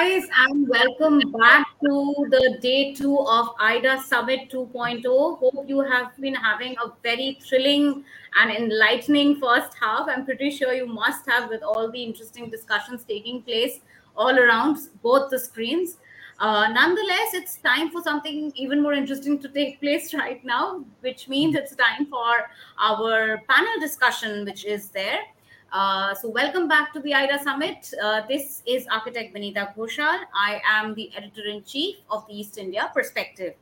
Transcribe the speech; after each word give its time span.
Guys, 0.00 0.26
and 0.38 0.66
welcome 0.66 1.30
back 1.32 1.66
to 1.84 2.26
the 2.30 2.58
day 2.62 2.94
two 2.94 3.18
of 3.18 3.50
IDA 3.60 4.00
Summit 4.00 4.48
2.0. 4.50 5.02
Hope 5.38 5.68
you 5.68 5.80
have 5.80 6.16
been 6.18 6.34
having 6.34 6.74
a 6.82 6.92
very 7.02 7.38
thrilling 7.46 8.02
and 8.40 8.50
enlightening 8.50 9.38
first 9.38 9.74
half. 9.78 10.08
I'm 10.08 10.24
pretty 10.24 10.52
sure 10.52 10.72
you 10.72 10.86
must 10.86 11.28
have, 11.28 11.50
with 11.50 11.62
all 11.62 11.90
the 11.92 12.02
interesting 12.02 12.48
discussions 12.48 13.04
taking 13.04 13.42
place 13.42 13.80
all 14.16 14.38
around 14.38 14.78
both 15.02 15.28
the 15.28 15.38
screens. 15.38 15.98
Uh, 16.38 16.68
nonetheless, 16.68 17.34
it's 17.34 17.56
time 17.58 17.90
for 17.90 18.02
something 18.02 18.50
even 18.54 18.80
more 18.80 18.94
interesting 18.94 19.38
to 19.40 19.48
take 19.48 19.80
place 19.80 20.14
right 20.24 20.42
now, 20.46 20.82
which 21.00 21.28
means 21.28 21.54
it's 21.54 21.76
time 21.76 22.06
for 22.06 22.48
our 22.78 23.42
panel 23.50 23.78
discussion, 23.78 24.46
which 24.46 24.64
is 24.64 24.88
there. 24.88 25.20
Uh, 25.72 26.12
so, 26.16 26.28
welcome 26.28 26.66
back 26.66 26.92
to 26.92 26.98
the 26.98 27.14
IDA 27.14 27.38
Summit. 27.44 27.94
Uh, 28.02 28.22
this 28.26 28.60
is 28.66 28.88
architect 28.88 29.32
Benita 29.32 29.72
Ghoshal. 29.76 30.18
I 30.34 30.60
am 30.68 30.94
the 30.94 31.12
editor 31.16 31.44
in 31.46 31.62
chief 31.62 31.98
of 32.10 32.26
the 32.26 32.34
East 32.40 32.58
India 32.58 32.90
Perspective. 32.92 33.54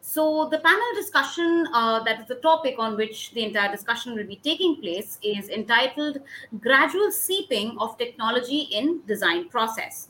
So, 0.00 0.48
the 0.50 0.60
panel 0.60 0.94
discussion, 0.94 1.66
uh, 1.74 2.02
that 2.04 2.22
is 2.22 2.26
the 2.26 2.36
topic 2.36 2.76
on 2.78 2.96
which 2.96 3.32
the 3.32 3.44
entire 3.44 3.70
discussion 3.70 4.14
will 4.14 4.26
be 4.26 4.36
taking 4.36 4.80
place, 4.80 5.18
is 5.22 5.50
entitled 5.50 6.18
Gradual 6.58 7.12
Seeping 7.12 7.76
of 7.78 7.98
Technology 7.98 8.60
in 8.72 9.02
Design 9.06 9.50
Process. 9.50 10.08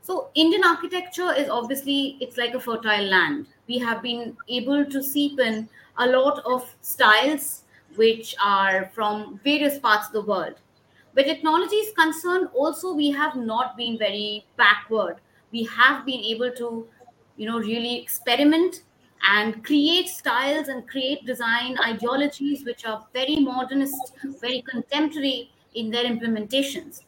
So, 0.00 0.28
Indian 0.36 0.62
architecture 0.62 1.32
is 1.32 1.48
obviously, 1.48 2.18
it's 2.20 2.36
like 2.36 2.54
a 2.54 2.60
fertile 2.60 3.06
land. 3.06 3.46
We 3.66 3.78
have 3.78 4.00
been 4.00 4.36
able 4.48 4.84
to 4.84 5.02
seep 5.02 5.40
in 5.40 5.68
a 5.98 6.06
lot 6.06 6.40
of 6.46 6.72
styles, 6.82 7.61
which 7.96 8.34
are 8.42 8.90
from 8.94 9.40
various 9.44 9.78
parts 9.78 10.08
of 10.08 10.12
the 10.12 10.22
world. 10.22 10.54
Where 11.12 11.24
technology 11.24 11.76
is 11.76 11.94
concerned, 11.94 12.48
also 12.54 12.94
we 12.94 13.10
have 13.10 13.36
not 13.36 13.76
been 13.76 13.98
very 13.98 14.46
backward. 14.56 15.16
We 15.50 15.64
have 15.64 16.06
been 16.06 16.20
able 16.20 16.50
to, 16.52 16.86
you 17.36 17.46
know, 17.46 17.58
really 17.58 18.00
experiment 18.00 18.84
and 19.28 19.64
create 19.64 20.08
styles 20.08 20.68
and 20.68 20.88
create 20.88 21.26
design 21.26 21.78
ideologies 21.84 22.64
which 22.64 22.86
are 22.86 23.06
very 23.12 23.36
modernist, 23.36 24.14
very 24.40 24.62
contemporary 24.62 25.52
in 25.74 25.90
their 25.90 26.04
implementations. 26.04 27.02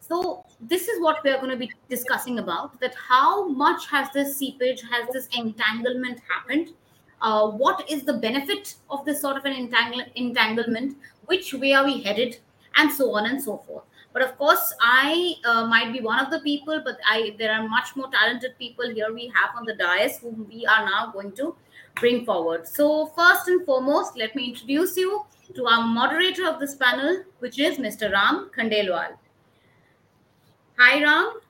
So 0.00 0.44
this 0.60 0.88
is 0.88 1.00
what 1.00 1.22
we 1.24 1.30
are 1.30 1.38
going 1.38 1.50
to 1.50 1.56
be 1.56 1.72
discussing 1.88 2.38
about 2.38 2.78
that 2.80 2.94
how 2.94 3.48
much 3.48 3.86
has 3.88 4.10
this 4.12 4.36
seepage, 4.36 4.82
has 4.90 5.08
this 5.12 5.28
entanglement 5.36 6.20
happened 6.28 6.70
uh, 7.24 7.48
what 7.48 7.90
is 7.90 8.04
the 8.04 8.12
benefit 8.12 8.74
of 8.90 9.04
this 9.04 9.20
sort 9.20 9.36
of 9.38 9.44
an 9.46 9.52
entangle- 9.54 10.12
entanglement, 10.14 10.96
which 11.26 11.54
way 11.54 11.72
are 11.72 11.84
we 11.84 12.02
headed, 12.02 12.38
and 12.76 12.92
so 12.92 13.14
on 13.16 13.26
and 13.26 13.42
so 13.42 13.56
forth. 13.66 13.84
But 14.12 14.22
of 14.22 14.36
course, 14.38 14.72
I 14.80 15.34
uh, 15.44 15.66
might 15.66 15.92
be 15.92 16.00
one 16.00 16.20
of 16.20 16.30
the 16.30 16.40
people, 16.40 16.80
but 16.84 16.98
I 17.08 17.34
there 17.38 17.52
are 17.52 17.66
much 17.68 17.96
more 17.96 18.08
talented 18.10 18.58
people 18.58 18.88
here 18.88 19.12
we 19.12 19.32
have 19.34 19.56
on 19.56 19.64
the 19.64 19.74
dais 19.74 20.18
whom 20.18 20.46
we 20.48 20.66
are 20.66 20.84
now 20.84 21.10
going 21.12 21.32
to 21.42 21.56
bring 21.98 22.24
forward. 22.24 22.68
So 22.68 23.06
first 23.06 23.48
and 23.48 23.64
foremost, 23.64 24.16
let 24.16 24.36
me 24.36 24.50
introduce 24.50 24.96
you 24.96 25.24
to 25.54 25.66
our 25.66 25.82
moderator 25.86 26.46
of 26.46 26.60
this 26.60 26.74
panel, 26.74 27.24
which 27.38 27.58
is 27.58 27.78
Mr. 27.78 28.12
Ram 28.12 28.50
Khandelwal. 28.56 29.16
Hi, 30.78 31.02
Ram. 31.02 31.40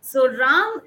So 0.00 0.30
Ram 0.38 0.82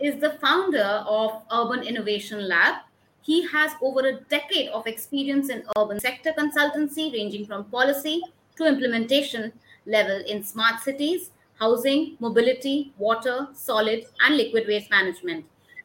is 0.00 0.20
the 0.20 0.32
founder 0.40 1.04
of 1.06 1.42
Urban 1.52 1.82
Innovation 1.82 2.48
Lab, 2.48 2.82
he 3.26 3.44
has 3.48 3.72
over 3.82 4.06
a 4.06 4.20
decade 4.30 4.68
of 4.68 4.86
experience 4.86 5.50
in 5.50 5.64
urban 5.76 5.98
sector 5.98 6.32
consultancy, 6.38 7.12
ranging 7.12 7.44
from 7.44 7.64
policy 7.64 8.22
to 8.56 8.66
implementation 8.66 9.52
level 9.84 10.22
in 10.28 10.44
smart 10.44 10.80
cities, 10.80 11.30
housing, 11.58 12.16
mobility, 12.20 12.92
water, 12.98 13.48
solid 13.52 14.04
and 14.24 14.36
liquid 14.36 14.64
waste 14.68 14.90
management, 14.90 15.44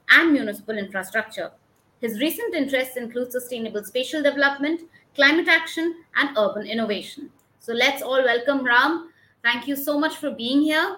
and 0.10 0.32
municipal 0.32 0.78
infrastructure. 0.78 1.52
His 2.00 2.20
recent 2.20 2.54
interests 2.54 2.96
include 2.96 3.32
sustainable 3.32 3.84
spatial 3.84 4.22
development, 4.22 4.82
climate 5.16 5.48
action, 5.48 5.96
and 6.16 6.38
urban 6.38 6.68
innovation. 6.68 7.32
So 7.60 7.74
let's 7.74 8.04
all 8.04 8.24
welcome 8.24 8.64
Ram. 8.64 9.12
Thank 9.44 9.68
you 9.68 9.76
so 9.76 10.00
much 10.00 10.16
for 10.18 10.30
being 10.30 10.62
here. 10.62 10.98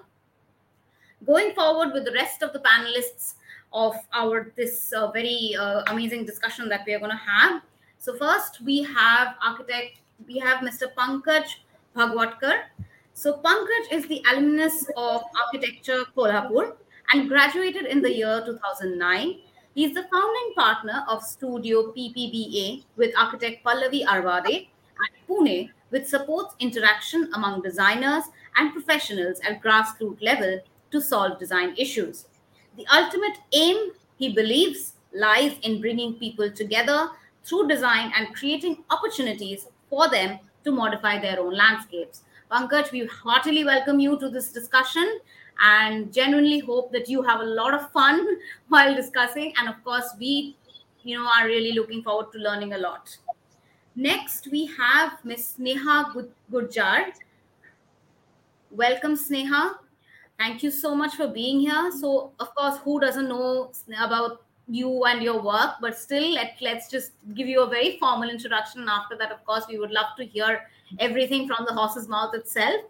Going 1.25 1.53
forward 1.53 1.93
with 1.93 2.03
the 2.03 2.11
rest 2.11 2.43
of 2.43 2.51
the 2.51 2.59
panelists, 2.59 3.35
of 3.73 3.95
our 4.13 4.51
this 4.55 4.93
uh, 4.93 5.11
very 5.11 5.55
uh, 5.59 5.83
amazing 5.87 6.25
discussion 6.25 6.69
that 6.69 6.81
we 6.85 6.93
are 6.93 6.99
going 6.99 7.11
to 7.11 7.17
have. 7.17 7.61
So 7.97 8.15
first 8.15 8.61
we 8.61 8.83
have 8.83 9.35
architect, 9.41 10.01
we 10.27 10.37
have 10.39 10.59
Mr. 10.59 10.93
Pankaj 10.93 11.55
Bhagwatkar. 11.95 12.63
So 13.13 13.39
Pankaj 13.43 13.91
is 13.91 14.07
the 14.07 14.23
alumnus 14.31 14.87
of 14.97 15.23
Architecture 15.45 16.03
Kolhapur 16.15 16.75
and 17.13 17.29
graduated 17.29 17.85
in 17.85 18.01
the 18.01 18.13
year 18.13 18.41
2009. 18.45 19.35
He 19.75 19.85
is 19.85 19.93
the 19.93 20.03
founding 20.03 20.53
partner 20.55 21.03
of 21.07 21.23
Studio 21.23 21.91
PPBA 21.93 22.83
with 22.95 23.17
architect 23.17 23.63
Pallavi 23.65 24.05
Arvade 24.05 24.67
at 24.67 25.27
Pune, 25.27 25.69
which 25.89 26.05
supports 26.05 26.55
interaction 26.59 27.29
among 27.33 27.61
designers 27.61 28.25
and 28.55 28.71
professionals 28.71 29.39
at 29.39 29.63
grassroots 29.63 30.21
level 30.21 30.59
to 30.91 31.01
solve 31.01 31.39
design 31.39 31.73
issues. 31.77 32.25
The 32.77 32.87
ultimate 32.91 33.37
aim, 33.51 33.91
he 34.17 34.33
believes, 34.33 34.93
lies 35.13 35.57
in 35.61 35.79
bringing 35.79 36.15
people 36.15 36.51
together 36.51 37.09
through 37.43 37.67
design 37.67 38.11
and 38.17 38.33
creating 38.35 38.83
opportunities 38.89 39.67
for 39.89 40.09
them 40.09 40.39
to 40.63 40.71
modify 40.71 41.19
their 41.19 41.39
own 41.39 41.53
landscapes. 41.53 42.21
Pankaj, 42.51 42.91
we 42.91 43.05
heartily 43.05 43.63
welcome 43.63 43.99
you 43.99 44.17
to 44.19 44.29
this 44.29 44.51
discussion 44.51 45.19
and 45.61 46.11
genuinely 46.11 46.59
hope 46.59 46.91
that 46.91 47.07
you 47.09 47.21
have 47.21 47.41
a 47.41 47.43
lot 47.43 47.73
of 47.73 47.91
fun 47.91 48.25
while 48.69 48.95
discussing. 48.95 49.53
And 49.59 49.69
of 49.69 49.83
course, 49.83 50.15
we 50.19 50.55
you 51.03 51.17
know 51.17 51.29
are 51.35 51.45
really 51.45 51.73
looking 51.73 52.01
forward 52.01 52.31
to 52.33 52.39
learning 52.39 52.73
a 52.73 52.77
lot. 52.77 53.15
Next, 53.95 54.47
we 54.51 54.65
have 54.77 55.23
Miss 55.23 55.55
Sneha 55.59 56.27
Gurjar. 56.51 57.13
Welcome, 58.71 59.15
Sneha. 59.15 59.75
Thank 60.37 60.63
you 60.63 60.71
so 60.71 60.95
much 60.95 61.15
for 61.15 61.27
being 61.27 61.59
here. 61.59 61.91
So, 61.99 62.31
of 62.39 62.53
course, 62.55 62.77
who 62.79 62.99
doesn't 62.99 63.29
know 63.29 63.71
about 63.99 64.43
you 64.67 65.05
and 65.05 65.21
your 65.21 65.41
work? 65.41 65.75
But 65.79 65.97
still, 65.97 66.33
let, 66.33 66.57
let's 66.59 66.89
just 66.89 67.11
give 67.33 67.47
you 67.47 67.61
a 67.61 67.67
very 67.67 67.97
formal 67.97 68.29
introduction. 68.29 68.81
And 68.81 68.89
after 68.89 69.15
that, 69.17 69.31
of 69.31 69.45
course, 69.45 69.65
we 69.69 69.77
would 69.77 69.91
love 69.91 70.15
to 70.17 70.25
hear 70.25 70.63
everything 70.99 71.47
from 71.47 71.65
the 71.67 71.73
horse's 71.73 72.07
mouth 72.07 72.33
itself. 72.33 72.81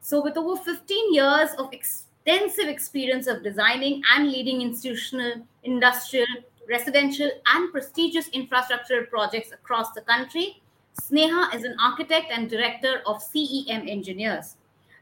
So, 0.00 0.22
with 0.22 0.36
over 0.36 0.56
15 0.56 1.14
years 1.14 1.50
of 1.58 1.72
extensive 1.72 2.68
experience 2.68 3.26
of 3.26 3.42
designing 3.42 4.02
and 4.14 4.30
leading 4.30 4.62
institutional, 4.62 5.46
industrial, 5.64 6.26
residential, 6.68 7.30
and 7.54 7.72
prestigious 7.72 8.28
infrastructure 8.28 9.02
projects 9.10 9.52
across 9.52 9.92
the 9.92 10.02
country, 10.02 10.62
Sneha 11.00 11.54
is 11.54 11.64
an 11.64 11.76
architect 11.80 12.26
and 12.30 12.48
director 12.48 13.02
of 13.06 13.22
CEM 13.22 13.90
Engineers 13.90 14.56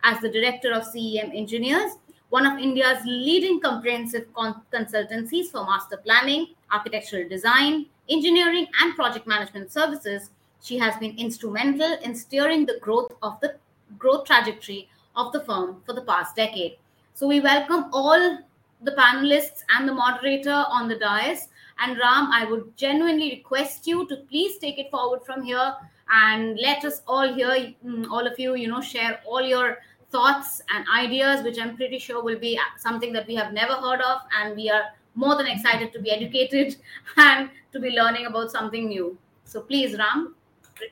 as 0.05 0.21
the 0.21 0.31
director 0.31 0.73
of 0.73 0.85
CEM 0.85 1.37
Engineers, 1.37 1.93
one 2.31 2.47
of 2.47 2.59
India's 2.59 3.03
leading 3.05 3.61
comprehensive 3.61 4.33
con- 4.35 4.63
consultancies 4.73 5.47
for 5.47 5.65
master 5.65 5.97
planning, 5.97 6.49
architectural 6.73 7.29
design, 7.29 7.87
engineering, 8.09 8.67
and 8.81 8.95
project 8.95 9.27
management 9.27 9.73
services. 9.73 10.31
She 10.63 10.79
has 10.79 10.97
been 10.97 11.17
instrumental 11.19 11.99
in 12.03 12.15
steering 12.15 12.67
the 12.67 12.79
growth 12.81 13.13
of 13.23 13.41
the 13.41 13.57
growth 13.99 14.27
trajectory 14.27 14.89
of 15.17 15.33
the 15.33 15.41
firm 15.41 15.83
for 15.85 15.93
the 15.93 16.03
past 16.03 16.37
decade. 16.37 16.77
So 17.15 17.27
we 17.27 17.41
welcome 17.41 17.87
all 17.93 18.39
the 18.83 18.93
panelists 18.93 19.63
and 19.77 19.89
the 19.89 19.93
moderator 19.93 20.65
on 20.69 20.89
the 20.89 20.99
dais. 20.99 21.49
And 21.79 21.99
Ram, 21.99 22.31
I 22.33 22.47
would 22.49 22.77
genuinely 22.77 23.31
request 23.31 23.87
you 23.87 24.07
to 24.09 24.17
please 24.29 24.59
take 24.59 24.79
it 24.79 24.91
forward 24.91 25.25
from 25.25 25.43
here 25.43 25.75
and 26.13 26.59
let 26.59 26.85
us 26.85 27.03
all 27.07 27.33
hear, 27.33 27.75
mm, 27.85 28.11
all 28.11 28.27
of 28.27 28.39
you, 28.39 28.55
you 28.55 28.69
know, 28.69 28.81
share 28.81 29.21
all 29.27 29.43
your 29.43 29.79
thoughts 30.11 30.61
and 30.75 30.85
ideas, 30.95 31.43
which 31.43 31.59
I'm 31.59 31.77
pretty 31.77 31.99
sure 31.99 32.23
will 32.23 32.39
be 32.39 32.59
something 32.79 33.13
that 33.13 33.27
we 33.27 33.35
have 33.37 33.53
never 33.53 33.75
heard 33.75 34.01
of. 34.01 34.21
And 34.39 34.57
we 34.57 34.71
are 34.71 34.85
more 35.15 35.37
than 35.37 35.47
excited 35.47 35.93
to 35.93 36.01
be 36.01 36.11
educated 36.11 36.77
and 37.17 37.51
to 37.73 37.81
be 37.81 37.91
learning 37.91 38.27
about 38.27 38.51
something 38.51 38.89
new. 38.89 39.17
So 39.45 39.61
please, 39.61 39.97
Ram, 39.97 40.35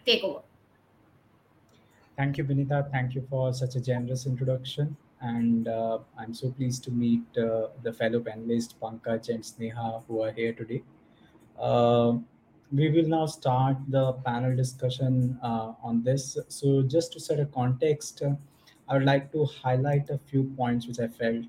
take 0.06 0.25
over. 0.25 0.41
Thank 2.17 2.37
you, 2.37 2.44
Benita. 2.44 2.88
Thank 2.91 3.15
you 3.15 3.25
for 3.31 3.53
such 3.55 3.76
a 3.76 3.81
generous 3.81 4.26
introduction. 4.26 4.97
And 5.20 5.69
uh, 5.69 5.99
I'm 6.19 6.35
so 6.35 6.50
pleased 6.50 6.85
to 6.85 6.91
meet 6.91 7.23
uh, 7.37 7.69
the 7.82 7.93
fellow 7.93 8.20
panelists, 8.20 8.75
Pankaj 8.81 9.29
and 9.29 9.43
Sneha, 9.43 10.03
who 10.06 10.23
are 10.23 10.32
here 10.32 10.53
today. 10.53 10.82
Uh, 11.59 12.15
we 12.73 12.91
will 12.91 13.09
now 13.09 13.26
start 13.26 13.76
the 13.88 14.12
panel 14.25 14.55
discussion 14.55 15.38
uh, 15.43 15.73
on 15.82 16.03
this. 16.03 16.37
So, 16.49 16.82
just 16.82 17.12
to 17.15 17.20
set 17.20 17.41
a 17.41 17.47
context, 17.47 18.23
I 18.88 18.94
would 18.94 19.05
like 19.05 19.32
to 19.32 19.44
highlight 19.44 20.11
a 20.11 20.19
few 20.26 20.44
points 20.56 20.87
which 20.87 20.99
I 20.99 21.08
felt. 21.08 21.44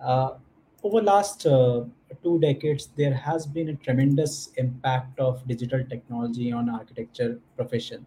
Uh, 0.00 0.30
over 0.82 1.02
last 1.02 1.46
uh, 1.46 1.84
two 2.22 2.38
decades, 2.40 2.88
there 2.96 3.12
has 3.12 3.46
been 3.46 3.68
a 3.68 3.74
tremendous 3.74 4.50
impact 4.56 5.18
of 5.20 5.46
digital 5.46 5.84
technology 5.84 6.52
on 6.52 6.70
architecture 6.70 7.38
profession. 7.56 8.06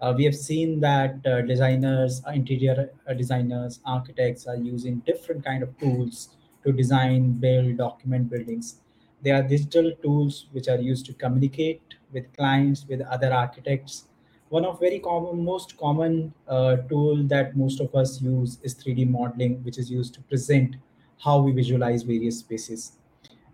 Uh, 0.00 0.14
we 0.16 0.24
have 0.24 0.34
seen 0.34 0.80
that 0.80 1.14
uh, 1.26 1.42
designers, 1.42 2.22
uh, 2.26 2.30
interior 2.30 2.90
uh, 3.06 3.12
designers, 3.12 3.80
architects 3.84 4.46
are 4.46 4.56
using 4.56 4.98
different 5.00 5.44
kind 5.44 5.62
of 5.62 5.76
tools 5.78 6.36
to 6.64 6.72
design, 6.72 7.32
build, 7.32 7.76
document 7.76 8.30
buildings. 8.30 8.80
They 9.22 9.30
are 9.30 9.42
digital 9.42 9.92
tools 10.02 10.46
which 10.52 10.68
are 10.68 10.78
used 10.78 11.04
to 11.06 11.14
communicate 11.14 11.82
with 12.12 12.32
clients, 12.34 12.86
with 12.88 13.02
other 13.02 13.32
architects. 13.32 14.08
One 14.50 14.64
of 14.64 14.80
very 14.80 14.98
common, 14.98 15.44
most 15.44 15.78
common 15.78 16.34
uh, 16.48 16.76
tool 16.88 17.22
that 17.28 17.56
most 17.56 17.80
of 17.80 17.94
us 17.94 18.20
use 18.20 18.58
is 18.64 18.74
3D 18.74 19.08
modeling, 19.08 19.62
which 19.62 19.78
is 19.78 19.88
used 19.88 20.12
to 20.14 20.20
present 20.22 20.74
how 21.22 21.38
we 21.40 21.52
visualize 21.52 22.02
various 22.02 22.40
spaces. 22.40 22.92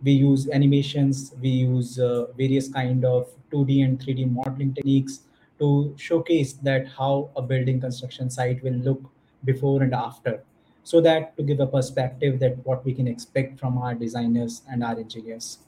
We 0.02 0.12
use 0.12 0.48
animations 0.48 1.34
we 1.40 1.50
use 1.50 1.98
uh, 1.98 2.26
various 2.38 2.68
kind 2.68 3.04
of 3.04 3.28
2d 3.52 3.84
and 3.84 3.98
3d 3.98 4.30
modeling 4.32 4.72
techniques 4.72 5.20
to 5.58 5.94
showcase 5.98 6.54
that 6.54 6.88
how 6.88 7.30
a 7.36 7.42
building 7.42 7.80
construction 7.80 8.30
site 8.30 8.62
will 8.62 8.80
look 8.88 9.02
before 9.44 9.82
and 9.82 9.94
after 9.94 10.42
so 10.82 11.00
that 11.00 11.36
to 11.36 11.42
give 11.42 11.60
a 11.60 11.66
perspective 11.66 12.38
that 12.40 12.56
what 12.64 12.84
we 12.84 12.94
can 12.94 13.08
expect 13.08 13.58
from 13.58 13.76
our 13.76 13.94
designers 13.94 14.62
and 14.70 14.84
our 14.84 14.98
engineers. 14.98 15.58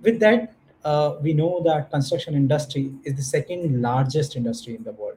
With 0.00 0.20
that 0.20 0.54
uh, 0.84 1.14
we 1.20 1.32
know 1.32 1.62
that 1.64 1.90
construction 1.90 2.34
industry 2.34 2.92
is 3.04 3.14
the 3.14 3.22
second 3.22 3.82
largest 3.82 4.36
industry 4.36 4.74
in 4.74 4.82
the 4.84 4.92
world 4.92 5.16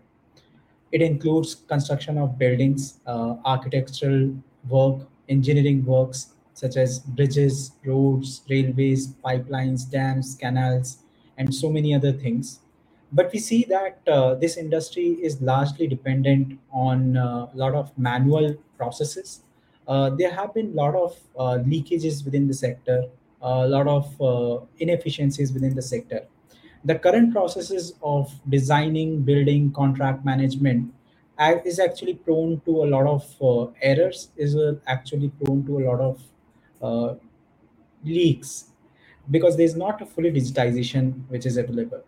it 0.93 1.01
includes 1.01 1.55
construction 1.55 2.19
of 2.19 2.37
buildings, 2.37 2.99
uh, 3.07 3.35
architectural 3.45 4.31
work, 4.69 5.07
engineering 5.27 5.83
works 5.83 6.35
such 6.53 6.77
as 6.77 6.99
bridges, 6.99 7.71
roads, 7.83 8.43
railways, 8.47 9.07
pipelines, 9.25 9.89
dams, 9.89 10.35
canals, 10.39 10.99
and 11.37 11.53
so 11.53 11.67
many 11.67 11.95
other 11.95 12.13
things. 12.13 12.59
But 13.11 13.31
we 13.33 13.39
see 13.39 13.63
that 13.69 14.01
uh, 14.07 14.35
this 14.35 14.55
industry 14.55 15.17
is 15.21 15.41
largely 15.41 15.87
dependent 15.87 16.59
on 16.71 17.17
a 17.17 17.49
lot 17.55 17.73
of 17.73 17.97
manual 17.97 18.55
processes. 18.77 19.41
Uh, 19.87 20.11
there 20.11 20.31
have 20.31 20.53
been 20.53 20.73
a 20.73 20.75
lot 20.75 20.93
of 20.93 21.17
uh, 21.37 21.63
leakages 21.63 22.23
within 22.23 22.47
the 22.47 22.53
sector, 22.53 23.05
a 23.43 23.67
lot 23.67 23.87
of 23.87 24.21
uh, 24.21 24.65
inefficiencies 24.79 25.51
within 25.51 25.75
the 25.75 25.81
sector. 25.81 26.25
The 26.85 26.95
current 26.95 27.33
processes 27.33 27.93
of 28.01 28.33
designing 28.49 29.21
building 29.21 29.71
contract 29.73 30.25
management 30.25 30.93
is 31.65 31.79
actually 31.79 32.15
prone 32.15 32.61
to 32.65 32.83
a 32.83 32.87
lot 32.95 33.05
of 33.07 33.23
uh, 33.41 33.71
errors 33.81 34.29
is 34.37 34.55
uh, 34.55 34.75
actually 34.87 35.29
prone 35.29 35.65
to 35.65 35.79
a 35.79 35.83
lot 35.89 35.99
of 35.99 36.21
uh, 36.81 37.15
leaks 38.03 38.65
because 39.31 39.57
there's 39.57 39.75
not 39.75 40.01
a 40.01 40.05
fully 40.05 40.31
digitization 40.31 41.27
which 41.29 41.45
is 41.45 41.57
available. 41.57 42.03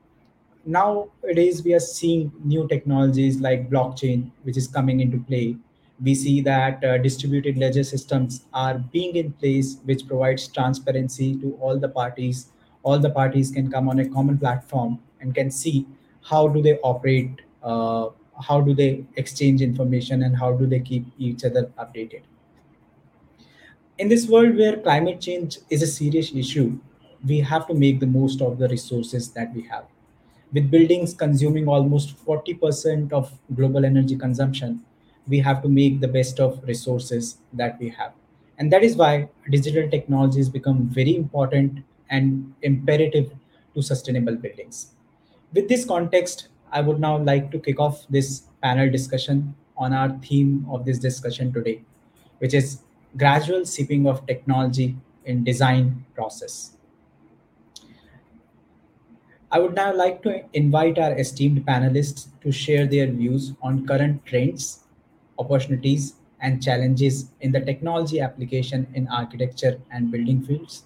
Nowadays 0.65 1.63
we 1.63 1.73
are 1.73 1.79
seeing 1.79 2.31
new 2.43 2.67
technologies 2.67 3.39
like 3.39 3.69
blockchain 3.69 4.31
which 4.43 4.57
is 4.57 4.67
coming 4.67 4.99
into 4.99 5.19
play 5.19 5.57
we 6.03 6.13
see 6.13 6.41
that 6.41 6.83
uh, 6.83 6.97
distributed 6.97 7.57
ledger 7.57 7.83
systems 7.83 8.45
are 8.53 8.77
being 8.77 9.15
in 9.15 9.31
place 9.33 9.77
which 9.85 10.05
provides 10.07 10.47
transparency 10.47 11.35
to 11.37 11.57
all 11.61 11.79
the 11.79 11.87
parties 11.87 12.47
all 12.83 12.99
the 12.99 13.09
parties 13.09 13.49
can 13.49 13.71
come 13.71 13.87
on 13.89 13.99
a 13.99 14.09
common 14.09 14.37
platform 14.37 14.99
and 15.21 15.33
can 15.33 15.49
see 15.49 15.87
how 16.21 16.47
do 16.47 16.61
they 16.61 16.77
operate 16.79 17.41
uh, 17.63 18.09
how 18.47 18.59
do 18.59 18.73
they 18.73 19.05
exchange 19.15 19.61
information 19.61 20.23
and 20.23 20.35
how 20.35 20.51
do 20.51 20.67
they 20.67 20.79
keep 20.79 21.05
each 21.17 21.45
other 21.45 21.65
updated 21.79 22.21
in 23.97 24.09
this 24.09 24.27
world 24.27 24.57
where 24.57 24.77
climate 24.77 25.21
change 25.21 25.59
is 25.69 25.81
a 25.81 25.87
serious 25.87 26.33
issue, 26.33 26.77
we 27.25 27.39
have 27.39 27.67
to 27.67 27.73
make 27.73 27.99
the 27.99 28.07
most 28.07 28.41
of 28.41 28.57
the 28.57 28.67
resources 28.67 29.31
that 29.31 29.53
we 29.53 29.61
have. 29.63 29.85
With 30.51 30.69
buildings 30.69 31.13
consuming 31.13 31.67
almost 31.67 32.17
40% 32.25 33.13
of 33.13 33.31
global 33.55 33.85
energy 33.85 34.17
consumption, 34.17 34.81
we 35.27 35.39
have 35.39 35.61
to 35.63 35.69
make 35.69 35.99
the 35.99 36.07
best 36.07 36.39
of 36.39 36.63
resources 36.63 37.37
that 37.53 37.79
we 37.79 37.89
have. 37.89 38.13
And 38.57 38.71
that 38.71 38.83
is 38.83 38.95
why 38.95 39.27
digital 39.49 39.89
technologies 39.89 40.49
become 40.49 40.87
very 40.89 41.15
important 41.15 41.79
and 42.09 42.53
imperative 42.61 43.31
to 43.73 43.81
sustainable 43.81 44.35
buildings. 44.35 44.91
With 45.53 45.67
this 45.67 45.85
context, 45.85 46.49
I 46.71 46.81
would 46.81 46.99
now 46.99 47.17
like 47.17 47.51
to 47.51 47.59
kick 47.59 47.79
off 47.79 48.05
this 48.09 48.43
panel 48.61 48.89
discussion 48.89 49.55
on 49.77 49.93
our 49.93 50.17
theme 50.19 50.65
of 50.69 50.85
this 50.85 50.99
discussion 50.99 51.51
today, 51.51 51.81
which 52.39 52.53
is 52.53 52.81
gradual 53.17 53.65
seeping 53.65 54.07
of 54.07 54.25
technology 54.25 54.95
in 55.25 55.43
design 55.43 56.05
process. 56.13 56.71
I 59.51 59.59
would 59.59 59.75
now 59.75 59.93
like 59.95 60.21
to 60.23 60.43
invite 60.53 60.97
our 60.97 61.17
esteemed 61.17 61.65
panelists 61.65 62.27
to 62.41 62.51
share 62.51 62.85
their 62.87 63.07
views 63.07 63.53
on 63.61 63.85
current 63.85 64.25
trends, 64.25 64.84
opportunities, 65.37 66.15
and 66.41 66.61
challenges 66.61 67.31
in 67.41 67.51
the 67.51 67.59
technology 67.59 68.19
application 68.19 68.87
in 68.93 69.07
architecture 69.07 69.79
and 69.91 70.11
building 70.11 70.41
fields. 70.43 70.83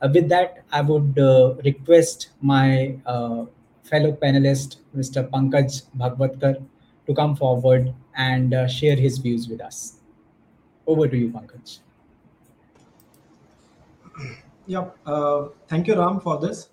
Uh, 0.00 0.08
with 0.12 0.28
that, 0.28 0.64
I 0.72 0.80
would 0.80 1.18
uh, 1.18 1.54
request 1.64 2.30
my 2.40 2.96
uh, 3.06 3.44
fellow 3.82 4.12
panelist, 4.12 4.76
Mr. 4.94 5.24
Pankaj 5.24 5.82
Bhagwatkar, 5.96 6.64
to 7.06 7.14
come 7.14 7.36
forward 7.36 7.92
and 8.16 8.54
uh, 8.54 8.66
share 8.68 8.96
his 8.96 9.18
views 9.18 9.48
with 9.48 9.60
us. 9.60 9.96
Over 10.86 11.08
to 11.08 11.16
you, 11.16 11.30
Pankaj. 11.30 11.78
Yeah, 14.66 14.86
uh, 15.04 15.48
thank 15.68 15.86
you, 15.86 15.96
Ram, 15.96 16.20
for 16.20 16.38
this. 16.38 16.68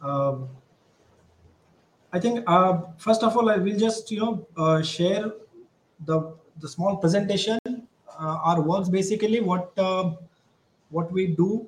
Um 0.00 0.48
I 2.12 2.20
think 2.20 2.44
uh, 2.46 2.80
first 2.96 3.22
of 3.22 3.36
all, 3.36 3.50
I 3.50 3.56
will 3.56 3.78
just 3.78 4.10
you 4.10 4.20
know 4.20 4.82
share 4.82 5.32
the 6.04 6.32
the 6.60 6.68
small 6.68 6.96
presentation. 6.96 7.58
Uh, 7.66 8.38
our 8.50 8.60
works 8.60 8.88
basically 8.88 9.40
what 9.40 9.72
uh, 9.78 10.12
what 10.90 11.12
we 11.12 11.26
do. 11.26 11.66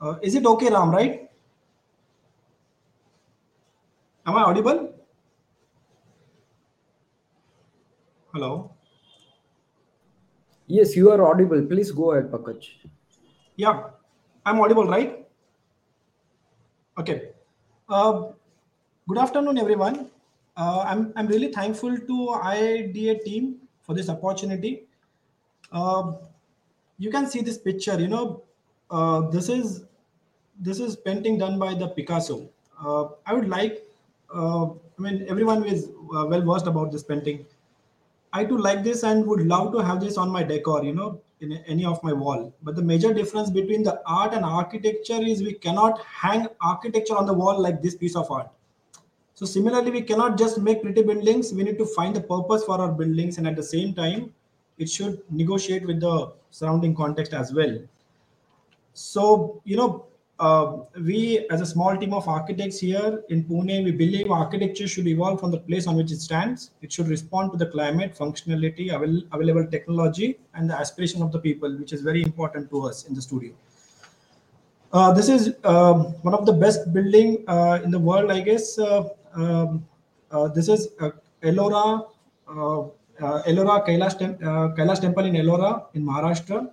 Uh, 0.00 0.14
is 0.22 0.34
it 0.34 0.46
okay, 0.46 0.70
Ram? 0.70 0.90
Right? 0.90 1.28
Am 4.26 4.36
I 4.36 4.42
audible? 4.42 4.94
Hello. 8.32 8.70
Yes, 10.66 10.94
you 10.94 11.10
are 11.10 11.20
audible. 11.26 11.62
Please 11.66 11.90
go 11.90 12.12
ahead, 12.12 12.30
Pankaj. 12.30 12.68
Yeah, 13.56 13.90
I'm 14.46 14.60
audible, 14.60 14.86
right? 14.86 15.26
Okay. 16.96 17.30
Uh, 17.88 18.28
good 19.08 19.18
afternoon, 19.18 19.58
everyone. 19.58 20.10
Uh, 20.56 20.84
I'm 20.86 21.12
I'm 21.16 21.26
really 21.26 21.50
thankful 21.50 21.98
to 21.98 22.28
IDA 22.30 23.18
team 23.24 23.59
for 23.90 23.96
this 23.96 24.08
opportunity. 24.08 24.84
Uh, 25.72 26.12
you 26.98 27.10
can 27.10 27.26
see 27.26 27.40
this 27.40 27.58
picture. 27.58 27.98
You 28.00 28.08
know, 28.08 28.42
uh, 28.90 29.22
this 29.30 29.48
is 29.48 29.84
this 30.60 30.78
is 30.78 30.96
painting 30.96 31.38
done 31.38 31.58
by 31.58 31.74
the 31.74 31.88
Picasso. 31.88 32.48
Uh, 32.80 33.08
I 33.26 33.34
would 33.34 33.48
like. 33.48 33.82
Uh, 34.32 34.66
I 34.66 35.02
mean, 35.06 35.24
everyone 35.28 35.64
is 35.64 35.88
uh, 36.16 36.26
well 36.26 36.44
versed 36.50 36.68
about 36.68 36.92
this 36.92 37.02
painting. 37.02 37.46
I 38.32 38.44
too 38.44 38.58
like 38.58 38.84
this 38.84 39.02
and 39.02 39.26
would 39.26 39.42
love 39.52 39.72
to 39.72 39.78
have 39.78 40.00
this 40.00 40.16
on 40.16 40.30
my 40.30 40.44
decor, 40.44 40.84
you 40.84 40.92
know, 40.94 41.20
in 41.40 41.52
any 41.74 41.84
of 41.84 42.00
my 42.04 42.12
wall. 42.12 42.54
But 42.62 42.76
the 42.76 42.82
major 42.90 43.12
difference 43.12 43.50
between 43.50 43.82
the 43.82 44.00
art 44.06 44.34
and 44.34 44.44
architecture 44.44 45.20
is 45.32 45.42
we 45.42 45.54
cannot 45.54 46.00
hang 46.04 46.46
architecture 46.60 47.16
on 47.16 47.26
the 47.26 47.34
wall 47.34 47.60
like 47.60 47.82
this 47.82 47.96
piece 47.96 48.14
of 48.14 48.30
art. 48.30 48.50
So 49.40 49.46
similarly, 49.46 49.90
we 49.90 50.02
cannot 50.02 50.36
just 50.36 50.58
make 50.58 50.82
pretty 50.82 51.02
buildings. 51.02 51.50
We 51.50 51.62
need 51.62 51.78
to 51.78 51.86
find 51.86 52.14
the 52.14 52.20
purpose 52.20 52.62
for 52.62 52.78
our 52.78 52.92
buildings, 52.92 53.38
and 53.38 53.46
at 53.48 53.56
the 53.56 53.62
same 53.62 53.94
time, 53.94 54.34
it 54.76 54.90
should 54.90 55.22
negotiate 55.30 55.86
with 55.86 55.98
the 56.00 56.32
surrounding 56.50 56.94
context 56.94 57.32
as 57.32 57.50
well. 57.50 57.78
So, 58.92 59.62
you 59.64 59.78
know, 59.78 60.04
uh, 60.38 60.80
we 61.06 61.46
as 61.50 61.62
a 61.62 61.64
small 61.64 61.96
team 61.96 62.12
of 62.12 62.28
architects 62.28 62.80
here 62.80 63.22
in 63.30 63.44
Pune, 63.44 63.82
we 63.82 63.92
believe 63.92 64.30
architecture 64.30 64.86
should 64.86 65.06
evolve 65.06 65.40
from 65.40 65.52
the 65.52 65.60
place 65.60 65.86
on 65.86 65.96
which 65.96 66.12
it 66.12 66.20
stands. 66.20 66.72
It 66.82 66.92
should 66.92 67.08
respond 67.08 67.52
to 67.52 67.56
the 67.56 67.70
climate, 67.70 68.14
functionality, 68.14 68.94
avail- 68.94 69.22
available 69.32 69.66
technology, 69.66 70.38
and 70.52 70.68
the 70.68 70.78
aspiration 70.78 71.22
of 71.22 71.32
the 71.32 71.38
people, 71.38 71.74
which 71.78 71.94
is 71.94 72.02
very 72.02 72.22
important 72.22 72.68
to 72.72 72.82
us 72.88 73.06
in 73.06 73.14
the 73.14 73.22
studio. 73.22 73.54
Uh, 74.92 75.14
this 75.14 75.30
is 75.30 75.54
um, 75.64 76.12
one 76.28 76.34
of 76.34 76.44
the 76.44 76.52
best 76.52 76.92
building 76.92 77.42
uh, 77.48 77.78
in 77.82 77.90
the 77.90 77.98
world, 77.98 78.30
I 78.30 78.40
guess. 78.40 78.78
Um, 79.34 79.86
uh, 80.30 80.48
this 80.48 80.68
is 80.68 80.88
uh, 81.00 81.10
Ellora, 81.42 82.06
uh, 82.48 83.42
Ellora 83.46 83.86
Kailash, 83.86 84.18
Tem- 84.18 84.36
Kailash 84.36 85.00
Temple 85.00 85.24
in 85.26 85.34
Ellora 85.34 85.86
in 85.94 86.04
Maharashtra. 86.04 86.70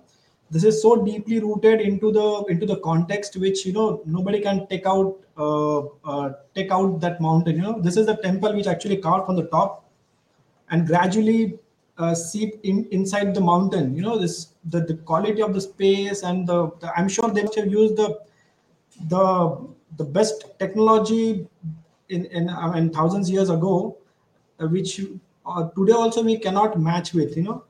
This 0.50 0.64
is 0.64 0.80
so 0.80 1.04
deeply 1.04 1.40
rooted 1.40 1.80
into 1.80 2.10
the 2.10 2.44
into 2.48 2.64
the 2.64 2.76
context 2.76 3.36
which 3.36 3.66
you 3.66 3.72
know 3.72 4.02
nobody 4.06 4.40
can 4.40 4.66
take 4.68 4.86
out 4.86 5.18
take 6.54 6.70
out 6.70 7.00
that 7.00 7.20
mountain. 7.20 7.56
You 7.56 7.62
know, 7.62 7.80
this 7.80 7.96
is 7.96 8.06
the 8.06 8.16
temple 8.16 8.54
which 8.54 8.66
actually 8.66 8.96
carved 8.96 9.26
from 9.26 9.36
the 9.36 9.46
top 9.48 9.84
and 10.70 10.86
gradually 10.86 11.58
uh, 11.98 12.14
seep 12.14 12.60
in 12.62 12.86
inside 12.92 13.34
the 13.34 13.40
mountain 13.40 13.94
you 13.94 14.02
know 14.02 14.18
this 14.18 14.54
the, 14.66 14.80
the 14.80 14.94
quality 14.98 15.42
of 15.42 15.52
the 15.52 15.60
space 15.60 16.22
and 16.22 16.46
the, 16.46 16.70
the 16.80 16.92
i'm 16.96 17.08
sure 17.08 17.28
they 17.30 17.42
must 17.42 17.56
have 17.56 17.66
used 17.66 17.96
the 17.96 18.20
the 19.08 19.68
the 19.96 20.04
best 20.04 20.44
technology 20.58 21.46
in 22.08 22.24
in 22.26 22.48
I 22.48 22.74
mean, 22.74 22.90
thousands 22.92 23.30
years 23.30 23.50
ago 23.50 23.96
uh, 24.60 24.66
which 24.68 25.00
uh, 25.46 25.68
today 25.76 25.92
also 25.92 26.22
we 26.22 26.38
cannot 26.38 26.78
match 26.80 27.12
with 27.14 27.36
you 27.36 27.42
know. 27.42 27.64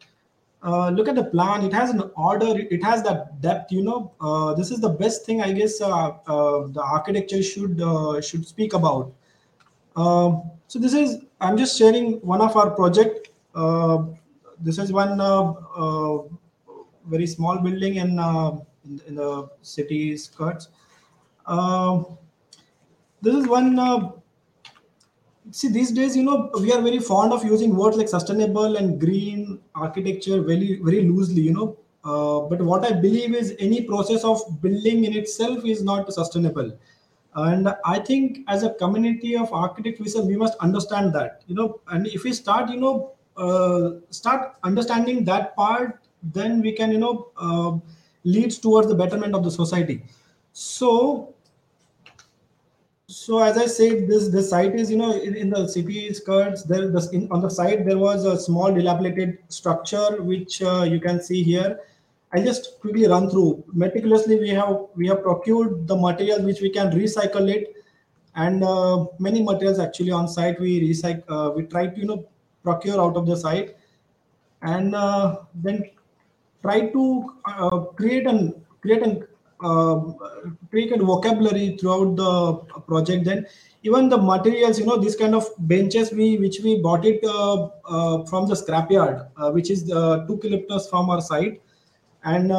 Uh, 0.60 0.90
look 0.90 1.06
at 1.08 1.14
the 1.14 1.22
plan. 1.24 1.64
It 1.64 1.72
has 1.72 1.90
an 1.90 2.02
order. 2.16 2.46
It 2.58 2.82
has 2.82 3.02
that 3.04 3.40
depth 3.40 3.70
you 3.72 3.82
know. 3.82 4.12
Uh, 4.20 4.54
this 4.54 4.70
is 4.72 4.80
the 4.80 4.88
best 4.88 5.24
thing 5.24 5.40
i 5.42 5.52
guess 5.52 5.80
uh, 5.80 6.08
uh, 6.34 6.66
the 6.78 6.82
architecture 6.82 7.42
should 7.42 7.80
uh, 7.80 8.20
should 8.20 8.46
speak 8.46 8.72
about. 8.74 9.12
Um, 9.96 10.50
so 10.68 10.78
this 10.78 10.94
is 10.94 11.18
i'm 11.40 11.56
just 11.56 11.78
sharing 11.78 12.14
one 12.20 12.40
of 12.40 12.56
our 12.56 12.70
project. 12.70 13.30
Uh, 13.54 14.04
this 14.60 14.78
is 14.78 14.92
one 14.92 15.20
uh, 15.20 15.52
uh, 15.84 16.18
very 17.06 17.26
small 17.26 17.58
building 17.58 17.96
in, 17.96 18.18
uh, 18.18 18.52
in 18.84 19.00
in 19.08 19.14
the 19.16 19.48
city 19.62 20.16
skirts. 20.16 20.68
Um 21.46 22.18
this 23.22 23.34
is 23.34 23.46
one 23.48 23.78
uh, 23.78 24.10
see 25.50 25.68
these 25.68 25.90
days 25.92 26.16
you 26.16 26.22
know 26.22 26.50
we 26.60 26.72
are 26.72 26.80
very 26.80 26.98
fond 26.98 27.32
of 27.32 27.44
using 27.44 27.74
words 27.74 27.96
like 27.96 28.08
sustainable 28.08 28.76
and 28.76 29.00
green 29.00 29.58
architecture 29.74 30.42
very 30.42 30.80
very 30.82 31.02
loosely 31.02 31.42
you 31.42 31.52
know. 31.52 31.76
Uh, 32.04 32.40
but 32.48 32.62
what 32.62 32.84
i 32.84 32.92
believe 32.92 33.34
is 33.34 33.54
any 33.58 33.82
process 33.82 34.24
of 34.24 34.40
building 34.62 35.04
in 35.04 35.12
itself 35.14 35.64
is 35.64 35.82
not 35.82 36.12
sustainable. 36.12 36.76
And 37.34 37.68
i 37.84 37.98
think 37.98 38.40
as 38.48 38.62
a 38.62 38.74
community 38.74 39.36
of 39.36 39.52
architects 39.52 40.16
we, 40.16 40.36
must 40.36 40.56
understand 40.58 41.12
that 41.14 41.42
you 41.46 41.54
know. 41.54 41.80
And 41.88 42.06
if 42.06 42.24
we 42.24 42.32
start 42.32 42.70
you 42.70 42.80
know 42.80 43.12
uh, 43.36 44.00
start 44.10 44.56
understanding 44.64 45.24
that 45.24 45.54
part 45.56 46.00
then 46.22 46.60
we 46.60 46.72
can 46.72 46.90
you 46.90 46.98
know 46.98 47.28
uh, 47.36 47.78
leads 48.24 48.58
towards 48.58 48.88
the 48.88 48.94
betterment 48.94 49.34
of 49.34 49.44
the 49.44 49.50
society. 49.50 50.02
So 50.52 51.34
so 53.08 53.38
as 53.38 53.56
I 53.56 53.66
said, 53.66 54.06
this 54.06 54.28
this 54.28 54.50
site 54.50 54.74
is 54.74 54.90
you 54.90 54.98
know 54.98 55.12
in, 55.12 55.34
in 55.34 55.48
the 55.48 55.66
city 55.66 56.12
skirts. 56.12 56.62
There, 56.62 56.88
the, 56.88 57.08
in, 57.12 57.30
on 57.32 57.40
the 57.40 57.48
site 57.48 57.86
there 57.86 57.96
was 57.96 58.26
a 58.26 58.38
small 58.38 58.72
dilapidated 58.72 59.38
structure 59.48 60.22
which 60.22 60.60
uh, 60.62 60.82
you 60.82 61.00
can 61.00 61.22
see 61.22 61.42
here. 61.42 61.80
I'll 62.34 62.44
just 62.44 62.78
quickly 62.80 63.08
run 63.08 63.30
through. 63.30 63.64
Meticulously, 63.72 64.38
we 64.38 64.50
have 64.50 64.88
we 64.94 65.08
have 65.08 65.22
procured 65.22 65.88
the 65.88 65.96
material 65.96 66.42
which 66.42 66.60
we 66.60 66.68
can 66.68 66.90
recycle 66.90 67.50
it, 67.50 67.76
and 68.34 68.62
uh, 68.62 69.06
many 69.18 69.42
materials 69.42 69.78
actually 69.78 70.10
on 70.10 70.28
site 70.28 70.60
we 70.60 70.90
recycle. 70.90 71.24
Uh, 71.28 71.50
we 71.50 71.62
try 71.62 71.86
to 71.86 71.98
you 71.98 72.06
know 72.06 72.28
procure 72.62 73.00
out 73.00 73.16
of 73.16 73.26
the 73.26 73.36
site, 73.36 73.74
and 74.60 74.94
uh, 74.94 75.36
then 75.54 75.82
try 76.60 76.80
to 76.80 77.34
uh, 77.46 77.80
create 77.96 78.26
an 78.26 78.54
create 78.82 79.02
an 79.02 79.22
uh, 79.22 79.26
create 80.70 80.92
a 80.92 80.98
vocabulary 80.98 81.76
throughout 81.76 82.16
the 82.16 82.80
project 82.86 83.24
then 83.24 83.46
even 83.82 84.08
the 84.08 84.18
materials 84.18 84.78
you 84.78 84.86
know 84.86 84.96
this 84.96 85.16
kind 85.16 85.34
of 85.34 85.46
benches 85.58 86.12
we 86.12 86.36
which 86.38 86.60
we 86.62 86.80
bought 86.80 87.04
it 87.04 87.22
uh, 87.24 87.68
uh, 87.88 88.24
from 88.24 88.48
the 88.48 88.54
scrapyard 88.54 89.28
uh, 89.36 89.50
which 89.50 89.70
is 89.70 89.84
two 89.84 90.38
kilometers 90.42 90.88
from 90.88 91.10
our 91.10 91.20
site. 91.20 91.60
And 92.24 92.50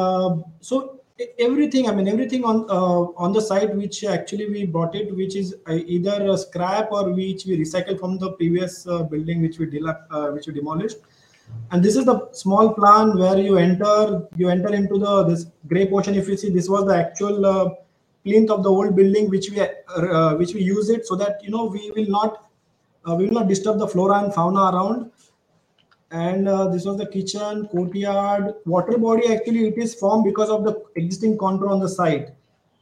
so 0.60 1.00
everything 1.38 1.88
i 1.88 1.94
mean 1.94 2.08
everything 2.08 2.44
on 2.44 2.64
uh, 2.70 3.02
on 3.24 3.32
the 3.32 3.40
site 3.40 3.74
which 3.76 4.04
actually 4.04 4.48
we 4.48 4.64
bought 4.64 4.94
it 4.94 5.14
which 5.14 5.36
is 5.36 5.54
either 5.68 6.26
a 6.30 6.36
scrap 6.36 6.90
or 6.90 7.10
which 7.10 7.44
we 7.44 7.58
recycled 7.58 7.98
from 8.00 8.18
the 8.18 8.32
previous 8.32 8.86
uh, 8.86 9.02
building 9.02 9.42
which 9.42 9.58
we 9.58 9.66
delap- 9.66 10.06
uh, 10.10 10.28
which 10.28 10.46
we 10.46 10.54
demolished 10.54 10.98
and 11.72 11.82
this 11.82 11.96
is 11.96 12.04
the 12.04 12.28
small 12.32 12.72
plan 12.74 13.16
where 13.16 13.38
you 13.38 13.56
enter 13.56 14.26
you 14.36 14.48
enter 14.48 14.72
into 14.74 14.98
the 14.98 15.24
this 15.24 15.46
gray 15.68 15.86
portion. 15.86 16.14
If 16.14 16.28
you 16.28 16.36
see 16.36 16.50
this 16.50 16.68
was 16.68 16.86
the 16.86 16.96
actual 16.96 17.46
uh, 17.46 17.70
plinth 18.24 18.50
of 18.50 18.62
the 18.62 18.70
old 18.70 18.96
building 18.96 19.30
which 19.30 19.50
we 19.50 19.60
uh, 19.60 20.34
which 20.34 20.54
we 20.54 20.62
use 20.62 20.90
it 20.90 21.06
so 21.06 21.14
that 21.16 21.42
you 21.44 21.50
know 21.50 21.66
we 21.66 21.90
will 21.92 22.08
not 22.08 22.50
uh, 23.08 23.14
we 23.14 23.26
will 23.26 23.34
not 23.34 23.48
disturb 23.48 23.78
the 23.78 23.86
flora 23.86 24.24
and 24.24 24.34
fauna 24.34 24.76
around. 24.76 25.12
And 26.12 26.48
uh, 26.48 26.66
this 26.66 26.84
was 26.84 26.96
the 26.96 27.06
kitchen 27.06 27.68
courtyard 27.68 28.54
water 28.66 28.98
body. 28.98 29.32
Actually 29.32 29.68
it 29.68 29.78
is 29.78 29.94
formed 29.94 30.24
because 30.24 30.50
of 30.50 30.64
the 30.64 30.74
existing 30.96 31.38
contour 31.38 31.68
on 31.68 31.78
the 31.78 31.88
site 31.88 32.30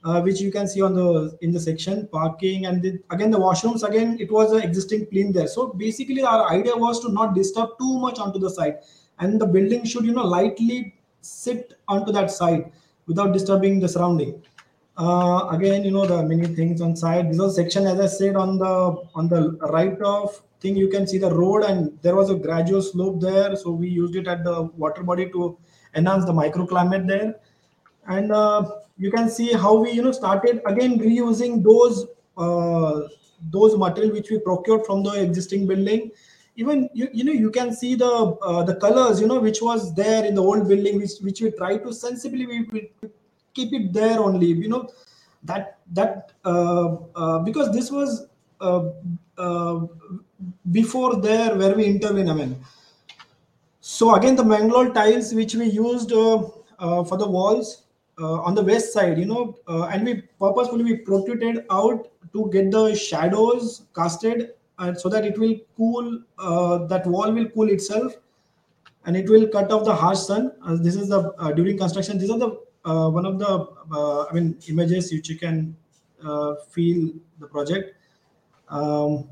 uh, 0.05 0.21
which 0.21 0.41
you 0.41 0.51
can 0.51 0.69
see 0.69 0.81
on 0.81 0.95
the 0.95 1.37
in 1.41 1.53
the 1.53 1.61
section 1.61 2.09
parking 2.13 2.67
and 2.67 2.83
the, 2.83 2.99
again 3.11 3.31
the 3.31 3.39
washrooms 3.39 3.83
again 3.83 4.17
it 4.21 4.31
was 4.31 4.53
an 4.53 4.63
existing 4.63 5.07
plane 5.07 5.33
there. 5.33 5.47
So 5.47 5.69
basically 5.69 6.23
our 6.23 6.49
idea 6.51 6.77
was 6.77 7.01
to 7.01 7.13
not 7.13 7.35
disturb 7.35 7.71
too 7.79 7.99
much 7.99 8.19
onto 8.19 8.39
the 8.39 8.51
site 8.51 8.77
and 9.19 9.41
the 9.41 9.47
building 9.47 9.85
should 9.85 10.05
you 10.05 10.13
know 10.13 10.25
lightly 10.25 10.95
sit 11.21 11.75
onto 11.89 12.13
that 12.13 12.31
site 12.31 12.73
without 13.07 13.33
disturbing 13.33 13.81
the 13.81 13.89
surrounding. 13.89 14.43
Uh, 14.97 15.49
again 15.53 15.85
you 15.85 15.93
know 15.93 16.07
the 16.07 16.23
many 16.23 16.47
things 16.55 16.81
on 16.81 16.97
site 16.97 17.29
this 17.29 17.39
was 17.39 17.55
section 17.55 17.87
as 17.87 18.01
i 18.01 18.07
said 18.07 18.35
on 18.35 18.59
the 18.59 18.97
on 19.15 19.29
the 19.29 19.57
right 19.71 19.97
of 20.03 20.43
thing 20.61 20.77
you 20.77 20.89
can 20.89 21.07
see 21.07 21.19
the 21.19 21.33
road 21.33 21.63
and 21.63 21.97
there 22.03 22.17
was 22.17 22.31
a 22.31 22.35
gradual 22.35 22.83
slope 22.83 23.21
there. 23.21 23.55
So 23.57 23.71
we 23.71 23.89
used 23.89 24.17
it 24.17 24.27
at 24.27 24.45
the 24.45 24.65
water 24.77 25.03
body 25.03 25.31
to 25.31 25.59
enhance 25.95 26.25
the 26.25 26.33
microclimate 26.33 27.07
there 27.07 27.37
and 28.09 28.33
uh, 28.33 28.65
you 28.97 29.11
can 29.11 29.29
see 29.29 29.53
how 29.53 29.75
we 29.77 29.93
you 29.93 30.03
know 30.03 30.13
started 30.13 30.61
again 30.67 30.99
reusing 30.99 31.63
those 31.63 32.07
uh, 32.37 33.03
those 33.51 33.77
material 33.77 34.13
which 34.13 34.31
we 34.31 34.39
procured 34.39 34.85
from 34.85 35.03
the 35.03 35.13
existing 35.23 35.67
building. 35.67 36.11
Even 36.57 36.89
you, 36.93 37.09
you 37.13 37.25
know 37.25 37.33
you 37.33 37.51
can 37.51 37.73
see 37.73 37.95
the 37.95 38.13
uh, 38.43 38.63
the 38.65 38.75
colors 38.77 39.21
you 39.21 39.27
know 39.27 39.39
which 39.39 39.63
was 39.63 39.95
there 39.95 40.25
in 40.25 40.35
the 40.35 40.43
old 40.43 40.67
building 40.69 40.99
which 40.99 41.19
which 41.21 41.41
we 41.41 41.51
try 41.53 41.77
to 41.77 41.93
sensibly 41.93 42.47
we, 42.47 42.63
we 42.73 42.91
keep 43.55 43.73
it 43.73 43.93
there 43.93 44.19
only 44.19 44.47
you 44.47 44.69
know. 44.69 44.89
That 45.45 45.79
that 45.93 46.33
uh, 46.45 46.97
uh, 47.15 47.39
because 47.41 47.73
this 47.73 47.93
was 47.93 48.27
uh, 48.61 48.89
before 50.73 51.21
there 51.21 51.55
where 51.55 51.75
we 51.77 51.85
intervene 51.85 52.29
i 52.29 52.35
mean. 52.35 52.57
So 53.81 54.15
again 54.17 54.35
the 54.35 54.45
mangalore 54.45 54.91
tiles 54.93 55.33
which 55.33 55.55
we 55.55 55.67
used 55.67 56.11
for 56.11 57.17
the 57.17 57.29
walls 57.29 57.85
on 58.27 58.55
the 58.55 58.63
west 58.63 58.93
side 58.93 59.19
you 59.19 59.25
know 59.25 59.57
uh, 59.69 59.85
and 59.85 60.05
we 60.05 60.23
purposefully 60.41 60.85
we 60.85 60.97
protruded 60.97 61.65
out 61.71 62.11
to 62.33 62.51
get 62.53 62.71
the 62.71 62.95
shadows 62.95 63.83
casted 63.95 64.51
and 64.79 64.99
so 64.99 65.09
that 65.09 65.25
it 65.25 65.39
will 65.39 65.57
cool 65.77 66.21
uh, 66.39 66.79
that 66.87 67.07
wall 67.07 67.33
will 67.33 67.49
cool 67.51 67.69
itself 67.69 68.15
and 69.07 69.17
it 69.17 69.29
will 69.29 69.47
cut 69.49 69.73
off 69.73 69.85
the 69.85 69.95
harsh 69.95 70.19
sun. 70.19 70.53
Uh, 70.63 70.77
this 70.77 70.95
is 70.95 71.09
the 71.09 71.33
uh, 71.39 71.53
during 71.53 71.79
construction 71.79 72.19
these 72.19 72.31
are 72.31 72.39
the 72.39 72.61
uh, 72.85 73.09
one 73.09 73.27
of 73.27 73.39
the 73.39 73.67
uh, 73.93 74.25
i 74.25 74.33
mean 74.33 74.57
images 74.69 75.13
which 75.13 75.29
you 75.29 75.39
can 75.39 75.77
uh, 76.25 76.55
feel 76.71 77.13
the 77.39 77.47
project. 77.47 77.95
Um, 78.69 79.31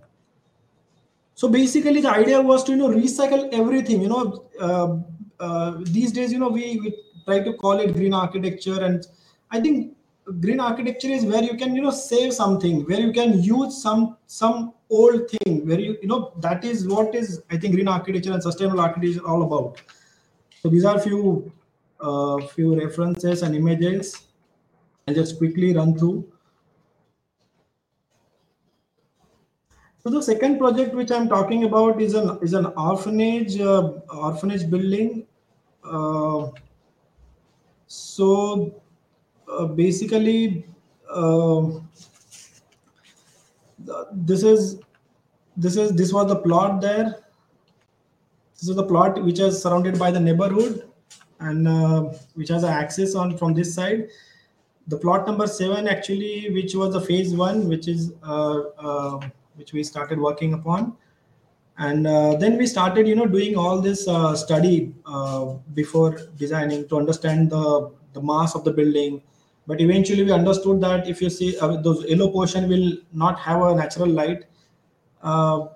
so 1.35 1.49
basically 1.49 2.01
the 2.01 2.11
idea 2.11 2.41
was 2.41 2.65
to 2.65 2.73
you 2.73 2.79
know 2.79 2.89
recycle 2.89 3.53
everything 3.53 4.01
you 4.01 4.09
know 4.09 4.49
uh, 4.61 4.97
uh, 5.39 5.75
these 5.81 6.13
days 6.13 6.33
you 6.33 6.39
know 6.39 6.49
we, 6.49 6.81
we 6.81 6.95
try 7.27 7.41
to 7.41 7.53
call 7.55 7.81
it 7.81 7.95
green 7.95 8.15
architecture 8.15 8.81
and 8.85 9.07
i 9.51 9.61
think 9.61 9.97
green 10.41 10.61
architecture 10.61 11.09
is 11.09 11.25
where 11.25 11.43
you 11.43 11.57
can 11.57 11.75
you 11.75 11.83
know 11.83 11.91
save 11.91 12.33
something 12.33 12.85
where 12.87 13.01
you 13.01 13.13
can 13.13 13.43
use 13.43 13.81
some 13.83 14.17
some 14.27 14.73
old 14.91 15.29
thing 15.31 15.67
where 15.67 15.79
you 15.81 15.97
you 16.03 16.09
know 16.09 16.33
that 16.39 16.65
is 16.65 16.87
what 16.89 17.15
is 17.15 17.43
i 17.51 17.57
think 17.57 17.75
green 17.75 17.89
architecture 17.89 18.33
and 18.33 18.43
sustainable 18.43 18.81
architecture 18.81 19.25
all 19.27 19.43
about. 19.43 19.81
So 20.63 20.69
these 20.69 20.85
are 20.85 20.99
few 20.99 21.53
uh, 22.01 22.39
few 22.55 22.79
references 22.79 23.43
and 23.43 23.55
images. 23.55 24.23
I'll 25.07 25.15
just 25.15 25.39
quickly 25.39 25.75
run 25.75 25.97
through. 25.97 26.33
So 30.03 30.11
the 30.11 30.23
second 30.23 30.59
project 30.59 30.95
which 30.95 31.11
I'm 31.11 31.29
talking 31.29 31.65
about 31.65 32.01
is 32.01 32.15
an 32.15 32.39
is 32.43 32.53
an 32.53 32.67
orphanage 32.67 33.61
uh, 33.61 33.93
orphanage 34.09 34.69
building. 34.69 35.27
Uh, 35.85 36.51
so 37.87 38.83
uh, 39.51 39.67
basically, 39.67 40.67
uh, 41.11 41.71
this 44.13 44.43
is 44.43 44.81
this 45.57 45.77
is 45.77 45.93
this 45.93 46.13
was 46.13 46.29
the 46.29 46.37
plot 46.37 46.81
there. 46.81 47.23
This 48.55 48.69
is 48.69 48.77
the 48.77 48.85
plot 48.85 49.23
which 49.23 49.39
is 49.39 49.63
surrounded 49.63 49.99
by 49.99 50.11
the 50.11 50.21
neighborhood 50.21 50.91
and 51.41 51.69
uh, 51.69 52.01
which 52.35 52.49
has 52.49 52.63
an 52.63 52.71
access 52.71 53.15
on 53.15 53.37
from 53.37 53.55
this 53.55 53.75
side. 53.75 54.09
The 54.89 54.97
plot 54.97 55.27
number 55.27 55.47
seven 55.47 55.87
actually, 55.89 56.51
which 56.51 56.75
was 56.75 56.93
the 56.93 57.01
phase 57.01 57.35
one, 57.35 57.69
which 57.69 57.87
is 57.87 58.13
uh, 58.23 58.61
uh, 58.79 59.21
which 59.55 59.73
we 59.73 59.85
started 59.85 60.19
working 60.19 60.55
upon 60.55 60.97
and 61.79 62.07
uh, 62.07 62.35
then 62.37 62.57
we 62.57 62.67
started 62.67 63.07
you 63.07 63.15
know 63.15 63.27
doing 63.27 63.57
all 63.57 63.81
this 63.81 64.09
uh, 64.09 64.35
study 64.35 64.95
uh, 65.05 65.55
before 65.75 66.19
designing 66.37 66.89
to 66.89 66.97
understand 66.97 67.51
the 67.51 67.91
the 68.15 68.23
mass 68.23 68.55
of 68.55 68.65
the 68.65 68.73
building. 68.73 69.23
But 69.67 69.81
eventually 69.81 70.23
we 70.23 70.33
understood 70.33 70.81
that 70.81 71.09
if 71.09 71.21
you 71.21 71.29
see 71.29 71.59
uh, 71.59 71.77
those 71.77 72.05
yellow 72.05 72.31
portion 72.31 72.69
will 72.69 72.93
not 73.13 73.39
have 73.41 73.61
a 73.63 73.75
natural 73.75 74.09
light 74.09 74.45
uh, 75.23 75.67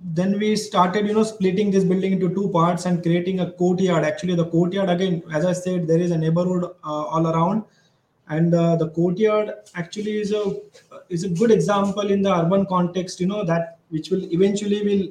then 0.00 0.38
we 0.38 0.56
started 0.56 1.06
you 1.06 1.14
know 1.14 1.22
splitting 1.22 1.70
this 1.70 1.84
building 1.84 2.12
into 2.12 2.28
two 2.34 2.48
parts 2.50 2.86
and 2.86 3.02
creating 3.02 3.40
a 3.40 3.52
courtyard. 3.52 4.04
Actually 4.04 4.34
the 4.34 4.46
courtyard 4.46 4.90
again 4.90 5.22
as 5.32 5.46
i 5.46 5.52
said 5.52 5.86
there 5.86 6.00
is 6.00 6.10
a 6.10 6.18
neighborhood 6.18 6.64
uh, 6.64 7.04
all 7.04 7.26
around. 7.26 7.64
And 8.28 8.52
the 8.52 8.90
courtyard 8.94 9.50
actually 9.74 10.20
is 10.20 10.32
a 10.32 10.56
is 11.10 11.24
a 11.24 11.28
good 11.28 11.50
example 11.50 12.10
in 12.10 12.22
the 12.22 12.34
urban 12.34 12.64
context 12.66 13.20
you 13.20 13.26
know 13.26 13.44
that 13.44 13.78
which 13.92 14.10
will 14.10 14.24
eventually 14.32 14.82
will 14.88 15.04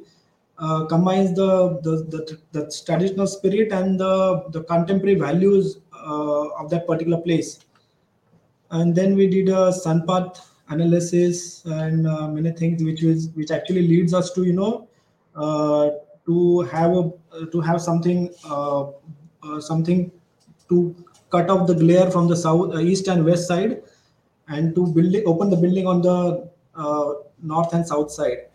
uh, 0.61 0.85
combines 0.85 1.33
the, 1.35 1.79
the, 1.81 1.93
the 2.13 2.37
the 2.51 2.83
traditional 2.85 3.25
spirit 3.25 3.71
and 3.71 3.99
the 3.99 4.43
the 4.49 4.63
contemporary 4.63 5.15
values 5.15 5.79
uh, 5.93 6.47
of 6.61 6.69
that 6.69 6.85
particular 6.85 7.19
place. 7.19 7.59
And 8.69 8.95
then 8.95 9.15
we 9.15 9.27
did 9.27 9.49
a 9.49 9.73
sun 9.73 10.05
path 10.07 10.49
analysis 10.69 11.65
and 11.65 12.07
uh, 12.07 12.27
many 12.27 12.51
things, 12.51 12.83
which 12.83 13.03
is 13.03 13.29
which 13.33 13.51
actually 13.51 13.87
leads 13.87 14.13
us 14.13 14.31
to 14.33 14.43
you 14.43 14.53
know 14.53 14.87
uh, 15.35 15.89
to 16.25 16.61
have 16.61 16.91
a 16.91 17.11
to 17.51 17.61
have 17.61 17.81
something 17.81 18.33
uh, 18.45 18.83
uh, 19.43 19.59
something 19.59 20.11
to 20.69 20.95
cut 21.31 21.49
off 21.49 21.65
the 21.67 21.73
glare 21.73 22.11
from 22.11 22.27
the 22.27 22.35
south 22.35 22.75
east 22.79 23.07
and 23.07 23.25
west 23.25 23.47
side 23.47 23.81
and 24.47 24.75
to 24.75 24.85
build 24.93 25.15
open 25.25 25.49
the 25.49 25.55
building 25.55 25.87
on 25.87 26.01
the 26.01 26.47
north 27.41 27.73
and 27.73 27.87
south 27.87 28.11
side 28.11 28.50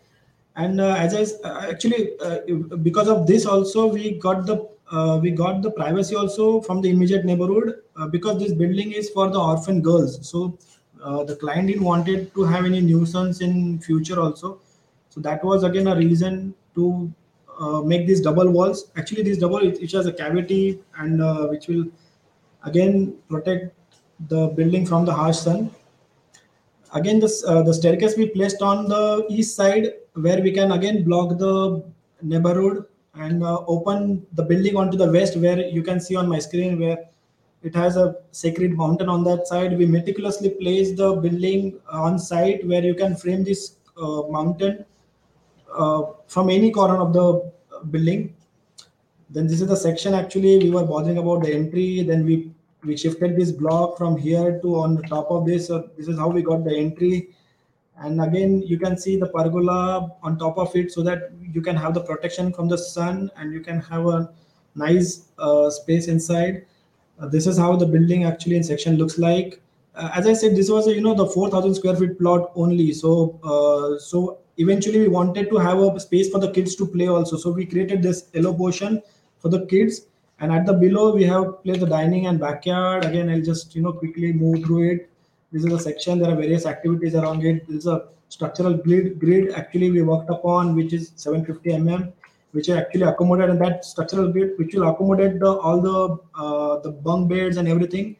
and 0.63 0.81
uh, 0.81 0.95
as 1.05 1.13
i 1.19 1.23
uh, 1.47 1.69
actually 1.71 2.17
uh, 2.19 2.39
because 2.87 3.07
of 3.07 3.27
this 3.27 3.45
also 3.45 3.85
we 3.97 4.11
got 4.25 4.45
the 4.45 4.57
uh, 4.91 5.19
we 5.21 5.31
got 5.31 5.61
the 5.61 5.71
privacy 5.71 6.15
also 6.15 6.61
from 6.61 6.81
the 6.81 6.89
immediate 6.89 7.25
neighborhood 7.25 7.73
uh, 7.97 8.07
because 8.07 8.39
this 8.39 8.53
building 8.53 8.93
is 8.93 9.09
for 9.09 9.29
the 9.29 9.37
orphan 9.37 9.81
girls. 9.81 10.13
So 10.29 10.57
uh, 11.03 11.25
the 11.25 11.35
client 11.35 11.67
didn't 11.67 11.83
wanted 11.83 12.33
to 12.35 12.43
have 12.43 12.63
any 12.63 12.79
nuisance 12.79 13.41
in 13.41 13.79
future 13.79 14.17
also. 14.17 14.61
So 15.09 15.19
that 15.21 15.43
was 15.43 15.65
again 15.65 15.87
a 15.87 15.95
reason 15.95 16.55
to 16.75 17.11
make 17.83 18.07
these 18.07 18.21
double 18.21 18.49
walls. 18.49 18.89
Actually 18.95 19.23
this 19.23 19.37
double 19.39 19.57
it, 19.57 19.77
it 19.81 19.91
has 19.91 20.05
a 20.05 20.13
cavity 20.13 20.79
and 20.97 21.19
which 21.49 21.67
will 21.67 21.85
again 22.63 23.17
protect 23.29 23.75
the 24.29 24.47
building 24.47 24.85
from 24.85 25.03
the 25.03 25.13
harsh 25.13 25.39
sun. 25.39 25.69
Again 26.93 27.19
this 27.19 27.41
the 27.41 27.73
staircase 27.73 28.15
we 28.15 28.27
placed 28.27 28.61
on 28.61 28.87
the 28.87 29.25
east 29.29 29.57
side 29.57 29.87
where 30.17 30.41
we 30.41 30.51
can 30.51 30.71
again 30.71 31.03
block 31.03 31.37
the 31.37 31.83
neighborhood 32.21 32.85
and 33.15 33.43
uh, 33.43 33.59
open 33.67 34.25
the 34.33 34.43
building 34.43 34.75
onto 34.75 34.97
the 34.97 35.11
west 35.11 35.37
where 35.37 35.59
you 35.67 35.83
can 35.83 35.99
see 35.99 36.15
on 36.15 36.27
my 36.27 36.39
screen 36.39 36.79
where 36.79 36.97
it 37.63 37.75
has 37.75 37.97
a 37.97 38.15
sacred 38.31 38.73
mountain 38.73 39.09
on 39.09 39.23
that 39.23 39.47
side. 39.47 39.77
We 39.77 39.85
meticulously 39.85 40.51
place 40.51 40.95
the 40.95 41.13
building 41.15 41.79
on 41.89 42.19
site 42.19 42.65
where 42.67 42.83
you 42.83 42.93
can 42.93 43.15
frame 43.15 43.43
this 43.43 43.77
uh, 44.01 44.23
mountain 44.29 44.85
uh, 45.75 46.03
from 46.27 46.49
any 46.49 46.71
corner 46.71 46.97
of 46.97 47.13
the 47.13 47.51
uh, 47.75 47.83
building. 47.91 48.35
Then 49.29 49.47
this 49.47 49.61
is 49.61 49.67
the 49.67 49.75
section 49.75 50.13
actually 50.13 50.57
we 50.59 50.69
were 50.69 50.85
bothering 50.85 51.17
about 51.17 51.43
the 51.43 51.53
entry. 51.53 52.03
Then 52.03 52.25
we 52.25 52.51
we 52.83 52.95
shifted 52.95 53.35
this 53.35 53.51
block 53.51 53.97
from 53.97 54.17
here 54.17 54.59
to 54.61 54.75
on 54.79 54.95
the 54.95 55.01
top 55.03 55.29
of 55.31 55.45
this. 55.45 55.67
This 55.97 56.07
is 56.07 56.17
how 56.17 56.29
we 56.29 56.41
got 56.41 56.63
the 56.63 56.75
entry 56.75 57.29
and 57.99 58.21
again 58.21 58.61
you 58.61 58.77
can 58.77 58.97
see 58.97 59.17
the 59.17 59.27
pergola 59.27 60.11
on 60.21 60.37
top 60.37 60.57
of 60.57 60.75
it 60.75 60.91
so 60.91 61.01
that 61.01 61.31
you 61.41 61.61
can 61.61 61.75
have 61.75 61.93
the 61.93 62.01
protection 62.01 62.53
from 62.53 62.67
the 62.67 62.77
sun 62.77 63.29
and 63.37 63.53
you 63.53 63.59
can 63.59 63.79
have 63.79 64.05
a 64.05 64.29
nice 64.75 65.29
uh, 65.39 65.69
space 65.69 66.07
inside. 66.07 66.65
Uh, 67.19 67.27
this 67.27 67.47
is 67.47 67.57
how 67.57 67.75
the 67.75 67.85
building 67.85 68.25
actually 68.25 68.55
in 68.55 68.63
section 68.63 68.97
looks 68.97 69.17
like. 69.17 69.59
Uh, 69.95 70.11
as 70.13 70.27
i 70.27 70.33
said 70.33 70.55
this 70.55 70.69
was 70.69 70.87
a, 70.87 70.93
you 70.93 71.01
know 71.01 71.15
the 71.15 71.25
4000 71.25 71.73
square 71.73 71.95
feet 71.95 72.19
plot 72.19 72.51
only. 72.55 72.93
So 72.93 73.39
uh, 73.43 73.99
so 73.99 74.39
eventually 74.57 74.99
we 74.99 75.07
wanted 75.07 75.49
to 75.49 75.57
have 75.57 75.79
a 75.79 75.99
space 75.99 76.29
for 76.29 76.39
the 76.39 76.51
kids 76.51 76.75
to 76.75 76.85
play 76.85 77.07
also. 77.07 77.37
So 77.37 77.51
we 77.51 77.65
created 77.65 78.03
this 78.03 78.29
yellow 78.33 78.53
portion 78.53 79.01
for 79.39 79.49
the 79.49 79.65
kids. 79.65 80.01
And 80.39 80.51
at 80.51 80.67
the 80.67 80.73
below 80.73 81.15
we 81.15 81.23
have 81.23 81.63
placed 81.63 81.79
the 81.79 81.87
dining 81.87 82.27
and 82.27 82.39
backyard. 82.39 83.05
Again 83.05 83.29
i'll 83.29 83.41
just 83.41 83.75
you 83.75 83.81
know 83.81 83.93
quickly 83.93 84.33
move 84.33 84.63
through 84.65 84.91
it 84.91 85.09
this 85.51 85.63
is 85.63 85.73
a 85.73 85.79
section 85.79 86.19
there 86.19 86.31
are 86.31 86.35
various 86.35 86.65
activities 86.65 87.15
around 87.15 87.43
it. 87.45 87.67
This 87.67 87.77
is 87.77 87.87
a 87.87 88.07
structural 88.29 88.73
grid 88.73 89.19
grid 89.19 89.53
actually 89.53 89.89
we 89.89 90.01
worked 90.01 90.29
upon 90.29 90.75
which 90.75 90.91
is 90.93 91.13
750 91.15 91.69
mm 91.69 92.11
which 92.51 92.67
are 92.69 92.77
actually 92.77 93.03
accommodated 93.03 93.51
in 93.51 93.59
that 93.59 93.85
structural 93.85 94.31
grid 94.31 94.57
which 94.57 94.73
will 94.73 94.89
accommodate 94.89 95.39
the 95.39 95.51
all 95.51 95.79
the 95.79 96.17
uh, 96.35 96.79
the 96.79 96.91
bunk 96.91 97.29
beds 97.29 97.57
and 97.57 97.67
everything. 97.67 98.15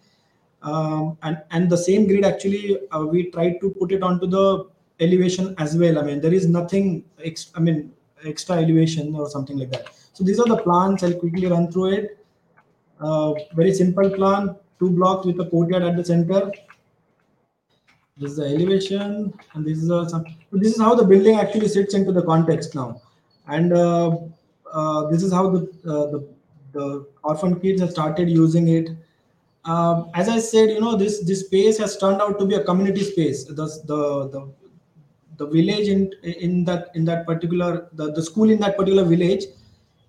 Um, 0.64 1.18
and 1.24 1.42
and 1.52 1.70
the 1.70 1.78
same 1.78 2.08
grid 2.08 2.26
actually 2.26 2.80
uh, 2.92 3.06
we 3.06 3.30
tried 3.32 3.60
to 3.62 3.70
put 3.72 3.92
it 3.92 4.04
onto 4.04 4.28
the 4.28 4.66
elevation 5.00 5.54
as 5.58 5.76
well. 5.76 6.00
I 6.00 6.04
mean 6.04 6.22
there 6.22 6.34
is 6.34 6.48
nothing 6.48 7.04
ex- 7.24 7.52
i 7.56 7.60
mean 7.60 7.92
extra 8.26 8.56
elevation 8.56 9.16
or 9.16 9.30
something 9.30 9.58
like 9.58 9.72
that. 9.72 9.90
So 10.14 10.24
these 10.24 10.40
are 10.40 10.48
the 10.48 10.58
plans. 10.58 11.04
I'll 11.04 11.20
quickly 11.26 11.48
run 11.48 11.72
through 11.72 11.92
it. 11.98 12.26
Uh, 13.00 13.34
very 13.54 13.74
simple 13.74 14.10
plan. 14.10 14.56
Two 14.80 14.90
blocks 14.92 15.26
with 15.26 15.40
a 15.40 15.46
courtyard 15.46 15.84
at 15.84 15.96
the 15.98 16.06
center 16.06 16.52
this 18.20 18.32
is 18.32 18.38
the 18.38 18.46
elevation 18.46 19.34
and 19.54 19.66
this 19.66 19.78
is 19.78 19.90
a, 19.90 20.24
this 20.52 20.74
is 20.74 20.82
how 20.82 20.96
the 20.96 21.04
building 21.04 21.36
actually 21.36 21.68
sits 21.68 21.94
into 21.94 22.12
the 22.12 22.24
context 22.24 22.76
now 22.76 23.02
and 23.48 23.74
uh, 23.74 24.18
uh, 24.72 25.08
this 25.08 25.24
is 25.24 25.32
how 25.32 25.50
the, 25.50 25.62
uh, 25.86 26.06
the 26.14 26.28
the 26.74 27.06
orphan 27.24 27.60
kids 27.60 27.82
have 27.82 27.92
started 27.92 28.30
using 28.30 28.68
it 28.68 28.90
um, 29.68 30.12
as 30.14 30.30
I 30.30 30.40
said, 30.40 30.70
you 30.70 30.80
know, 30.80 30.96
this 30.96 31.24
this 31.26 31.42
space 31.42 31.78
has 31.78 31.98
turned 31.98 32.22
out 32.22 32.40
to 32.40 32.46
be 32.46 32.56
a 32.56 32.64
community 32.64 33.04
space. 33.04 33.44
The 33.44 33.54
the 33.86 34.30
the, 34.34 34.54
the 35.38 35.46
village 35.46 35.90
in 35.90 36.14
in 36.24 36.64
that 36.66 36.92
in 36.96 37.04
that 37.06 37.26
particular 37.26 37.90
the, 37.94 38.14
the 38.14 38.24
school 38.24 38.50
in 38.50 38.60
that 38.62 38.78
particular 38.78 39.04
village 39.04 39.44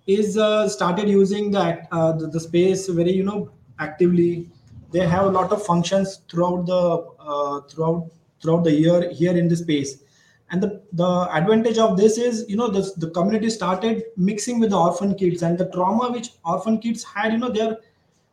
is 0.07 0.37
uh, 0.37 0.69
started 0.69 1.09
using 1.09 1.51
that 1.51 1.87
uh, 1.91 2.13
the, 2.13 2.27
the 2.27 2.39
space 2.39 2.87
very 2.87 3.11
you 3.11 3.23
know 3.23 3.51
actively. 3.79 4.49
They 4.91 5.05
have 5.05 5.25
a 5.25 5.29
lot 5.29 5.51
of 5.51 5.65
functions 5.65 6.21
throughout 6.29 6.65
the 6.65 7.05
uh, 7.19 7.61
throughout 7.61 8.09
throughout 8.41 8.63
the 8.63 8.71
year 8.71 9.11
here 9.11 9.37
in 9.37 9.47
the 9.47 9.55
space. 9.55 10.03
And 10.51 10.63
the, 10.63 10.81
the 10.93 11.29
advantage 11.31 11.77
of 11.77 11.95
this 11.95 12.17
is, 12.17 12.45
you 12.49 12.55
know, 12.55 12.69
the, 12.69 12.91
the 12.97 13.11
community 13.11 13.51
started 13.51 14.05
mixing 14.17 14.59
with 14.59 14.71
the 14.71 14.77
orphan 14.77 15.13
kids 15.13 15.43
and 15.43 15.59
the 15.59 15.69
trauma 15.69 16.11
which 16.11 16.29
orphan 16.43 16.79
kids 16.79 17.03
had, 17.03 17.33
you 17.33 17.37
know, 17.37 17.49
they're 17.49 17.77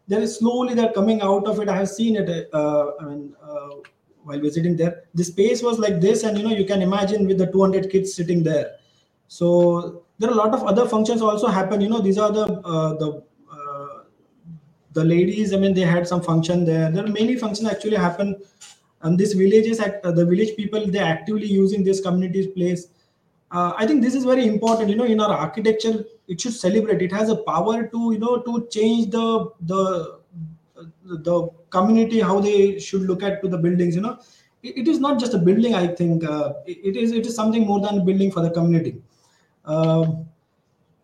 there 0.08 0.20
is 0.20 0.38
slowly 0.38 0.74
they're 0.74 0.92
coming 0.92 1.20
out 1.20 1.46
of 1.46 1.60
it. 1.60 1.68
I 1.68 1.76
have 1.76 1.88
seen 1.88 2.16
it. 2.16 2.48
Uh, 2.52 2.92
I 3.00 3.04
mean, 3.04 3.34
uh, 3.42 3.70
while 4.22 4.40
visiting 4.40 4.76
there, 4.76 5.04
the 5.14 5.24
space 5.24 5.62
was 5.62 5.78
like 5.78 6.00
this, 6.00 6.22
and 6.22 6.38
you 6.38 6.44
know, 6.44 6.54
you 6.54 6.64
can 6.64 6.80
imagine 6.80 7.26
with 7.26 7.38
the 7.38 7.46
200 7.46 7.90
kids 7.90 8.14
sitting 8.14 8.42
there. 8.42 8.76
So 9.28 10.04
there 10.18 10.30
are 10.30 10.32
a 10.32 10.36
lot 10.36 10.54
of 10.54 10.62
other 10.62 10.88
functions 10.88 11.22
also 11.22 11.48
happen. 11.48 11.80
You 11.80 11.88
know, 11.88 12.00
these 12.00 12.18
are 12.18 12.30
the 12.30 12.44
uh, 12.44 12.94
the 12.94 13.22
the 14.96 15.04
ladies. 15.04 15.54
I 15.54 15.58
mean, 15.58 15.74
they 15.78 15.86
had 15.92 16.08
some 16.08 16.22
function 16.26 16.64
there. 16.64 16.90
There 16.90 17.04
are 17.04 17.14
many 17.20 17.36
functions 17.44 17.70
actually 17.70 17.96
happen, 17.96 18.34
and 19.02 19.18
these 19.22 19.32
villages, 19.44 19.80
at 19.86 20.04
uh, 20.04 20.12
the 20.18 20.26
village 20.34 20.56
people, 20.56 20.86
they 20.96 21.04
actively 21.12 21.46
using 21.46 21.84
this 21.84 22.00
community's 22.08 22.52
place. 22.58 22.88
Uh, 23.50 23.72
I 23.76 23.86
think 23.86 24.02
this 24.02 24.14
is 24.20 24.24
very 24.24 24.46
important. 24.46 24.90
You 24.90 24.96
know, 24.96 25.10
in 25.16 25.20
our 25.20 25.34
architecture, 25.46 26.04
it 26.28 26.40
should 26.40 26.54
celebrate 26.54 27.02
it 27.02 27.12
has 27.12 27.28
a 27.30 27.36
power 27.36 27.86
to 27.86 28.12
you 28.12 28.18
know 28.18 28.38
to 28.46 28.66
change 28.70 29.10
the 29.10 29.50
the 29.62 30.18
the 31.28 31.48
community 31.70 32.20
how 32.20 32.40
they 32.40 32.78
should 32.78 33.02
look 33.02 33.22
at 33.22 33.42
to 33.42 33.48
the 33.48 33.58
buildings 33.58 33.94
you 33.94 34.02
know 34.02 34.18
it, 34.62 34.78
it 34.78 34.88
is 34.88 34.98
not 34.98 35.18
just 35.18 35.34
a 35.34 35.38
building 35.38 35.74
i 35.74 35.86
think 35.86 36.24
uh, 36.24 36.52
it, 36.66 36.78
it 36.90 36.96
is 36.96 37.12
it 37.12 37.26
is 37.26 37.34
something 37.34 37.66
more 37.66 37.80
than 37.80 37.98
a 38.00 38.04
building 38.04 38.30
for 38.30 38.40
the 38.40 38.50
community 38.50 38.96
um, 39.64 40.26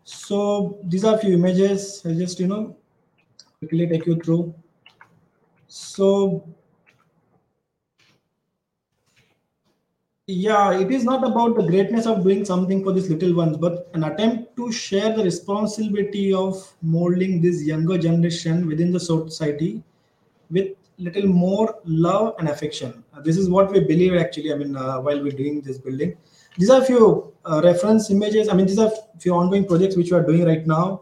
so 0.03 0.79
these 0.83 1.05
are 1.05 1.15
a 1.15 1.17
few 1.17 1.33
images 1.33 2.01
i 2.05 2.13
just 2.13 2.39
you 2.39 2.47
know 2.47 2.75
quickly 3.67 3.87
take 3.87 4.05
you 4.05 4.15
through. 4.15 4.53
So 5.67 6.53
yeah 10.27 10.79
it 10.79 10.89
is 10.89 11.03
not 11.03 11.21
about 11.27 11.53
the 11.57 11.63
greatness 11.63 12.05
of 12.05 12.23
doing 12.23 12.45
something 12.45 12.81
for 12.81 12.93
these 12.93 13.09
little 13.09 13.33
ones 13.35 13.57
but 13.57 13.89
an 13.93 14.05
attempt 14.05 14.55
to 14.55 14.71
share 14.71 15.13
the 15.13 15.21
responsibility 15.21 16.33
of 16.33 16.55
molding 16.81 17.41
this 17.41 17.61
younger 17.63 17.97
generation 17.97 18.65
within 18.65 18.89
the 18.93 18.99
society 18.99 19.83
with 20.49 20.69
little 20.97 21.27
more 21.27 21.79
love 21.83 22.35
and 22.39 22.47
affection. 22.47 23.03
Uh, 23.13 23.19
this 23.19 23.35
is 23.35 23.49
what 23.49 23.71
we 23.71 23.79
believe 23.79 24.15
actually 24.15 24.53
i 24.53 24.55
mean 24.55 24.77
uh, 24.77 24.97
while 24.99 25.21
we're 25.21 25.31
doing 25.31 25.59
this 25.59 25.77
building. 25.77 26.15
These 26.57 26.69
are 26.69 26.81
a 26.81 26.85
few 26.85 27.33
uh, 27.45 27.61
reference 27.63 28.09
images. 28.11 28.47
I 28.47 28.53
mean 28.53 28.67
these 28.67 28.79
are 28.79 28.91
a 29.15 29.19
few 29.19 29.33
ongoing 29.33 29.65
projects 29.65 29.97
which 29.97 30.11
we 30.11 30.17
are 30.17 30.23
doing 30.23 30.45
right 30.45 30.65
now 30.65 31.01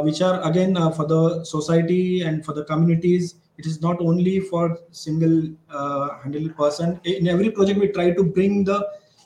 which 0.00 0.22
are 0.22 0.42
again 0.48 0.76
uh, 0.76 0.90
for 0.90 1.06
the 1.06 1.44
society 1.44 2.22
and 2.22 2.44
for 2.44 2.52
the 2.52 2.64
communities 2.64 3.36
it 3.58 3.66
is 3.66 3.80
not 3.80 4.00
only 4.00 4.40
for 4.40 4.78
single 4.90 5.48
uh, 5.70 6.08
handled 6.22 6.56
person 6.56 7.00
in 7.04 7.28
every 7.28 7.50
project 7.50 7.78
we 7.80 7.88
try 7.88 8.10
to 8.10 8.22
bring 8.22 8.64
the 8.64 8.78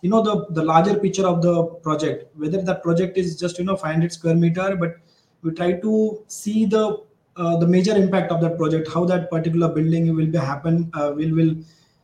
you 0.02 0.10
know 0.10 0.22
the 0.22 0.46
the 0.58 0.62
larger 0.62 0.98
picture 0.98 1.26
of 1.26 1.42
the 1.42 1.64
project. 1.86 2.34
Whether 2.36 2.62
that 2.62 2.82
project 2.82 3.18
is 3.18 3.38
just 3.38 3.58
you 3.58 3.64
know 3.64 3.76
500 3.76 4.12
square 4.12 4.34
meter 4.34 4.76
but 4.76 4.96
we 5.42 5.52
try 5.52 5.72
to 5.72 6.24
see 6.26 6.64
the 6.64 6.98
uh, 7.36 7.56
the 7.58 7.66
major 7.66 7.96
impact 7.96 8.32
of 8.32 8.40
that 8.40 8.56
project 8.56 8.88
how 8.92 9.04
that 9.04 9.30
particular 9.30 9.68
building 9.68 10.14
will 10.14 10.26
be 10.26 10.38
happen 10.38 10.90
uh, 10.94 11.12
will 11.14 11.34
will 11.34 11.54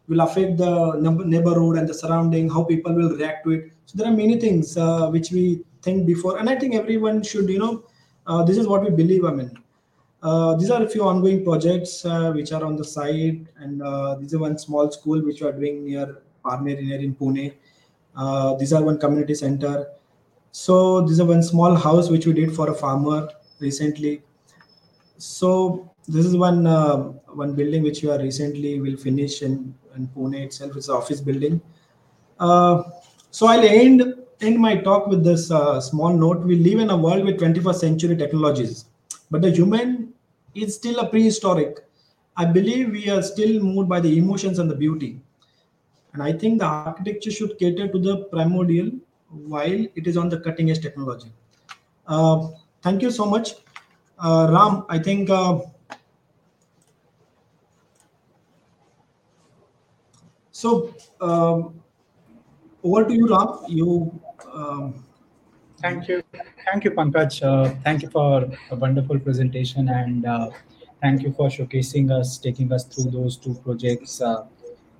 will 0.09 0.21
affect 0.21 0.57
the 0.59 0.73
neighbor- 1.01 1.25
neighborhood 1.25 1.79
and 1.79 1.89
the 1.89 1.95
surrounding 1.95 2.49
how 2.49 2.63
people 2.65 2.95
will 2.95 3.17
react 3.17 3.45
to 3.45 3.53
it. 3.53 3.73
So 3.87 3.99
there 3.99 4.07
are 4.07 4.17
many 4.17 4.39
things 4.39 4.77
uh, 4.77 5.09
which 5.09 5.31
we 5.31 5.65
think 5.83 6.07
before. 6.07 6.39
And 6.39 6.51
i 6.51 6.57
think 6.57 6.75
everyone 6.75 7.23
should 7.23 7.49
you 7.49 7.59
know 7.59 7.75
uh, 7.75 7.96
this 8.47 8.57
is 8.57 8.67
what 8.67 8.83
we 8.83 8.91
believe 8.91 9.25
i 9.25 9.31
mean 9.31 9.51
uh, 10.23 10.57
these 10.57 10.71
are 10.71 10.83
a 10.83 10.89
few 10.89 11.03
ongoing 11.05 11.45
projects 11.45 12.05
uh, 12.05 12.33
which 12.33 12.51
are 12.51 12.65
on 12.65 12.77
the 12.77 12.85
side, 12.85 13.47
and 13.59 13.83
uh, 13.83 14.17
this 14.17 14.33
is 14.33 14.39
one 14.39 14.59
small 14.59 14.91
school 14.91 15.23
which 15.23 15.41
we 15.41 15.47
are 15.47 15.53
doing 15.53 15.85
near 15.85 16.23
Parner 16.43 16.81
near 16.81 16.99
in 16.99 17.15
Pune. 17.15 17.55
Uh, 18.17 18.55
these 18.55 18.73
are 18.73 18.83
one 18.83 18.99
community 18.99 19.35
center. 19.35 19.87
So 20.53 21.03
this 21.03 21.13
is 21.13 21.23
one 21.23 21.43
small 21.43 21.75
house 21.75 22.09
which 22.09 22.27
we 22.27 22.33
did 22.33 22.55
for 22.57 22.71
a 22.71 22.75
farmer 22.75 23.29
recently. 23.61 24.23
So 25.19 25.93
this 26.09 26.25
is 26.25 26.37
one 26.37 26.67
uh, 26.67 26.97
one 27.43 27.55
building 27.55 27.83
which 27.83 28.03
we 28.03 28.11
are 28.11 28.19
recently 28.19 28.81
will 28.81 28.97
finish 28.97 29.43
in, 29.43 29.75
in 29.95 30.09
Pune 30.09 30.43
itself. 30.45 30.77
It's 30.77 30.89
an 30.89 30.95
office 30.95 31.21
building. 31.21 31.61
Uh, 32.41 32.83
so 33.31 33.47
I'll 33.47 33.65
end 33.65 34.15
end 34.41 34.59
my 34.59 34.77
talk 34.77 35.07
with 35.07 35.25
this 35.25 35.51
uh, 35.51 35.81
small 35.81 36.13
note. 36.13 36.41
We 36.41 36.57
live 36.57 36.79
in 36.79 36.91
a 36.91 36.97
world 36.97 37.25
with 37.25 37.39
21st 37.41 37.75
century 37.75 38.17
technologies, 38.17 38.87
but 39.31 39.43
the 39.43 39.51
human 39.51 40.13
is 40.55 40.75
still 40.75 40.99
a 40.99 41.09
prehistoric. 41.09 41.85
I 42.37 42.45
believe 42.45 42.91
we 42.91 43.09
are 43.09 43.23
still 43.23 43.63
moved 43.63 43.89
by 43.89 44.01
the 44.01 44.19
emotions 44.19 44.59
and 44.59 44.71
the 44.71 44.75
beauty. 44.75 45.21
And 46.13 46.23
I 46.23 46.33
think 46.33 46.59
the 46.59 46.67
architecture 46.67 47.31
should 47.31 47.59
cater 47.59 47.89
to 47.89 47.99
the 47.99 48.25
primordial 48.25 48.91
while 49.29 49.87
it 49.95 50.07
is 50.07 50.17
on 50.17 50.29
the 50.29 50.41
cutting 50.41 50.71
edge 50.71 50.81
technology. 50.81 51.31
Uh, 52.07 52.49
thank 52.83 53.03
you 53.03 53.11
so 53.11 53.27
much. 53.27 53.55
Uh, 54.19 54.49
Ram, 54.51 54.85
I 54.89 54.99
think 54.99 55.29
uh, 55.29 55.61
so. 60.51 60.95
Um, 61.21 61.83
over 62.83 63.05
to 63.05 63.15
you, 63.15 63.29
Ram. 63.29 63.59
You. 63.69 64.21
Um, 64.57 65.05
Thank 65.81 66.09
you. 66.09 66.23
Thank 66.65 66.85
you, 66.85 66.91
Pankaj. 66.91 67.43
Uh, 67.43 67.75
thank 67.85 68.03
you 68.03 68.09
for 68.09 68.51
a 68.71 68.77
wonderful 68.77 69.19
presentation 69.19 69.91
and 69.91 70.25
uh, 70.25 70.49
thank 71.03 71.23
you 71.23 71.33
for 71.33 71.49
showcasing 71.49 72.11
us, 72.11 72.39
taking 72.39 72.73
us 72.73 72.85
through 72.85 73.11
those 73.11 73.37
two 73.37 73.55
projects 73.63 74.23
uh, 74.23 74.47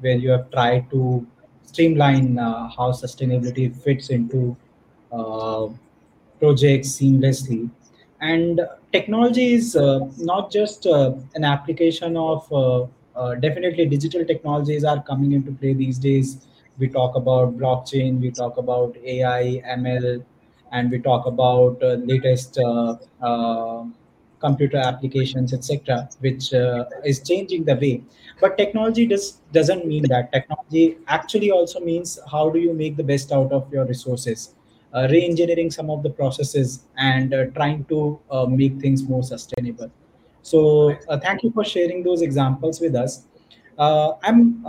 where 0.01 0.17
you 0.17 0.29
have 0.31 0.51
tried 0.51 0.91
to 0.91 1.27
streamline 1.65 2.39
uh, 2.39 2.69
how 2.69 2.93
sustainability 2.93 3.75
fits 3.75 4.11
into 4.11 4.55
uh, 5.13 5.69
projects 6.39 6.89
seamlessly. 6.91 7.71
And 8.21 8.61
technology 8.93 9.55
is 9.55 9.77
uh, 9.77 10.01
not 10.19 10.53
just 10.53 10.87
uh, 10.87 11.15
an 11.35 11.45
application 11.45 12.19
of 12.19 12.53
uh, 12.53 12.87
uh, 13.19 13.35
definitely 13.37 13.87
digital 13.87 14.27
technologies 14.27 14.85
are 14.85 15.03
coming 15.03 15.33
into 15.33 15.53
play 15.53 15.73
these 15.73 15.99
days. 15.99 16.47
We 16.79 16.89
talk 16.89 17.17
about 17.17 17.57
blockchain, 17.57 18.21
we 18.21 18.31
talk 18.31 18.59
about 18.59 18.97
AI, 19.05 19.63
ML, 19.67 20.25
and 20.73 20.91
we 20.91 20.99
talk 20.99 21.27
about 21.27 21.83
uh, 21.83 21.95
latest 22.13 22.59
uh, 22.59 22.97
uh, 23.23 23.85
computer 24.41 24.77
applications, 24.77 25.55
etc., 25.55 26.09
which 26.21 26.53
uh, 26.53 26.85
is 27.05 27.21
changing 27.23 27.65
the 27.65 27.75
way. 27.77 28.03
But 28.41 28.59
technology 28.59 29.07
does 29.07 29.41
doesn't 29.53 29.87
mean 29.87 30.05
that. 30.09 30.33
Technology 30.33 30.99
actually 31.09 31.51
also 31.51 31.81
means 31.81 32.19
how 32.31 32.51
do 32.51 32.59
you 32.59 32.75
make 32.75 32.97
the 32.97 33.05
best 33.05 33.33
out 33.33 33.53
of 33.53 33.73
your 33.73 33.87
resources, 33.87 34.55
uh, 34.93 35.09
re-engineering 35.11 35.71
some 35.71 35.89
of 35.91 36.03
the 36.03 36.11
processes, 36.11 36.85
and 36.99 37.35
trying 37.55 37.85
to 37.87 38.21
make 38.49 38.79
things 38.81 39.03
more 39.09 39.23
sustainable. 39.23 39.91
So 40.43 40.97
thank 41.23 41.43
you 41.43 41.51
for 41.51 41.65
sharing 41.65 42.03
those 42.03 42.23
examples 42.23 42.81
with 42.81 42.95
us. 42.95 43.25
I'm 43.79 44.65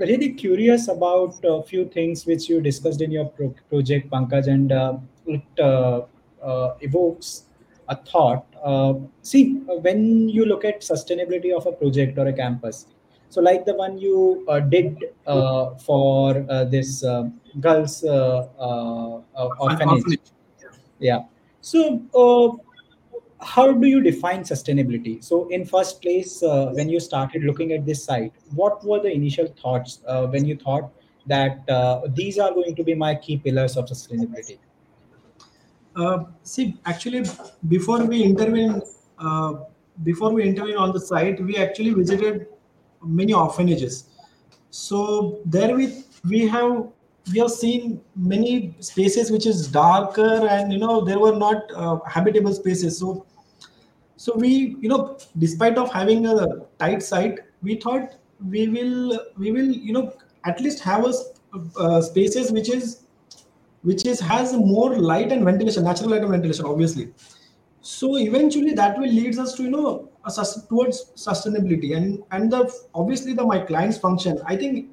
really 0.00 0.32
curious 0.32 0.88
about 0.88 1.36
a 1.44 1.62
few 1.62 1.86
things 1.88 2.26
which 2.26 2.48
you 2.48 2.60
discussed 2.60 3.00
in 3.00 3.10
your 3.10 3.26
pro- 3.26 3.54
project, 3.68 4.10
Pankaj, 4.10 4.46
and 4.46 4.72
uh, 4.72 4.96
it 5.26 5.42
uh, 5.58 6.02
uh, 6.42 6.74
evokes 6.80 7.44
a 7.88 7.96
thought. 7.96 8.44
Uh, 8.62 8.94
see, 9.22 9.54
when 9.80 10.28
you 10.28 10.44
look 10.44 10.64
at 10.64 10.80
sustainability 10.80 11.54
of 11.54 11.66
a 11.66 11.72
project 11.72 12.18
or 12.18 12.26
a 12.26 12.32
campus, 12.32 12.86
so 13.30 13.40
like 13.40 13.64
the 13.64 13.74
one 13.74 13.98
you 13.98 14.44
uh, 14.48 14.60
did 14.60 15.04
uh, 15.26 15.74
for 15.74 16.44
uh, 16.48 16.64
this 16.64 17.04
uh, 17.04 17.28
girls 17.60 18.02
uh, 18.04 18.48
uh, 18.58 19.20
uh, 19.36 19.48
orphanage, 19.60 20.02
orphanage. 20.02 20.20
yeah. 20.98 21.24
So, 21.60 22.00
uh, 22.14 22.67
how 23.40 23.72
do 23.72 23.86
you 23.86 24.00
define 24.00 24.42
sustainability? 24.42 25.22
So, 25.22 25.48
in 25.48 25.64
first 25.64 26.02
place, 26.02 26.42
uh, 26.42 26.70
when 26.74 26.88
you 26.88 27.00
started 27.00 27.44
looking 27.44 27.72
at 27.72 27.86
this 27.86 28.02
site, 28.04 28.32
what 28.54 28.84
were 28.84 29.00
the 29.00 29.12
initial 29.12 29.46
thoughts 29.60 30.00
uh, 30.06 30.26
when 30.26 30.44
you 30.44 30.56
thought 30.56 30.90
that 31.26 31.68
uh, 31.68 32.02
these 32.14 32.38
are 32.38 32.52
going 32.52 32.74
to 32.74 32.82
be 32.82 32.94
my 32.94 33.14
key 33.14 33.38
pillars 33.38 33.76
of 33.76 33.86
sustainability? 33.86 34.58
Uh, 35.94 36.24
see, 36.42 36.76
actually, 36.86 37.24
before 37.68 38.04
we 38.04 38.22
intervene, 38.22 38.80
uh, 39.18 39.54
before 40.02 40.32
we 40.32 40.42
intervene 40.42 40.76
on 40.76 40.92
the 40.92 41.00
site, 41.00 41.40
we 41.40 41.56
actually 41.56 41.90
visited 41.90 42.46
many 43.02 43.32
orphanages. 43.32 44.08
So 44.70 45.40
there 45.44 45.74
we 45.74 46.04
we 46.28 46.46
have 46.48 46.88
we 47.32 47.38
have 47.38 47.50
seen 47.50 48.00
many 48.16 48.74
spaces 48.80 49.30
which 49.30 49.46
is 49.46 49.68
darker 49.68 50.46
and 50.48 50.72
you 50.72 50.78
know 50.78 51.04
there 51.04 51.18
were 51.18 51.36
not 51.36 51.62
uh, 51.74 51.98
habitable 52.06 52.52
spaces. 52.52 52.98
So 52.98 53.26
so 54.16 54.34
we 54.36 54.76
you 54.80 54.88
know 54.88 55.18
despite 55.38 55.78
of 55.78 55.92
having 55.92 56.26
a 56.26 56.46
tight 56.78 57.02
site, 57.02 57.40
we 57.62 57.76
thought 57.76 58.16
we 58.50 58.68
will 58.68 59.20
we 59.36 59.52
will 59.52 59.70
you 59.70 59.92
know 59.92 60.12
at 60.44 60.60
least 60.60 60.80
have 60.80 61.04
a 61.04 61.12
uh, 61.76 62.00
spaces 62.00 62.52
which 62.52 62.68
is 62.68 63.04
which 63.82 64.04
is 64.06 64.20
has 64.20 64.52
more 64.52 64.98
light 64.98 65.32
and 65.32 65.44
ventilation, 65.44 65.84
natural 65.84 66.10
light 66.10 66.22
and 66.22 66.30
ventilation, 66.30 66.66
obviously. 66.66 67.12
So 67.80 68.16
eventually, 68.18 68.72
that 68.74 68.98
will 68.98 69.08
leads 69.08 69.38
us 69.38 69.54
to 69.54 69.62
you 69.62 69.70
know 69.70 70.10
a 70.24 70.30
towards 70.68 71.12
sustainability 71.16 71.96
and 71.96 72.22
and 72.32 72.52
the 72.52 72.70
obviously 72.94 73.32
the 73.32 73.44
my 73.44 73.60
client's 73.60 73.98
function. 73.98 74.40
I 74.44 74.56
think 74.56 74.90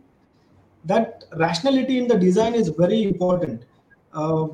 that 0.85 1.25
rationality 1.35 1.97
in 1.97 2.07
the 2.07 2.17
design 2.17 2.53
is 2.53 2.69
very 2.69 3.03
important. 3.03 3.63
Uh, 4.13 4.47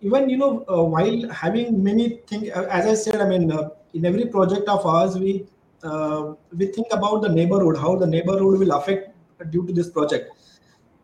even 0.00 0.28
you 0.30 0.36
know 0.36 0.64
uh, 0.68 0.82
while 0.82 1.28
having 1.30 1.82
many 1.82 2.20
things, 2.26 2.48
as 2.50 2.86
I 2.86 2.94
said, 2.94 3.20
I 3.20 3.28
mean 3.28 3.50
uh, 3.52 3.70
in 3.94 4.04
every 4.04 4.26
project 4.26 4.68
of 4.68 4.86
ours 4.86 5.18
we 5.18 5.46
uh, 5.82 6.34
we 6.56 6.66
think 6.66 6.86
about 6.92 7.22
the 7.22 7.28
neighborhood, 7.28 7.76
how 7.78 7.96
the 7.96 8.06
neighborhood 8.06 8.58
will 8.58 8.72
affect 8.72 9.10
due 9.50 9.66
to 9.66 9.72
this 9.72 9.90
project. 9.90 10.30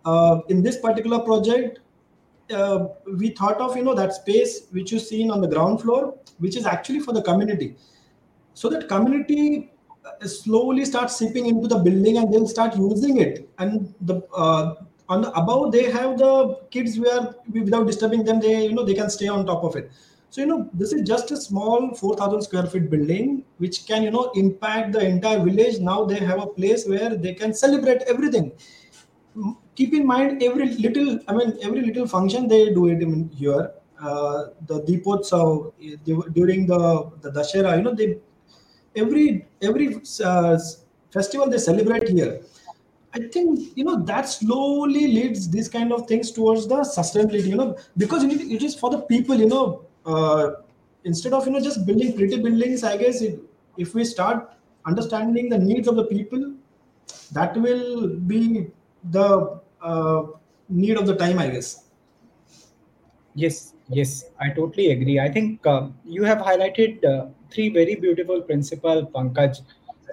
Uh, 0.04 0.40
in 0.48 0.62
this 0.62 0.78
particular 0.78 1.18
project, 1.20 1.80
uh, 2.52 2.88
we 3.18 3.30
thought 3.30 3.60
of 3.60 3.76
you 3.76 3.82
know 3.82 3.94
that 3.94 4.12
space 4.12 4.68
which 4.70 4.92
you 4.92 4.98
seen 4.98 5.30
on 5.30 5.40
the 5.40 5.48
ground 5.48 5.80
floor 5.80 6.14
which 6.38 6.56
is 6.56 6.66
actually 6.66 7.00
for 7.00 7.12
the 7.12 7.22
community 7.22 7.76
so 8.54 8.68
that 8.68 8.88
community 8.88 9.70
uh, 9.70 9.75
slowly 10.26 10.84
start 10.84 11.10
seeping 11.10 11.46
into 11.46 11.68
the 11.68 11.78
building 11.78 12.18
and 12.18 12.32
they'll 12.32 12.46
start 12.48 12.76
using 12.76 13.18
it. 13.20 13.48
And 13.58 13.94
the 14.00 14.22
uh, 14.36 14.74
on 15.08 15.22
the 15.22 15.30
above 15.32 15.72
they 15.72 15.90
have 15.90 16.18
the 16.18 16.58
kids 16.70 16.98
where 16.98 17.34
without 17.52 17.86
disturbing 17.86 18.24
them 18.24 18.40
they 18.40 18.64
you 18.66 18.74
know 18.74 18.84
they 18.84 18.94
can 18.94 19.10
stay 19.10 19.28
on 19.28 19.46
top 19.46 19.64
of 19.64 19.76
it. 19.76 19.90
So 20.30 20.40
you 20.40 20.46
know 20.46 20.68
this 20.72 20.92
is 20.92 21.02
just 21.08 21.30
a 21.30 21.36
small 21.36 21.94
4000 21.94 22.42
square 22.42 22.66
feet 22.66 22.90
building 22.90 23.44
which 23.58 23.86
can 23.86 24.02
you 24.02 24.10
know 24.10 24.30
impact 24.34 24.92
the 24.92 25.06
entire 25.06 25.42
village. 25.44 25.78
Now 25.80 26.04
they 26.04 26.16
have 26.18 26.40
a 26.42 26.46
place 26.46 26.86
where 26.86 27.14
they 27.16 27.34
can 27.34 27.54
celebrate 27.54 28.02
everything. 28.02 28.52
Keep 29.74 29.92
in 29.94 30.06
mind 30.06 30.42
every 30.42 30.66
little 30.84 31.08
i 31.28 31.32
mean 31.38 31.50
every 31.66 31.82
little 31.88 32.06
function 32.12 32.48
they 32.52 32.60
do 32.78 32.86
it 32.92 33.02
in 33.06 33.28
here. 33.40 33.64
Uh, 34.08 34.38
the 34.70 34.78
deepotsav 34.88 35.72
they- 36.06 36.30
during 36.38 36.66
the 36.72 36.80
the 37.24 37.30
dashera 37.36 37.70
you 37.76 37.82
know 37.86 37.94
they 38.00 38.08
every 38.96 39.46
every 39.62 39.86
uh, 40.24 40.58
festival 41.16 41.48
they 41.50 41.58
celebrate 41.58 42.08
here 42.08 42.32
i 43.14 43.20
think 43.34 43.60
you 43.78 43.84
know 43.88 43.96
that 44.10 44.28
slowly 44.28 45.04
leads 45.16 45.48
these 45.54 45.68
kind 45.76 45.92
of 45.96 46.06
things 46.10 46.30
towards 46.38 46.66
the 46.72 46.78
sustainability 46.96 47.48
you 47.52 47.56
know 47.60 47.68
because 47.96 48.24
it 48.24 48.62
is 48.68 48.74
for 48.82 48.90
the 48.94 49.00
people 49.12 49.36
you 49.44 49.48
know 49.54 49.64
uh, 50.12 50.46
instead 51.04 51.32
of 51.38 51.46
you 51.46 51.52
know 51.52 51.60
just 51.68 51.86
building 51.90 52.12
pretty 52.18 52.38
buildings 52.46 52.84
i 52.84 52.96
guess 52.96 53.22
it, 53.28 53.40
if 53.76 53.94
we 53.94 54.04
start 54.04 54.52
understanding 54.86 55.48
the 55.48 55.58
needs 55.58 55.88
of 55.88 55.96
the 55.96 56.04
people 56.14 56.44
that 57.32 57.56
will 57.56 58.08
be 58.32 58.68
the 59.16 59.28
uh, 59.82 60.22
need 60.68 60.96
of 61.02 61.06
the 61.06 61.16
time 61.24 61.38
i 61.38 61.48
guess 61.56 61.70
Yes, 63.34 63.74
yes, 63.88 64.24
I 64.40 64.50
totally 64.50 64.90
agree. 64.92 65.20
I 65.20 65.28
think 65.30 65.66
uh, 65.66 65.88
you 66.04 66.24
have 66.24 66.38
highlighted 66.38 67.04
uh, 67.04 67.26
three 67.56 67.70
very 67.70 67.94
beautiful 67.94 68.42
principle, 68.42 69.06
Pankaj. 69.14 69.62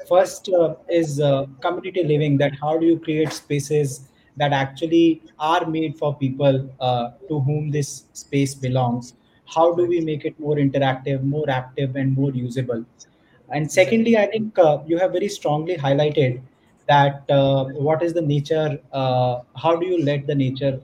First 0.07 0.49
uh, 0.49 0.75
is 0.89 1.19
uh, 1.19 1.45
community 1.61 2.03
living. 2.03 2.37
That 2.37 2.53
how 2.61 2.77
do 2.77 2.85
you 2.85 2.99
create 2.99 3.33
spaces 3.33 4.07
that 4.37 4.53
actually 4.53 5.21
are 5.39 5.65
made 5.65 5.97
for 5.97 6.15
people 6.15 6.69
uh, 6.79 7.11
to 7.27 7.39
whom 7.41 7.69
this 7.69 8.05
space 8.13 8.55
belongs? 8.55 9.13
How 9.45 9.73
do 9.75 9.85
we 9.85 9.99
make 9.99 10.25
it 10.25 10.39
more 10.39 10.55
interactive, 10.55 11.21
more 11.23 11.49
active, 11.49 11.97
and 11.97 12.15
more 12.15 12.31
usable? 12.31 12.85
And 13.49 13.69
secondly, 13.69 14.17
I 14.17 14.25
think 14.27 14.57
uh, 14.57 14.79
you 14.87 14.97
have 14.97 15.11
very 15.11 15.27
strongly 15.27 15.75
highlighted 15.75 16.41
that 16.87 17.29
uh, 17.29 17.65
what 17.87 18.01
is 18.01 18.13
the 18.13 18.21
nature, 18.21 18.79
uh, 18.93 19.41
how 19.55 19.75
do 19.75 19.85
you 19.85 20.03
let 20.03 20.27
the 20.27 20.35
nature 20.35 20.79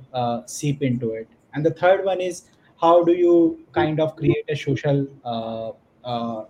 seep 0.45 0.81
into 0.81 1.11
it? 1.11 1.27
And 1.53 1.65
the 1.65 1.71
third 1.71 2.05
one 2.05 2.21
is 2.21 2.43
how 2.81 3.03
do 3.03 3.13
you 3.13 3.59
kind 3.71 3.99
of 3.99 4.15
create 4.15 4.45
a 4.49 4.55
social 4.55 5.07
uh, 6.09 6.45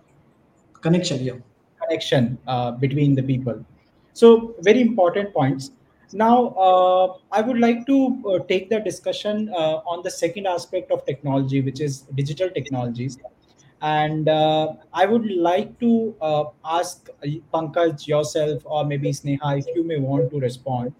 connection 0.80 1.42
connection 1.82 2.38
uh, 2.46 2.70
between 2.72 3.14
the 3.14 3.22
people. 3.22 3.64
So 4.12 4.54
very 4.60 4.80
important 4.80 5.32
points. 5.34 5.70
Now, 6.12 6.48
uh, 6.66 7.14
I 7.32 7.40
would 7.40 7.58
like 7.58 7.86
to 7.86 7.98
uh, 8.28 8.38
take 8.48 8.68
the 8.70 8.80
discussion 8.80 9.48
uh, 9.56 9.92
on 9.92 10.02
the 10.02 10.10
second 10.10 10.46
aspect 10.46 10.90
of 10.90 11.04
technology, 11.06 11.60
which 11.60 11.80
is 11.80 12.00
digital 12.14 12.50
technologies. 12.50 13.18
And 13.82 14.28
uh, 14.28 14.74
I 14.92 15.06
would 15.06 15.30
like 15.30 15.78
to 15.80 16.14
uh, 16.20 16.44
ask 16.64 17.08
Pankaj 17.54 18.06
yourself, 18.06 18.62
or 18.64 18.84
maybe 18.84 19.10
Sneha, 19.10 19.58
if 19.58 19.66
you 19.74 19.84
may 19.84 19.98
want 19.98 20.30
to 20.32 20.40
respond. 20.40 20.92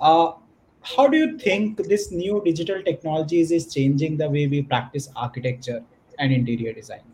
How 0.00 1.08
do 1.08 1.16
you 1.16 1.38
think 1.38 1.82
this 1.88 2.12
new 2.12 2.42
digital 2.44 2.82
technologies 2.82 3.50
is 3.50 3.72
changing 3.74 4.18
the 4.18 4.28
way 4.28 4.46
we 4.46 4.62
practice 4.62 5.08
architecture 5.16 5.82
and 6.18 6.32
interior 6.32 6.72
design? 6.74 7.13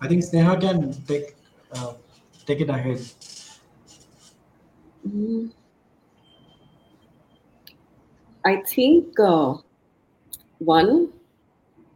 I 0.00 0.08
think 0.08 0.22
Sneha 0.22 0.60
can 0.60 0.92
take 1.06 1.34
uh, 1.72 1.94
take 2.46 2.60
it 2.60 2.70
ahead. 2.70 3.00
Mm, 5.06 5.50
I 8.44 8.56
think 8.62 9.18
uh, 9.20 9.56
one, 10.58 11.12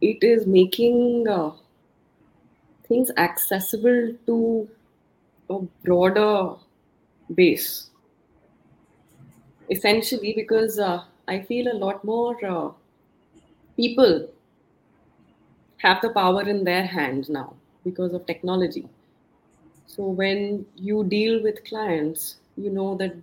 it 0.01 0.23
is 0.23 0.47
making 0.47 1.27
uh, 1.27 1.51
things 2.87 3.09
accessible 3.17 4.13
to 4.27 4.69
a 5.49 5.59
broader 5.83 6.55
base. 7.35 7.89
Essentially, 9.71 10.33
because 10.35 10.77
uh, 10.77 11.03
I 11.27 11.41
feel 11.41 11.67
a 11.71 11.73
lot 11.73 12.03
more 12.05 12.37
uh, 12.45 12.71
people 13.75 14.29
have 15.77 16.01
the 16.01 16.09
power 16.11 16.47
in 16.47 16.63
their 16.63 16.85
hands 16.85 17.29
now 17.29 17.55
because 17.83 18.13
of 18.13 18.25
technology. 18.25 18.87
So 19.85 20.03
when 20.07 20.65
you 20.75 21.03
deal 21.03 21.41
with 21.43 21.63
clients, 21.65 22.37
you 22.57 22.69
know 22.71 22.95
that 22.97 23.15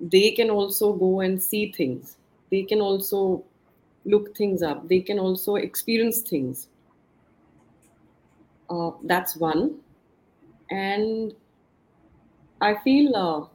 they 0.00 0.32
can 0.32 0.50
also 0.50 0.92
go 0.94 1.20
and 1.20 1.42
see 1.42 1.72
things. 1.72 2.18
They 2.50 2.64
can 2.64 2.80
also 2.80 3.44
look 4.04 4.36
things 4.36 4.62
up. 4.62 4.88
They 4.88 5.00
can 5.00 5.18
also 5.18 5.56
experience 5.56 6.22
things. 6.22 6.68
Uh, 8.70 8.92
that's 9.04 9.36
one. 9.36 9.80
And 10.70 11.34
I 12.62 12.76
feel 12.76 13.14
uh, 13.14 13.46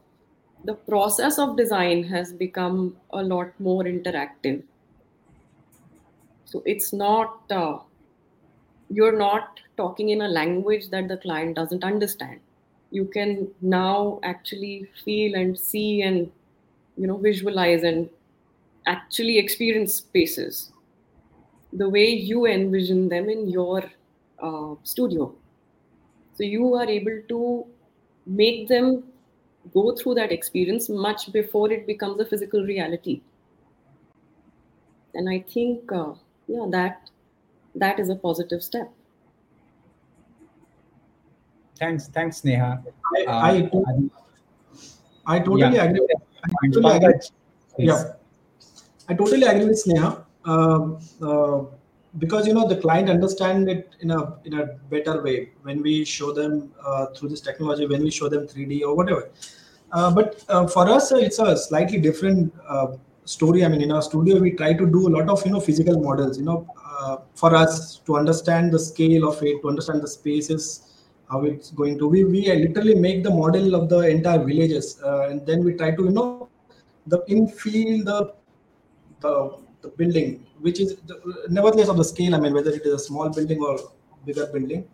the 0.62 0.74
process 0.74 1.36
of 1.38 1.56
design 1.56 2.04
has 2.04 2.32
become 2.32 2.96
a 3.10 3.24
lot 3.24 3.58
more 3.58 3.82
interactive. 3.82 4.62
So 6.46 6.62
it's 6.66 6.92
not, 6.92 7.42
uh, 7.50 7.78
you're 8.90 9.16
not 9.18 9.60
talking 9.76 10.10
in 10.10 10.22
a 10.22 10.28
language 10.28 10.90
that 10.90 11.08
the 11.08 11.16
client 11.16 11.56
doesn't 11.56 11.84
understand. 11.84 12.40
You 12.90 13.04
can 13.04 13.48
now 13.60 14.18
actually 14.22 14.88
feel 15.04 15.34
and 15.34 15.58
see 15.58 16.02
and, 16.02 16.30
you 16.96 17.06
know, 17.06 17.16
visualize 17.16 17.82
and 17.82 18.08
actually 18.86 19.38
experience 19.38 19.94
spaces 19.94 20.72
the 21.72 21.88
way 21.88 22.08
you 22.08 22.46
envision 22.46 23.08
them 23.08 23.28
in 23.28 23.48
your 23.48 23.84
uh, 24.40 24.74
studio. 24.84 25.34
So 26.34 26.44
you 26.44 26.74
are 26.74 26.88
able 26.88 27.20
to 27.28 27.66
make 28.26 28.68
them 28.68 29.04
go 29.74 29.94
through 29.94 30.14
that 30.14 30.32
experience 30.32 30.88
much 30.88 31.30
before 31.32 31.70
it 31.70 31.86
becomes 31.86 32.20
a 32.20 32.24
physical 32.24 32.64
reality. 32.64 33.20
And 35.14 35.28
I 35.28 35.44
think, 35.52 35.90
uh, 35.92 36.12
yeah, 36.46 36.66
that 36.70 37.10
that 37.78 37.98
is 38.00 38.08
a 38.10 38.16
positive 38.16 38.62
step. 38.62 38.92
Thanks, 41.78 42.08
thanks, 42.08 42.44
Neha. 42.44 42.82
I, 43.16 43.24
Uh, 43.24 43.40
I, 43.48 43.60
to- 43.62 43.84
I- 43.86 45.34
I 45.34 45.38
totally 45.40 45.76
yeah. 45.76 45.84
agree. 45.84 46.06
I 46.44 46.68
totally 46.72 46.96
agree. 46.96 47.14
Yeah, 47.78 48.02
I 49.08 49.14
totally 49.14 49.42
agree 49.42 49.66
with 49.66 49.82
Sneha. 49.84 50.24
Um, 50.44 50.98
uh, 51.22 51.60
because 52.18 52.46
you 52.46 52.54
know 52.54 52.66
the 52.66 52.76
client 52.76 53.10
understand 53.10 53.68
it 53.68 53.94
in 54.00 54.10
a 54.10 54.38
in 54.44 54.54
a 54.60 54.66
better 54.90 55.22
way 55.22 55.50
when 55.62 55.82
we 55.82 56.04
show 56.04 56.32
them 56.32 56.72
uh, 56.84 57.06
through 57.14 57.28
this 57.28 57.42
technology 57.42 57.86
when 57.86 58.02
we 58.02 58.10
show 58.10 58.28
them 58.30 58.46
3d 58.48 58.82
or 58.82 58.96
whatever 58.96 59.28
uh, 59.92 60.10
but 60.10 60.42
uh, 60.48 60.66
for 60.66 60.88
us 60.88 61.12
uh, 61.12 61.16
it's 61.16 61.38
a 61.38 61.54
slightly 61.54 61.98
different 61.98 62.52
uh, 62.66 62.86
story 63.26 63.62
i 63.62 63.68
mean 63.68 63.82
in 63.82 63.92
our 63.92 64.00
studio 64.00 64.40
we 64.40 64.52
try 64.52 64.72
to 64.72 64.86
do 64.86 65.06
a 65.06 65.12
lot 65.16 65.28
of 65.28 65.44
you 65.44 65.52
know 65.52 65.60
physical 65.60 66.00
models 66.00 66.38
you 66.38 66.44
know 66.46 66.66
uh, 67.00 67.16
for 67.34 67.54
us 67.54 67.98
to 68.06 68.16
understand 68.16 68.72
the 68.72 68.78
scale 68.78 69.28
of 69.28 69.42
it 69.42 69.60
to 69.62 69.68
understand 69.68 70.02
the 70.02 70.12
spaces 70.18 70.64
how 71.30 71.42
it's 71.44 71.70
going 71.70 71.98
to 71.98 72.10
be 72.10 72.24
we 72.24 72.40
literally 72.64 72.94
make 73.06 73.22
the 73.22 73.34
model 73.42 73.74
of 73.74 73.88
the 73.88 74.00
entire 74.16 74.42
villages 74.50 75.00
uh, 75.04 75.28
and 75.28 75.46
then 75.46 75.64
we 75.64 75.72
try 75.74 75.90
to 75.90 76.04
you 76.04 76.14
know 76.18 76.48
the 77.06 77.18
infill 77.36 78.04
the 78.10 78.18
the, 79.20 79.58
the 79.82 79.88
building, 79.88 80.46
which 80.60 80.80
is 80.80 80.96
the, 81.06 81.46
nevertheless 81.48 81.88
of 81.88 81.96
the 81.96 82.04
scale. 82.04 82.34
I 82.34 82.40
mean, 82.40 82.54
whether 82.54 82.70
it 82.70 82.82
is 82.84 82.94
a 82.94 82.98
small 82.98 83.28
building 83.30 83.60
or 83.60 83.78
bigger 84.24 84.46
building. 84.46 84.88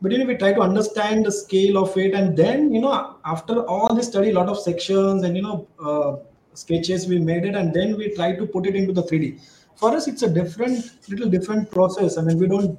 But 0.00 0.12
you 0.12 0.18
know, 0.18 0.26
we 0.26 0.36
try 0.36 0.52
to 0.52 0.60
understand 0.60 1.26
the 1.26 1.32
scale 1.32 1.78
of 1.78 1.96
it, 1.96 2.14
and 2.14 2.36
then 2.36 2.74
you 2.74 2.80
know, 2.80 3.16
after 3.24 3.64
all 3.66 3.94
this 3.94 4.08
study, 4.08 4.30
a 4.30 4.34
lot 4.34 4.48
of 4.48 4.58
sections 4.58 5.22
and 5.22 5.36
you 5.36 5.42
know, 5.42 5.68
uh, 5.82 6.16
sketches, 6.54 7.06
we 7.06 7.18
made 7.18 7.44
it, 7.44 7.54
and 7.54 7.72
then 7.72 7.96
we 7.96 8.14
try 8.14 8.34
to 8.34 8.46
put 8.46 8.66
it 8.66 8.74
into 8.74 8.92
the 8.92 9.02
3D. 9.02 9.40
For 9.82 9.96
us, 9.96 10.06
it's 10.06 10.22
a 10.22 10.30
different, 10.30 10.92
little 11.08 11.28
different 11.28 11.68
process. 11.68 12.16
I 12.16 12.22
mean, 12.22 12.38
we 12.38 12.46
don't 12.46 12.78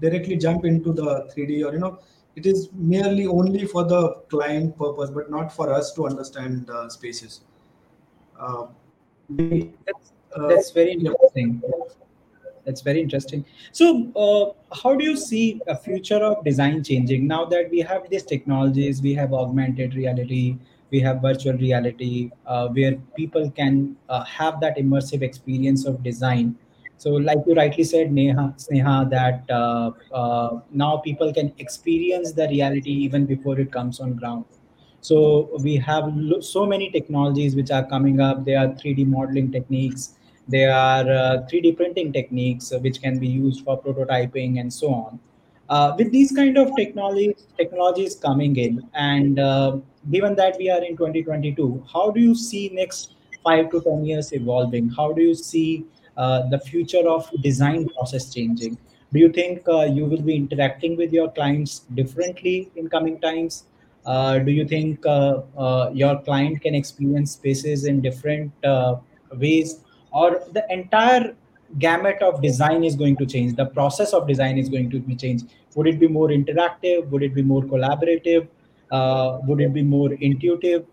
directly 0.00 0.36
jump 0.36 0.64
into 0.64 0.92
the 0.92 1.28
3D, 1.34 1.66
or 1.66 1.72
you 1.72 1.80
know, 1.80 1.98
it 2.36 2.46
is 2.46 2.68
merely 2.72 3.26
only 3.26 3.66
for 3.66 3.82
the 3.82 4.10
client 4.28 4.78
purpose, 4.78 5.10
but 5.10 5.28
not 5.28 5.52
for 5.52 5.72
us 5.72 5.92
to 5.94 6.06
understand 6.06 6.70
uh, 6.70 6.88
spaces. 6.88 7.40
Uh, 8.38 8.66
That's, 9.28 10.12
uh, 10.36 10.46
that's 10.46 10.70
very 10.70 10.92
interesting. 10.92 11.60
That's 12.64 12.80
very 12.80 13.00
interesting. 13.00 13.44
So, 13.72 14.12
uh, 14.14 14.76
how 14.82 14.94
do 14.94 15.04
you 15.04 15.16
see 15.16 15.60
a 15.66 15.76
future 15.76 16.22
of 16.30 16.44
design 16.44 16.84
changing 16.84 17.26
now 17.26 17.44
that 17.46 17.70
we 17.72 17.80
have 17.80 18.08
these 18.08 18.22
technologies? 18.22 19.02
We 19.02 19.14
have 19.14 19.32
augmented 19.32 19.96
reality, 19.96 20.58
we 20.90 21.00
have 21.00 21.20
virtual 21.20 21.54
reality, 21.54 22.30
uh, 22.46 22.68
where 22.68 22.96
people 23.16 23.50
can 23.50 23.96
uh, 24.08 24.24
have 24.24 24.60
that 24.60 24.76
immersive 24.76 25.22
experience 25.22 25.84
of 25.86 26.02
design. 26.02 26.56
So, 26.98 27.10
like 27.10 27.38
you 27.46 27.54
rightly 27.54 27.84
said, 27.84 28.12
Neha, 28.12 28.54
Sneha, 28.56 29.10
that 29.10 29.44
uh, 29.50 29.90
uh, 30.12 30.60
now 30.70 30.96
people 30.98 31.32
can 31.32 31.52
experience 31.58 32.32
the 32.32 32.48
reality 32.48 32.90
even 32.90 33.26
before 33.26 33.58
it 33.60 33.70
comes 33.70 34.00
on 34.00 34.14
ground. 34.14 34.44
So 35.00 35.50
we 35.62 35.76
have 35.76 36.04
lo- 36.16 36.40
so 36.40 36.66
many 36.66 36.90
technologies 36.90 37.54
which 37.54 37.70
are 37.70 37.84
coming 37.86 38.20
up. 38.20 38.44
There 38.44 38.58
are 38.58 38.74
3D 38.76 39.04
modeling 39.04 39.52
techniques. 39.52 40.14
There 40.48 40.72
are 40.72 41.08
uh, 41.10 41.46
3D 41.48 41.72
printing 41.72 42.12
techniques 42.12 42.72
uh, 42.72 42.78
which 42.78 43.00
can 43.00 43.18
be 43.18 43.28
used 43.28 43.64
for 43.64 43.80
prototyping 43.80 44.60
and 44.60 44.72
so 44.72 44.92
on. 44.92 45.20
Uh, 45.68 45.94
with 45.98 46.12
these 46.12 46.30
kind 46.30 46.56
of 46.56 46.70
technologies, 46.76 47.46
technologies 47.56 48.14
coming 48.14 48.54
in, 48.56 48.88
and 48.94 49.40
uh, 49.40 49.76
given 50.12 50.36
that 50.36 50.56
we 50.58 50.70
are 50.70 50.82
in 50.82 50.96
2022, 50.96 51.84
how 51.92 52.10
do 52.10 52.20
you 52.20 52.36
see 52.36 52.68
next 52.72 53.16
five 53.42 53.68
to 53.70 53.80
ten 53.80 54.04
years 54.04 54.32
evolving? 54.32 54.88
How 54.90 55.12
do 55.12 55.22
you 55.22 55.34
see 55.34 55.84
uh, 56.16 56.48
the 56.50 56.60
future 56.60 57.08
of 57.08 57.28
design 57.42 57.88
process 57.88 58.32
changing? 58.32 58.78
Do 59.12 59.18
you 59.18 59.32
think 59.32 59.68
uh, 59.68 59.86
you 59.86 60.04
will 60.04 60.22
be 60.22 60.36
interacting 60.36 60.96
with 60.96 61.12
your 61.12 61.32
clients 61.32 61.80
differently 61.94 62.70
in 62.76 62.88
coming 62.88 63.20
times? 63.20 63.64
Uh, 64.04 64.38
do 64.38 64.52
you 64.52 64.68
think 64.68 65.04
uh, 65.04 65.90
your 65.92 66.22
client 66.22 66.62
can 66.62 66.76
experience 66.76 67.32
spaces 67.32 67.86
in 67.86 68.00
different 68.00 68.52
ways, 69.32 69.80
or 70.12 70.44
the 70.52 70.64
entire 70.70 71.34
gamut 71.78 72.22
of 72.22 72.42
design 72.42 72.84
is 72.84 72.96
going 72.96 73.16
to 73.16 73.26
change? 73.26 73.56
The 73.56 73.66
process 73.66 74.12
of 74.12 74.26
design 74.26 74.58
is 74.58 74.68
going 74.68 74.90
to 74.90 75.00
be 75.00 75.16
changed. 75.16 75.46
Would 75.74 75.86
it 75.86 76.00
be 76.00 76.08
more 76.08 76.28
interactive? 76.28 77.08
Would 77.10 77.22
it 77.22 77.34
be 77.34 77.42
more 77.42 77.62
collaborative? 77.62 78.48
Uh, 78.90 79.38
would 79.44 79.60
it 79.60 79.72
be 79.72 79.82
more 79.82 80.12
intuitive? 80.14 80.86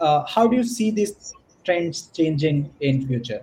Uh, 0.00 0.24
how 0.26 0.46
do 0.46 0.56
you 0.56 0.64
see 0.64 0.90
these 0.90 1.34
trends 1.64 2.08
changing 2.08 2.70
in 2.80 3.06
future? 3.06 3.42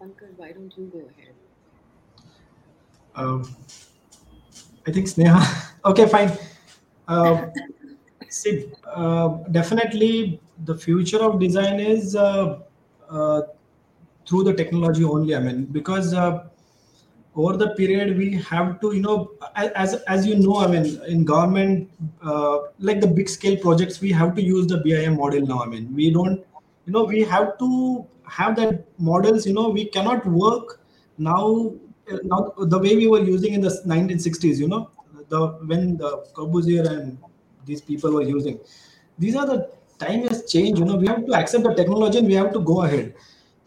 Pankaj, 0.00 0.36
why 0.36 0.52
don't 0.52 0.76
you 0.76 0.90
go 0.92 0.98
ahead? 0.98 1.34
Um, 3.14 3.56
I 4.86 4.90
think 4.92 5.06
Sneha. 5.06 5.40
okay, 5.84 6.06
fine. 6.06 6.32
Uh, 7.06 7.46
see, 8.28 8.70
uh, 8.86 9.28
definitely 9.50 10.40
the 10.64 10.74
future 10.74 11.22
of 11.22 11.38
design 11.40 11.80
is 11.80 12.16
uh, 12.16 12.58
uh, 13.08 13.42
through 14.26 14.44
the 14.44 14.54
technology 14.54 15.04
only. 15.04 15.34
I 15.34 15.40
mean, 15.40 15.64
because 15.66 16.14
uh, 16.14 16.44
over 17.36 17.56
the 17.56 17.70
period 17.70 18.16
we 18.16 18.32
have 18.34 18.80
to, 18.80 18.92
you 18.94 19.02
know, 19.02 19.32
as 19.54 19.94
as 20.16 20.26
you 20.26 20.36
know, 20.36 20.56
I 20.56 20.66
mean, 20.66 21.00
in 21.06 21.24
government, 21.24 21.90
uh, 22.22 22.58
like 22.78 23.00
the 23.00 23.06
big 23.06 23.28
scale 23.28 23.56
projects, 23.56 24.00
we 24.00 24.12
have 24.12 24.34
to 24.36 24.42
use 24.42 24.66
the 24.66 24.78
BIM 24.78 25.16
model 25.16 25.46
now. 25.46 25.62
I 25.62 25.66
mean, 25.66 25.94
we 25.94 26.10
don't, 26.10 26.44
you 26.86 26.92
know, 26.92 27.04
we 27.04 27.22
have 27.22 27.58
to 27.58 28.06
have 28.26 28.56
that 28.56 28.84
models. 28.98 29.46
You 29.46 29.52
know, 29.52 29.68
we 29.68 29.86
cannot 29.86 30.26
work 30.26 30.80
now 31.18 31.72
uh, 32.10 32.18
now 32.24 32.52
the 32.58 32.78
way 32.78 32.96
we 32.96 33.06
were 33.06 33.22
using 33.22 33.54
in 33.54 33.60
the 33.60 33.70
1960s 33.86 34.58
you 34.58 34.68
know 34.68 34.90
the 35.28 35.46
when 35.66 35.96
Le 35.96 36.24
Corbusier 36.34 36.86
and 36.86 37.18
these 37.64 37.80
people 37.80 38.12
were 38.12 38.22
using. 38.22 38.58
These 39.18 39.36
are 39.36 39.46
the 39.46 39.70
time 39.98 40.26
has 40.28 40.50
changed. 40.50 40.78
You 40.78 40.84
know, 40.84 40.96
we 40.96 41.06
have 41.06 41.24
to 41.26 41.34
accept 41.34 41.64
the 41.64 41.74
technology 41.74 42.18
and 42.18 42.26
we 42.26 42.34
have 42.34 42.52
to 42.52 42.60
go 42.60 42.82
ahead. 42.82 43.14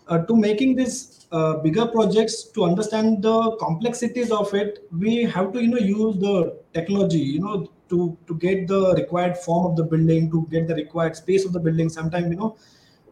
Uh, 0.10 0.20
to 0.26 0.36
making 0.38 0.76
these 0.76 1.26
uh, 1.34 1.56
bigger 1.58 1.86
projects 1.86 2.44
to 2.56 2.64
understand 2.64 3.22
the 3.22 3.58
complexities 3.58 4.32
of 4.32 4.54
it 4.54 4.88
we 5.04 5.24
have 5.24 5.52
to 5.52 5.62
you 5.62 5.68
know 5.68 5.78
use 5.78 6.16
the 6.22 6.36
technology 6.74 7.20
you 7.20 7.40
know 7.42 7.56
to 7.90 8.18
to 8.28 8.36
get 8.36 8.68
the 8.68 8.94
required 8.96 9.36
form 9.38 9.66
of 9.70 9.76
the 9.76 9.84
building 9.84 10.32
to 10.32 10.48
get 10.50 10.66
the 10.68 10.76
required 10.76 11.16
space 11.16 11.46
of 11.46 11.52
the 11.54 11.60
building. 11.60 11.90
Sometimes 11.90 12.30
you 12.30 12.38
know 12.38 12.56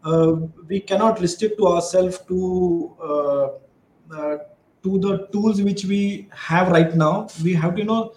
uh, 0.03 0.33
we 0.67 0.79
cannot 0.79 1.19
restrict 1.19 1.57
to 1.57 1.67
ourselves 1.67 2.19
to 2.29 2.95
uh, 3.09 3.45
uh, 4.15 4.37
to 4.83 4.99
the 4.99 5.27
tools 5.33 5.61
which 5.61 5.85
we 5.85 6.27
have 6.31 6.69
right 6.69 6.95
now. 6.95 7.27
We 7.43 7.53
have 7.55 7.75
to 7.75 7.79
you 7.81 7.87
know 7.87 8.13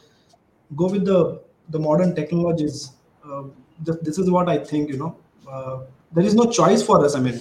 go 0.76 0.88
with 0.88 1.04
the 1.04 1.42
the 1.70 1.78
modern 1.78 2.14
technologies. 2.14 2.92
Uh, 3.24 3.44
th- 3.84 3.98
this 4.02 4.18
is 4.18 4.30
what 4.30 4.48
i 4.48 4.58
think 4.58 4.88
you 4.90 4.98
know. 4.98 5.16
There 6.12 6.24
is 6.24 6.34
no 6.34 6.44
choice 6.50 6.82
for 6.82 7.04
us 7.04 7.14
i 7.14 7.20
mean 7.20 7.38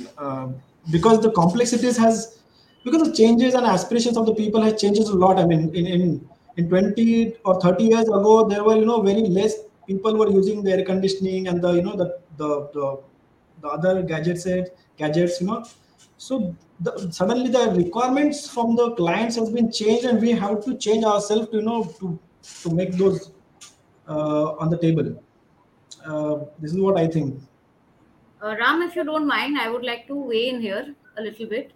because 0.91 1.21
the 1.21 1.31
complexities 1.31 1.97
has 1.97 2.39
because 2.83 3.09
the 3.09 3.13
changes 3.15 3.53
and 3.53 3.65
aspirations 3.65 4.17
of 4.17 4.25
the 4.25 4.33
people 4.33 4.61
has 4.61 4.79
changes 4.79 5.09
a 5.09 5.15
lot. 5.15 5.39
I 5.39 5.45
mean 5.45 5.73
in 5.75 5.85
in 5.87 6.29
in 6.57 6.69
20 6.69 7.35
or 7.45 7.59
30 7.61 7.83
years 7.83 8.07
ago 8.07 8.47
there 8.47 8.63
were 8.63 8.75
you 8.75 8.85
know 8.85 9.01
very 9.01 9.21
less 9.39 9.55
people 9.87 10.17
were 10.17 10.29
using 10.29 10.63
the 10.63 10.71
air 10.71 10.83
conditioning 10.85 11.47
and 11.47 11.61
the 11.61 11.73
you 11.73 11.81
know 11.81 11.95
the 11.95 12.19
the 12.37 12.49
the, 12.73 12.99
the 13.61 13.67
other 13.67 14.01
gadgets 14.03 14.47
gadgets 14.97 15.41
you 15.41 15.47
know. 15.47 15.65
So 16.17 16.55
the, 16.79 17.11
suddenly 17.11 17.49
the 17.49 17.71
requirements 17.75 18.49
from 18.49 18.75
the 18.75 18.91
clients 18.91 19.35
has 19.35 19.49
been 19.49 19.71
changed 19.71 20.05
and 20.05 20.21
we 20.21 20.31
have 20.31 20.63
to 20.65 20.77
change 20.77 21.03
ourselves 21.03 21.49
to 21.49 21.57
you 21.57 21.63
know 21.63 21.83
to 21.99 22.19
to 22.61 22.73
make 22.73 22.93
those 22.93 23.31
uh, 24.07 24.53
on 24.53 24.69
the 24.69 24.77
table. 24.77 25.23
Uh, 26.05 26.45
this 26.59 26.71
is 26.71 26.79
what 26.79 26.97
i 26.97 27.05
think 27.05 27.41
Uh, 28.41 28.55
Ram, 28.59 28.81
if 28.81 28.95
you 28.95 29.03
don't 29.03 29.27
mind, 29.27 29.57
I 29.59 29.69
would 29.69 29.83
like 29.83 30.07
to 30.07 30.15
weigh 30.15 30.49
in 30.49 30.61
here 30.61 30.93
a 31.17 31.21
little 31.21 31.47
bit. 31.47 31.71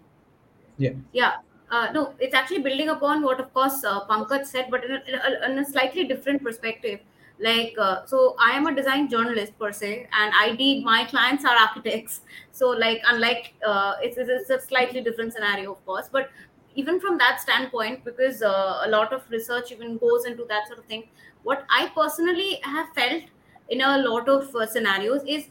Yeah. 0.78 0.92
Yeah. 1.12 1.36
Uh, 1.70 1.90
no, 1.92 2.14
it's 2.18 2.34
actually 2.34 2.60
building 2.60 2.90
upon 2.90 3.22
what, 3.22 3.40
of 3.40 3.52
course, 3.54 3.82
uh, 3.84 4.06
Pankaj 4.06 4.44
said, 4.44 4.66
but 4.70 4.84
in 4.84 4.92
a, 4.92 5.02
in, 5.08 5.14
a, 5.14 5.50
in 5.50 5.58
a 5.58 5.64
slightly 5.64 6.04
different 6.04 6.42
perspective. 6.42 7.00
Like, 7.40 7.74
uh, 7.78 8.04
so 8.04 8.36
I 8.38 8.52
am 8.52 8.66
a 8.66 8.74
design 8.74 9.08
journalist 9.08 9.58
per 9.58 9.72
se, 9.72 10.06
and 10.12 10.32
I 10.38 10.54
did 10.54 10.84
my 10.84 11.04
clients 11.04 11.44
are 11.44 11.56
architects. 11.56 12.20
So, 12.52 12.68
like, 12.68 13.00
unlike 13.06 13.54
uh, 13.66 13.94
it's, 14.00 14.18
it's 14.18 14.50
a 14.50 14.60
slightly 14.60 15.00
different 15.00 15.32
scenario, 15.32 15.72
of 15.72 15.84
course, 15.84 16.08
but 16.12 16.30
even 16.74 17.00
from 17.00 17.18
that 17.18 17.40
standpoint, 17.40 18.04
because 18.04 18.42
uh, 18.42 18.82
a 18.84 18.88
lot 18.88 19.12
of 19.12 19.22
research 19.30 19.72
even 19.72 19.96
goes 19.98 20.24
into 20.26 20.44
that 20.48 20.66
sort 20.68 20.78
of 20.78 20.84
thing, 20.84 21.04
what 21.42 21.64
I 21.70 21.90
personally 21.94 22.60
have 22.62 22.88
felt 22.94 23.24
in 23.70 23.80
a 23.80 23.98
lot 23.98 24.28
of 24.28 24.54
uh, 24.54 24.66
scenarios 24.66 25.22
is 25.26 25.48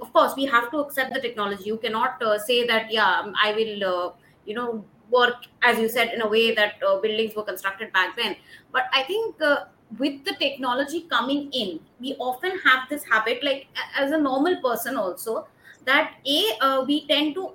of 0.00 0.12
course 0.12 0.34
we 0.36 0.46
have 0.46 0.70
to 0.70 0.78
accept 0.78 1.12
the 1.14 1.20
technology. 1.20 1.64
You 1.64 1.78
cannot 1.78 2.22
uh, 2.22 2.38
say 2.38 2.66
that 2.66 2.90
yeah 2.90 3.20
um, 3.20 3.34
i 3.42 3.52
will 3.52 3.84
uh, 3.84 4.12
you 4.44 4.54
know 4.54 4.84
work 5.10 5.44
as 5.62 5.78
you 5.78 5.88
said 5.88 6.12
in 6.12 6.20
a 6.22 6.28
way 6.28 6.54
that 6.54 6.74
uh, 6.86 6.98
buildings 7.00 7.34
were 7.36 7.42
constructed 7.44 7.92
back 7.92 8.16
then. 8.16 8.36
But 8.72 8.84
i 8.92 9.02
think 9.02 9.40
uh, 9.40 9.64
with 9.98 10.24
the 10.24 10.32
technology 10.34 11.02
coming 11.10 11.48
in 11.52 11.78
we 12.00 12.14
often 12.18 12.58
have 12.64 12.88
this 12.90 13.04
habit 13.04 13.44
like 13.44 13.66
as 13.96 14.10
a 14.10 14.18
normal 14.18 14.56
person 14.60 14.96
also 14.96 15.46
that 15.84 16.14
a 16.26 16.40
uh, 16.60 16.84
we 16.84 17.06
tend 17.06 17.34
to 17.34 17.52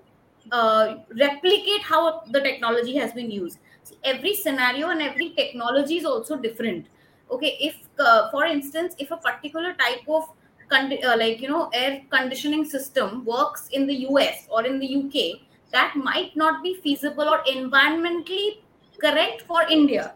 uh, 0.52 0.96
replicate 1.20 1.82
how 1.82 2.22
the 2.32 2.40
technology 2.42 2.96
has 2.96 3.12
been 3.14 3.30
used. 3.30 3.60
See, 3.84 3.98
every 4.04 4.34
scenario 4.36 4.90
and 4.90 5.02
every 5.02 5.30
technology 5.32 5.98
is 5.98 6.06
also 6.06 6.38
different. 6.38 6.88
Okay 7.30 7.58
if 7.60 7.76
uh, 8.00 8.30
for 8.32 8.46
instance 8.46 8.96
if 9.00 9.12
a 9.12 9.18
particular 9.18 9.74
type 9.74 10.08
of 10.08 10.30
condi- 10.72 11.04
uh, 11.04 11.18
like 11.18 11.42
you 11.42 11.50
know 11.50 11.70
air 11.74 12.02
conditioning 12.12 12.66
system 12.66 13.24
works 13.26 13.68
in 13.72 13.88
the 13.88 13.96
us 14.08 14.48
or 14.50 14.66
in 14.66 14.80
the 14.80 14.90
uk 15.02 15.42
that 15.72 15.96
might 15.96 16.36
not 16.36 16.64
be 16.64 16.76
feasible 16.84 17.28
or 17.36 17.40
environmentally 17.58 18.50
correct 19.04 19.42
for 19.44 19.62
india 19.70 20.14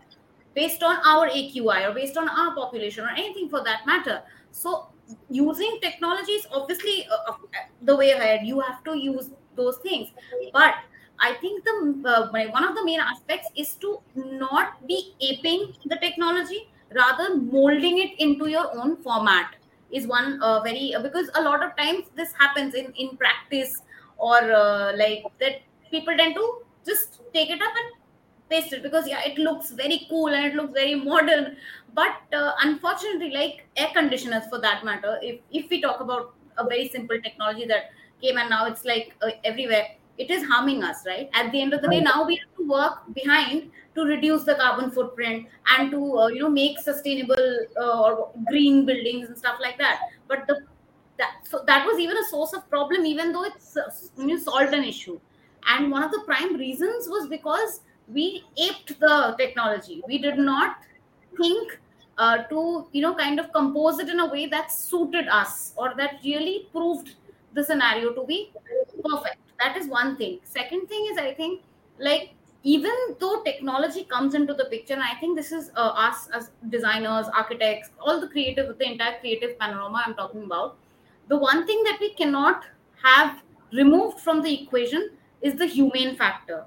based 0.56 0.84
on 0.84 0.98
our 1.06 1.28
aqi 1.30 1.88
or 1.88 1.94
based 1.94 2.18
on 2.18 2.30
our 2.30 2.56
population 2.56 3.04
or 3.06 3.10
anything 3.10 3.50
for 3.50 3.64
that 3.64 3.86
matter. 3.86 4.22
So 4.52 4.88
using 5.30 5.80
technology 5.82 6.32
is 6.32 6.48
obviously 6.52 7.08
uh, 7.12 7.34
the 7.82 7.96
way 7.96 8.12
ahead 8.12 8.46
you 8.48 8.60
have 8.62 8.84
to 8.86 8.98
use 8.98 9.32
those 9.56 9.78
things. 9.78 10.10
But 10.54 10.76
i 11.26 11.34
think 11.42 11.64
the 11.64 11.74
uh, 12.14 12.28
one 12.52 12.66
of 12.68 12.76
the 12.76 12.84
main 12.86 13.00
aspects 13.00 13.48
is 13.56 13.76
to 13.84 13.90
not 14.16 14.86
be 14.88 15.16
aping 15.22 15.62
the 15.86 15.98
technology 16.02 16.58
rather 16.98 17.28
molding 17.38 18.00
it 18.00 18.20
into 18.26 18.50
your 18.50 18.66
own 18.78 18.98
format 19.06 19.56
is 19.92 20.08
one 20.08 20.42
uh, 20.42 20.62
very 20.62 20.94
uh, 20.94 21.02
because 21.02 21.30
a 21.36 21.42
lot 21.42 21.64
of 21.64 21.76
times 21.78 22.06
this 22.16 22.34
happens 22.40 22.74
in 22.74 22.92
in 22.94 23.16
practice 23.18 23.82
or 24.18 24.40
uh, 24.52 24.94
like 24.98 25.24
that 25.40 25.62
people 25.92 26.16
tend 26.18 26.36
to 26.36 26.46
just 26.86 27.22
take 27.34 27.50
it 27.50 27.62
up 27.62 27.74
and 27.84 27.92
paste 28.50 28.74
it 28.74 28.84
because 28.84 29.08
yeah 29.08 29.22
it 29.26 29.38
looks 29.38 29.72
very 29.72 30.06
cool 30.10 30.28
and 30.28 30.46
it 30.46 30.56
looks 30.56 30.74
very 30.74 30.96
modern. 31.12 31.58
But 31.94 32.18
uh, 32.34 32.54
unfortunately 32.62 33.32
like 33.32 33.68
air 33.76 33.90
conditioners 33.94 34.46
for 34.50 34.60
that 34.62 34.84
matter 34.84 35.20
if 35.22 35.42
if 35.52 35.70
we 35.70 35.82
talk 35.82 36.00
about 36.02 36.36
a 36.58 36.66
very 36.68 36.88
simple 36.90 37.20
technology 37.22 37.66
that 37.66 37.92
came 38.22 38.38
and 38.38 38.50
now 38.50 38.66
it's 38.66 38.86
like 38.86 39.14
uh, 39.22 39.32
everywhere 39.44 39.88
it 40.18 40.30
is 40.32 40.44
harming 40.46 40.84
us 40.84 41.04
right? 41.06 41.30
At 41.34 41.52
the 41.52 41.62
end 41.62 41.74
of 41.74 41.82
the 41.82 41.90
day 41.90 42.00
now 42.00 42.26
we 42.26 42.36
have 42.38 42.56
to 42.58 42.68
work 42.68 43.14
behind 43.14 43.72
to 43.96 44.04
reduce 44.04 44.44
the 44.44 44.56
carbon 44.56 44.92
footprint 44.92 45.48
and 45.78 45.92
to 45.92 46.18
uh, 46.20 46.28
you 46.28 46.40
know 46.40 46.50
make 46.50 46.80
sustainable 46.80 47.60
uh, 47.78 48.02
or 48.02 48.32
green 48.48 48.86
buildings 48.86 49.28
and 49.28 49.38
stuff 49.38 49.58
like 49.62 49.78
that. 49.78 50.00
But 50.28 50.48
the 50.48 50.62
that 51.18 51.48
so 51.50 51.64
that 51.66 51.86
was 51.86 52.00
even 52.00 52.18
a 52.18 52.24
source 52.26 52.54
of 52.54 52.70
problem 52.70 53.06
even 53.06 53.32
though 53.32 53.46
it's 53.46 53.78
uh, 53.78 53.90
you 54.18 54.28
know, 54.28 54.38
solved 54.38 54.74
an 54.74 54.84
issue. 54.84 55.20
And 55.68 55.92
one 55.92 56.04
of 56.04 56.12
the 56.12 56.22
prime 56.26 56.56
reasons 56.56 57.08
was 57.08 57.28
because 57.28 57.82
we 58.08 58.44
aped 58.58 59.00
the 59.00 59.36
technology. 59.38 60.04
We 60.08 60.20
did 60.20 60.38
not 60.38 60.78
think 61.38 61.80
uh, 62.18 62.44
to 62.44 62.88
you 62.92 63.02
know 63.02 63.16
kind 63.16 63.40
of 63.40 63.52
compose 63.54 64.00
it 64.00 64.10
in 64.10 64.20
a 64.20 64.30
way 64.30 64.46
that 64.48 64.72
suited 64.72 65.28
us 65.28 65.74
or 65.76 65.94
that 65.96 66.20
really 66.24 66.68
proved 66.72 67.16
the 67.54 67.64
scenario 67.64 68.14
to 68.14 68.26
be 68.26 68.52
perfect 69.04 69.38
that 69.60 69.78
is 69.78 69.88
one 69.88 70.18
thing. 70.18 70.40
Second 70.44 70.88
thing 70.88 71.08
is 71.12 71.18
i 71.18 71.34
think 71.34 71.64
like 72.00 72.34
even 72.64 72.94
though 73.20 73.42
technology 73.44 74.04
comes 74.06 74.34
into 74.34 74.54
the 74.54 74.66
picture 74.66 74.94
and 74.94 75.04
i 75.04 75.14
think 75.20 75.36
this 75.38 75.52
is 75.52 75.70
uh, 75.76 75.92
us 76.06 76.28
as 76.34 76.52
designers 76.70 77.28
architects 77.42 77.92
all 78.00 78.20
the 78.20 78.28
creative 78.28 78.78
the 78.78 78.86
entire 78.92 79.20
creative 79.20 79.58
panorama 79.60 80.04
i'm 80.06 80.16
talking 80.16 80.44
about 80.44 80.78
the 81.28 81.38
one 81.38 81.66
thing 81.68 81.84
that 81.84 81.98
we 82.00 82.14
cannot 82.16 82.66
have 83.04 83.42
removed 83.74 84.20
from 84.20 84.42
the 84.42 84.64
equation 84.64 85.10
is 85.42 85.56
the 85.56 85.66
humane 85.66 86.16
factor. 86.16 86.66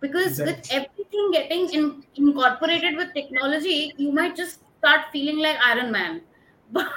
Because 0.00 0.42
with 0.44 0.60
everything 0.70 1.30
getting 1.32 1.68
in, 1.72 2.04
incorporated 2.16 2.96
with 2.96 3.14
technology 3.14 3.94
you 3.96 4.12
might 4.12 4.36
just 4.36 4.60
start 4.78 5.06
feeling 5.12 5.38
like 5.38 5.56
iron 5.64 5.92
man. 5.92 6.22
But 6.72 6.88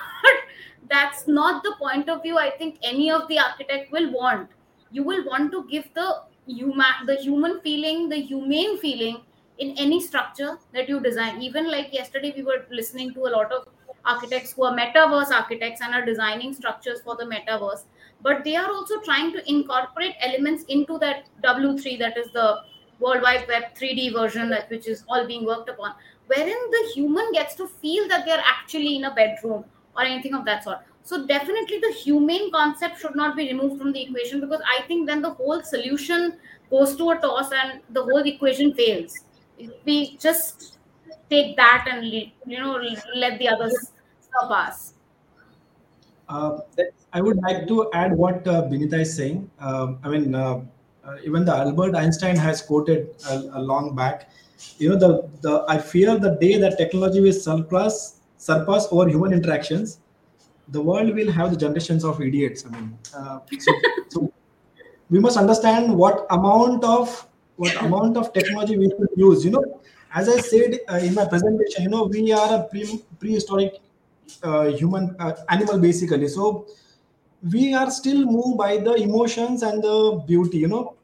that's 0.90 1.28
not 1.28 1.64
the 1.64 1.74
point 1.80 2.10
of 2.10 2.22
view 2.24 2.38
i 2.38 2.50
think 2.60 2.78
any 2.84 3.10
of 3.12 3.28
the 3.28 3.40
architect 3.40 3.92
will 3.92 4.12
want 4.12 4.50
you 4.92 5.04
will 5.04 5.26
want 5.26 5.52
to 5.52 5.66
give 5.70 5.94
the 5.94 6.22
human 6.48 7.06
the 7.06 7.16
human 7.16 7.60
feeling 7.62 8.10
the 8.10 8.18
humane 8.18 8.78
feeling 8.78 9.18
in 9.58 9.72
any 9.78 10.02
structure 10.02 10.58
that 10.74 10.90
you 10.90 11.00
design. 11.00 11.42
Even 11.42 11.72
like 11.72 11.94
yesterday 11.94 12.34
we 12.36 12.44
were 12.44 12.66
listening 12.70 13.14
to 13.14 13.22
a 13.22 13.32
lot 13.36 13.52
of 13.52 13.68
architects 14.06 14.54
who 14.54 14.66
are 14.66 14.76
metaverse 14.78 15.32
architects 15.32 15.82
and 15.82 15.94
are 15.94 16.06
designing 16.06 16.54
structures 16.54 17.02
for 17.02 17.16
the 17.16 17.24
metaverse. 17.24 17.84
But 18.22 18.44
they 18.44 18.56
are 18.56 18.70
also 18.70 19.00
trying 19.02 19.32
to 19.34 19.50
incorporate 19.50 20.16
elements 20.22 20.64
into 20.64 21.00
that 21.00 21.26
w3 21.44 22.00
that 22.00 22.18
is 22.18 22.32
the 22.32 22.62
world 23.00 23.22
wide 23.22 23.46
web 23.48 23.64
3d 23.76 24.14
version 24.14 24.50
that 24.50 24.70
which 24.70 24.88
is 24.88 25.04
all 25.10 25.28
being 25.28 25.46
worked 25.46 25.70
upon 25.70 25.94
wherein 26.28 26.58
the 26.72 26.92
human 26.94 27.32
gets 27.34 27.56
to 27.56 27.68
feel 27.68 28.08
that 28.08 28.26
they're 28.26 28.44
actually 28.46 28.96
in 28.96 29.06
a 29.06 29.14
bedroom 29.14 29.66
or 29.96 30.04
anything 30.04 30.34
of 30.34 30.46
that 30.46 30.64
sort 30.64 30.78
so 31.06 31.26
definitely 31.28 31.80
the 31.80 31.92
humane 32.04 32.52
concept 32.52 33.00
should 33.00 33.16
not 33.16 33.36
be 33.38 33.48
removed 33.52 33.80
from 33.82 33.92
the 33.94 34.02
equation 34.08 34.42
because 34.42 34.62
i 34.78 34.82
think 34.88 35.08
then 35.08 35.22
the 35.22 35.34
whole 35.42 35.62
solution 35.64 36.34
goes 36.70 36.96
to 37.02 37.10
a 37.12 37.18
toss 37.26 37.52
and 37.62 37.82
the 38.00 38.04
whole 38.10 38.26
equation 38.34 38.74
fails 38.82 39.14
we 39.86 40.18
just 40.18 40.78
take 41.30 41.56
that 41.58 41.88
and 41.92 42.06
you 42.14 42.60
know 42.60 42.74
let 43.26 43.40
the 43.40 43.48
others 43.56 43.78
surpass 44.34 44.94
Uh, 46.28 46.58
I 47.14 47.22
would 47.22 47.38
like 47.38 47.68
to 47.68 47.90
add 47.94 48.14
what 48.18 48.48
uh, 48.48 48.64
Binita 48.64 49.00
is 49.02 49.16
saying. 49.16 49.50
Um, 49.60 50.00
I 50.04 50.10
mean, 50.10 50.34
uh, 50.34 50.62
uh, 51.04 51.18
even 51.24 51.46
the 51.46 51.56
Albert 51.56 51.96
Einstein 51.96 52.36
has 52.36 52.62
quoted 52.62 53.10
a, 53.30 53.36
a 53.54 53.62
long 53.62 53.96
back. 53.96 54.30
You 54.80 54.90
know, 54.90 54.96
the 54.96 55.30
the 55.42 55.66
I 55.68 55.78
fear 55.78 56.18
the 56.18 56.32
day 56.42 56.58
that 56.58 56.78
technology 56.78 57.22
will 57.22 57.34
surpass 57.34 58.22
surpass 58.38 58.88
over 58.92 59.08
human 59.08 59.34
interactions, 59.34 60.00
the 60.68 60.82
world 60.82 61.14
will 61.14 61.32
have 61.32 61.52
the 61.52 61.58
generations 61.58 62.04
of 62.04 62.22
idiots. 62.22 62.66
I 62.66 62.70
mean, 62.70 62.98
uh, 63.16 63.40
so, 63.58 63.72
so 64.10 64.34
we 65.10 65.20
must 65.20 65.38
understand 65.38 65.96
what 65.96 66.26
amount 66.30 66.84
of 66.84 67.28
what 67.58 67.76
amount 67.82 68.18
of 68.18 68.34
technology 68.34 68.78
we 68.78 68.86
should 68.90 69.10
use. 69.16 69.46
You 69.46 69.52
know, 69.52 69.82
as 70.14 70.30
I 70.30 70.38
said 70.40 70.80
uh, 70.90 70.96
in 70.98 71.14
my 71.14 71.26
presentation, 71.28 71.84
you 71.84 71.90
know, 71.90 72.04
we 72.06 72.32
are 72.34 72.60
a 72.62 72.68
pre- 72.68 73.04
prehistoric 73.20 73.74
uh, 74.44 74.66
human 74.66 75.16
uh, 75.20 75.34
animal 75.50 75.80
basically. 75.80 76.28
So 76.28 76.68
we 77.52 77.74
are 77.74 77.92
still 77.92 78.26
moved 78.26 78.58
by 78.58 78.78
the 78.78 78.96
emotions 78.96 79.64
and 79.64 79.84
the 79.84 80.24
beauty. 80.28 80.58
You 80.60 80.68
know, 80.68 80.96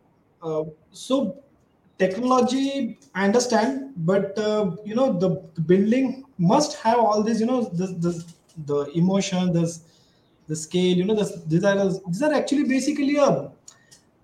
uh, 0.41 0.63
so 0.91 1.43
technology 1.99 2.99
I 3.13 3.25
understand, 3.25 3.93
but 3.97 4.37
uh, 4.37 4.75
you 4.85 4.95
know 4.95 5.17
the, 5.17 5.49
the 5.55 5.61
building 5.61 6.25
must 6.37 6.77
have 6.79 6.99
all 6.99 7.23
this. 7.23 7.39
You 7.39 7.45
know, 7.45 7.63
the 7.63 7.87
the, 7.87 8.25
the 8.65 8.85
emotion, 8.97 9.53
the 9.53 9.77
the 10.47 10.55
scale. 10.55 10.97
You 10.97 11.05
know, 11.05 11.15
the, 11.15 11.43
these 11.47 11.63
are 11.63 11.89
these 12.07 12.21
are 12.21 12.33
actually 12.33 12.65
basically 12.65 13.17
a 13.17 13.51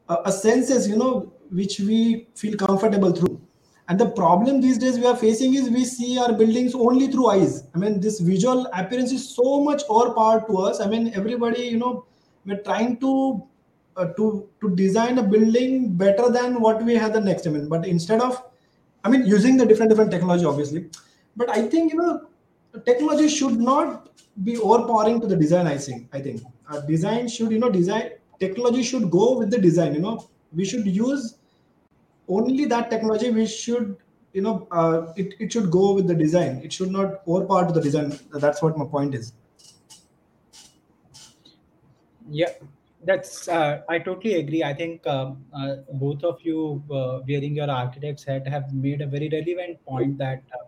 a, 0.09 0.15
a 0.25 0.31
senses. 0.31 0.87
You 0.87 0.97
know, 0.97 1.31
which 1.51 1.79
we 1.79 2.27
feel 2.35 2.55
comfortable 2.57 3.11
through. 3.11 3.41
And 3.89 3.97
the 3.97 4.09
problem 4.09 4.59
these 4.59 4.77
days 4.77 4.99
we 4.99 5.05
are 5.05 5.15
facing 5.15 5.53
is 5.53 5.69
we 5.69 5.85
see 5.85 6.17
our 6.19 6.33
buildings 6.33 6.75
only 6.75 7.07
through 7.07 7.27
eyes. 7.29 7.63
I 7.73 7.77
mean, 7.77 8.01
this 8.01 8.19
visual 8.19 8.67
appearance 8.73 9.13
is 9.13 9.33
so 9.33 9.63
much 9.63 9.83
overpowered 9.89 10.45
to 10.47 10.57
us. 10.57 10.81
I 10.81 10.87
mean, 10.87 11.13
everybody, 11.13 11.61
you 11.61 11.77
know, 11.77 12.05
we're 12.45 12.61
trying 12.63 12.97
to 12.97 13.47
uh, 13.95 14.07
to 14.17 14.49
to 14.61 14.75
design 14.75 15.17
a 15.17 15.23
building 15.23 15.93
better 15.93 16.29
than 16.29 16.59
what 16.59 16.83
we 16.83 16.95
have 16.95 17.13
the 17.13 17.21
next. 17.21 17.47
I 17.47 17.51
mean, 17.51 17.69
but 17.69 17.87
instead 17.87 18.21
of, 18.21 18.43
I 19.05 19.09
mean, 19.09 19.25
using 19.25 19.55
the 19.55 19.65
different 19.65 19.89
different 19.89 20.11
technology, 20.11 20.45
obviously, 20.45 20.89
but 21.37 21.49
I 21.49 21.61
think 21.67 21.93
you 21.93 21.97
know, 21.97 22.27
technology 22.85 23.29
should 23.29 23.59
not 23.59 24.09
be 24.43 24.57
overpowering 24.57 25.19
to 25.21 25.27
the 25.27 25.35
design. 25.35 25.67
I 25.67 25.77
think 25.77 26.09
I 26.13 26.21
think 26.21 26.41
uh, 26.69 26.81
design 26.81 27.27
should 27.27 27.51
you 27.51 27.59
know 27.59 27.69
design 27.69 28.11
technology 28.39 28.83
should 28.83 29.09
go 29.09 29.37
with 29.37 29.51
the 29.51 29.57
design. 29.57 29.93
You 29.93 30.01
know, 30.01 30.27
we 30.53 30.65
should 30.65 30.85
use 30.85 31.37
only 32.27 32.65
that 32.65 32.89
technology 32.89 33.31
we 33.31 33.45
should 33.45 33.97
you 34.33 34.41
know 34.41 34.67
uh, 34.71 35.13
it, 35.15 35.33
it 35.39 35.51
should 35.51 35.71
go 35.71 35.93
with 35.93 36.07
the 36.07 36.15
design 36.15 36.59
it 36.63 36.73
should 36.73 36.91
not 36.91 37.21
overpower 37.27 37.67
to 37.67 37.73
the 37.73 37.81
design 37.81 38.17
that's 38.33 38.61
what 38.61 38.77
my 38.77 38.85
point 38.85 39.15
is 39.15 39.33
yeah 42.29 42.51
that's 43.05 43.47
uh, 43.47 43.81
i 43.89 43.97
totally 43.97 44.35
agree 44.35 44.63
i 44.63 44.73
think 44.73 45.05
um, 45.07 45.43
uh, 45.53 45.75
both 45.93 46.23
of 46.23 46.41
you 46.41 46.83
uh, 46.91 47.19
wearing 47.27 47.55
your 47.55 47.69
architect's 47.69 48.23
hat 48.23 48.47
have 48.47 48.73
made 48.73 49.01
a 49.01 49.07
very 49.07 49.29
relevant 49.29 49.83
point 49.85 50.17
that 50.17 50.43
uh, 50.53 50.65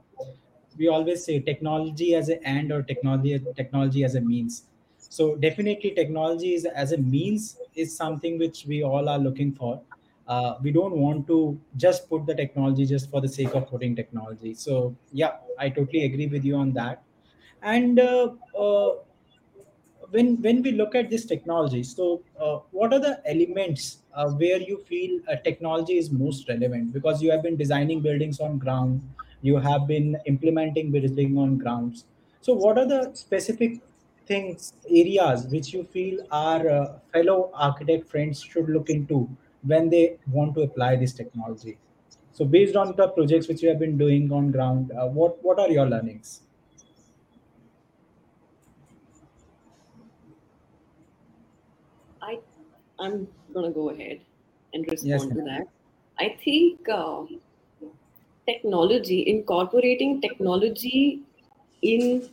we 0.80 0.88
always 0.88 1.23
say 1.25 1.39
technology 1.39 2.15
as 2.15 2.30
an 2.30 2.43
end 2.45 2.71
or 2.71 2.82
technology 2.84 3.39
technology 3.55 4.03
as 4.03 4.15
a 4.15 4.21
means. 4.21 4.63
So 4.97 5.36
definitely 5.36 5.91
technology 5.91 6.53
is 6.55 6.65
as 6.65 6.91
a 6.93 6.97
means 6.97 7.57
is 7.75 7.95
something 7.95 8.39
which 8.39 8.65
we 8.65 8.84
all 8.84 9.09
are 9.09 9.19
looking 9.19 9.53
for. 9.53 9.82
Uh, 10.27 10.55
we 10.61 10.71
don't 10.71 10.95
want 10.97 11.27
to 11.27 11.59
just 11.75 12.07
put 12.09 12.25
the 12.25 12.36
technology 12.36 12.86
just 12.86 13.09
for 13.09 13.19
the 13.19 13.27
sake 13.27 13.55
of 13.55 13.67
putting 13.67 13.95
technology. 13.95 14.53
So 14.53 14.95
yeah 15.11 15.38
i 15.59 15.69
totally 15.69 16.05
agree 16.05 16.27
with 16.27 16.45
you 16.45 16.55
on 16.55 16.73
that. 16.73 17.03
And 17.61 17.99
uh, 17.99 18.34
uh, 18.57 18.91
when 20.11 20.41
when 20.41 20.61
we 20.63 20.71
look 20.71 20.95
at 20.95 21.09
this 21.09 21.25
technology 21.25 21.84
so 21.84 22.23
uh, 22.39 22.57
what 22.71 22.93
are 22.93 22.99
the 22.99 23.21
elements 23.34 23.99
uh, 24.13 24.30
where 24.30 24.59
you 24.69 24.77
feel 24.91 25.19
uh, 25.32 25.36
technology 25.43 25.97
is 25.97 26.11
most 26.11 26.49
relevant? 26.49 26.93
Because 26.93 27.21
you 27.21 27.32
have 27.32 27.43
been 27.43 27.55
designing 27.55 28.01
buildings 28.01 28.39
on 28.39 28.57
ground 28.57 29.01
you 29.42 29.58
have 29.58 29.88
been 29.88 30.18
implementing 30.26 30.92
building 30.92 31.38
on 31.38 31.58
grounds. 31.58 32.06
So 32.42 32.54
what 32.54 32.78
are 32.78 32.88
the 32.88 33.14
specific 33.14 33.82
things 34.26 34.74
areas 34.90 35.48
which 35.48 35.74
you 35.74 35.84
feel 35.84 36.26
our 36.32 36.70
uh, 36.70 37.00
fellow 37.12 37.52
architect 37.54 38.10
friends 38.10 38.42
should 38.42 38.70
look 38.70 38.90
into 38.90 39.38
when 39.64 39.90
they 39.90 40.18
want 40.28 40.56
to 40.56 40.62
apply 40.62 40.96
this 40.98 41.14
technology? 41.14 41.78
So 42.32 42.46
based 42.46 42.76
on 42.76 42.96
the 42.96 43.08
projects 43.10 43.48
which 43.48 43.62
you 43.62 43.70
have 43.70 43.80
been 43.80 43.98
doing 43.98 44.32
on 44.32 44.52
ground 44.52 44.92
uh, 44.92 45.08
what 45.08 45.44
what 45.44 45.60
are 45.60 45.70
your 45.70 45.88
learnings? 45.88 46.42
I 52.22 52.40
I'm 53.00 53.28
gonna 53.54 53.72
go 53.72 53.90
ahead 53.90 54.22
and 54.74 54.88
Yes, 55.02 55.28
respond 55.28 55.34
to 55.34 55.42
that. 55.44 55.68
I 56.18 56.30
think 56.44 56.88
uh, 56.90 57.26
technology, 58.50 59.18
incorporating 59.30 60.22
technology 60.22 61.22
in 61.82 62.30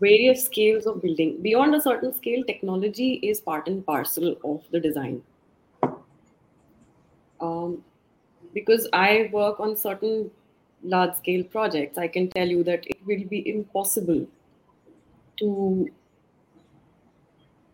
various 0.00 0.44
scales 0.44 0.86
of 0.86 1.00
building. 1.02 1.40
Beyond 1.42 1.74
a 1.74 1.80
certain 1.80 2.14
scale, 2.14 2.44
technology 2.44 3.14
is 3.30 3.40
part 3.40 3.68
and 3.68 3.84
parcel 3.86 4.36
of 4.44 4.62
the 4.70 4.80
design. 4.80 5.22
Um, 7.40 7.82
because 8.54 8.88
I 8.92 9.30
work 9.32 9.60
on 9.60 9.76
certain 9.76 10.30
large 10.82 11.16
scale 11.16 11.44
projects, 11.44 11.98
I 11.98 12.08
can 12.08 12.28
tell 12.30 12.46
you 12.46 12.62
that 12.64 12.86
it 12.86 12.98
will 13.06 13.24
be 13.28 13.48
impossible 13.48 14.26
to 15.38 15.88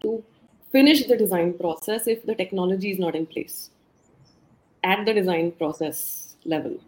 to 0.03 0.23
finish 0.73 1.07
the 1.07 1.17
design 1.17 1.53
process 1.59 2.07
if 2.07 2.25
the 2.25 2.35
technology 2.35 2.91
is 2.93 2.99
not 3.05 3.17
in 3.17 3.27
place 3.27 3.71
at 4.85 5.05
the 5.05 5.13
design 5.13 5.51
process 5.53 6.28
level. 6.49 6.79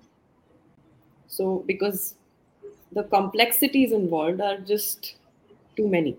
So, 1.28 1.64
because 1.66 2.14
the 2.92 3.04
complexities 3.04 3.92
involved 3.92 4.40
are 4.40 4.58
just 4.58 5.16
too 5.76 5.88
many. 5.88 6.16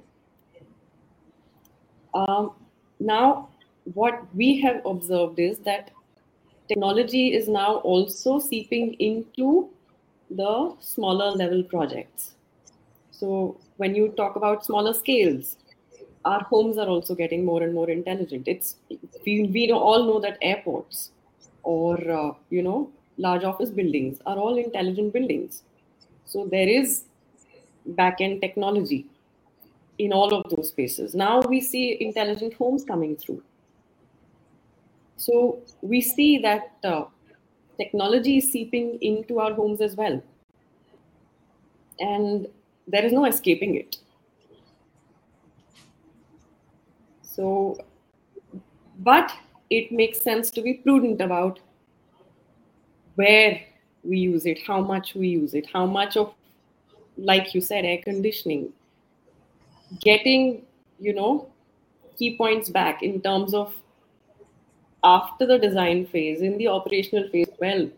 Um, 2.13 2.51
now, 2.99 3.49
what 3.93 4.23
we 4.35 4.59
have 4.61 4.85
observed 4.85 5.39
is 5.39 5.59
that 5.59 5.91
technology 6.67 7.33
is 7.33 7.47
now 7.47 7.75
also 7.77 8.39
seeping 8.39 8.93
into 8.93 9.69
the 10.29 10.75
smaller 10.79 11.31
level 11.31 11.63
projects. 11.63 12.35
So, 13.11 13.57
when 13.77 13.95
you 13.95 14.09
talk 14.09 14.35
about 14.35 14.65
smaller 14.65 14.93
scales, 14.93 15.57
our 16.23 16.43
homes 16.43 16.77
are 16.77 16.87
also 16.87 17.15
getting 17.15 17.43
more 17.43 17.63
and 17.63 17.73
more 17.73 17.89
intelligent. 17.89 18.47
It's 18.47 18.77
we, 19.25 19.49
we 19.51 19.71
all 19.71 20.05
know 20.05 20.19
that 20.19 20.37
airports 20.41 21.11
or 21.63 21.95
uh, 22.11 22.33
you 22.49 22.61
know 22.61 22.91
large 23.18 23.43
office 23.43 23.70
buildings 23.70 24.20
are 24.26 24.38
all 24.38 24.57
intelligent 24.57 25.14
buildings. 25.14 25.64
So 26.26 26.47
there 26.49 26.68
is 26.68 27.05
back 27.86 28.22
end 28.22 28.41
technology 28.41 29.05
in 29.97 30.14
all 30.14 30.34
of 30.34 30.49
those 30.49 30.70
spaces. 30.70 31.14
Now 31.14 31.41
we 31.41 31.62
see 31.62 31.97
intelligent 31.99 32.53
homes 32.53 32.84
coming 32.84 33.16
through. 33.16 33.43
So 35.18 35.59
we 35.82 36.01
see 36.01 36.39
that 36.39 36.72
uh, 36.84 37.05
technology 37.78 38.38
is 38.38 38.51
seeping 38.51 38.97
into 39.01 39.39
our 39.39 39.53
homes 39.53 39.82
as 39.82 39.95
well, 39.95 40.22
and 41.99 42.47
there 42.88 43.05
is 43.05 43.14
no 43.14 43.26
escaping 43.26 43.76
it. 43.76 43.97
So, 47.22 47.78
but 48.99 49.32
it 49.70 49.91
makes 49.91 50.20
sense 50.22 50.49
to 50.51 50.62
be 50.62 50.74
prudent 50.76 51.22
about 51.22 51.59
where 53.16 53.62
we 54.03 54.18
use 54.18 54.45
it, 54.45 54.59
how 54.66 54.82
much 54.82 55.16
we 55.16 55.28
use 55.28 55.53
it, 55.53 55.68
how 55.72 55.86
much 55.86 56.18
of, 56.18 56.34
like 57.18 57.53
you 57.53 57.62
said, 57.62 57.86
air 57.86 57.99
conditioning, 58.03 58.72
getting, 60.01 60.64
you 60.99 61.14
know, 61.14 61.47
key 62.18 62.38
points 62.38 62.70
back 62.70 63.03
in 63.03 63.22
terms 63.22 63.53
of 63.53 63.74
after 65.03 65.45
the 65.45 65.57
design 65.57 66.05
phase, 66.05 66.41
in 66.41 66.57
the 66.57 66.68
operational 66.68 67.28
phase, 67.30 67.49
well, 67.59 67.89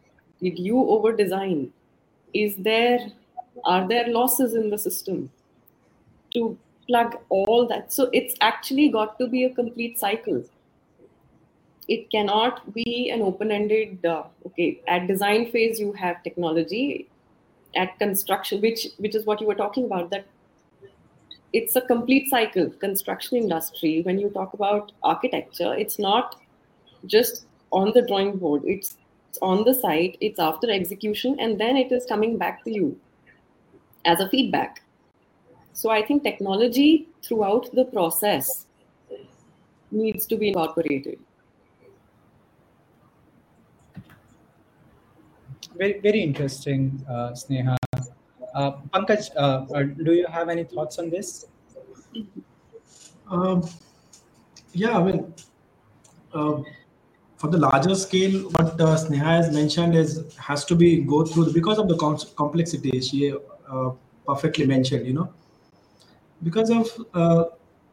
did 0.42 0.58
you 0.60 0.78
over 0.78 1.16
design? 1.16 1.72
Is 2.34 2.56
there, 2.58 3.00
are 3.66 3.88
there 3.88 4.08
losses 4.08 4.54
in 4.56 4.70
the 4.70 4.78
system? 4.78 5.30
To 6.34 6.58
plug 6.88 7.18
all 7.30 7.68
that. 7.68 7.94
So 7.94 8.10
it's 8.12 8.36
actually 8.42 8.90
got 8.90 9.20
to 9.20 9.28
be 9.28 9.44
a 9.44 9.54
complete 9.54 10.00
cycle. 10.00 10.44
It 11.88 12.10
cannot 12.10 12.74
be 12.74 13.10
an 13.10 13.22
open 13.22 13.52
ended, 13.52 14.06
uh, 14.06 14.24
okay, 14.46 14.82
at 14.88 15.08
design 15.08 15.52
phase, 15.52 15.80
you 15.80 15.92
have 15.94 16.24
technology. 16.24 17.10
At 17.76 17.98
construction, 17.98 18.62
which 18.62 18.90
which 18.98 19.16
is 19.16 19.26
what 19.26 19.42
you 19.42 19.48
were 19.48 19.56
talking 19.56 19.86
about, 19.86 20.12
that 20.12 20.28
it's 21.54 21.76
a 21.76 21.82
complete 21.82 22.30
cycle. 22.30 22.70
Construction 22.70 23.38
industry, 23.38 24.04
when 24.04 24.20
you 24.20 24.30
talk 24.30 24.54
about 24.54 24.92
architecture, 25.02 25.74
it's 25.74 25.98
not 25.98 26.36
just 27.08 27.48
on 27.72 27.92
the 27.96 28.04
drawing 28.04 28.38
board, 28.38 28.62
it's 28.66 28.98
on 29.42 29.64
the 29.64 29.74
site, 29.74 30.18
it's 30.22 30.40
after 30.40 30.70
execution, 30.70 31.36
and 31.40 31.60
then 31.60 31.76
it 31.76 31.92
is 31.92 32.06
coming 32.06 32.38
back 32.38 32.64
to 32.66 32.72
you 32.72 33.00
as 34.06 34.20
a 34.20 34.30
feedback. 34.30 34.84
So 35.74 35.90
I 35.90 36.06
think 36.06 36.22
technology 36.22 37.08
throughout 37.24 37.74
the 37.74 37.86
process 37.86 38.68
needs 39.92 40.28
to 40.28 40.38
be 40.38 40.50
incorporated. 40.50 41.18
Very, 45.78 46.00
very 46.00 46.22
interesting, 46.22 47.04
uh, 47.10 47.32
Sneha. 47.32 47.76
Uh, 48.56 48.72
Pankaj, 48.94 49.30
uh, 49.36 49.66
uh, 49.74 49.84
do 50.04 50.14
you 50.14 50.28
have 50.28 50.50
any 50.50 50.64
thoughts 50.64 51.00
on 51.00 51.10
this? 51.10 51.46
um, 53.32 53.68
yeah 54.74 54.98
i 54.98 55.04
mean 55.04 55.34
uh, 56.34 56.62
for 57.38 57.48
the 57.48 57.58
larger 57.58 57.96
scale 57.96 58.36
what 58.56 58.80
uh, 58.82 58.96
sneha 59.04 59.32
has 59.40 59.52
mentioned 59.54 59.96
is 59.96 60.12
has 60.38 60.66
to 60.66 60.76
be 60.76 60.90
go 61.14 61.24
through 61.26 61.52
because 61.54 61.80
of 61.84 61.88
the 61.88 61.98
com- 61.98 62.28
complexity 62.42 63.00
she 63.02 63.34
uh, 63.34 63.90
perfectly 64.28 64.66
mentioned 64.66 65.06
you 65.08 65.14
know 65.14 65.30
because 66.44 66.70
of 66.70 66.90
uh, 67.14 67.44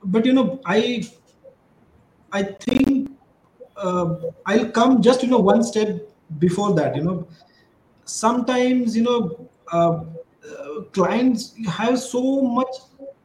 but 0.05 0.25
you 0.27 0.33
know 0.33 0.61
i 0.65 0.79
i 2.33 2.43
think 2.43 3.11
uh, 3.77 4.07
i'll 4.47 4.69
come 4.81 5.01
just 5.03 5.23
you 5.23 5.31
know 5.35 5.45
one 5.53 5.63
step 5.63 5.89
before 6.39 6.75
that 6.75 6.97
you 6.97 7.03
know 7.03 7.19
sometimes 8.11 8.97
you 8.97 9.03
know 9.03 9.49
uh, 9.73 10.01
uh, 10.51 10.81
clients 10.93 11.55
have 11.67 11.99
so 11.99 12.43
much 12.43 12.75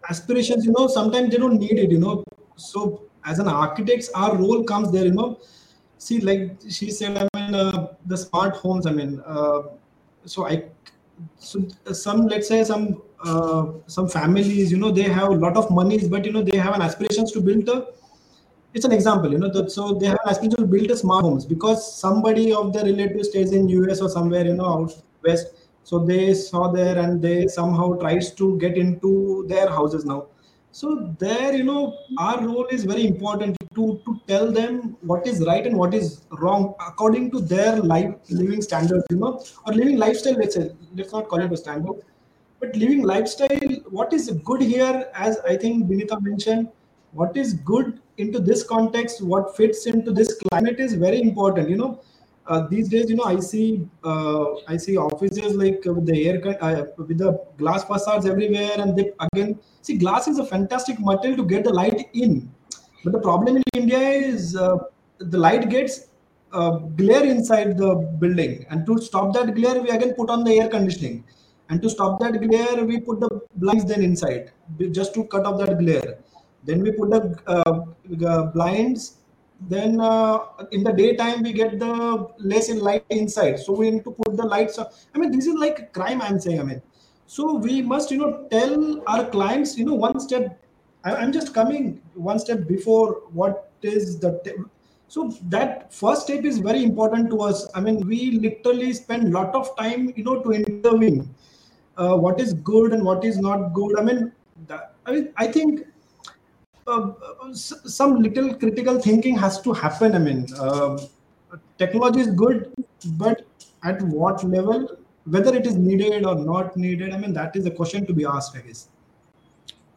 aspirations 0.10 0.66
you 0.66 0.74
know 0.78 0.88
sometimes 0.88 1.32
they 1.32 1.38
don't 1.38 1.60
need 1.60 1.80
it 1.80 1.92
you 1.92 2.00
know. 2.00 2.24
So 2.56 3.04
as 3.26 3.40
an 3.40 3.48
architect 3.48 4.10
our 4.14 4.36
role 4.38 4.64
comes 4.64 4.92
there 4.92 5.06
you 5.06 5.14
know. 5.14 5.40
See 5.98 6.20
like 6.20 6.60
she 6.70 6.92
said 6.92 7.18
i 7.18 7.28
mean 7.36 7.56
uh, 7.56 7.88
the 8.06 8.18
smart 8.18 8.56
homes 8.58 8.86
i 8.86 8.92
mean 8.92 9.22
uh, 9.26 9.62
so 10.26 10.46
i 10.46 10.64
so 11.40 11.66
some 11.92 12.28
let's 12.28 12.48
say 12.48 12.64
some 12.64 13.02
uh, 13.24 13.66
some 13.88 14.08
families 14.08 14.72
you 14.72 14.78
know 14.78 14.92
they 14.92 15.04
have 15.04 15.30
a 15.30 15.40
lot 15.46 15.58
of 15.58 15.72
monies 15.72 16.08
but 16.08 16.26
you 16.26 16.34
know 16.34 16.44
they 16.44 16.58
have 16.58 16.76
an 16.76 16.82
aspirations 16.82 17.32
to 17.32 17.42
build 17.42 17.70
a 17.70 17.88
it's 18.76 18.86
an 18.86 18.92
example 18.92 19.32
you 19.32 19.38
know 19.38 19.50
that, 19.50 19.72
so 19.72 19.94
they 19.94 20.08
have 20.08 20.20
aspiration 20.28 20.58
to 20.58 20.68
build 20.68 20.92
a 20.92 20.98
smart 20.98 21.24
homes 21.24 21.46
because 21.46 21.82
somebody 21.98 22.52
of 22.52 22.74
their 22.74 22.84
relative 22.84 23.26
stays 23.26 23.54
in 23.54 23.68
us 23.90 24.02
or 24.02 24.10
somewhere 24.10 24.46
you 24.46 24.54
know 24.54 24.66
out 24.66 24.92
west. 25.24 25.48
So 25.84 26.00
they 26.00 26.34
saw 26.34 26.72
there 26.72 26.98
and 26.98 27.22
they 27.22 27.48
somehow 27.48 27.94
tries 28.00 28.34
to 28.36 28.58
get 28.58 28.76
into 28.76 29.46
their 29.48 29.70
houses 29.70 30.04
now. 30.04 30.28
So 30.72 31.14
there 31.20 31.54
you 31.56 31.64
know 31.64 31.96
our 32.20 32.46
role 32.46 32.66
is 32.66 32.84
very 32.84 33.08
important 33.08 33.56
to 33.76 34.02
to 34.06 34.20
tell 34.28 34.52
them 34.52 34.98
what 35.02 35.26
is 35.26 35.40
right 35.48 35.66
and 35.66 35.78
what 35.78 35.94
is 35.94 36.26
wrong 36.42 36.74
according 36.86 37.32
to 37.32 37.40
their 37.40 37.78
life 37.78 38.14
living 38.30 38.62
standards 38.62 39.06
you 39.10 39.18
know 39.18 39.32
or 39.66 39.74
living 39.74 39.98
lifestyle 39.98 40.38
let's 40.42 40.56
say 40.56 40.70
let's 40.96 41.14
not 41.14 41.30
call 41.30 41.46
it 41.46 41.54
a 41.58 41.58
standard 41.58 42.02
but 42.60 42.76
living 42.76 43.04
lifestyle 43.04 43.76
what 44.00 44.14
is 44.18 44.32
good 44.50 44.62
here 44.62 45.06
as 45.28 45.38
i 45.54 45.56
think 45.64 45.86
Binita 45.92 46.20
mentioned 46.22 46.68
what 47.12 47.38
is 47.38 47.54
good 47.72 48.02
into 48.18 48.40
this 48.40 48.64
context 48.64 49.22
what 49.22 49.56
fits 49.56 49.86
into 49.86 50.12
this 50.12 50.36
climate 50.44 50.80
is 50.80 50.94
very 50.94 51.22
important 51.22 51.70
you 51.70 51.78
know. 51.78 52.02
Uh, 52.48 52.68
these 52.68 52.90
days 52.90 53.10
you 53.10 53.16
know 53.16 53.24
i 53.24 53.40
see 53.40 53.90
uh, 54.04 54.46
i 54.68 54.78
see 54.78 54.96
offices 54.98 55.56
like 55.56 55.84
with 55.86 56.06
the 56.06 56.28
air 56.28 56.36
uh, 56.62 56.84
with 56.98 57.18
the 57.18 57.32
glass 57.58 57.84
facades 57.84 58.28
everywhere 58.28 58.76
and 58.78 58.96
they 58.96 59.12
again 59.28 59.58
see 59.82 59.98
glass 59.98 60.28
is 60.28 60.38
a 60.40 60.46
fantastic 60.46 61.00
material 61.00 61.38
to 61.38 61.46
get 61.54 61.64
the 61.64 61.74
light 61.74 62.10
in. 62.14 62.52
But 63.04 63.14
the 63.14 63.20
problem 63.20 63.58
in 63.58 63.64
india 63.74 64.00
is 64.00 64.56
uh, 64.56 64.78
the 65.20 65.38
light 65.38 65.70
gets 65.70 66.08
uh, 66.52 66.72
glare 67.02 67.26
inside 67.26 67.78
the 67.78 67.96
building. 68.20 68.66
And 68.70 68.86
to 68.86 68.98
stop 69.00 69.34
that 69.34 69.54
glare 69.56 69.82
we 69.82 69.90
again 69.90 70.14
put 70.14 70.30
on 70.30 70.44
the 70.44 70.60
air 70.60 70.70
conditioning. 70.70 71.24
And 71.70 71.82
to 71.82 71.90
stop 71.90 72.20
that 72.20 72.40
glare 72.42 72.84
we 72.86 73.00
put 73.00 73.20
the 73.20 73.30
blinds 73.56 73.86
then 73.86 74.04
inside 74.04 74.52
just 74.92 75.14
to 75.16 75.24
cut 75.26 75.46
off 75.46 75.60
that 75.60 75.80
glare 75.80 76.20
then 76.66 76.82
we 76.82 76.92
put 76.92 77.12
the 77.12 77.40
uh, 77.48 78.44
blinds. 78.54 79.18
Then 79.70 80.02
uh, 80.02 80.40
in 80.72 80.84
the 80.84 80.92
daytime 80.92 81.42
we 81.42 81.54
get 81.54 81.80
the 81.80 82.28
less 82.40 82.70
in 82.70 82.80
light 82.80 83.06
inside. 83.10 83.60
So 83.60 83.74
we 83.74 83.90
need 83.90 84.04
to 84.04 84.12
put 84.12 84.36
the 84.36 84.46
lights 84.46 84.78
i 84.78 85.18
mean 85.18 85.32
this 85.32 85.48
is 85.48 85.56
like 85.56 85.94
crime 85.94 86.22
i'm 86.22 86.40
saying 86.40 86.60
i 86.60 86.64
mean. 86.64 86.82
So 87.26 87.56
we 87.56 87.82
must 87.82 88.12
you 88.12 88.18
know 88.18 88.48
tell 88.52 89.02
our 89.08 89.26
clients 89.26 89.78
you 89.78 89.86
know 89.86 89.96
one 89.96 90.20
step. 90.20 90.62
I'm 91.04 91.32
just 91.32 91.54
coming 91.54 92.02
one 92.16 92.40
step 92.40 92.68
before 92.68 93.22
what 93.32 93.72
is 93.82 94.20
the 94.20 94.42
te- 94.44 94.64
so 95.08 95.32
that 95.50 95.94
first 95.94 96.24
step 96.24 96.44
is 96.44 96.58
very 96.58 96.84
important 96.84 97.30
to 97.30 97.42
us. 97.42 97.68
I 97.76 97.80
mean 97.80 98.06
we 98.06 98.32
literally 98.32 98.92
spend 98.94 99.32
lot 99.32 99.56
of 99.56 99.76
time 99.78 100.14
you 100.16 100.24
know 100.24 100.42
to 100.42 100.52
intervene 100.52 101.34
uh, 101.98 102.16
what 102.18 102.42
is 102.42 102.54
good 102.54 102.92
and 102.92 103.06
what 103.06 103.24
is 103.24 103.38
not 103.38 103.74
good. 103.74 103.98
I 103.98 104.04
mean 104.04 104.32
that, 104.68 104.96
i 105.06 105.12
mean 105.12 105.34
i 105.38 105.48
think 105.48 105.86
some 106.86 108.22
little 108.22 108.54
critical 108.56 109.00
thinking 109.00 109.38
has 109.38 109.60
to 109.62 109.74
happen. 109.74 110.16
I 110.16 110.20
mean, 110.20 110.48
um 110.60 111.00
technology 111.78 112.20
is 112.22 112.28
good, 112.28 112.74
but 113.24 113.46
at 113.84 114.02
what 114.02 114.44
level, 114.44 114.98
whether 115.26 115.56
it 115.56 115.66
is 115.66 115.76
needed 115.76 116.26
or 116.26 116.36
not 116.36 116.76
needed, 116.78 117.14
I 117.14 117.18
mean, 117.18 117.34
that 117.34 117.56
is 117.56 117.66
a 117.66 117.72
question 117.72 118.06
to 118.06 118.14
be 118.14 118.26
asked, 118.26 118.56
I 118.56 118.62
guess. 118.62 118.90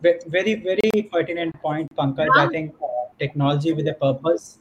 Very, 0.00 0.54
very 0.54 1.02
pertinent 1.12 1.54
point, 1.60 1.94
Pankaj. 1.96 2.28
I 2.36 2.48
think 2.48 2.74
uh, 2.82 2.86
technology 3.18 3.72
with 3.72 3.88
a 3.88 3.94
purpose. 3.94 4.58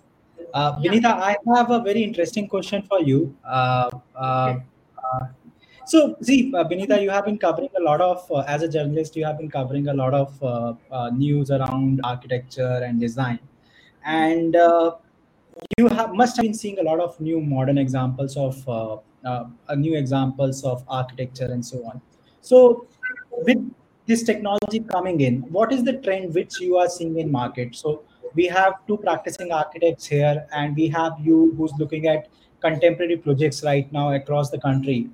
Uh, 0.54 0.76
yeah. 0.82 0.92
Vinita, 0.92 1.14
I 1.14 1.36
have 1.56 1.72
a 1.72 1.80
very 1.80 2.04
interesting 2.04 2.48
question 2.48 2.82
for 2.82 3.02
you. 3.02 3.36
Uh, 3.46 3.90
uh, 4.16 4.54
Okay. 4.54 4.64
uh, 5.14 5.26
so, 5.88 6.18
see, 6.22 6.54
uh, 6.54 6.66
Vinita, 6.66 7.02
you 7.02 7.10
have 7.10 7.26
been 7.26 7.38
covering 7.38 7.70
a 7.78 7.82
lot 7.82 8.02
of, 8.02 8.30
uh, 8.30 8.40
as 8.40 8.62
a 8.62 8.68
journalist, 8.68 9.16
you 9.16 9.26
have 9.26 9.38
been 9.38 9.50
covering 9.50 9.88
a 9.88 9.94
lot 9.94 10.14
of 10.14 10.44
uh, 10.44 10.74
uh, 10.92 11.10
news 11.12 11.50
around 11.50 12.02
architecture 12.04 12.82
and 12.86 13.00
design. 13.00 13.40
And 14.06 14.56
uh, 14.56 14.96
you 15.78 15.88
have 15.88 16.14
must 16.14 16.36
have 16.36 16.44
been 16.44 16.54
seeing 16.54 16.80
a 16.80 16.84
lot 16.84 17.00
of 17.00 17.20
new 17.22 17.40
modern 17.40 17.78
examples 17.78 18.36
of 18.36 18.68
uh, 18.68 18.98
new 19.76 19.98
examples 19.98 20.64
of 20.64 20.84
architecture 20.88 21.46
and 21.46 21.66
so 21.66 21.84
on. 21.86 22.02
So 22.42 22.88
with 23.32 23.58
this 24.06 24.24
technology 24.24 24.80
coming 24.80 25.22
in 25.22 25.42
what 25.52 25.74
is 25.74 25.84
the 25.84 25.94
trend 25.94 26.34
which 26.34 26.60
you 26.62 26.78
are 26.78 26.90
seeing 26.90 27.18
in 27.20 27.32
market? 27.32 27.76
So 27.76 28.04
we 28.36 28.46
have 28.46 28.74
two 28.88 28.98
practicing 28.98 29.52
architects 29.52 30.06
here 30.06 30.48
and 30.54 30.76
we 30.76 30.88
have 30.90 31.14
you 31.20 31.54
who's 31.58 31.74
looking 31.80 32.08
at 32.08 32.28
contemporary 32.62 33.18
projects 33.18 33.64
right 33.64 33.92
now 33.92 34.14
across 34.14 34.50
the 34.50 34.60
country 34.60 35.10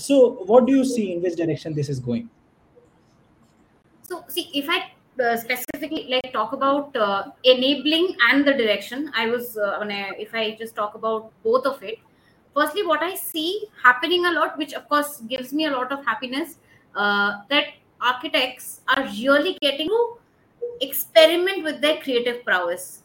so 0.00 0.20
what 0.52 0.66
do 0.66 0.76
you 0.80 0.84
see 0.84 1.12
in 1.12 1.22
which 1.22 1.36
direction 1.36 1.74
this 1.74 1.88
is 1.88 2.00
going 2.10 2.28
So, 4.10 4.24
see, 4.26 4.50
if 4.52 4.68
I 4.68 4.90
uh, 5.24 5.36
specifically 5.36 6.08
like 6.10 6.32
talk 6.32 6.52
about 6.52 6.96
uh, 6.96 7.26
enabling 7.44 8.16
and 8.28 8.44
the 8.44 8.54
direction, 8.54 9.12
I 9.14 9.26
was 9.26 9.56
uh, 9.56 9.78
a, 9.80 10.10
if 10.18 10.34
I 10.34 10.56
just 10.58 10.74
talk 10.74 10.96
about 10.96 11.30
both 11.44 11.64
of 11.64 11.80
it. 11.84 11.98
Firstly, 12.52 12.84
what 12.84 13.04
I 13.04 13.14
see 13.14 13.66
happening 13.84 14.26
a 14.26 14.32
lot, 14.32 14.58
which 14.58 14.72
of 14.72 14.88
course 14.88 15.20
gives 15.28 15.52
me 15.52 15.66
a 15.66 15.70
lot 15.70 15.92
of 15.92 16.04
happiness, 16.04 16.56
uh, 16.96 17.42
that 17.50 17.66
architects 18.00 18.80
are 18.88 19.04
really 19.04 19.56
getting 19.60 19.86
to 19.86 20.16
experiment 20.80 21.62
with 21.62 21.80
their 21.80 21.98
creative 21.98 22.44
prowess. 22.44 23.04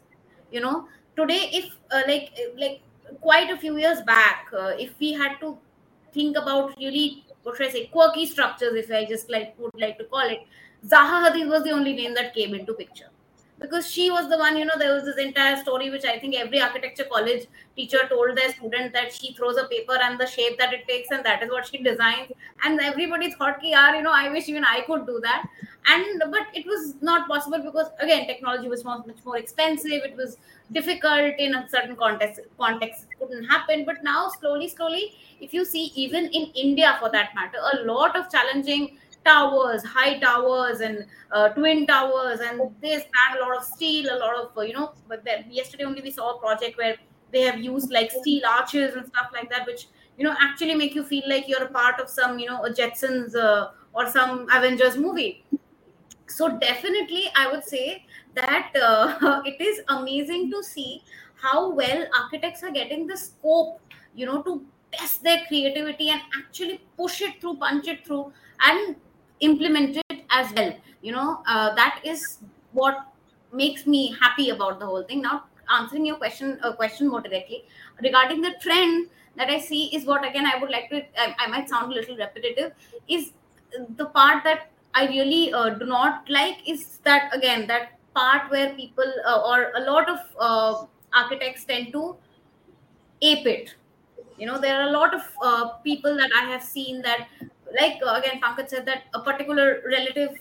You 0.51 0.61
know, 0.61 0.87
today, 1.15 1.51
if 1.53 1.65
uh, 1.91 2.01
like 2.07 2.31
like 2.57 2.81
quite 3.21 3.51
a 3.51 3.57
few 3.57 3.77
years 3.77 4.01
back, 4.01 4.47
uh, 4.57 4.73
if 4.79 4.99
we 4.99 5.13
had 5.13 5.39
to 5.41 5.55
think 6.15 6.37
about 6.37 6.77
really 6.77 7.25
what 7.43 7.57
should 7.57 7.67
I 7.67 7.71
say 7.71 7.85
quirky 7.87 8.25
structures, 8.25 8.73
if 8.73 8.91
I 8.91 9.05
just 9.05 9.29
like 9.29 9.53
would 9.59 9.79
like 9.79 9.97
to 9.99 10.05
call 10.05 10.27
it, 10.37 10.47
Zaha 10.87 11.19
Hadid 11.25 11.47
was 11.47 11.63
the 11.63 11.71
only 11.71 11.93
name 11.93 12.15
that 12.15 12.33
came 12.33 12.55
into 12.55 12.73
picture 12.73 13.11
because 13.59 13.89
she 13.89 14.09
was 14.11 14.29
the 14.29 14.37
one. 14.37 14.57
You 14.57 14.65
know, 14.65 14.77
there 14.77 14.93
was 14.93 15.03
this 15.05 15.17
entire 15.17 15.55
story 15.57 15.89
which 15.89 16.05
I 16.05 16.19
think 16.19 16.35
every 16.35 16.61
architecture 16.61 17.05
college 17.11 17.47
teacher 17.75 18.07
told 18.09 18.37
their 18.37 18.51
student 18.53 18.93
that 18.93 19.13
she 19.13 19.33
throws 19.33 19.57
a 19.57 19.65
paper 19.65 19.97
and 20.01 20.19
the 20.19 20.25
shape 20.25 20.57
that 20.57 20.73
it 20.73 20.87
takes 20.87 21.11
and 21.11 21.23
that 21.25 21.43
is 21.43 21.49
what 21.49 21.67
she 21.67 21.77
designs. 21.77 22.31
And 22.63 22.79
everybody 22.79 23.31
thought 23.33 23.61
ki 23.61 23.73
yaar 23.73 23.95
you 23.95 24.01
know 24.01 24.11
i 24.11 24.29
wish 24.29 24.49
even 24.49 24.65
i 24.65 24.81
could 24.81 25.05
do 25.05 25.19
that. 25.21 25.47
And 25.87 26.23
but 26.31 26.47
it 26.53 26.65
was 26.65 26.95
not 27.01 27.27
possible 27.27 27.59
because 27.59 27.87
again 27.99 28.27
technology 28.27 28.67
was 28.67 28.83
much, 28.83 29.05
more 29.23 29.37
expensive. 29.37 30.09
It 30.11 30.15
was 30.17 30.37
difficult 30.71 31.35
in 31.37 31.55
a 31.55 31.67
certain 31.69 31.95
context 31.95 32.41
context. 32.57 33.05
It 33.11 33.19
couldn't 33.19 33.45
happen. 33.45 33.85
But 33.85 34.03
now 34.03 34.29
slowly 34.39 34.67
slowly 34.67 35.13
if 35.41 35.53
you 35.53 35.65
see 35.65 35.91
even 35.95 36.25
in 36.27 36.45
india 36.65 36.95
for 36.99 37.09
that 37.09 37.33
matter 37.35 37.57
a 37.73 37.83
lot 37.87 38.15
of 38.15 38.29
challenging 38.31 38.97
towers 39.25 39.83
high 39.83 40.19
towers 40.19 40.79
and 40.79 41.05
uh, 41.31 41.49
twin 41.49 41.85
towers 41.87 42.39
and 42.39 42.61
they 42.81 42.95
span 42.97 43.37
a 43.37 43.41
lot 43.41 43.57
of 43.57 43.63
steel 43.63 44.07
a 44.13 44.17
lot 44.19 44.35
of 44.35 44.57
uh, 44.57 44.61
you 44.61 44.73
know 44.73 44.93
but 45.07 45.23
yesterday 45.51 45.83
only 45.83 46.01
we 46.01 46.11
saw 46.11 46.35
a 46.35 46.39
project 46.39 46.77
where 46.77 46.95
they 47.31 47.41
have 47.41 47.59
used 47.59 47.91
like 47.91 48.11
steel 48.11 48.41
arches 48.45 48.95
and 48.95 49.07
stuff 49.07 49.29
like 49.33 49.49
that 49.49 49.65
which 49.65 49.87
you 50.17 50.23
know 50.23 50.35
actually 50.39 50.75
make 50.75 50.95
you 50.95 51.03
feel 51.03 51.23
like 51.27 51.47
you're 51.47 51.63
a 51.63 51.69
part 51.71 51.99
of 51.99 52.09
some 52.09 52.39
you 52.39 52.47
know 52.47 52.63
a 52.63 52.69
jetsons 52.69 53.35
uh, 53.35 53.71
or 53.93 54.09
some 54.09 54.47
avengers 54.51 54.97
movie. 54.97 55.43
So 56.27 56.47
definitely 56.59 57.25
i 57.35 57.51
would 57.51 57.63
say 57.63 58.05
that 58.35 58.75
uh, 58.81 59.41
it 59.45 59.59
is 59.61 59.81
amazing 59.89 60.51
to 60.51 60.63
see 60.63 61.03
how 61.35 61.71
well 61.71 62.05
architects 62.21 62.63
are 62.63 62.71
getting 62.71 63.05
the 63.07 63.17
scope 63.17 63.79
you 64.15 64.25
know 64.25 64.41
to 64.43 64.65
test 64.91 65.23
their 65.23 65.41
creativity 65.47 66.09
and 66.09 66.21
actually 66.39 66.79
push 66.97 67.21
it 67.21 67.39
through 67.41 67.57
punch 67.57 67.87
it 67.87 68.05
through. 68.05 68.31
And 68.61 68.95
implement 69.39 69.97
it 69.97 70.23
as 70.29 70.51
well 70.53 70.73
you 71.01 71.11
know 71.11 71.41
uh, 71.47 71.73
that 71.75 71.99
is 72.03 72.39
what 72.71 73.07
makes 73.51 73.85
me 73.87 74.15
happy 74.21 74.49
about 74.49 74.79
the 74.79 74.85
whole 74.85 75.03
thing 75.03 75.21
now 75.21 75.43
answering 75.77 76.05
your 76.05 76.15
question 76.17 76.59
uh, 76.63 76.73
question 76.73 77.07
more 77.07 77.21
directly 77.21 77.63
regarding 78.01 78.41
the 78.41 78.53
trend 78.61 79.09
that 79.35 79.49
i 79.49 79.59
see 79.59 79.83
is 79.95 80.05
what 80.05 80.27
again 80.27 80.45
i 80.45 80.57
would 80.59 80.69
like 80.69 80.89
to 80.89 80.97
I, 81.19 81.35
I 81.39 81.47
might 81.47 81.69
sound 81.69 81.91
a 81.91 81.95
little 81.95 82.17
repetitive 82.17 82.71
is 83.07 83.31
the 83.97 84.05
part 84.05 84.43
that 84.45 84.69
I 84.93 85.07
really 85.07 85.51
uh, 85.51 85.69
do 85.71 85.85
not 85.85 86.29
like 86.29 86.59
is 86.67 86.99
that 87.03 87.35
again 87.35 87.67
that 87.67 87.99
part 88.13 88.49
where 88.49 88.73
people 88.73 89.11
uh, 89.27 89.41
or 89.45 89.71
a 89.75 89.81
lot 89.81 90.09
of 90.09 90.19
uh, 90.39 90.85
architects 91.13 91.65
tend 91.65 91.91
to 91.91 92.15
ape 93.21 93.45
it. 93.45 93.75
You 94.37 94.45
know, 94.47 94.59
there 94.59 94.81
are 94.81 94.87
a 94.89 94.91
lot 94.91 95.13
of 95.13 95.21
uh, 95.41 95.69
people 95.83 96.15
that 96.17 96.29
I 96.35 96.43
have 96.49 96.61
seen 96.63 97.01
that, 97.03 97.27
like 97.79 97.99
uh, 98.05 98.19
again, 98.19 98.41
Pankaj 98.41 98.69
said 98.69 98.85
that 98.85 99.03
a 99.13 99.21
particular 99.21 99.81
relative 99.85 100.37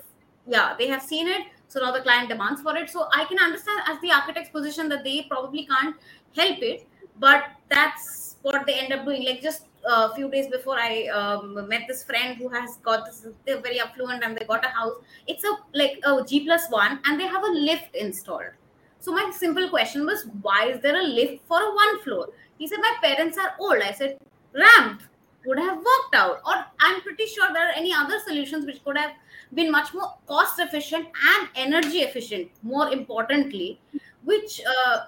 yeah 0.47 0.75
they 0.79 0.89
have 0.89 1.03
seen 1.03 1.27
it 1.27 1.47
so 1.69 1.81
now 1.81 1.91
the 1.91 2.01
client 2.01 2.29
demands 2.29 2.63
for 2.63 2.77
it. 2.77 2.91
So 2.91 3.09
i 3.13 3.25
can 3.25 3.39
understand 3.39 3.81
as 3.87 4.01
the 4.01 4.13
architect's 4.13 4.51
position 4.51 4.89
that 4.91 5.05
they 5.05 5.27
probably 5.29 5.67
can't 5.67 5.97
help 6.37 6.59
it 6.63 6.87
but 7.19 7.45
that's 7.69 8.37
what 8.43 8.67
they 8.67 8.75
end 8.75 8.93
up 8.93 9.05
doing. 9.05 9.25
Like 9.25 9.41
just 9.41 9.65
a 9.87 10.15
few 10.15 10.31
days 10.31 10.47
before 10.49 10.79
i 10.79 11.07
um, 11.09 11.69
met 11.69 11.83
this 11.89 12.05
friend 12.05 12.37
who 12.39 12.49
has 12.49 12.77
got 12.79 13.05
this 13.05 13.27
they're 13.45 13.61
very 13.61 13.81
affluent 13.81 14.25
and 14.25 14.37
they 14.37 14.45
got 14.45 14.65
a 14.65 14.69
house. 14.69 14.95
It's 15.27 15.45
a 15.45 15.57
like 15.73 15.99
a 16.05 16.25
g 16.25 16.45
plus 16.45 16.71
one 16.71 17.01
and 17.05 17.21
they 17.21 17.27
have 17.27 17.43
a 17.43 17.51
lift 17.51 17.95
installed. 17.95 18.53
So 19.01 19.13
my 19.13 19.31
simple 19.37 19.69
question 19.69 20.07
was 20.07 20.27
why 20.43 20.69
is 20.69 20.81
there 20.81 20.99
a 20.99 21.03
lift 21.03 21.47
for 21.47 21.61
a 21.61 21.75
one 21.75 22.01
floor? 22.03 22.29
He 22.59 22.67
said 22.69 22.79
my 22.81 22.95
parents 23.03 23.37
are 23.37 23.55
old. 23.59 23.83
I 23.83 23.93
said 23.93 24.19
ramp 24.55 25.03
would 25.47 25.59
have 25.59 25.77
worked 25.77 26.15
out 26.15 26.41
or 26.47 26.55
i'm 26.81 27.01
pretty 27.03 27.27
sure 27.27 27.53
there 27.53 27.69
are 27.69 27.77
any 27.77 27.93
other 27.93 28.19
solutions 28.27 28.67
which 28.67 28.83
could 28.85 28.97
have 28.97 29.13
been 29.55 29.71
much 29.71 29.93
more 29.95 30.15
cost 30.27 30.59
efficient 30.59 31.07
and 31.33 31.49
energy 31.55 31.99
efficient 31.99 32.49
more 32.63 32.91
importantly 32.93 33.79
which 34.25 34.61
uh, 34.67 35.05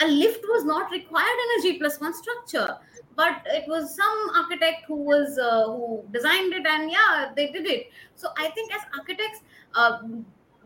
a 0.00 0.06
lift 0.08 0.44
was 0.48 0.64
not 0.64 0.90
required 0.90 1.38
in 1.44 1.60
a 1.60 1.62
G 1.62 1.78
plus 1.78 2.00
one 2.00 2.14
structure, 2.14 2.78
but 3.16 3.42
it 3.46 3.68
was 3.68 3.94
some 3.94 4.30
architect 4.34 4.84
who 4.86 4.96
was 4.96 5.38
uh, 5.38 5.66
who 5.66 6.02
designed 6.12 6.52
it, 6.54 6.66
and 6.66 6.90
yeah, 6.90 7.32
they 7.36 7.50
did 7.50 7.66
it. 7.66 7.90
So 8.16 8.28
I 8.36 8.48
think 8.50 8.74
as 8.74 8.80
architects, 8.98 9.40
uh, 9.74 9.98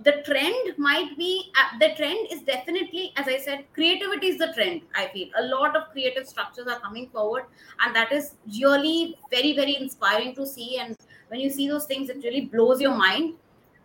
the 0.02 0.22
trend 0.24 0.76
might 0.76 1.16
be 1.16 1.52
uh, 1.56 1.78
the 1.78 1.94
trend 1.94 2.26
is 2.30 2.42
definitely, 2.42 3.12
as 3.16 3.28
I 3.28 3.38
said, 3.38 3.64
creativity 3.74 4.28
is 4.28 4.38
the 4.38 4.52
trend. 4.52 4.82
I 4.94 5.06
feel 5.08 5.28
a 5.38 5.44
lot 5.44 5.76
of 5.76 5.90
creative 5.92 6.26
structures 6.26 6.66
are 6.66 6.80
coming 6.80 7.08
forward, 7.10 7.44
and 7.80 7.94
that 7.94 8.12
is 8.12 8.34
really 8.60 9.16
very 9.30 9.54
very 9.54 9.76
inspiring 9.76 10.34
to 10.34 10.46
see. 10.46 10.78
And 10.78 10.96
when 11.28 11.40
you 11.40 11.50
see 11.50 11.68
those 11.68 11.86
things, 11.86 12.10
it 12.10 12.22
really 12.24 12.42
blows 12.42 12.80
your 12.80 12.94
mind. 12.94 13.34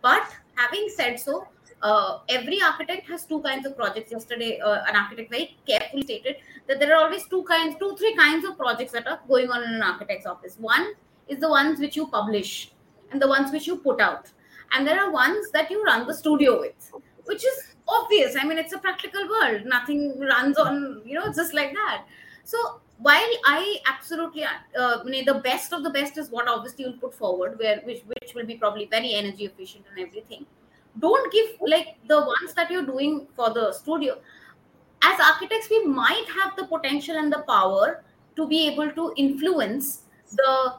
But 0.02 0.26
having 0.56 0.88
said 0.88 1.20
so, 1.20 1.46
uh, 1.82 2.18
every 2.28 2.60
architect 2.60 3.08
has 3.08 3.24
two 3.24 3.40
kinds 3.42 3.66
of 3.66 3.76
projects. 3.76 4.10
Yesterday, 4.10 4.58
uh, 4.60 4.82
an 4.88 4.96
architect 4.96 5.30
very 5.30 5.56
carefully 5.66 6.02
stated 6.02 6.36
that 6.66 6.80
there 6.80 6.94
are 6.94 7.04
always 7.04 7.26
two 7.26 7.42
kinds, 7.44 7.76
two, 7.78 7.96
three 7.96 8.14
kinds 8.16 8.44
of 8.44 8.58
projects 8.58 8.92
that 8.92 9.06
are 9.06 9.20
going 9.28 9.50
on 9.50 9.62
in 9.62 9.74
an 9.74 9.82
architect's 9.82 10.26
office. 10.26 10.56
One 10.58 10.92
is 11.28 11.38
the 11.38 11.48
ones 11.48 11.78
which 11.78 11.96
you 11.96 12.08
publish 12.08 12.72
and 13.12 13.22
the 13.22 13.28
ones 13.28 13.52
which 13.52 13.66
you 13.66 13.76
put 13.76 14.00
out. 14.00 14.30
And 14.72 14.86
there 14.86 15.00
are 15.00 15.10
ones 15.10 15.50
that 15.52 15.70
you 15.70 15.82
run 15.82 16.06
the 16.06 16.14
studio 16.14 16.60
with, 16.60 16.92
which 17.24 17.44
is 17.44 17.74
obvious. 17.88 18.36
I 18.40 18.46
mean, 18.46 18.58
it's 18.58 18.72
a 18.72 18.78
practical 18.78 19.28
world. 19.28 19.64
Nothing 19.64 20.20
runs 20.20 20.58
on, 20.58 21.02
you 21.04 21.14
know, 21.14 21.32
just 21.32 21.54
like 21.54 21.72
that. 21.72 22.04
So 22.44 22.80
while 22.98 23.32
I 23.46 23.78
absolutely 23.86 24.44
uh, 24.44 25.02
the 25.02 25.40
best 25.42 25.72
of 25.72 25.82
the 25.82 25.90
best 25.90 26.18
is 26.18 26.30
what 26.30 26.48
obviously 26.48 26.84
you'll 26.84 26.98
put 26.98 27.14
forward, 27.14 27.58
where 27.58 27.80
which 27.80 28.02
which 28.06 28.34
will 28.34 28.46
be 28.46 28.56
probably 28.56 28.86
very 28.86 29.14
energy 29.14 29.46
efficient 29.46 29.84
and 29.90 30.06
everything 30.06 30.46
don't 30.98 31.32
give 31.32 31.50
like 31.66 31.96
the 32.08 32.18
ones 32.18 32.54
that 32.54 32.70
you're 32.70 32.86
doing 32.86 33.26
for 33.36 33.50
the 33.50 33.72
studio 33.72 34.18
as 35.02 35.20
architects 35.20 35.68
we 35.70 35.84
might 35.86 36.26
have 36.28 36.56
the 36.56 36.66
potential 36.66 37.16
and 37.16 37.32
the 37.32 37.42
power 37.48 38.02
to 38.36 38.46
be 38.48 38.66
able 38.68 38.90
to 38.90 39.12
influence 39.16 40.02
the 40.32 40.74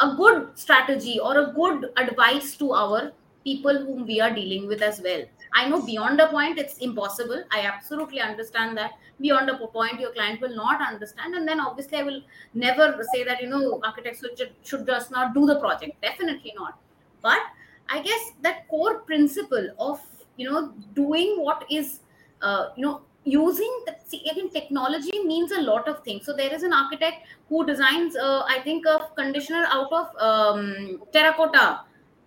a 0.00 0.14
good 0.16 0.48
strategy 0.54 1.20
or 1.20 1.38
a 1.38 1.52
good 1.52 1.90
advice 1.98 2.56
to 2.56 2.72
our 2.72 3.12
people 3.44 3.84
whom 3.84 4.06
we 4.06 4.20
are 4.20 4.32
dealing 4.32 4.66
with 4.66 4.82
as 4.82 5.00
well. 5.02 5.22
I 5.52 5.68
know 5.68 5.82
beyond 5.82 6.20
a 6.20 6.28
point 6.28 6.58
it's 6.58 6.78
impossible. 6.78 7.42
I 7.50 7.62
absolutely 7.62 8.20
understand 8.20 8.76
that. 8.76 8.92
Beyond 9.20 9.50
a 9.50 9.66
point 9.66 10.00
your 10.00 10.12
client 10.12 10.40
will 10.40 10.54
not 10.54 10.80
understand. 10.80 11.34
And 11.34 11.46
then 11.46 11.60
obviously 11.60 11.98
i 11.98 12.02
will 12.02 12.22
never 12.54 13.04
say 13.12 13.24
that 13.24 13.42
you 13.42 13.48
know 13.48 13.80
architects 13.84 14.20
should, 14.20 14.52
should 14.62 14.86
just 14.86 15.10
not 15.10 15.34
do 15.34 15.46
the 15.46 15.58
project. 15.58 16.00
Definitely 16.02 16.52
not. 16.56 16.78
But 17.22 17.40
I 17.88 18.02
guess 18.02 18.32
that 18.42 18.68
core 18.68 19.00
principle 19.00 19.70
of 19.78 20.00
you 20.36 20.50
know 20.50 20.72
doing 20.94 21.36
what 21.38 21.64
is 21.70 22.00
uh, 22.42 22.68
you 22.76 22.84
know 22.84 23.02
using 23.24 23.70
the, 23.86 23.96
see 24.06 24.22
again 24.30 24.48
technology 24.50 25.18
means 25.24 25.52
a 25.52 25.60
lot 25.60 25.88
of 25.88 26.02
things. 26.04 26.24
So 26.24 26.32
there 26.32 26.54
is 26.54 26.62
an 26.62 26.72
architect 26.72 27.26
who 27.50 27.66
designs 27.66 28.16
uh, 28.16 28.42
i 28.54 28.58
think 28.66 28.86
a 28.86 28.96
conditioner 29.16 29.64
out 29.76 29.92
of 30.00 30.06
um, 30.28 31.02
terracotta 31.12 31.80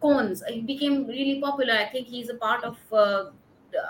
cones 0.05 0.43
he 0.47 0.61
became 0.73 1.05
really 1.07 1.39
popular 1.45 1.73
i 1.83 1.87
think 1.93 2.07
he's 2.15 2.29
a 2.29 2.39
part 2.45 2.63
of 2.63 2.77
uh, 3.03 3.25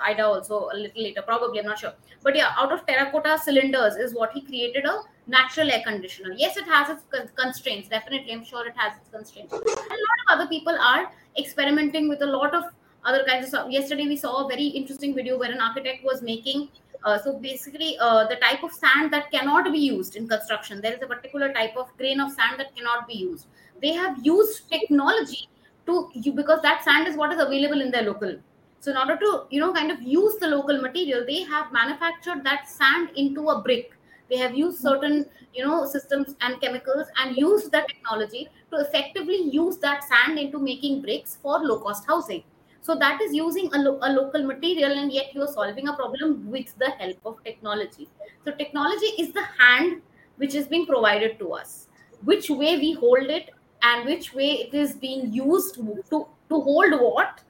ida 0.09 0.26
also 0.26 0.59
a 0.74 0.78
little 0.84 1.03
later 1.07 1.24
probably 1.32 1.59
i'm 1.59 1.66
not 1.72 1.80
sure 1.80 1.93
but 2.28 2.36
yeah 2.36 2.61
out 2.64 2.72
of 2.76 2.86
terracotta 2.86 3.38
cylinders 3.47 3.95
is 3.95 4.14
what 4.20 4.32
he 4.34 4.41
created 4.51 4.86
a 4.93 4.95
natural 5.28 5.72
air 5.72 5.82
conditioner 5.86 6.34
yes 6.43 6.57
it 6.57 6.70
has 6.76 6.89
its 6.95 7.32
constraints 7.41 7.89
definitely 7.89 8.34
i'm 8.34 8.45
sure 8.51 8.68
it 8.68 8.78
has 8.84 8.97
its 9.01 9.09
constraints 9.18 9.53
a 9.53 9.99
lot 10.07 10.24
of 10.24 10.32
other 10.36 10.47
people 10.47 10.78
are 10.91 11.03
experimenting 11.38 12.09
with 12.09 12.22
a 12.22 12.32
lot 12.38 12.53
of 12.53 12.64
other 13.05 13.24
kinds 13.26 13.43
of 13.43 13.49
stuff. 13.49 13.70
Yesterday, 13.70 14.07
we 14.07 14.16
saw 14.16 14.45
a 14.45 14.47
very 14.47 14.68
interesting 14.68 15.14
video 15.14 15.38
where 15.38 15.51
an 15.51 15.59
architect 15.59 16.03
was 16.03 16.22
making. 16.22 16.70
Uh, 17.03 17.20
so 17.20 17.38
basically, 17.38 17.97
uh, 17.99 18.28
the 18.28 18.38
type 18.38 18.64
of 18.64 18.72
sand 18.72 19.11
that 19.11 19.30
cannot 19.32 19.72
be 19.72 19.80
used 19.80 20.16
in 20.16 20.28
construction. 20.28 20.80
There 20.82 20.93
is 20.93 21.01
a 21.01 21.07
particular 21.07 21.51
type 21.51 21.76
of 21.76 21.95
grain 21.97 22.22
of 22.22 22.32
sand 22.32 22.59
that 22.59 22.76
cannot 22.76 23.07
be 23.07 23.16
used. 23.16 23.47
They 23.82 23.91
have 23.91 24.18
used 24.26 24.70
technology 24.70 25.49
to 25.86 26.09
you 26.13 26.31
because 26.34 26.61
that 26.61 26.84
sand 26.84 27.07
is 27.07 27.15
what 27.17 27.31
is 27.34 27.41
available 27.41 27.81
in 27.81 27.91
their 27.91 28.03
local. 28.03 28.38
So 28.79 28.91
in 28.91 28.97
order 28.97 29.17
to 29.17 29.45
you 29.49 29.59
know 29.59 29.73
kind 29.73 29.91
of 29.91 30.01
use 30.01 30.36
the 30.39 30.47
local 30.47 30.81
material, 30.81 31.25
they 31.25 31.43
have 31.43 31.71
manufactured 31.71 32.43
that 32.43 32.67
sand 32.69 33.09
into 33.15 33.49
a 33.49 33.61
brick. 33.61 33.91
They 34.29 34.38
have 34.38 34.55
used 34.55 34.79
certain 34.81 35.25
you 35.53 35.65
know 35.65 35.86
systems 35.86 36.36
and 36.41 36.59
chemicals 36.61 37.07
and 37.19 37.38
used 37.38 37.71
that 37.71 37.88
technology 37.88 38.49
to 38.71 38.79
effectively 38.81 39.41
use 39.59 39.77
that 39.79 40.03
sand 40.03 40.39
into 40.39 40.59
making 40.59 41.01
bricks 41.01 41.38
for 41.41 41.59
low 41.59 41.79
cost 41.79 42.05
housing. 42.07 42.43
So 42.81 42.95
that 42.95 43.21
is 43.21 43.34
using 43.34 43.69
a, 43.73 43.77
lo- 43.77 43.99
a 44.01 44.11
local 44.11 44.43
material 44.43 44.91
and 44.97 45.11
yet 45.11 45.34
you 45.34 45.41
are 45.41 45.47
solving 45.47 45.88
a 45.88 45.93
problem 45.95 46.51
with 46.51 46.77
the 46.77 46.89
help 46.91 47.17
of 47.25 47.43
technology. 47.45 48.09
So 48.43 48.51
technology 48.51 49.05
is 49.17 49.31
the 49.31 49.43
hand 49.57 50.01
which 50.38 50.53
is 50.55 50.67
being 50.67 50.86
provided 50.86 51.39
to 51.39 51.53
us 51.53 51.88
which 52.23 52.49
way 52.49 52.77
we 52.77 52.93
hold 52.93 53.29
it 53.29 53.49
and 53.84 54.05
which 54.05 54.34
way 54.34 54.51
it 54.65 54.73
is 54.73 54.95
being 54.95 55.31
used 55.31 55.75
to 55.75 56.23
to 56.49 56.61
hold 56.69 56.93
what 56.99 57.41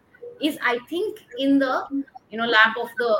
is 0.41 0.57
i 0.73 0.77
think 0.89 1.19
in 1.37 1.59
the 1.59 1.75
you 2.29 2.37
know 2.37 2.45
lap 2.45 2.75
of 2.81 2.89
the 2.97 3.11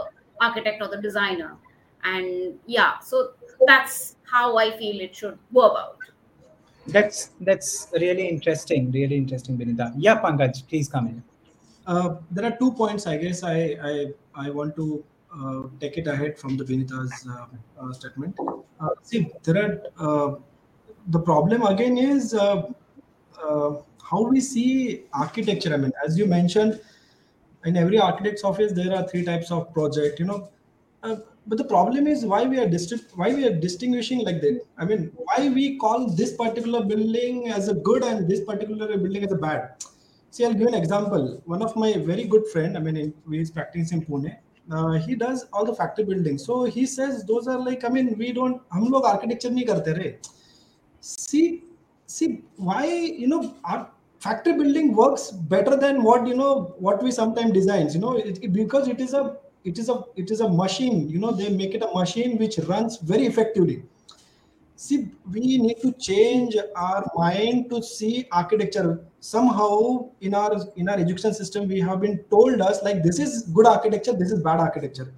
architect 0.42 0.82
or 0.82 0.90
the 0.96 1.02
designer 1.02 1.56
and 2.04 2.60
yeah 2.66 3.00
so 3.00 3.32
that's 3.68 4.16
how 4.24 4.58
i 4.58 4.70
feel 4.78 5.00
it 5.02 5.16
should 5.16 5.38
go 5.54 5.70
about 5.70 5.98
that's 6.88 7.30
that's 7.42 7.88
really 7.94 8.28
interesting 8.28 8.92
really 8.92 9.16
interesting 9.16 9.58
Binita. 9.58 9.94
yeah 9.98 10.20
pankaj 10.22 10.68
please 10.68 10.90
come 10.90 11.08
in 11.08 11.24
uh, 11.88 12.16
there 12.32 12.46
are 12.50 12.58
two 12.58 12.72
points 12.74 13.08
i 13.08 13.18
guess 13.18 13.44
i 13.44 13.58
i, 13.92 13.94
I 14.36 14.50
want 14.50 14.76
to 14.76 15.04
uh, 15.34 15.64
take 15.80 15.98
it 15.98 16.08
ahead 16.08 16.38
from 16.38 16.58
the 16.58 16.64
Binita's 16.64 17.28
uh, 17.28 17.46
uh 17.82 17.92
statement. 17.92 18.38
Uh, 18.80 18.90
see, 19.02 19.32
there 19.44 19.58
are 19.64 19.82
uh, 19.98 20.36
the 21.08 21.20
problem 21.20 21.64
again 21.64 21.98
is 21.98 22.36
how 24.10 24.24
we 24.30 24.40
see 24.40 25.04
architecture. 25.14 25.74
I 25.74 25.78
mean, 25.78 25.92
as 26.06 26.18
you 26.18 26.26
mentioned, 26.26 26.80
in 27.66 27.78
every 27.78 28.00
architect's 28.00 28.44
office 28.44 28.74
there 28.74 28.94
are 28.96 29.08
three 29.08 29.24
types 29.24 29.52
of 29.52 29.74
project. 29.74 30.20
You 30.20 30.26
know, 30.26 30.50
but 31.02 31.58
the 31.58 31.66
problem 31.66 32.08
is 32.08 32.26
why 32.26 32.44
we 32.44 32.60
are 32.60 32.68
dist- 32.68 33.16
why 33.16 33.34
we 33.34 33.46
are 33.46 33.54
distinguishing 33.54 34.20
like 34.20 34.42
that? 34.42 34.62
I 34.78 34.86
mean 34.86 35.12
why 35.16 35.50
we 35.50 35.78
call 35.78 36.08
this 36.10 36.34
particular 36.34 36.84
building 36.84 37.50
as 37.50 37.68
a 37.68 37.74
good 37.74 38.04
and 38.04 38.30
this 38.30 38.42
particular 38.42 38.98
building 38.98 39.24
as 39.24 39.32
a 39.32 39.36
bad? 39.36 39.84
See 40.30 40.46
i'll 40.46 40.54
give 40.54 40.68
an 40.68 40.74
example. 40.74 41.42
One 41.46 41.62
of 41.62 41.76
my 41.76 41.94
very 41.98 42.26
good 42.26 42.48
friend 42.48 42.78
i 42.78 42.80
mean 42.80 43.14
he 43.30 43.40
is 43.40 43.52
practicing 43.52 44.00
in 44.00 44.06
pune 44.06 44.38
uh, 44.72 44.94
he 44.94 45.16
does 45.16 45.46
all 45.52 45.66
the 45.66 45.76
factory 45.76 46.06
buildings. 46.06 46.46
So 46.46 46.64
he 46.64 46.86
says 46.86 47.26
those 47.26 47.48
are 47.48 47.60
like 47.60 47.84
i 47.84 47.90
mean 47.90 48.18
we 48.18 48.32
don't 48.32 48.62
hum 48.72 48.90
log 48.96 49.06
architecture 49.14 49.50
nahi 49.50 49.68
karte 49.72 49.92
re 50.00 50.16
see 51.02 51.64
see 52.14 52.28
why 52.58 52.86
you 53.22 53.28
know 53.28 53.42
our 53.66 53.90
factory 54.26 54.54
building 54.60 54.94
works 54.96 55.32
better 55.54 55.76
than 55.84 56.04
what 56.08 56.28
you 56.28 56.36
know 56.42 56.52
what 56.88 57.02
we 57.06 57.12
sometimes 57.12 57.52
designs 57.60 57.96
you 57.96 58.02
know 58.02 58.18
it, 58.18 58.54
because 58.54 58.88
it 58.88 59.00
is 59.06 59.14
a 59.14 59.24
it 59.64 59.80
is 59.80 59.90
a 59.90 59.96
it 60.16 60.30
is 60.36 60.42
a 60.42 60.50
machine 60.50 61.10
you 61.10 61.20
know 61.24 61.32
they 61.32 61.50
make 61.50 61.74
it 61.74 61.84
a 61.88 61.92
machine 61.94 62.38
which 62.38 62.58
runs 62.70 62.98
very 62.98 63.26
effectively. 63.26 63.84
See 64.76 65.08
we 65.32 65.58
need 65.58 65.78
to 65.82 65.92
change 65.94 66.56
our 66.76 67.10
mind 67.16 67.70
to 67.70 67.82
see 67.82 68.28
architecture. 68.32 69.06
Somehow 69.20 70.10
in 70.20 70.34
our 70.34 70.58
in 70.76 70.90
our 70.90 70.98
education 70.98 71.34
system 71.34 71.68
we 71.68 71.80
have 71.80 72.02
been 72.02 72.18
told 72.30 72.60
us 72.70 72.84
like 72.84 73.02
this 73.04 73.20
is 73.20 73.44
good 73.58 73.66
architecture 73.66 74.14
this 74.14 74.32
is 74.32 74.44
bad 74.50 74.60
architecture. 74.60 75.14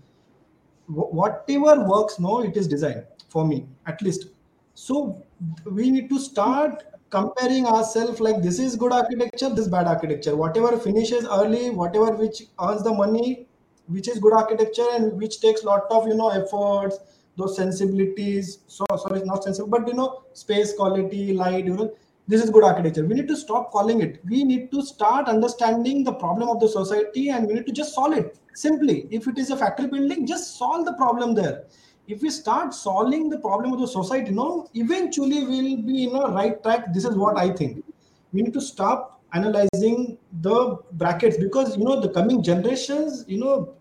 Whatever 0.88 1.74
works 1.94 2.20
no 2.20 2.42
it 2.44 2.56
is 2.56 2.68
design 2.68 3.04
for 3.30 3.48
me 3.48 3.66
at 3.88 4.02
least 4.02 4.28
so 4.76 5.24
we 5.66 5.90
need 5.90 6.10
to 6.10 6.20
start 6.20 6.84
comparing 7.10 7.66
ourselves 7.66 8.20
like 8.20 8.42
this 8.42 8.60
is 8.60 8.76
good 8.76 8.92
architecture 8.92 9.50
this 9.50 9.68
bad 9.68 9.88
architecture 9.88 10.36
whatever 10.36 10.78
finishes 10.78 11.26
early 11.26 11.70
whatever 11.70 12.12
which 12.12 12.44
earns 12.62 12.84
the 12.84 12.94
money 12.94 13.48
which 13.88 14.08
is 14.08 14.20
good 14.20 14.34
architecture 14.34 14.88
and 14.94 15.14
which 15.14 15.40
takes 15.40 15.64
lot 15.64 15.84
of 15.92 16.08
you 16.08 16.16
know 16.16 16.30
efforts 16.30 17.00
those 17.38 17.56
sensibilities 17.56 18.60
so 18.68 18.86
sorry 18.98 19.22
not 19.24 19.44
sensible 19.44 19.70
but 19.70 19.88
you 19.88 19.94
know 19.94 20.24
space 20.34 20.74
quality 20.74 21.34
light 21.34 21.66
you 21.66 21.74
know 21.74 21.94
this 22.28 22.44
is 22.44 22.50
good 22.50 22.64
architecture. 22.64 23.06
We 23.06 23.14
need 23.14 23.28
to 23.28 23.36
stop 23.36 23.72
calling 23.72 24.02
it. 24.02 24.20
We 24.26 24.44
need 24.44 24.72
to 24.72 24.82
start 24.82 25.28
understanding 25.28 26.04
the 26.04 26.14
problem 26.14 26.50
of 26.50 26.60
the 26.60 26.68
society 26.68 27.30
and 27.30 27.48
we 27.48 27.54
need 27.54 27.68
to 27.68 27.72
just 27.72 27.94
solve 27.94 28.14
it 28.14 28.40
simply. 28.56 29.08
If 29.12 29.28
it 29.28 29.38
is 29.38 29.52
a 29.52 29.58
factory 29.58 29.88
building, 29.88 30.26
just 30.26 30.58
solve 30.58 30.86
the 30.86 30.94
problem 30.94 31.36
there. 31.36 31.66
If 32.08 32.22
we 32.22 32.30
start 32.30 32.74
solving 32.74 33.30
the 33.30 33.40
problem 33.40 33.74
of 33.74 33.80
the 33.80 33.88
society, 33.88 34.32
no, 34.32 34.70
eventually 34.74 35.44
we'll 35.44 35.78
be 35.82 36.04
in 36.04 36.16
a 36.16 36.28
right 36.30 36.62
track. 36.62 36.94
This 36.94 37.06
is 37.06 37.16
what 37.16 37.38
I 37.38 37.50
think. 37.50 37.84
We 38.32 38.44
need 38.44 38.54
to 38.54 38.62
stop 38.62 39.22
analyzing 39.34 40.18
the 40.42 40.78
brackets 40.94 41.38
because 41.38 41.78
you 41.78 41.84
know 41.84 42.00
the 42.00 42.10
coming 42.10 42.44
generations, 42.44 43.26
you 43.28 43.40
know, 43.40 43.74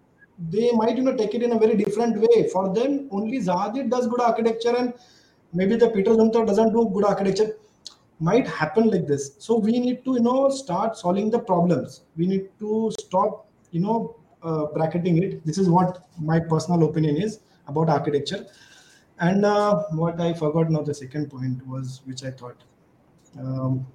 they 0.51 0.73
might 0.73 0.97
you 0.97 1.03
know 1.03 1.15
take 1.17 1.35
it 1.35 1.43
in 1.43 1.53
a 1.53 1.59
very 1.59 1.77
different 1.77 2.19
way. 2.19 2.49
For 2.49 2.73
them, 2.75 3.09
only 3.11 3.39
Zaha 3.41 3.89
does 3.91 4.07
good 4.07 4.21
architecture 4.21 4.75
and 4.75 4.95
maybe 5.53 5.77
the 5.77 5.91
Peter 5.91 6.13
Zumthor 6.13 6.47
doesn't 6.47 6.73
do 6.73 6.91
good 6.95 7.05
architecture 7.05 7.57
might 8.21 8.47
happen 8.47 8.89
like 8.91 9.07
this 9.07 9.33
so 9.39 9.59
we 9.59 9.73
need 9.79 10.05
to 10.05 10.15
you 10.15 10.21
know 10.21 10.49
start 10.49 10.97
solving 10.97 11.31
the 11.31 11.39
problems 11.39 12.03
we 12.17 12.27
need 12.27 12.49
to 12.61 12.91
stop 13.01 13.49
you 13.73 13.81
know 13.81 14.17
uh, 14.43 14.67
bracketing 14.67 15.23
it 15.23 15.45
this 15.45 15.59
is 15.59 15.69
what 15.69 16.07
my 16.21 16.39
personal 16.39 16.89
opinion 16.89 17.17
is 17.17 17.41
about 17.67 17.89
architecture. 17.89 18.47
And 19.21 19.45
uh, 19.45 19.83
what 19.93 20.21
i 20.21 20.33
forgot 20.35 20.71
now 20.71 20.83
the 20.83 20.95
second 20.95 21.31
point 21.31 21.65
was 21.67 22.01
which 22.05 22.25
i 22.25 22.31
thought. 22.31 22.57
Um, 23.39 23.87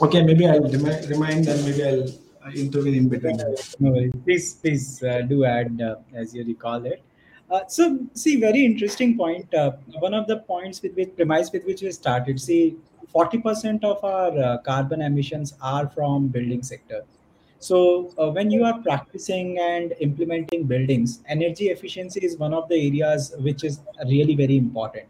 okay 0.00 0.22
maybe 0.22 0.46
i'll 0.46 0.60
remind, 0.60 1.08
remind 1.08 1.46
and 1.46 1.64
maybe 1.64 1.82
i'll 1.84 2.08
uh, 2.46 2.50
intervene 2.54 2.94
in 2.94 3.08
between. 3.08 3.36
No 3.78 4.10
please 4.24 4.54
please 4.54 5.02
uh, 5.02 5.22
do 5.22 5.44
add 5.44 5.80
uh, 5.80 5.96
as 6.14 6.34
you 6.34 6.44
recall 6.44 6.84
it. 6.86 7.02
Uh, 7.50 7.60
so 7.68 7.98
see 8.14 8.40
very 8.40 8.64
interesting 8.64 9.16
point 9.16 9.52
uh, 9.54 9.72
one 9.98 10.14
of 10.14 10.26
the 10.26 10.38
points 10.38 10.80
with 10.82 10.94
which 10.94 11.14
premise 11.16 11.50
with 11.52 11.64
which 11.66 11.82
we 11.82 11.92
started. 11.92 12.40
See 12.40 12.76
40% 13.14 13.84
of 13.84 14.02
our 14.02 14.36
uh, 14.38 14.58
carbon 14.58 15.02
emissions 15.02 15.54
are 15.60 15.88
from 15.88 16.28
building 16.28 16.62
sector 16.62 17.04
so 17.64 18.12
uh, 18.18 18.28
when 18.30 18.50
you 18.50 18.62
are 18.68 18.78
practicing 18.82 19.58
and 19.58 19.94
implementing 20.06 20.64
buildings 20.64 21.20
energy 21.34 21.68
efficiency 21.74 22.20
is 22.28 22.36
one 22.36 22.52
of 22.52 22.68
the 22.68 22.78
areas 22.88 23.32
which 23.38 23.64
is 23.64 23.80
really 24.06 24.34
very 24.34 24.58
important. 24.58 25.06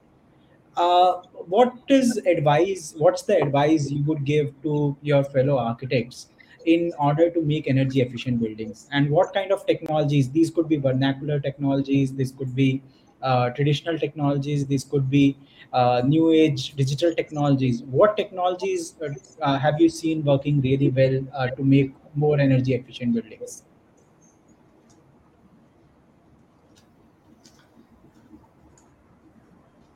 Uh, 0.77 1.15
what 1.55 1.73
is 1.89 2.17
advice 2.35 2.95
what's 2.97 3.23
the 3.23 3.37
advice 3.43 3.91
you 3.91 4.05
would 4.05 4.25
give 4.25 4.53
to 4.63 4.97
your 5.03 5.25
fellow 5.25 5.57
architects 5.59 6.29
in 6.67 6.93
order 6.99 7.29
to 7.31 7.43
make 7.43 7.67
energy 7.67 8.01
efficient 8.03 8.41
buildings? 8.41 8.89
And 8.93 9.11
what 9.11 9.35
kind 9.35 9.51
of 9.51 9.67
technologies? 9.67 10.31
These 10.31 10.51
could 10.51 10.69
be 10.69 10.77
vernacular 10.77 11.41
technologies 11.41 12.13
this 12.13 12.31
could 12.31 12.55
be 12.55 12.83
uh, 13.23 13.51
traditional 13.51 13.99
technologies 13.99 14.67
this 14.67 14.85
could 14.85 15.11
be 15.11 15.37
uh, 15.73 16.03
new 16.07 16.31
age 16.31 16.75
digital 16.77 17.13
technologies. 17.15 17.83
What 17.83 18.17
technologies 18.17 18.95
uh, 19.03 19.09
uh, 19.43 19.59
have 19.59 19.81
you 19.81 19.89
seen 19.89 20.25
working 20.25 20.61
really 20.61 20.91
well 20.91 21.51
to 21.57 21.65
make 21.65 21.93
more 22.15 22.39
energy 22.39 22.75
efficient 22.75 23.15
buildings 23.15 23.63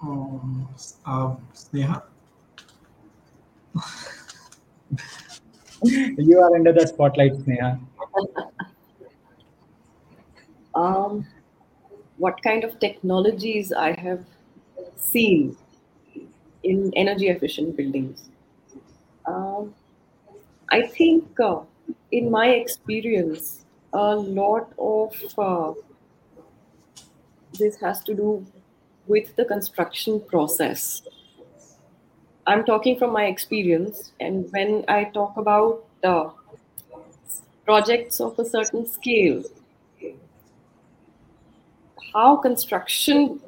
um, 0.03 0.69
uh, 1.07 1.35
Sneha? 1.55 2.03
you 5.83 6.41
are 6.41 6.55
under 6.57 6.73
the 6.73 6.87
spotlight 6.87 7.33
sneha 7.35 7.79
um, 10.75 11.27
what 12.17 12.43
kind 12.43 12.65
of 12.65 12.79
technologies 12.81 13.73
I 13.73 13.93
have 13.93 14.25
seen 14.97 15.57
in 16.63 16.93
energy 16.97 17.29
efficient 17.29 17.77
buildings. 17.77 18.29
Um, 19.27 19.75
I 20.71 20.83
think, 20.87 21.39
uh, 21.41 21.61
in 22.11 22.31
my 22.31 22.49
experience, 22.51 23.65
a 23.93 24.17
lot 24.17 24.73
of 24.79 25.15
uh, 25.39 25.73
this 27.59 27.77
has 27.81 28.03
to 28.05 28.15
do 28.15 28.47
with 29.07 29.35
the 29.37 29.45
construction 29.45 30.21
process. 30.21 31.03
I'm 32.47 32.65
talking 32.65 32.99
from 32.99 33.13
my 33.13 33.27
experience, 33.27 34.13
and 34.21 34.51
when 34.53 34.85
I 34.89 35.05
talk 35.05 35.37
about 35.37 35.85
uh, 36.03 36.31
projects 37.65 38.21
of 38.21 38.39
a 38.39 38.45
certain 38.45 38.87
scale, 38.87 39.43
how 42.15 42.37
construction, 42.37 43.41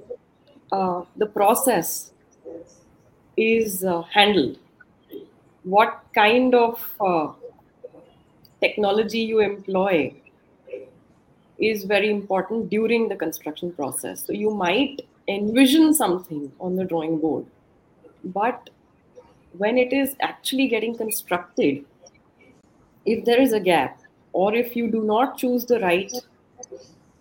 uh, 0.70 1.02
the 1.16 1.26
process 1.26 2.10
is 3.36 3.84
uh, 3.84 4.02
handled, 4.02 4.58
what 5.62 6.04
kind 6.14 6.54
of 6.54 6.94
uh, 7.00 7.32
technology 8.60 9.20
you 9.20 9.40
employ 9.40 10.14
is 11.58 11.84
very 11.84 12.10
important 12.10 12.70
during 12.70 13.08
the 13.08 13.16
construction 13.16 13.72
process. 13.72 14.24
So 14.24 14.32
you 14.32 14.50
might 14.50 15.02
envision 15.28 15.94
something 15.94 16.50
on 16.58 16.76
the 16.76 16.84
drawing 16.84 17.18
board, 17.18 17.46
but 18.24 18.70
when 19.58 19.78
it 19.78 19.92
is 19.92 20.16
actually 20.20 20.68
getting 20.68 20.96
constructed, 20.96 21.84
if 23.04 23.24
there 23.24 23.40
is 23.40 23.52
a 23.52 23.60
gap, 23.60 24.00
or 24.32 24.54
if 24.54 24.76
you 24.76 24.88
do 24.90 25.02
not 25.02 25.36
choose 25.36 25.64
the 25.64 25.80
right 25.80 26.12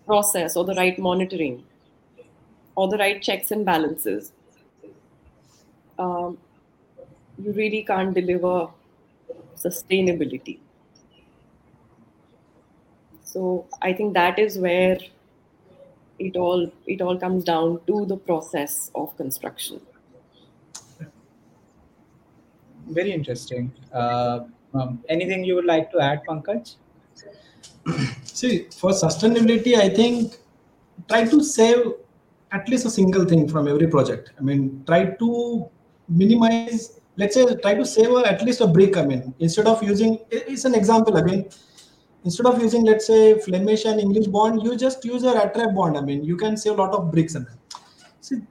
process 0.06 0.56
or 0.56 0.64
the 0.64 0.76
right 0.76 1.00
monitoring 1.00 1.64
or 2.76 2.88
the 2.88 2.98
right 2.98 3.22
checks 3.22 3.52
and 3.52 3.66
balances, 3.66 4.32
um, 5.98 6.38
you 7.44 7.52
really 7.54 7.84
can't 7.84 8.14
deliver 8.14 8.70
sustainability. 9.56 10.60
So 13.32 13.68
I 13.82 13.94
think 13.94 14.14
that 14.16 14.40
is 14.40 14.58
where 14.58 14.98
it 16.18 16.36
all 16.36 16.72
it 16.88 17.02
all 17.02 17.18
comes 17.18 17.44
down 17.44 17.80
to 17.88 18.06
the 18.06 18.18
process 18.18 18.92
of 18.96 19.16
construction. 19.18 19.82
very 22.98 23.12
interesting 23.16 23.66
uh, 23.94 24.40
um, 24.74 25.00
anything 25.16 25.44
you 25.48 25.56
would 25.56 25.68
like 25.72 25.92
to 25.92 26.00
add 26.06 26.22
pankaj 26.28 26.72
See, 28.24 28.68
for 28.72 28.92
sustainability, 28.92 29.76
I 29.76 29.90
think 29.90 30.38
try 31.08 31.26
to 31.26 31.44
save 31.44 31.94
at 32.52 32.68
least 32.70 32.86
a 32.86 32.90
single 32.90 33.26
thing 33.26 33.48
from 33.48 33.68
every 33.68 33.88
project. 33.88 34.32
I 34.38 34.42
mean, 34.42 34.84
try 34.86 35.06
to 35.06 35.70
minimize, 36.08 37.00
let's 37.16 37.36
say, 37.36 37.46
try 37.56 37.76
to 37.76 37.86
save 37.86 38.12
a, 38.12 38.32
at 38.32 38.42
least 38.44 38.62
a 38.62 38.68
brick. 38.68 38.98
I 38.98 39.06
mean, 39.06 39.34
instead 39.40 39.68
of 39.68 39.84
using, 39.84 40.20
it's 40.30 40.66
an 40.66 40.76
example 40.76 41.18
again. 41.18 41.50
Instead 42.24 42.46
of 42.48 42.62
using, 42.62 42.84
let's 42.84 43.08
say, 43.08 43.40
Flemish 43.40 43.86
and 43.86 44.00
English 44.00 44.28
bond, 44.28 44.62
you 44.64 44.76
just 44.76 45.04
use 45.06 45.24
a 45.24 45.34
rat 45.34 45.54
trap 45.54 45.74
bond. 45.74 45.98
I 45.98 46.02
mean, 46.02 46.24
you 46.24 46.36
can 46.36 46.58
save 46.58 46.74
a 46.74 46.82
lot 46.82 46.94
of 46.94 47.12
bricks. 47.12 47.36
And 47.36 47.48
see, 48.20 48.42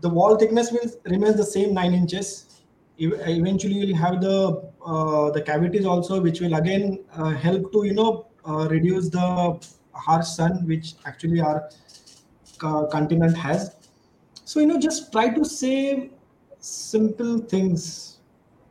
the 0.00 0.08
wall 0.08 0.36
thickness 0.36 0.70
will 0.70 0.90
remain 1.04 1.36
the 1.36 1.44
same 1.44 1.72
nine 1.72 1.94
inches. 1.94 2.62
Eventually, 2.98 3.74
you'll 3.74 3.96
have 3.96 4.20
the 4.20 4.70
uh, 4.84 5.30
the 5.30 5.42
cavities 5.42 5.84
also, 5.84 6.20
which 6.20 6.40
will 6.40 6.54
again 6.54 7.04
uh, 7.14 7.30
help 7.30 7.72
to 7.72 7.84
you 7.84 7.94
know 7.94 8.26
uh, 8.46 8.68
reduce 8.68 9.08
the 9.08 9.58
harsh 9.96 10.26
sun 10.26 10.66
which 10.66 10.94
actually 11.06 11.40
our 11.40 11.68
co- 12.58 12.86
continent 12.86 13.36
has 13.36 13.76
so 14.44 14.60
you 14.60 14.66
know 14.66 14.78
just 14.78 15.10
try 15.12 15.28
to 15.28 15.44
save 15.44 16.10
simple 16.60 17.38
things 17.38 18.18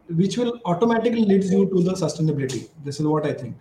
which 0.08 0.38
will 0.38 0.60
automatically 0.66 1.26
leads 1.26 1.52
you 1.52 1.68
to 1.70 1.82
the 1.82 1.94
sustainability 1.94 2.70
this 2.84 3.00
is 3.00 3.06
what 3.06 3.26
i 3.26 3.34
think 3.34 3.56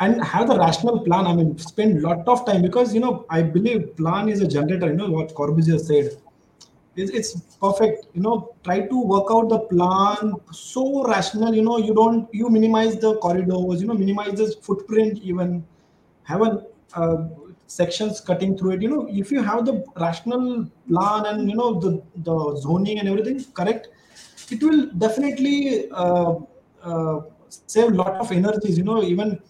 and 0.00 0.24
have 0.24 0.48
the 0.48 0.56
rational 0.58 0.98
plan 1.06 1.26
i 1.26 1.32
mean 1.38 1.56
spend 1.58 2.02
lot 2.02 2.26
of 2.34 2.44
time 2.46 2.62
because 2.62 2.94
you 2.94 3.00
know 3.00 3.24
i 3.30 3.42
believe 3.42 3.94
plan 3.96 4.28
is 4.28 4.40
a 4.40 4.48
generator 4.56 4.88
you 4.88 4.96
know 4.96 5.10
what 5.10 5.34
corbusier 5.34 5.78
said. 5.78 6.10
It's, 6.96 7.12
it's 7.12 7.56
perfect 7.64 8.06
you 8.14 8.20
know 8.20 8.54
try 8.64 8.80
to 8.80 9.02
work 9.02 9.28
out 9.30 9.48
the 9.48 9.60
plan 9.72 10.34
so 10.50 11.04
rational 11.06 11.54
you 11.54 11.62
know 11.62 11.78
you 11.78 11.94
don't 11.94 12.28
you 12.34 12.50
minimize 12.50 12.96
the 12.96 13.16
corridors 13.18 13.80
you 13.80 13.86
know 13.86 13.94
minimize 13.94 14.34
the 14.34 14.54
footprint 14.62 15.18
even. 15.22 15.64
Have 16.24 16.42
a 16.42 16.64
uh, 16.94 17.28
sections 17.66 18.20
cutting 18.20 18.56
through 18.58 18.72
it 18.72 18.82
you 18.82 18.88
know 18.88 19.06
if 19.08 19.30
you 19.30 19.42
have 19.42 19.64
the 19.64 19.84
rational 19.96 20.66
plan 20.88 21.26
and 21.26 21.48
you 21.48 21.56
know 21.56 21.78
the 21.84 22.02
the 22.28 22.56
zoning 22.60 22.98
and 22.98 23.08
everything 23.08 23.42
correct 23.54 23.88
it 24.50 24.62
will 24.62 24.86
definitely 24.98 25.88
uh, 25.90 26.34
uh, 26.82 27.20
save 27.48 27.92
a 27.92 27.94
lot 28.02 28.14
of 28.16 28.32
energies 28.32 28.76
you 28.76 28.84
know 28.84 29.02
even 29.02 29.40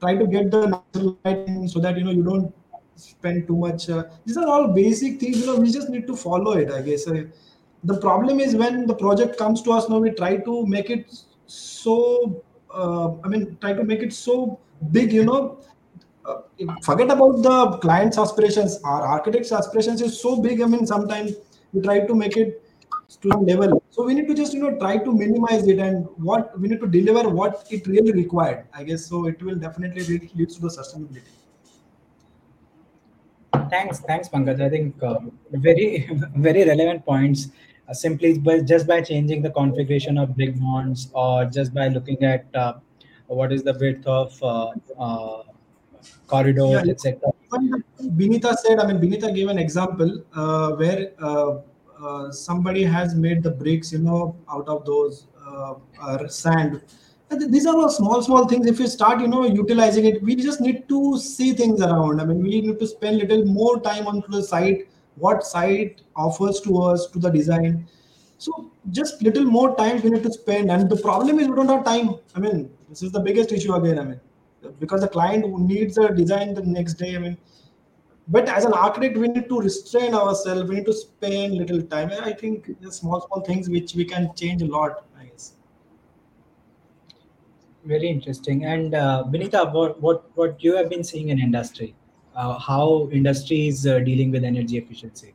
try 0.00 0.16
to 0.16 0.26
get 0.26 0.50
the 0.50 0.66
natural 0.66 1.18
lighting 1.24 1.68
so 1.68 1.80
that 1.80 1.96
you 1.96 2.04
know 2.04 2.10
you 2.10 2.22
don't 2.22 2.54
spend 2.96 3.46
too 3.46 3.56
much 3.56 3.88
uh, 3.88 4.04
these 4.24 4.36
are 4.36 4.46
all 4.46 4.68
basic 4.68 5.18
things 5.20 5.40
you 5.40 5.46
know 5.46 5.56
we 5.56 5.70
just 5.70 5.88
need 5.88 6.06
to 6.06 6.16
follow 6.16 6.52
it 6.52 6.70
i 6.70 6.82
guess. 6.82 7.06
Uh, 7.08 7.24
the 7.84 7.98
problem 7.98 8.40
is 8.40 8.54
when 8.54 8.86
the 8.86 8.94
project 8.94 9.38
comes 9.38 9.62
to 9.62 9.72
us 9.72 9.88
now 9.88 9.98
we 9.98 10.10
try 10.10 10.36
to 10.36 10.66
make 10.66 10.90
it 10.90 11.12
so 11.46 12.42
uh, 12.74 13.10
i 13.24 13.28
mean 13.28 13.56
try 13.60 13.72
to 13.72 13.84
make 13.84 14.00
it 14.00 14.12
so 14.12 14.58
big 14.92 15.12
you 15.12 15.24
know. 15.24 15.58
Uh, 16.24 16.42
forget 16.82 17.10
about 17.10 17.42
the 17.42 17.78
client's 17.78 18.18
aspirations. 18.18 18.78
Our 18.84 19.06
architect's 19.06 19.52
aspirations 19.52 20.02
is 20.02 20.20
so 20.20 20.40
big 20.40 20.60
i 20.60 20.66
mean 20.66 20.86
sometimes 20.86 21.32
we 21.72 21.80
try 21.80 22.00
to 22.00 22.14
make 22.14 22.36
it 22.36 22.62
to 23.16 23.28
some 23.30 23.44
level. 23.46 23.82
So 23.90 24.04
we 24.04 24.14
need 24.14 24.28
to 24.28 24.34
just 24.34 24.54
you 24.54 24.60
know 24.60 24.78
try 24.78 24.98
to 24.98 25.12
minimize 25.12 25.66
it 25.66 25.78
and 25.78 26.06
what 26.16 26.58
we 26.58 26.68
need 26.68 26.80
to 26.80 26.86
deliver 26.86 27.28
what 27.28 27.66
it 27.70 27.86
really 27.86 28.12
required. 28.12 28.66
I 28.72 28.84
guess 28.84 29.06
so. 29.06 29.26
It 29.26 29.42
will 29.42 29.56
definitely 29.56 30.04
lead 30.04 30.30
leads 30.34 30.56
to 30.56 30.62
the 30.62 30.68
sustainability. 30.68 31.22
Thanks, 33.68 34.00
thanks, 34.00 34.28
Pankaj. 34.28 34.60
I 34.60 34.68
think 34.68 35.02
uh, 35.02 35.18
very, 35.52 36.08
very 36.36 36.64
relevant 36.64 37.04
points. 37.04 37.48
Uh, 37.88 37.92
simply 37.92 38.38
by 38.38 38.60
just 38.60 38.86
by 38.86 39.00
changing 39.00 39.42
the 39.42 39.50
configuration 39.50 40.16
of 40.16 40.36
big 40.36 40.60
bonds, 40.60 41.10
or 41.12 41.44
just 41.44 41.74
by 41.74 41.88
looking 41.88 42.22
at 42.22 42.46
uh, 42.54 42.74
what 43.26 43.52
is 43.52 43.62
the 43.64 43.74
width 43.80 44.06
of 44.06 44.42
uh, 44.42 44.70
uh, 44.98 45.42
corridor, 46.26 46.68
Yeah, 46.70 46.92
etc. 46.92 47.32
even 47.52 47.84
Binita 48.16 48.54
said, 48.56 48.78
I 48.78 48.86
mean, 48.86 49.00
Binita 49.00 49.34
gave 49.34 49.48
an 49.48 49.58
example 49.58 50.22
uh, 50.34 50.72
where 50.72 51.12
uh, 52.02 52.30
somebody 52.30 52.82
has 52.82 53.14
made 53.14 53.42
the 53.42 53.50
bricks, 53.50 53.92
you 53.92 53.98
know, 53.98 54.36
out 54.50 54.68
of 54.68 54.84
those 54.84 55.26
uh, 55.46 55.74
uh, 56.00 56.28
sand. 56.28 56.80
And 57.30 57.52
These 57.52 57.66
are 57.66 57.76
all 57.76 57.88
small, 57.88 58.22
small 58.22 58.48
things. 58.48 58.66
If 58.66 58.80
you 58.80 58.86
start, 58.86 59.20
you 59.20 59.28
know, 59.28 59.44
utilizing 59.44 60.04
it, 60.04 60.22
we 60.22 60.34
just 60.34 60.60
need 60.60 60.88
to 60.88 61.18
see 61.18 61.52
things 61.52 61.80
around. 61.80 62.20
I 62.20 62.24
mean, 62.24 62.42
we 62.42 62.60
need 62.60 62.78
to 62.78 62.86
spend 62.86 63.18
little 63.18 63.44
more 63.44 63.80
time 63.80 64.06
onto 64.08 64.30
the 64.30 64.42
site, 64.42 64.88
what 65.16 65.44
site 65.44 66.00
offers 66.16 66.60
to 66.62 66.82
us, 66.82 67.06
to 67.08 67.18
the 67.18 67.30
design. 67.30 67.86
So 68.38 68.72
just 68.90 69.22
little 69.22 69.44
more 69.44 69.76
time 69.76 70.00
we 70.02 70.10
need 70.10 70.22
to 70.22 70.32
spend. 70.32 70.70
And 70.70 70.88
the 70.88 70.96
problem 70.96 71.38
is 71.38 71.48
we 71.48 71.54
don't 71.54 71.68
have 71.68 71.84
time. 71.84 72.16
I 72.34 72.40
mean, 72.40 72.70
this 72.88 73.02
is 73.02 73.12
the 73.12 73.20
biggest 73.20 73.52
issue 73.52 73.74
again. 73.74 73.98
I 73.98 74.04
mean, 74.04 74.20
because 74.80 75.02
the 75.02 75.08
client 75.08 75.46
needs 75.60 75.98
a 75.98 76.12
design 76.12 76.54
the 76.54 76.62
next 76.62 76.94
day. 76.94 77.14
I 77.14 77.18
mean, 77.18 77.36
but 78.30 78.48
as 78.48 78.64
an 78.64 78.72
architect 78.72 79.16
we 79.16 79.28
need 79.28 79.48
to 79.48 79.60
restrain 79.60 80.14
ourselves 80.14 80.68
we 80.68 80.76
need 80.76 80.86
to 80.86 80.92
spend 80.92 81.54
little 81.62 81.82
time 81.94 82.10
i 82.22 82.32
think 82.32 82.68
the 82.80 82.92
small 82.92 83.20
small 83.26 83.40
things 83.50 83.68
which 83.68 83.94
we 83.94 84.04
can 84.04 84.30
change 84.42 84.62
a 84.62 84.70
lot 84.76 85.04
i 85.18 85.24
guess 85.24 85.54
Very 87.84 88.08
interesting. 88.08 88.64
And 88.66 88.94
uh, 88.94 89.24
Benita, 89.24 89.70
what, 89.72 90.00
what 90.02 90.30
what 90.34 90.62
you 90.62 90.76
have 90.76 90.90
been 90.90 91.02
seeing 91.02 91.30
in 91.30 91.38
industry? 91.38 91.94
Uh, 92.34 92.58
how 92.58 93.08
industry 93.10 93.68
is 93.68 93.86
uh, 93.86 94.00
dealing 94.00 94.30
with 94.30 94.44
energy 94.44 94.76
efficiency? 94.76 95.34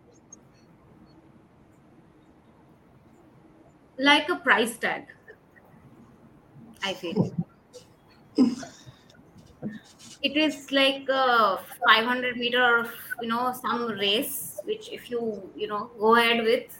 Like 3.97 4.29
a 4.29 4.35
price 4.35 4.77
tag, 4.77 5.07
I 6.83 6.93
feel. 6.93 7.33
It 10.25 10.37
is 10.37 10.71
like 10.71 11.07
a 11.09 11.59
500 11.87 12.37
meter 12.37 12.79
of, 12.79 12.91
you 13.21 13.27
know, 13.27 13.53
some 13.61 13.87
race, 13.91 14.59
which 14.63 14.89
if 14.91 15.09
you, 15.11 15.21
you 15.55 15.67
know, 15.67 15.91
go 15.99 16.15
ahead 16.15 16.43
with, 16.43 16.77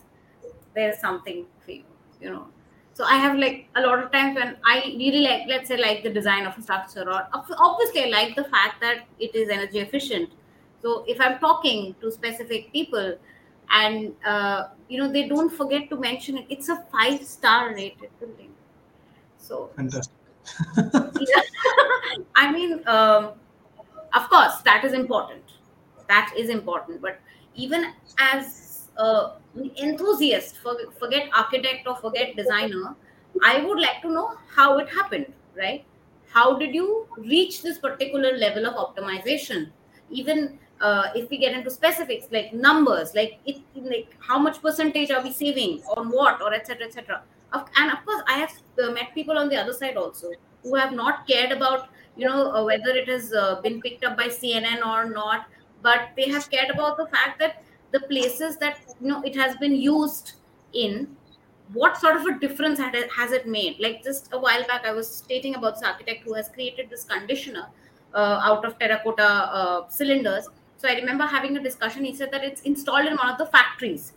there's 0.74 1.00
something 1.00 1.46
for 1.64 1.72
you, 1.72 1.84
you 2.22 2.32
know. 2.32 2.48
So 2.94 3.04
I 3.04 3.18
have 3.18 3.38
like 3.38 3.68
a 3.76 3.82
lot 3.82 4.02
of 4.02 4.12
times 4.12 4.36
when 4.36 4.58
I 4.66 4.96
really 4.98 5.22
like, 5.22 5.44
let's 5.48 5.68
say, 5.68 5.78
like 5.78 6.02
the 6.04 6.10
design 6.10 6.46
of 6.46 6.58
a 6.58 6.62
structure, 6.62 7.04
or 7.08 7.28
obviously 7.34 8.06
I 8.06 8.08
like 8.08 8.36
the 8.36 8.46
fact 8.46 8.82
that 8.82 9.06
it 9.20 9.36
is 9.36 9.50
energy 9.50 9.80
efficient. 9.80 10.32
So 10.82 11.04
if 11.08 11.20
I'm 11.20 11.40
talking 11.40 11.96
to 12.02 12.12
specific 12.12 12.72
people, 12.72 13.18
and 13.72 14.16
uh, 14.26 14.70
you 14.88 15.00
know 15.00 15.12
they 15.12 15.28
don't 15.28 15.50
forget 15.50 15.90
to 15.90 15.98
mention 15.98 16.38
it, 16.38 16.46
it's 16.50 16.70
a 16.70 16.78
five 16.92 17.22
star 17.24 17.74
rated 17.74 18.10
building. 18.20 18.52
So 19.38 19.72
fantastic. 19.76 20.14
I 22.36 22.52
mean, 22.52 22.82
um, 22.88 23.32
of 24.14 24.30
course, 24.30 24.62
that 24.64 24.84
is 24.84 24.94
important. 24.94 25.44
That 26.08 26.34
is 26.38 26.50
important. 26.50 27.02
But 27.02 27.20
even 27.56 27.94
as 28.20 28.90
a 28.98 29.32
enthusiast, 29.78 30.58
for, 30.58 30.78
forget 31.00 31.30
architect 31.36 31.88
or 31.88 31.96
forget 31.98 32.36
designer, 32.36 32.96
I 33.44 33.62
would 33.62 33.80
like 33.80 34.02
to 34.04 34.12
know 34.12 34.38
how 34.48 34.78
it 34.78 34.90
happened, 34.90 35.32
right? 35.58 35.84
How 36.30 36.58
did 36.58 36.74
you 36.74 37.08
reach 37.18 37.62
this 37.62 37.78
particular 37.78 38.38
level 38.38 38.66
of 38.66 38.76
optimization? 38.76 39.72
Even 40.10 40.60
uh, 40.82 41.08
if 41.16 41.30
we 41.30 41.38
get 41.38 41.54
into 41.54 41.70
specifics 41.70 42.28
like 42.32 42.54
numbers, 42.54 43.14
like 43.16 43.40
it, 43.46 43.58
like 43.76 44.16
how 44.20 44.38
much 44.38 44.62
percentage 44.62 45.12
are 45.12 45.24
we 45.24 45.32
saving 45.32 45.82
on 45.96 46.10
what, 46.10 46.42
or 46.42 46.54
etc. 46.54 46.88
etc. 46.88 47.24
And 47.76 47.92
of 47.92 48.06
course, 48.06 48.22
I 48.28 48.38
have 48.40 48.54
uh, 48.84 48.92
met 48.92 49.14
people 49.14 49.38
on 49.38 49.50
the 49.50 49.58
other 49.58 49.74
side 49.74 49.98
also 49.98 50.32
who 50.64 50.76
have 50.76 50.94
not 50.94 51.28
cared 51.28 51.52
about 51.52 51.90
you 52.18 52.26
know 52.28 52.52
uh, 52.52 52.64
whether 52.64 52.90
it 52.90 53.08
has 53.08 53.34
uh, 53.34 53.62
been 53.62 53.82
picked 53.82 54.04
up 54.04 54.18
by 54.18 54.28
cnn 54.28 54.86
or 54.86 55.10
not 55.10 55.48
but 55.82 56.10
they 56.18 56.28
have 56.30 56.50
cared 56.50 56.70
about 56.70 56.98
the 56.98 57.06
fact 57.08 57.40
that 57.40 57.64
the 57.92 58.00
places 58.12 58.58
that 58.58 58.80
you 59.00 59.08
know 59.08 59.22
it 59.24 59.36
has 59.36 59.56
been 59.58 59.76
used 59.76 60.34
in 60.74 61.08
what 61.74 61.98
sort 61.98 62.16
of 62.16 62.26
a 62.26 62.38
difference 62.40 62.80
has 62.80 63.32
it 63.32 63.48
made? 63.48 63.80
Like 63.80 64.04
just 64.04 64.30
a 64.34 64.40
while 64.40 64.64
back 64.68 64.86
i 64.86 64.92
was 64.92 65.10
stating 65.10 65.56
about 65.56 65.76
this 65.76 65.84
architect 65.84 66.24
who 66.24 66.34
has 66.34 66.48
created 66.50 66.92
this 66.92 67.04
conditioner 67.06 67.68
uh, 68.14 68.40
out 68.44 68.66
of 68.66 68.78
terracotta 68.78 69.24
uh, 69.24 69.90
cylinders. 69.90 70.48
So 70.78 70.88
i 70.88 70.94
remember 70.94 71.26
having 71.26 71.58
a 71.58 71.64
discussion. 71.64 72.06
He 72.06 72.14
said 72.14 72.32
that 72.32 72.44
it's 72.44 72.62
installed 72.62 73.08
in 73.08 73.16
one 73.16 73.30
of 73.30 73.40
the 73.40 73.48
factories 73.48 74.14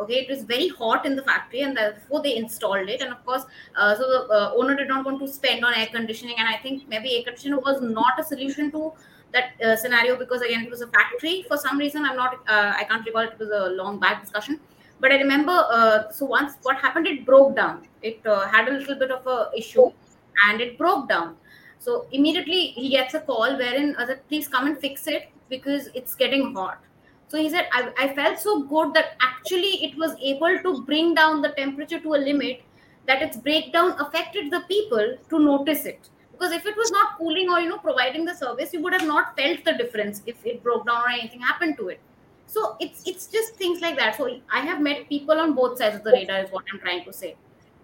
okay? 0.00 0.14
It 0.14 0.30
was 0.30 0.42
very 0.44 0.68
hot 0.68 1.06
in 1.06 1.16
the 1.16 1.22
factory 1.22 1.60
and 1.62 1.76
therefore 1.76 2.22
they 2.22 2.36
installed 2.36 2.88
it. 2.88 3.00
And 3.02 3.12
of 3.12 3.24
course 3.24 3.44
uh, 3.76 3.94
so 3.94 4.08
the 4.08 4.34
uh, 4.34 4.52
owner 4.56 4.74
did 4.74 4.88
not 4.88 5.04
want 5.04 5.20
to 5.20 5.28
spend 5.28 5.64
on 5.64 5.74
air 5.74 5.88
conditioning. 5.92 6.36
And 6.38 6.48
i 6.48 6.56
think 6.56 6.88
maybe 6.88 7.16
air 7.16 7.22
conditioning 7.24 7.60
was 7.64 7.80
not 7.80 8.18
a 8.18 8.24
solution 8.24 8.70
to 8.72 8.92
that 9.32 9.52
uh, 9.64 9.76
scenario 9.76 10.16
because 10.16 10.42
again 10.42 10.64
it 10.64 10.70
was 10.70 10.80
a 10.80 10.88
factory. 10.88 11.44
For 11.48 11.56
some 11.56 11.78
reason 11.78 12.04
i'm 12.04 12.16
not 12.16 12.34
uh, 12.48 12.72
i 12.76 12.84
can't 12.84 13.04
recall 13.06 13.22
it 13.22 13.38
was 13.38 13.50
a 13.50 13.70
long 13.70 14.00
back 14.00 14.22
discussion. 14.22 14.60
But 15.00 15.12
i 15.12 15.16
remember 15.16 15.52
uh, 15.52 16.10
so 16.10 16.26
once 16.26 16.54
what 16.62 16.76
happened 16.78 17.06
it 17.06 17.24
broke 17.26 17.56
down. 17.56 17.86
It 18.02 18.20
uh, 18.26 18.46
had 18.48 18.68
a 18.68 18.72
little 18.72 18.96
bit 18.96 19.10
of 19.10 19.26
a 19.26 19.50
issue 19.56 19.90
and 20.48 20.60
it 20.60 20.78
broke 20.78 21.08
down. 21.08 21.36
So 21.78 22.06
immediately 22.12 22.68
he 22.68 22.90
gets 22.90 23.14
a 23.14 23.20
call 23.20 23.56
wherein 23.56 23.96
uh, 23.96 24.06
please 24.28 24.48
come 24.48 24.66
and 24.66 24.78
fix 24.78 25.06
it 25.06 25.30
because 25.48 25.88
it's 25.94 26.14
getting 26.14 26.54
hot 26.54 26.78
so 27.30 27.38
he 27.38 27.48
said, 27.48 27.68
I, 27.72 27.92
I 27.96 28.14
felt 28.14 28.40
so 28.40 28.64
good 28.64 28.92
that 28.94 29.16
actually 29.20 29.84
it 29.84 29.96
was 29.96 30.16
able 30.20 30.58
to 30.64 30.82
bring 30.82 31.14
down 31.14 31.42
the 31.42 31.50
temperature 31.50 32.00
to 32.00 32.14
a 32.14 32.20
limit 32.28 32.62
that 33.06 33.22
its 33.22 33.36
breakdown 33.36 33.94
affected 34.00 34.50
the 34.50 34.62
people 34.62 35.16
to 35.28 35.38
notice 35.38 35.84
it. 35.84 36.08
Because 36.32 36.52
if 36.52 36.66
it 36.66 36.76
was 36.76 36.90
not 36.90 37.18
cooling 37.18 37.48
or 37.48 37.60
you 37.60 37.68
know 37.68 37.78
providing 37.78 38.24
the 38.24 38.34
service, 38.34 38.72
you 38.72 38.82
would 38.82 38.92
have 38.92 39.06
not 39.06 39.36
felt 39.36 39.64
the 39.64 39.74
difference 39.74 40.22
if 40.26 40.44
it 40.44 40.60
broke 40.64 40.86
down 40.86 41.02
or 41.02 41.10
anything 41.10 41.40
happened 41.40 41.76
to 41.76 41.88
it. 41.88 42.00
So 42.46 42.76
it's 42.80 43.06
it's 43.06 43.28
just 43.28 43.54
things 43.54 43.80
like 43.80 43.96
that. 43.98 44.16
So 44.16 44.28
I 44.52 44.60
have 44.60 44.80
met 44.80 45.08
people 45.08 45.38
on 45.38 45.54
both 45.54 45.78
sides 45.78 45.96
of 45.96 46.02
the 46.02 46.10
radar, 46.10 46.40
is 46.40 46.50
what 46.50 46.64
I'm 46.72 46.80
trying 46.80 47.04
to 47.04 47.12
say. 47.12 47.36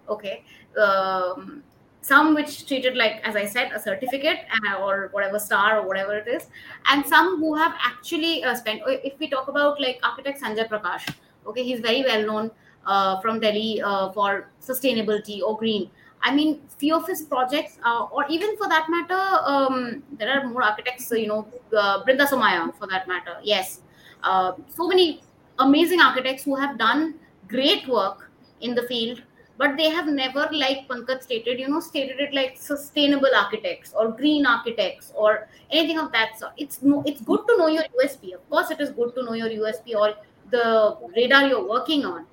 Okay. 0.09 0.43
Um, 0.77 1.63
some 2.01 2.33
which 2.35 2.67
treated 2.67 2.95
like 2.95 3.21
as 3.23 3.35
i 3.35 3.45
said 3.45 3.71
a 3.73 3.79
certificate 3.79 4.39
uh, 4.59 4.75
or 4.83 5.09
whatever 5.11 5.39
star 5.39 5.79
or 5.79 5.87
whatever 5.87 6.17
it 6.17 6.27
is 6.27 6.47
and 6.87 7.05
some 7.05 7.39
who 7.39 7.55
have 7.55 7.73
actually 7.83 8.43
uh, 8.43 8.55
spent 8.55 8.81
if 8.87 9.19
we 9.19 9.29
talk 9.29 9.47
about 9.47 9.81
like 9.81 9.99
architect 10.03 10.41
sanjay 10.41 10.67
prakash 10.67 11.07
okay 11.45 11.63
he's 11.63 11.79
very 11.79 12.03
well 12.03 12.25
known 12.25 12.51
uh, 12.87 13.19
from 13.19 13.39
delhi 13.39 13.81
uh, 13.81 14.11
for 14.11 14.49
sustainability 14.61 15.41
or 15.41 15.57
green. 15.57 15.89
I 16.23 16.33
mean 16.33 16.61
few 16.77 16.95
of 16.95 17.05
his 17.07 17.21
projects 17.23 17.77
uh, 17.85 18.05
or 18.11 18.25
even 18.27 18.57
for 18.57 18.67
that 18.69 18.87
matter 18.89 19.21
um, 19.45 20.03
there 20.17 20.29
are 20.31 20.47
more 20.47 20.63
architects 20.63 21.11
you 21.11 21.27
know 21.27 21.47
uh, 21.77 22.03
brinda 22.03 22.27
somaya 22.27 22.73
for 22.79 22.87
that 22.87 23.07
matter 23.07 23.37
yes. 23.43 23.81
Uh, 24.23 24.53
so 24.67 24.87
many 24.87 25.21
amazing 25.59 26.01
architects 26.01 26.43
who 26.43 26.55
have 26.55 26.77
done 26.77 27.13
great 27.47 27.87
work 27.87 28.31
in 28.61 28.73
the 28.73 28.81
field 28.83 29.21
but 29.57 29.75
they 29.77 29.89
have 29.89 30.07
never 30.07 30.47
like 30.51 30.87
pankaj 30.87 31.21
stated 31.23 31.59
you 31.59 31.67
know 31.67 31.79
stated 31.79 32.19
it 32.25 32.33
like 32.33 32.57
sustainable 32.57 33.35
architects 33.41 33.93
or 33.93 34.05
green 34.11 34.45
architects 34.45 35.11
or 35.15 35.47
anything 35.71 35.97
of 35.99 36.11
that 36.11 36.37
sort. 36.39 36.53
It's 36.57 36.81
no 36.81 37.03
it's 37.05 37.21
good 37.21 37.41
to 37.47 37.57
know 37.57 37.67
your 37.67 37.83
usp 38.03 38.33
of 38.33 38.49
course 38.49 38.71
it 38.71 38.79
is 38.79 38.91
good 38.91 39.13
to 39.15 39.23
know 39.23 39.33
your 39.33 39.49
usp 39.49 39.95
or 39.95 40.13
the 40.51 40.97
radar 41.15 41.47
you're 41.47 41.67
working 41.67 42.05
on. 42.05 42.25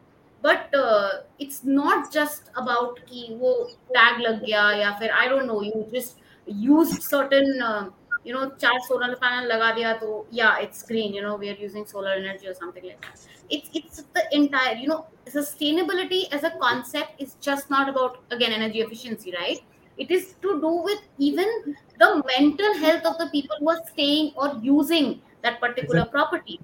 But 0.43 0.75
uh, 0.75 1.09
it's 1.39 1.64
not 1.64 2.12
just 2.12 2.51
about 2.57 3.01
ki 3.07 3.37
wo 3.41 3.68
tag 3.95 4.20
lag 4.20 4.41
gaya 4.45 4.64
ya 4.81 4.95
fir 4.99 5.11
i 5.20 5.29
don't 5.29 5.47
know 5.47 5.62
you 5.62 5.87
just 5.93 6.18
used 6.47 7.03
certain 7.03 7.62
uh, 7.62 7.89
you 8.25 8.33
know 8.33 8.51
charge 8.62 8.83
solar 8.89 9.16
panel 9.16 9.51
laga 9.53 9.68
diya 9.77 9.93
to 10.01 10.25
yeah 10.31 10.59
it's 10.59 10.83
green 10.83 11.14
you 11.14 11.22
know 11.22 11.37
we 11.37 11.51
are 11.51 11.59
using 11.66 11.87
solar 11.87 12.12
energy 12.22 12.47
or 12.47 12.55
something 12.55 12.85
like 12.85 13.01
that. 13.03 13.20
It's 13.51 13.70
it's 13.75 14.03
the 14.18 14.25
entire 14.33 14.77
you 14.77 14.89
know 14.89 15.07
sustainability 15.27 16.20
as 16.33 16.45
a 16.45 16.53
concept 16.61 17.20
is 17.20 17.35
just 17.41 17.70
not 17.70 17.89
about 17.89 18.20
again 18.31 18.53
energy 18.53 18.81
efficiency 18.81 19.35
right? 19.39 19.61
It 19.97 20.11
is 20.11 20.35
to 20.43 20.61
do 20.61 20.70
with 20.83 21.01
even 21.18 21.77
the 21.99 22.22
mental 22.37 22.75
health 22.75 23.05
of 23.05 23.18
the 23.18 23.29
people 23.33 23.57
who 23.61 23.70
are 23.70 23.83
staying 23.93 24.33
or 24.37 24.59
using 24.62 25.20
that 25.43 25.61
particular 25.61 26.01
exactly. 26.01 26.11
property. 26.11 26.61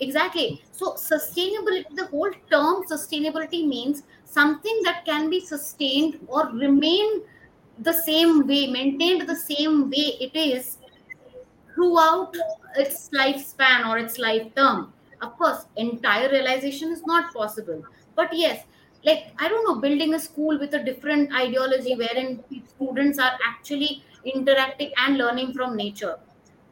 Exactly. 0.00 0.62
So 0.72 0.92
sustainability 0.92 1.94
the 1.94 2.06
whole 2.06 2.30
term 2.50 2.84
sustainability 2.90 3.66
means 3.66 4.04
something 4.24 4.80
that 4.84 5.04
can 5.04 5.28
be 5.28 5.40
sustained 5.40 6.20
or 6.28 6.46
remain 6.50 7.22
the 7.78 7.92
same 7.92 8.46
way 8.46 8.66
maintained 8.66 9.28
the 9.28 9.36
same 9.36 9.90
way 9.90 10.08
it 10.26 10.34
is 10.36 10.78
throughout 11.74 12.34
its 12.76 13.08
lifespan 13.10 13.86
or 13.88 13.98
its 13.98 14.18
life 14.18 14.54
term. 14.54 14.92
Of 15.22 15.36
course, 15.38 15.66
entire 15.76 16.30
realization 16.30 16.92
is 16.92 17.04
not 17.06 17.32
possible, 17.34 17.82
but 18.14 18.32
yes 18.32 18.64
like 19.04 19.26
i 19.38 19.46
don't 19.46 19.64
know 19.68 19.78
building 19.80 20.14
a 20.14 20.18
school 20.18 20.58
with 20.58 20.72
a 20.74 20.82
different 20.82 21.32
ideology 21.34 21.94
wherein 21.94 22.42
students 22.66 23.18
are 23.18 23.38
actually 23.46 24.02
interacting 24.24 24.90
and 24.96 25.18
learning 25.18 25.52
from 25.52 25.76
nature 25.76 26.16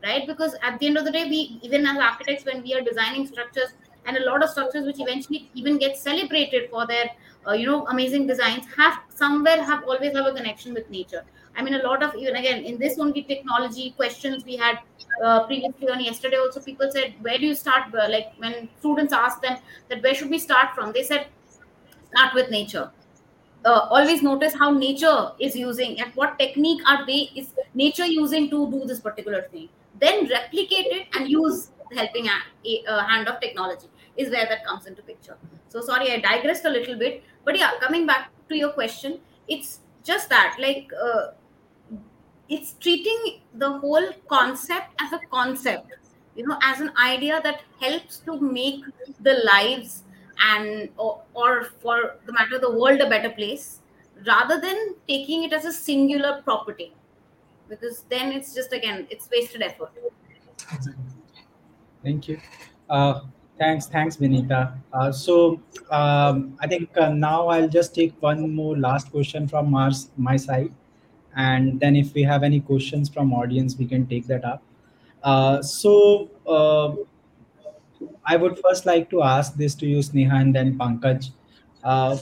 right 0.03 0.27
because 0.27 0.57
at 0.63 0.79
the 0.79 0.87
end 0.87 0.97
of 0.97 1.05
the 1.05 1.13
day 1.13 1.29
we 1.29 1.61
even 1.63 1.87
as 1.87 1.99
architects 1.99 2.47
when 2.47 2.63
we 2.63 2.75
are 2.75 2.81
designing 2.81 3.27
structures 3.27 3.75
and 4.07 4.17
a 4.17 4.25
lot 4.25 4.43
of 4.43 4.51
structures 4.51 4.85
which 4.87 5.01
eventually 5.01 5.51
even 5.55 5.79
get 5.79 5.97
celebrated 5.97 6.71
for 6.71 6.87
their 6.87 7.11
uh, 7.47 7.53
you 7.53 7.67
know 7.67 7.87
amazing 7.89 8.27
designs 8.27 8.65
have 8.77 8.99
somewhere 9.15 9.63
have 9.63 9.85
always 9.85 10.15
have 10.15 10.27
a 10.27 10.33
connection 10.33 10.75
with 10.75 10.89
nature. 10.91 11.25
I 11.57 11.63
mean 11.63 11.75
a 11.75 11.83
lot 11.83 12.03
of 12.03 12.15
even 12.17 12.37
again 12.37 12.65
in 12.65 12.79
this 12.79 12.99
only 12.99 13.23
technology 13.23 13.91
questions 13.93 14.45
we 14.45 14.57
had 14.57 14.79
uh, 15.25 15.47
previously 15.47 15.89
on 15.89 16.03
yesterday 16.03 16.37
also 16.37 16.61
people 16.61 16.91
said 16.91 17.15
where 17.21 17.39
do 17.39 17.47
you 17.47 17.55
start? 17.55 17.95
Uh, 17.95 18.09
like 18.09 18.33
when 18.39 18.69
students 18.79 19.13
asked 19.13 19.43
them 19.43 19.59
that 19.89 20.03
where 20.03 20.15
should 20.15 20.31
we 20.31 20.39
start 20.39 20.75
from? 20.75 20.93
They 20.93 21.03
said 21.03 21.27
start 22.13 22.35
with 22.35 22.51
nature. 22.51 22.91
Uh, 23.65 23.87
always 23.91 24.23
notice 24.23 24.55
how 24.55 24.71
nature 24.71 25.31
is 25.41 25.57
using 25.57 25.99
and 26.01 26.13
what 26.15 26.39
technique 26.39 26.83
are 26.87 27.07
they 27.07 27.31
is 27.35 27.53
nature 27.73 28.05
using 28.05 28.51
to 28.51 28.71
do 28.71 28.85
this 28.85 29.01
particular 29.01 29.43
thing. 29.43 29.69
Then 30.01 30.29
replicate 30.29 30.87
it 30.87 31.07
and 31.15 31.29
use 31.29 31.71
the 31.89 31.97
helping 31.97 32.27
hand, 32.27 32.43
hand 32.87 33.29
of 33.29 33.41
technology 33.41 33.89
is 34.17 34.31
where 34.31 34.47
that 34.47 34.65
comes 34.65 34.87
into 34.87 35.03
picture. 35.03 35.37
So 35.69 35.81
sorry 35.81 36.13
i 36.13 36.19
digressed 36.21 36.65
a 36.65 36.71
little 36.71 36.97
bit 36.97 37.23
but 37.45 37.59
yeah 37.59 37.73
coming 37.81 38.07
back 38.07 38.31
to 38.49 38.57
your 38.57 38.71
question 38.73 39.21
it's 39.49 39.81
just 40.05 40.29
that 40.29 40.57
like 40.61 40.91
uh, 41.03 41.33
it's 42.49 42.75
treating 42.75 43.41
the 43.55 43.79
whole 43.79 44.09
concept 44.29 44.89
as 45.01 45.13
a 45.13 45.21
concept 45.31 45.95
you 46.37 46.47
know 46.47 46.59
as 46.63 46.81
an 46.81 46.91
idea 47.03 47.41
that 47.43 47.63
helps 47.81 48.19
to 48.19 48.39
make 48.41 48.81
the 49.21 49.35
lives 49.45 50.03
and 50.51 50.89
or, 50.97 51.23
or 51.35 51.65
for 51.65 52.17
the 52.27 52.33
matter 52.33 52.57
of 52.57 52.61
the 52.61 52.71
world 52.71 53.01
a 53.01 53.09
better 53.09 53.31
place 53.31 53.81
rather 54.27 54.61
than 54.61 54.95
taking 55.09 55.45
it 55.45 55.53
as 55.53 55.65
a 55.65 55.73
singular 55.73 56.43
property. 56.43 56.93
Because 57.69 58.05
then 58.11 58.33
it's 58.33 58.55
just 58.55 58.73
again 58.73 59.07
it's 59.11 59.29
wasted 59.31 59.63
effort. 59.63 59.91
Thank 62.03 62.29
you. 62.29 62.41
Uh, 62.89 63.23
thanks, 63.59 63.87
thanks, 63.87 64.17
Vinita. 64.17 64.75
Uh, 64.93 65.13
so 65.13 65.61
um, 65.91 66.57
I 66.61 66.67
think 66.67 66.97
uh, 66.97 67.11
now 67.11 67.49
I'll 67.49 67.69
just 67.69 67.95
take 67.95 68.15
one 68.21 68.55
more 68.55 68.77
last 68.77 69.11
question 69.11 69.49
from 69.49 69.71
Mars, 69.71 70.11
my 70.17 70.37
side, 70.37 70.73
and 71.37 71.81
then 71.81 71.97
if 71.97 72.15
we 72.15 72.23
have 72.23 72.43
any 72.43 72.61
questions 72.61 73.09
from 73.09 73.33
audience, 73.33 73.77
we 73.77 73.87
can 73.87 74.07
take 74.07 74.27
that 74.27 74.45
up. 74.45 74.63
Uh, 75.23 75.63
so 75.63 76.31
uh, 76.47 76.95
I 78.27 78.37
would 78.37 78.59
first 78.59 78.87
like 78.87 79.11
to 79.11 79.23
ask 79.23 79.55
this 79.55 79.75
to 79.77 79.87
you, 79.87 79.99
Sneha, 79.99 80.41
and 80.41 80.55
then 80.55 80.79
Pankaj. 80.79 81.31
Uh, 81.83 82.17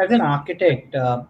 as 0.00 0.12
an 0.12 0.20
architect, 0.20 0.94
uh, 0.94 1.24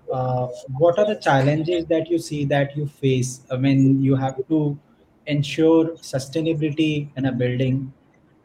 what 0.76 0.98
are 0.98 1.06
the 1.06 1.16
challenges 1.16 1.86
that 1.86 2.11
you 2.11 2.18
see 2.18 2.44
that 2.44 2.76
you 2.76 2.86
face 2.86 3.40
when 3.50 4.02
you 4.02 4.14
have 4.14 4.36
to 4.48 4.78
ensure 5.26 5.88
sustainability 5.96 7.09
in 7.16 7.26
a 7.26 7.32
building, 7.32 7.92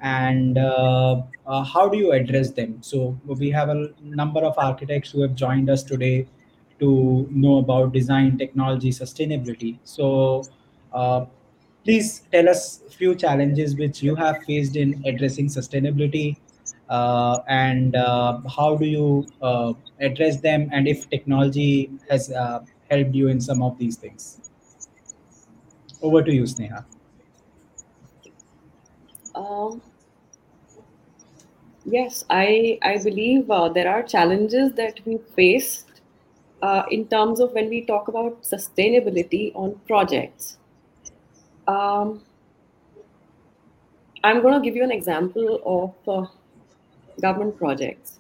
and 0.03 0.57
uh, 0.57 1.21
uh, 1.47 1.63
how 1.63 1.89
do 1.89 1.97
you 1.97 2.11
address 2.11 2.51
them? 2.51 2.83
So 2.83 3.17
we 3.25 3.49
have 3.49 3.69
a 3.69 3.89
number 4.01 4.41
of 4.41 4.53
architects 4.57 5.11
who 5.11 5.21
have 5.21 5.33
joined 5.33 5.69
us 5.69 5.81
today 5.81 6.27
to 6.79 7.27
know 7.31 7.57
about 7.57 7.93
design, 7.93 8.37
technology, 8.37 8.91
sustainability. 8.91 9.79
So. 9.83 10.43
Uh, 10.93 11.25
please 11.83 12.21
tell 12.31 12.47
us 12.47 12.81
a 12.87 12.89
few 12.89 13.13
challenges 13.13 13.75
which 13.75 14.01
you 14.01 14.15
have 14.15 14.41
faced 14.43 14.75
in 14.77 15.01
addressing 15.05 15.47
sustainability 15.47 16.37
uh, 16.89 17.39
and 17.47 17.95
uh, 17.95 18.39
how 18.55 18.75
do 18.75 18.85
you 18.85 19.27
uh, 19.41 19.73
address 19.99 20.39
them 20.39 20.69
and 20.71 20.87
if 20.87 21.09
technology 21.09 21.91
has 22.09 22.31
helped 22.89 23.13
you 23.15 23.27
in 23.27 23.41
some 23.41 23.61
of 23.61 23.77
these 23.77 23.97
things 23.97 24.51
over 26.01 26.21
to 26.21 26.33
you 26.33 26.43
sneha 26.43 26.85
Um, 29.35 29.81
yes, 31.85 32.23
I 32.29 32.79
I 32.81 32.97
believe 32.97 33.49
uh, 33.49 33.69
there 33.69 33.89
are 33.89 34.03
challenges 34.03 34.73
that 34.73 34.99
we 35.05 35.17
faced 35.35 36.01
uh, 36.61 36.83
in 36.91 37.07
terms 37.07 37.39
of 37.39 37.53
when 37.53 37.69
we 37.69 37.85
talk 37.85 38.07
about 38.07 38.43
sustainability 38.43 39.51
on 39.55 39.79
projects. 39.87 40.57
Um, 41.67 42.21
I'm 44.23 44.41
going 44.41 44.53
to 44.53 44.61
give 44.61 44.75
you 44.75 44.83
an 44.83 44.91
example 44.91 45.59
of 45.65 46.09
uh, 46.17 46.27
government 47.21 47.57
projects. 47.57 48.19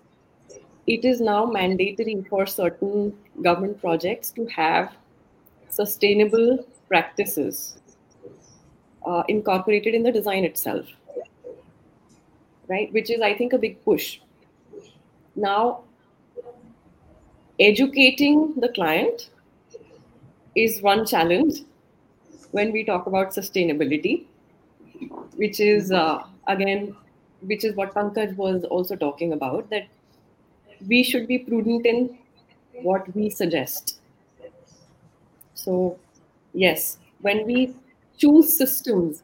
It 0.85 1.05
is 1.05 1.21
now 1.21 1.45
mandatory 1.45 2.25
for 2.29 2.45
certain 2.45 3.13
government 3.41 3.79
projects 3.79 4.31
to 4.31 4.45
have 4.47 4.93
sustainable 5.69 6.65
practices 6.89 7.77
uh, 9.05 9.23
incorporated 9.29 9.93
in 9.95 10.03
the 10.03 10.11
design 10.11 10.43
itself, 10.43 10.85
right? 12.67 12.91
Which 12.93 13.09
is, 13.09 13.21
I 13.21 13.33
think, 13.33 13.53
a 13.53 13.57
big 13.57 13.83
push. 13.83 14.19
Now, 15.35 15.83
educating 17.59 18.53
the 18.57 18.69
client 18.69 19.29
is 20.55 20.81
one 20.81 21.05
challenge 21.05 21.61
when 22.51 22.71
we 22.71 22.83
talk 22.83 23.07
about 23.07 23.29
sustainability, 23.29 24.25
which 25.35 25.59
is 25.59 25.91
uh, 25.91 26.23
again, 26.47 26.95
which 27.41 27.63
is 27.63 27.75
what 27.75 27.93
Pankaj 27.93 28.35
was 28.35 28.63
also 28.65 28.95
talking 28.95 29.33
about, 29.33 29.69
that 29.69 29.87
we 30.87 31.03
should 31.03 31.27
be 31.27 31.39
prudent 31.39 31.85
in 31.85 32.17
what 32.81 33.13
we 33.15 33.29
suggest. 33.29 33.99
So, 35.53 35.97
yes, 36.53 36.97
when 37.21 37.45
we 37.45 37.75
choose 38.17 38.55
systems 38.55 39.23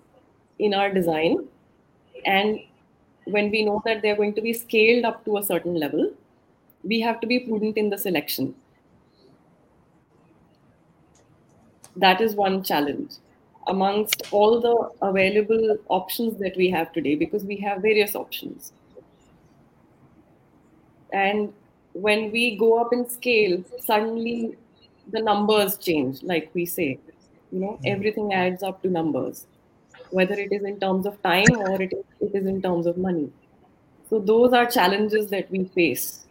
in 0.57 0.73
our 0.73 0.91
design, 0.91 1.47
and 2.25 2.59
when 3.31 3.51
we 3.51 3.63
know 3.63 3.81
that 3.85 4.01
they're 4.01 4.15
going 4.15 4.33
to 4.33 4.41
be 4.41 4.53
scaled 4.53 5.05
up 5.05 5.23
to 5.25 5.37
a 5.37 5.43
certain 5.43 5.75
level, 5.75 6.11
we 6.83 6.99
have 7.01 7.19
to 7.21 7.27
be 7.27 7.39
prudent 7.39 7.77
in 7.77 7.89
the 7.89 7.97
selection. 7.97 8.55
That 11.95 12.21
is 12.21 12.35
one 12.35 12.63
challenge 12.63 13.13
amongst 13.67 14.23
all 14.31 14.59
the 14.59 15.05
available 15.05 15.77
options 15.89 16.39
that 16.39 16.55
we 16.57 16.69
have 16.69 16.91
today 16.91 17.15
because 17.15 17.43
we 17.43 17.57
have 17.57 17.81
various 17.81 18.15
options. 18.15 18.71
And 21.11 21.53
when 21.93 22.31
we 22.31 22.55
go 22.55 22.79
up 22.79 22.93
in 22.93 23.09
scale, 23.09 23.63
suddenly 23.79 24.57
the 25.11 25.21
numbers 25.21 25.77
change, 25.77 26.23
like 26.23 26.49
we 26.53 26.65
say. 26.65 26.99
You 27.51 27.59
know, 27.59 27.79
hmm. 27.81 27.87
everything 27.87 28.33
adds 28.33 28.63
up 28.63 28.81
to 28.83 28.89
numbers, 28.89 29.47
whether 30.11 30.35
it 30.35 30.51
is 30.51 30.63
in 30.63 30.79
terms 30.79 31.05
of 31.05 31.21
time 31.23 31.51
or 31.57 31.81
it 31.81 31.93
is, 31.93 32.03
it 32.21 32.35
is 32.35 32.47
in 32.47 32.61
terms 32.61 32.85
of 32.85 32.97
money. 32.97 33.31
So 34.09 34.19
those 34.19 34.53
are 34.53 34.65
challenges 34.65 35.29
that 35.29 35.49
we 35.51 35.65
face 35.65 36.25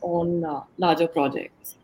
on 0.00 0.44
uh, 0.44 0.62
larger 0.78 1.08
projects. 1.08 1.76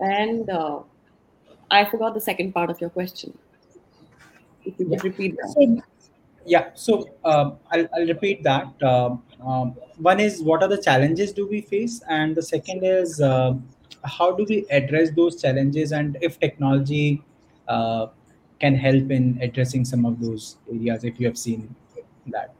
And 0.00 0.48
uh, 0.50 0.80
I 1.70 1.84
forgot 1.84 2.14
the 2.14 2.20
second 2.20 2.52
part 2.52 2.70
of 2.70 2.80
your 2.80 2.90
question. 2.90 3.36
If 4.64 4.78
you 4.78 4.86
could 4.86 5.04
Yeah. 5.04 5.10
repeat 5.10 5.36
that. 5.36 5.48
So, 5.48 5.82
yeah, 6.44 6.70
so 6.74 7.08
um, 7.24 7.58
I'll, 7.70 7.88
I'll 7.94 8.06
repeat 8.06 8.42
that. 8.44 8.82
Um, 8.82 9.22
um, 9.44 9.70
one 9.98 10.20
is 10.20 10.42
what 10.42 10.62
are 10.62 10.68
the 10.68 10.80
challenges 10.80 11.32
do 11.32 11.46
we 11.46 11.60
face, 11.60 12.02
and 12.08 12.36
the 12.36 12.42
second 12.42 12.84
is 12.84 13.20
um 13.20 13.68
how 14.04 14.30
do 14.32 14.46
we 14.48 14.64
address 14.70 15.10
those 15.10 15.40
challenges, 15.40 15.92
and 15.92 16.16
if 16.20 16.38
technology 16.38 17.22
uh, 17.68 18.06
can 18.60 18.74
help 18.74 19.10
in 19.10 19.38
addressing 19.42 19.84
some 19.84 20.04
of 20.04 20.20
those 20.20 20.56
areas, 20.72 21.04
if 21.04 21.20
you 21.20 21.26
have 21.26 21.38
seen 21.38 21.74
that. 22.28 22.54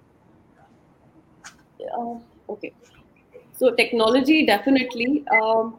Uh, 1.96 2.18
okay. 2.48 2.72
So 3.52 3.74
technology 3.74 4.44
definitely, 4.44 5.24
um, 5.28 5.78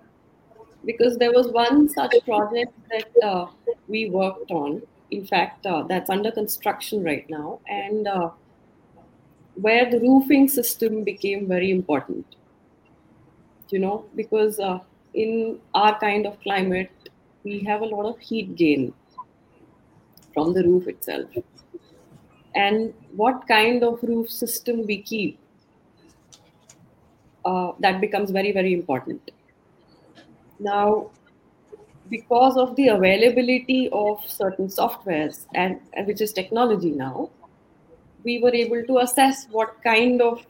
because 0.85 1.17
there 1.17 1.31
was 1.31 1.49
one 1.49 1.89
such 1.89 2.15
project 2.25 2.73
that 2.89 3.23
uh, 3.23 3.47
we 3.87 4.09
worked 4.09 4.51
on. 4.51 4.81
In 5.11 5.25
fact, 5.25 5.65
uh, 5.65 5.83
that's 5.83 6.09
under 6.09 6.31
construction 6.31 7.03
right 7.03 7.29
now, 7.29 7.59
and 7.67 8.07
uh, 8.07 8.29
where 9.55 9.89
the 9.89 9.99
roofing 9.99 10.49
system 10.49 11.03
became 11.03 11.47
very 11.47 11.71
important. 11.71 12.25
You 13.69 13.79
know, 13.79 14.05
because 14.15 14.59
uh, 14.59 14.79
in 15.13 15.59
our 15.73 15.99
kind 15.99 16.25
of 16.25 16.39
climate, 16.41 16.91
we 17.43 17.59
have 17.59 17.81
a 17.81 17.85
lot 17.85 18.05
of 18.05 18.17
heat 18.19 18.55
gain 18.55 18.93
from 20.37 20.53
the 20.53 20.63
roof 20.63 20.87
itself. 20.87 21.37
And 22.55 22.93
what 23.15 23.47
kind 23.47 23.83
of 23.83 24.03
roof 24.03 24.29
system 24.29 24.85
we 24.85 25.01
keep 25.01 25.39
uh, 27.45 27.71
that 27.79 28.01
becomes 28.01 28.31
very 28.31 28.51
very 28.51 28.73
important 28.73 29.31
now 30.59 31.09
because 32.09 32.57
of 32.57 32.75
the 32.75 32.87
availability 32.87 33.89
of 33.91 34.23
certain 34.27 34.67
softwares 34.67 35.45
and, 35.53 35.79
and 35.93 36.07
which 36.07 36.21
is 36.21 36.33
technology 36.33 36.91
now 36.91 37.29
we 38.23 38.39
were 38.39 38.53
able 38.53 38.83
to 38.85 38.99
assess 38.99 39.47
what 39.51 39.81
kind 39.83 40.21
of 40.21 40.45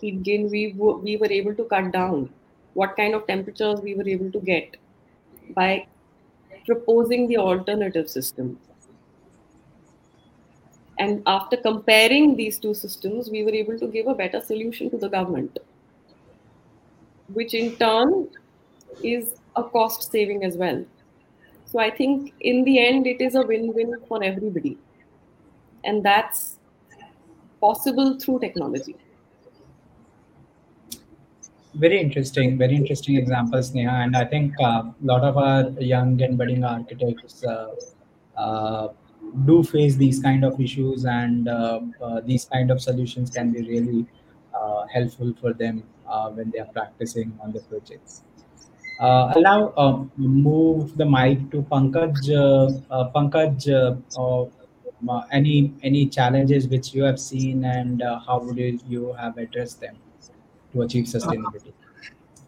heat 0.00 0.22
gain 0.22 0.50
we, 0.50 0.72
w- 0.72 0.98
we 0.98 1.16
were 1.16 1.30
able 1.30 1.54
to 1.54 1.64
cut 1.64 1.92
down, 1.92 2.30
what 2.74 2.96
kind 2.96 3.14
of 3.14 3.26
temperatures 3.26 3.80
we 3.82 3.94
were 3.94 4.08
able 4.08 4.30
to 4.32 4.40
get 4.40 4.76
by 5.56 5.86
proposing 6.66 7.28
the 7.28 7.38
alternative 7.38 8.08
system. 8.08 8.58
And 11.00 11.22
after 11.26 11.56
comparing 11.56 12.36
these 12.36 12.58
two 12.58 12.74
systems, 12.74 13.30
we 13.30 13.42
were 13.42 13.54
able 13.54 13.78
to 13.78 13.86
give 13.88 14.06
a 14.06 14.14
better 14.14 14.40
solution 14.42 14.90
to 14.90 14.98
the 14.98 15.08
government, 15.08 15.58
which 17.32 17.54
in 17.54 17.74
turn 17.76 18.28
is 19.02 19.32
a 19.56 19.62
cost 19.62 20.12
saving 20.12 20.44
as 20.44 20.58
well. 20.58 20.84
So 21.64 21.78
I 21.78 21.90
think 21.90 22.34
in 22.40 22.64
the 22.64 22.78
end, 22.86 23.06
it 23.06 23.22
is 23.22 23.34
a 23.34 23.42
win 23.42 23.72
win 23.72 23.94
for 24.08 24.22
everybody. 24.22 24.76
And 25.84 26.04
that's 26.04 26.56
possible 27.62 28.18
through 28.18 28.40
technology. 28.40 28.96
Very 31.74 31.98
interesting, 31.98 32.58
very 32.58 32.76
interesting 32.76 33.16
examples, 33.16 33.72
Neha. 33.72 34.00
And 34.04 34.14
I 34.14 34.26
think 34.26 34.52
a 34.60 34.64
uh, 34.64 34.92
lot 35.00 35.22
of 35.22 35.38
our 35.38 35.70
young 35.80 36.20
and 36.20 36.36
budding 36.36 36.62
architects 36.62 37.42
uh, 37.44 37.70
uh, 38.36 38.88
do 39.44 39.62
face 39.62 39.96
these 39.96 40.20
kind 40.20 40.44
of 40.44 40.60
issues, 40.60 41.04
and 41.04 41.48
uh, 41.48 41.80
uh, 42.02 42.20
these 42.20 42.44
kind 42.44 42.70
of 42.70 42.80
solutions 42.80 43.30
can 43.30 43.52
be 43.52 43.62
really 43.62 44.06
uh, 44.54 44.86
helpful 44.92 45.32
for 45.40 45.52
them 45.52 45.82
when 46.34 46.50
they 46.50 46.58
are 46.58 46.72
practicing 46.72 47.38
on 47.42 47.52
the 47.52 47.60
projects. 47.60 48.22
Uh, 49.00 49.32
I'll 49.34 49.42
now 49.42 49.72
um, 49.78 50.12
move 50.16 50.96
the 50.96 51.06
mic 51.06 51.50
to 51.52 51.62
Pankaj. 51.62 52.28
Uh, 52.90 53.10
Pankaj, 53.14 54.02
any 55.32 55.72
any 55.82 56.06
challenges 56.06 56.68
which 56.68 56.92
you 56.92 57.02
have 57.04 57.18
seen, 57.18 57.64
and 57.64 58.02
how 58.26 58.40
would 58.40 58.58
you, 58.58 58.78
you 58.86 59.12
have 59.14 59.38
addressed 59.38 59.80
them? 59.80 59.96
to 60.72 60.82
achieve 60.82 61.04
sustainability? 61.04 61.72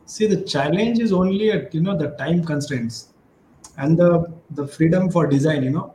See, 0.07 0.27
the 0.27 0.43
challenge 0.43 0.99
is 0.99 1.13
only 1.13 1.51
at 1.51 1.75
you 1.75 1.81
know 1.81 1.97
the 1.97 2.11
time 2.11 2.45
constraints 2.45 3.09
and 3.79 3.99
the 3.99 4.33
the 4.51 4.67
freedom 4.67 5.11
for 5.11 5.27
design. 5.27 5.63
You 5.63 5.71
know, 5.71 5.95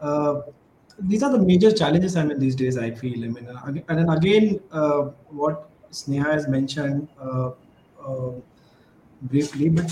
uh, 0.00 0.40
these 0.98 1.22
are 1.22 1.30
the 1.30 1.38
major 1.38 1.70
challenges. 1.72 2.16
I 2.16 2.24
mean, 2.24 2.38
these 2.38 2.54
days 2.54 2.78
I 2.78 2.90
feel. 2.90 3.24
I 3.24 3.28
mean, 3.28 3.48
uh, 3.48 3.66
and 3.66 3.98
then 3.98 4.08
again, 4.08 4.60
uh, 4.72 5.10
what 5.28 5.68
Sneha 5.90 6.32
has 6.32 6.48
mentioned 6.48 7.08
uh, 7.20 7.50
uh 8.06 8.32
briefly, 9.22 9.68
but 9.70 9.90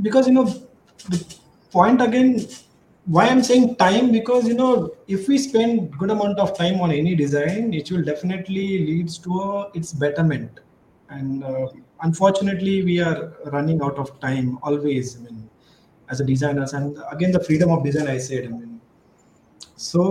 because 0.00 0.26
you 0.26 0.32
know 0.32 0.44
the 1.10 1.36
point 1.70 2.00
again 2.00 2.46
why 3.06 3.26
i'm 3.28 3.42
saying 3.42 3.74
time 3.76 4.12
because 4.12 4.46
you 4.46 4.54
know 4.54 4.94
if 5.08 5.26
we 5.28 5.36
spend 5.36 5.90
good 5.98 6.10
amount 6.10 6.38
of 6.38 6.56
time 6.56 6.80
on 6.80 6.92
any 6.92 7.14
design 7.14 7.74
it 7.74 7.90
will 7.90 8.02
definitely 8.02 8.86
leads 8.86 9.18
to 9.18 9.40
a, 9.40 9.70
its 9.74 9.92
betterment 9.92 10.60
and 11.10 11.42
uh, 11.44 11.66
unfortunately 12.02 12.84
we 12.84 13.00
are 13.00 13.32
running 13.46 13.82
out 13.82 13.98
of 13.98 14.18
time 14.20 14.58
always 14.62 15.16
i 15.16 15.20
mean 15.20 15.41
as 16.12 16.20
a 16.20 16.26
designers 16.32 16.72
and 16.78 16.98
again 17.10 17.32
the 17.36 17.42
freedom 17.48 17.70
of 17.76 17.84
design 17.88 18.08
i 18.16 18.18
said 18.26 18.44
i 18.50 18.52
mean 18.58 18.80
so 19.88 20.02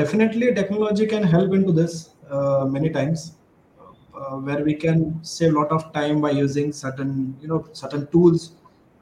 definitely 0.00 0.54
technology 0.60 1.06
can 1.14 1.24
help 1.34 1.52
into 1.58 1.72
this 1.80 1.94
uh, 2.30 2.64
many 2.76 2.90
times 2.98 3.32
uh, 3.80 4.36
where 4.46 4.62
we 4.68 4.74
can 4.84 4.98
save 5.22 5.52
a 5.54 5.58
lot 5.60 5.70
of 5.78 5.92
time 5.98 6.20
by 6.26 6.30
using 6.44 6.72
certain 6.84 7.12
you 7.42 7.48
know 7.52 7.60
certain 7.82 8.06
tools 8.14 8.52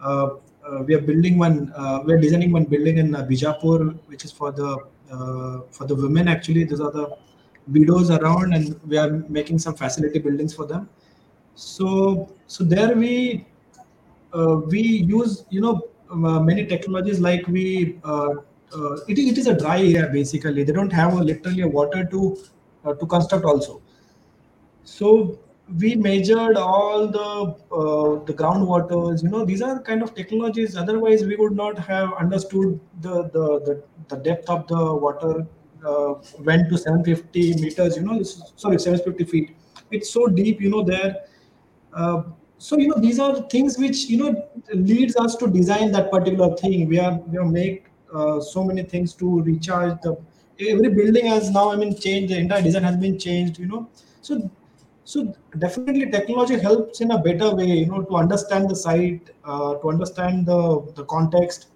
uh, 0.00 0.28
uh, 0.66 0.82
we 0.82 0.94
are 0.94 1.00
building 1.00 1.38
one. 1.38 1.72
Uh, 1.76 2.00
we 2.04 2.12
are 2.12 2.18
designing 2.18 2.52
one 2.52 2.64
building 2.64 2.98
in 2.98 3.14
uh, 3.14 3.22
Bijapur, 3.22 3.96
which 4.06 4.24
is 4.24 4.32
for 4.32 4.50
the 4.50 4.76
for 5.70 5.86
the 5.86 5.94
women. 5.94 6.28
Actually, 6.28 6.64
these 6.64 6.80
are 6.80 6.90
the 6.90 7.16
widows 7.68 8.10
around, 8.10 8.52
and 8.52 8.80
we 8.86 8.98
are 8.98 9.10
making 9.28 9.58
some 9.58 9.74
facility 9.74 10.18
buildings 10.18 10.54
for 10.54 10.66
them. 10.66 10.88
So 11.54 12.28
so 12.46 12.64
there 12.64 12.96
we 12.96 13.46
we 14.66 14.80
use 14.80 15.44
you 15.50 15.60
know 15.60 15.88
many 16.14 16.66
technologies 16.66 17.20
like 17.20 17.46
we 17.48 17.98
uh, 18.04 18.96
it, 19.08 19.18
it 19.18 19.38
is 19.38 19.46
a 19.46 19.56
dry 19.56 19.78
area 19.78 20.08
basically. 20.12 20.64
They 20.64 20.72
don't 20.72 20.92
have 20.92 21.14
a, 21.14 21.22
literally 21.22 21.62
a 21.62 21.68
water 21.68 22.04
to 22.04 22.36
uh, 22.84 22.94
to 22.94 23.06
construct 23.06 23.44
also. 23.44 23.82
So 24.84 25.38
we 25.80 25.96
measured 25.96 26.56
all 26.56 27.08
the 27.08 27.54
uh, 27.74 28.24
the 28.24 28.32
groundwaters 28.32 29.22
you 29.22 29.28
know 29.28 29.44
these 29.44 29.62
are 29.62 29.80
kind 29.80 30.02
of 30.02 30.14
technologies. 30.14 30.76
Otherwise 30.76 31.24
we 31.24 31.36
would 31.36 31.52
not 31.52 31.78
have 31.78 32.12
understood 32.14 32.80
the 33.00 33.24
the 33.30 33.60
the, 33.66 33.82
the 34.08 34.16
depth 34.22 34.48
of 34.48 34.66
the 34.68 34.94
water 34.94 35.46
uh, 35.84 36.14
went 36.40 36.68
to 36.70 36.78
750 36.78 37.54
meters 37.62 37.96
you 37.96 38.02
know 38.02 38.22
sorry 38.22 38.78
750 38.78 39.24
feet. 39.24 39.56
It's 39.90 40.10
so 40.10 40.26
deep 40.26 40.60
you 40.60 40.70
know 40.70 40.82
there. 40.82 41.16
Uh, 41.92 42.22
so 42.58 42.78
you 42.78 42.88
know 42.88 42.98
these 42.98 43.18
are 43.18 43.42
things 43.48 43.78
which 43.78 44.06
you 44.06 44.16
know 44.16 44.48
leads 44.72 45.16
us 45.16 45.36
to 45.36 45.46
design 45.46 45.92
that 45.92 46.10
particular 46.10 46.56
thing. 46.56 46.88
We 46.88 46.98
are 46.98 47.14
we 47.18 47.38
are 47.38 47.44
make 47.44 47.86
uh, 48.12 48.40
so 48.40 48.64
many 48.64 48.82
things 48.82 49.12
to 49.14 49.42
recharge 49.42 50.00
the 50.02 50.16
every 50.58 50.88
building 50.88 51.26
has 51.26 51.50
now 51.50 51.70
i 51.70 51.76
mean 51.76 51.94
changed. 51.98 52.32
The 52.32 52.38
entire 52.38 52.62
design 52.62 52.82
has 52.84 52.96
been 52.96 53.18
changed 53.18 53.58
you 53.58 53.66
know. 53.66 53.88
So 54.22 54.50
so 55.04 55.34
definitely 55.58 56.10
technology 56.10 56.58
helps 56.58 57.00
in 57.00 57.10
a 57.10 57.18
better 57.18 57.54
way 57.54 57.66
you 57.66 57.86
know 57.86 58.02
to 58.02 58.16
understand 58.16 58.70
the 58.70 58.76
site 58.76 59.30
uh, 59.44 59.74
to 59.74 59.90
understand 59.90 60.46
the 60.46 60.92
the 60.94 61.04
context 61.04 61.68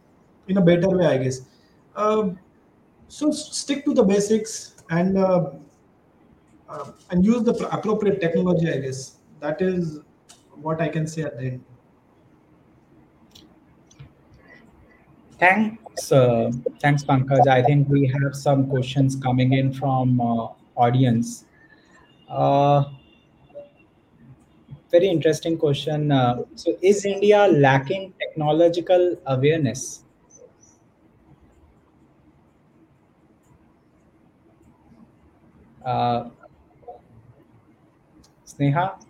in 0.48 0.56
a 0.56 0.62
better 0.62 0.88
way 0.88 1.06
i 1.06 1.18
guess. 1.18 1.42
Um, 1.94 2.38
so 3.08 3.30
stick 3.32 3.84
to 3.84 3.92
the 3.92 4.02
basics 4.02 4.76
and 4.88 5.18
uh, 5.18 5.50
uh, 6.68 6.92
and 7.10 7.24
use 7.24 7.42
the 7.42 7.68
appropriate 7.70 8.20
technology 8.20 8.72
i 8.72 8.78
guess. 8.78 9.16
That 9.40 9.60
is 9.60 10.00
what 10.62 10.80
i 10.80 10.88
can 10.88 11.06
say 11.06 11.22
at 11.22 11.36
the 11.38 11.46
end 11.46 11.64
thanks 15.38 16.12
uh, 16.12 16.50
thanks 16.82 17.04
pankaj 17.10 17.46
i 17.58 17.62
think 17.68 17.88
we 17.88 18.06
have 18.16 18.34
some 18.46 18.66
questions 18.72 19.16
coming 19.26 19.52
in 19.60 19.72
from 19.72 20.20
uh, 20.20 20.48
audience 20.76 21.44
uh, 22.28 22.84
very 24.90 25.08
interesting 25.08 25.56
question. 25.56 26.10
Uh, 26.10 26.42
so, 26.56 26.76
is 26.82 27.04
India 27.04 27.46
lacking 27.46 28.12
technological 28.18 29.16
awareness? 29.26 30.02
Uh, 35.84 36.28
Sneha? 38.44 39.09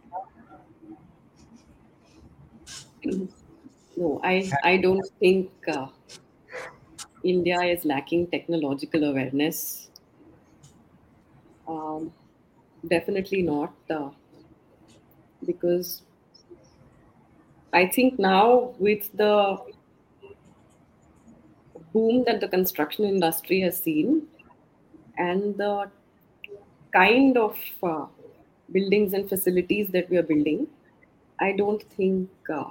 No, 3.96 4.20
I, 4.24 4.50
I 4.64 4.76
don't 4.78 5.06
think 5.20 5.50
uh, 5.68 5.86
India 7.22 7.62
is 7.62 7.86
lacking 7.86 8.26
technological 8.26 9.04
awareness. 9.04 9.88
Um, 11.66 12.12
definitely 12.88 13.42
not. 13.42 13.74
Uh, 13.88 14.10
because 15.44 16.02
I 17.72 17.86
think 17.86 18.18
now 18.18 18.74
with 18.78 19.10
the 19.16 19.58
boom 21.92 22.24
that 22.24 22.40
the 22.40 22.48
construction 22.48 23.04
industry 23.04 23.60
has 23.60 23.78
seen 23.78 24.26
and 25.18 25.56
the 25.58 25.90
kind 26.92 27.36
of 27.36 27.56
uh, 27.82 28.06
buildings 28.72 29.12
and 29.12 29.28
facilities 29.28 29.88
that 29.88 30.08
we 30.10 30.16
are 30.16 30.22
building, 30.22 30.66
I 31.40 31.52
don't 31.52 31.82
think 31.82 32.30
uh, 32.52 32.70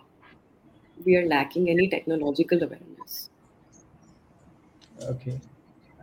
we 1.06 1.16
are 1.16 1.26
lacking 1.26 1.70
any 1.70 1.88
technological 1.88 2.62
awareness. 2.64 3.30
Okay. 5.04 5.40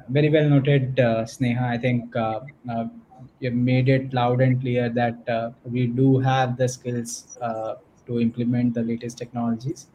Very 0.08 0.28
well 0.30 0.48
noted, 0.48 0.98
uh, 1.00 1.24
Sneha. 1.24 1.62
I 1.62 1.78
think 1.78 2.14
uh, 2.16 2.40
uh, 2.70 2.86
you 3.40 3.50
made 3.50 3.88
it 3.88 4.12
loud 4.14 4.40
and 4.40 4.60
clear 4.60 4.88
that 4.90 5.28
uh, 5.28 5.50
we 5.64 5.86
do 5.86 6.18
have 6.18 6.56
the 6.56 6.68
skills 6.68 7.36
uh, 7.40 7.74
to 8.06 8.20
implement 8.20 8.74
the 8.74 8.82
latest 8.82 9.18
technologies 9.18 9.86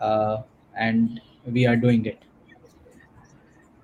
uh, 0.00 0.42
and 0.76 1.20
we 1.46 1.66
are 1.66 1.76
doing 1.76 2.06
it 2.06 2.18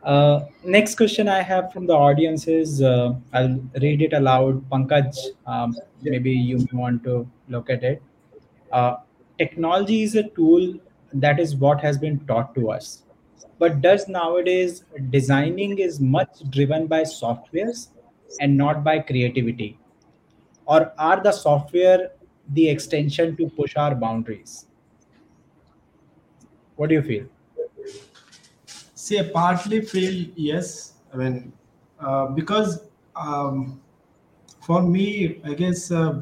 uh, 0.03 0.41
next 0.65 0.95
question 0.97 1.29
i 1.29 1.41
have 1.43 1.73
from 1.73 1.87
the 1.87 1.93
audience 1.95 2.47
is 2.47 2.83
uh, 2.83 3.15
i'll 3.35 3.57
read 3.85 4.03
it 4.07 4.13
aloud 4.21 4.61
pankaj 4.71 5.19
um, 5.47 5.77
maybe 6.03 6.33
you 6.51 6.59
want 6.73 7.03
to 7.09 7.17
look 7.49 7.71
at 7.77 7.83
it 7.83 8.03
uh, 8.73 8.95
technology 9.39 10.03
is 10.03 10.15
a 10.15 10.29
tool 10.31 10.75
that 11.13 11.41
is 11.41 11.57
what 11.57 11.81
has 11.81 11.99
been 11.99 12.19
taught 12.27 12.55
to 12.55 12.71
us 12.71 13.03
but 13.59 13.81
does 13.81 14.09
nowadays 14.09 14.85
designing 15.11 15.79
is 15.79 16.01
much 16.01 16.39
driven 16.51 16.87
by 16.87 17.03
softwares 17.03 17.89
and 18.41 18.57
not 18.57 18.85
by 18.85 19.01
creativity? 19.01 19.79
Or 20.67 20.93
are 20.99 21.21
the 21.21 21.33
software 21.33 22.13
the 22.51 22.69
extension 22.69 23.37
to 23.37 23.49
push 23.51 23.77
our 23.77 23.95
boundaries? 23.95 24.67
What 26.77 26.91
do 26.91 26.95
you 26.95 27.03
feel? 27.03 27.27
See, 28.95 29.23
partly 29.33 29.81
feel 29.81 30.27
yes. 30.37 30.93
I 31.13 31.17
mean, 31.17 31.53
uh, 31.99 32.27
because 32.27 32.85
um, 33.17 33.81
for 34.61 34.83
me, 34.83 35.41
I 35.45 35.55
guess 35.55 35.91
uh, 35.91 36.21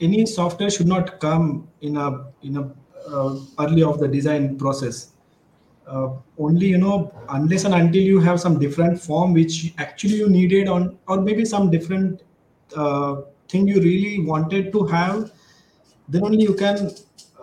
any 0.00 0.26
software 0.26 0.70
should 0.70 0.86
not 0.86 1.20
come 1.20 1.68
in 1.80 1.96
a 1.96 2.26
in 2.42 2.56
a 2.56 2.70
uh, 3.08 3.38
early 3.58 3.82
of 3.82 3.98
the 3.98 4.08
design 4.08 4.58
process. 4.58 5.12
Uh, 5.86 6.10
only 6.38 6.66
you 6.66 6.76
know 6.76 7.10
unless 7.30 7.64
and 7.64 7.74
until 7.74 8.02
you 8.02 8.20
have 8.20 8.38
some 8.38 8.58
different 8.58 9.00
form 9.00 9.32
which 9.32 9.72
actually 9.78 10.16
you 10.16 10.28
needed 10.28 10.68
on 10.68 10.98
or 11.06 11.18
maybe 11.18 11.46
some 11.46 11.70
different 11.70 12.22
uh, 12.76 13.22
thing 13.48 13.66
you 13.66 13.80
really 13.80 14.20
wanted 14.20 14.70
to 14.70 14.84
have 14.84 15.32
then 16.06 16.22
only 16.22 16.42
you 16.42 16.52
can 16.52 16.90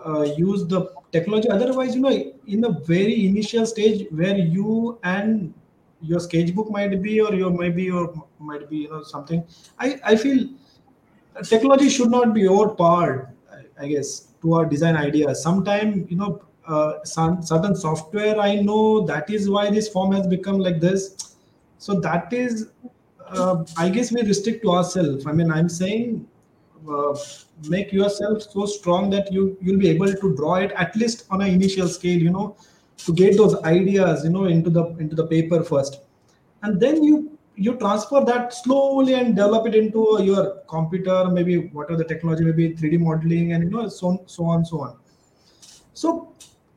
uh, 0.06 0.22
use 0.22 0.64
the 0.68 0.92
technology 1.10 1.48
otherwise 1.48 1.96
you 1.96 2.00
know 2.00 2.32
in 2.46 2.60
the 2.60 2.70
very 2.86 3.26
initial 3.26 3.66
stage 3.66 4.06
where 4.12 4.38
you 4.38 4.96
and 5.02 5.52
your 6.00 6.20
sketchbook 6.20 6.70
might 6.70 7.02
be 7.02 7.20
or 7.20 7.34
your 7.34 7.50
maybe 7.50 7.82
your 7.82 8.14
might 8.38 8.70
be 8.70 8.76
you 8.76 8.90
know 8.90 9.02
something 9.02 9.42
i 9.80 9.98
i 10.04 10.14
feel 10.14 10.46
technology 11.42 11.88
should 11.88 12.10
not 12.10 12.34
be 12.34 12.48
overpowered 12.48 13.28
i, 13.78 13.86
guess 13.86 14.28
to 14.42 14.54
our 14.54 14.64
design 14.66 14.96
ideas. 14.96 15.42
Sometime 15.42 16.06
you 16.08 16.16
know 16.16 16.42
uh, 16.66 17.04
some 17.04 17.42
certain 17.42 17.76
software 17.76 18.38
i 18.40 18.54
know 18.56 19.04
that 19.06 19.28
is 19.30 19.48
why 19.48 19.70
this 19.70 19.88
form 19.88 20.12
has 20.12 20.26
become 20.26 20.58
like 20.58 20.80
this. 20.80 21.36
So 21.78 22.00
that 22.00 22.32
is 22.32 22.70
uh, 23.28 23.64
i 23.76 23.88
guess 23.88 24.12
we 24.12 24.22
restrict 24.22 24.62
to 24.62 24.70
ourselves. 24.70 25.26
I 25.26 25.32
mean 25.32 25.50
i'm 25.50 25.68
saying 25.68 26.26
uh, 26.88 27.16
make 27.68 27.92
yourself 27.92 28.42
so 28.42 28.66
strong 28.66 29.10
that 29.10 29.32
you 29.32 29.56
you'll 29.60 29.78
be 29.78 29.88
able 29.88 30.12
to 30.12 30.36
draw 30.36 30.56
it 30.56 30.72
at 30.72 30.94
least 30.96 31.26
on 31.30 31.42
an 31.42 31.48
initial 31.48 31.88
scale 31.88 32.18
you 32.18 32.30
know 32.30 32.56
to 32.98 33.12
get 33.12 33.36
those 33.36 33.56
ideas 33.62 34.24
you 34.24 34.30
know 34.30 34.44
into 34.44 34.70
the 34.70 34.84
into 34.98 35.14
the 35.14 35.26
paper 35.26 35.62
first. 35.62 36.00
And 36.62 36.80
then 36.80 37.02
you 37.02 37.35
you 37.56 37.74
transfer 37.76 38.20
that 38.20 38.52
slowly 38.52 39.14
and 39.14 39.34
develop 39.34 39.66
it 39.66 39.74
into 39.74 40.18
your 40.22 40.62
computer 40.68 41.28
maybe 41.30 41.68
whatever 41.68 41.96
the 41.96 42.04
technology 42.04 42.44
maybe 42.44 42.74
3d 42.74 43.00
modeling 43.00 43.52
and 43.52 43.64
you 43.64 43.70
know 43.70 43.88
so 43.88 44.08
on 44.08 44.18
so 44.26 44.44
on 44.44 44.64
so 44.64 44.80
on. 44.80 44.96
So 45.94 46.32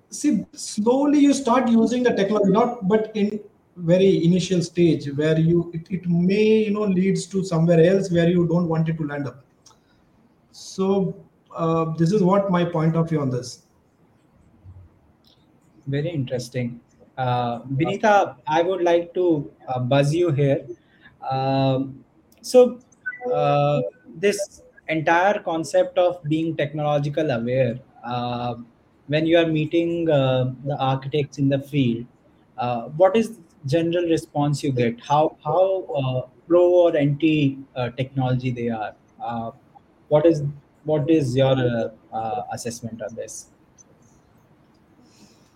see 0.09 0.45
slowly 0.53 1.19
you 1.19 1.33
start 1.33 1.67
using 1.69 2.03
the 2.03 2.13
technology 2.15 2.51
not 2.51 2.87
but 2.87 3.11
in 3.15 3.39
very 3.75 4.23
initial 4.25 4.61
stage 4.61 5.07
where 5.13 5.37
you 5.37 5.69
it, 5.73 5.87
it 5.89 6.07
may 6.07 6.63
you 6.65 6.71
know 6.71 6.81
leads 6.81 7.25
to 7.27 7.43
somewhere 7.43 7.79
else 7.81 8.11
where 8.11 8.29
you 8.29 8.47
don't 8.47 8.67
want 8.67 8.89
it 8.89 8.97
to 8.97 9.07
land 9.07 9.27
up. 9.27 9.43
So 10.51 11.15
uh, 11.55 11.85
this 11.97 12.11
is 12.11 12.23
what 12.23 12.49
my 12.49 12.63
point 12.65 12.95
of 12.95 13.09
view 13.09 13.21
on 13.21 13.29
this. 13.29 13.63
Very 15.87 16.09
interesting. 16.09 16.79
Uh, 17.19 17.59
Vinita, 17.75 18.37
I 18.47 18.61
would 18.61 18.81
like 18.81 19.13
to 19.13 19.51
uh, 19.67 19.79
buzz 19.79 20.15
you 20.15 20.31
here. 20.31 20.65
Um, 21.29 22.05
so, 22.41 22.79
uh, 23.33 23.81
this 24.15 24.61
entire 24.87 25.39
concept 25.39 25.97
of 25.97 26.23
being 26.23 26.55
technological 26.55 27.29
aware, 27.29 27.77
uh, 28.05 28.55
when 29.07 29.25
you 29.25 29.37
are 29.37 29.47
meeting 29.47 30.09
uh, 30.09 30.53
the 30.63 30.77
architects 30.79 31.39
in 31.39 31.49
the 31.49 31.59
field, 31.59 32.05
uh, 32.57 32.83
what 33.01 33.17
is 33.17 33.37
general 33.65 34.05
response 34.05 34.63
you 34.63 34.71
get? 34.71 35.01
How 35.01 35.35
how 35.43 36.29
pro 36.47 36.63
or 36.83 36.95
anti 36.95 37.57
technology 37.97 38.51
they 38.51 38.69
are? 38.69 38.95
What 40.07 40.25
is 40.25 40.43
what 40.85 41.09
is 41.09 41.35
your 41.35 41.91
assessment 42.53 43.01
on 43.01 43.13
this? 43.15 43.49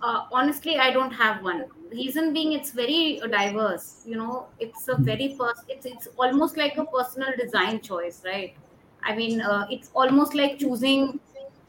Uh, 0.03 0.25
honestly, 0.33 0.77
I 0.77 0.91
don't 0.91 1.11
have 1.11 1.43
one. 1.43 1.65
Reason 1.91 2.33
being, 2.33 2.51
it's 2.53 2.71
very 2.71 3.21
diverse. 3.31 4.03
You 4.05 4.17
know, 4.17 4.47
it's 4.59 4.87
a 4.89 4.97
very 4.97 5.35
pers- 5.39 5.63
It's 5.69 5.85
it's 5.85 6.07
almost 6.17 6.57
like 6.57 6.77
a 6.77 6.85
personal 6.85 7.31
design 7.41 7.79
choice, 7.81 8.21
right? 8.25 8.53
I 9.03 9.15
mean, 9.15 9.41
uh, 9.41 9.65
it's 9.71 9.91
almost 9.93 10.35
like 10.35 10.59
choosing 10.59 11.19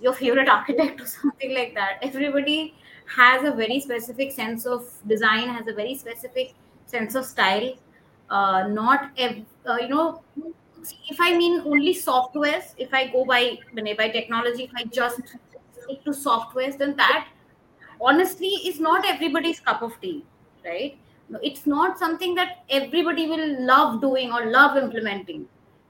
your 0.00 0.14
favorite 0.14 0.48
architect 0.56 1.00
or 1.00 1.06
something 1.06 1.54
like 1.54 1.74
that. 1.74 1.98
Everybody 2.02 2.74
has 3.16 3.44
a 3.44 3.52
very 3.52 3.78
specific 3.80 4.32
sense 4.32 4.66
of 4.66 4.90
design, 5.06 5.48
has 5.50 5.68
a 5.68 5.74
very 5.74 5.94
specific 5.94 6.54
sense 6.86 7.14
of 7.14 7.24
style. 7.26 7.72
Uh, 8.30 8.66
not 8.68 9.10
ev- 9.18 9.46
uh, 9.68 9.76
you 9.80 9.88
know, 9.88 10.22
see, 10.82 10.98
if 11.10 11.20
I 11.20 11.36
mean 11.36 11.60
only 11.66 11.94
softwares, 11.94 12.74
if 12.78 12.92
I 12.94 13.08
go 13.08 13.24
by 13.24 13.58
by 14.02 14.08
technology, 14.08 14.64
if 14.64 14.70
I 14.76 14.84
just 14.86 15.20
stick 15.82 16.04
to 16.04 16.10
softwares, 16.10 16.78
then 16.78 16.96
that 16.96 17.28
honestly 18.00 18.48
is 18.68 18.80
not 18.80 19.06
everybody's 19.06 19.60
cup 19.60 19.82
of 19.82 20.00
tea 20.00 20.24
right? 20.64 20.98
It's 21.42 21.66
not 21.66 21.98
something 21.98 22.34
that 22.34 22.64
everybody 22.70 23.26
will 23.26 23.64
love 23.66 24.00
doing 24.00 24.32
or 24.32 24.46
love 24.50 24.76
implementing 24.76 25.46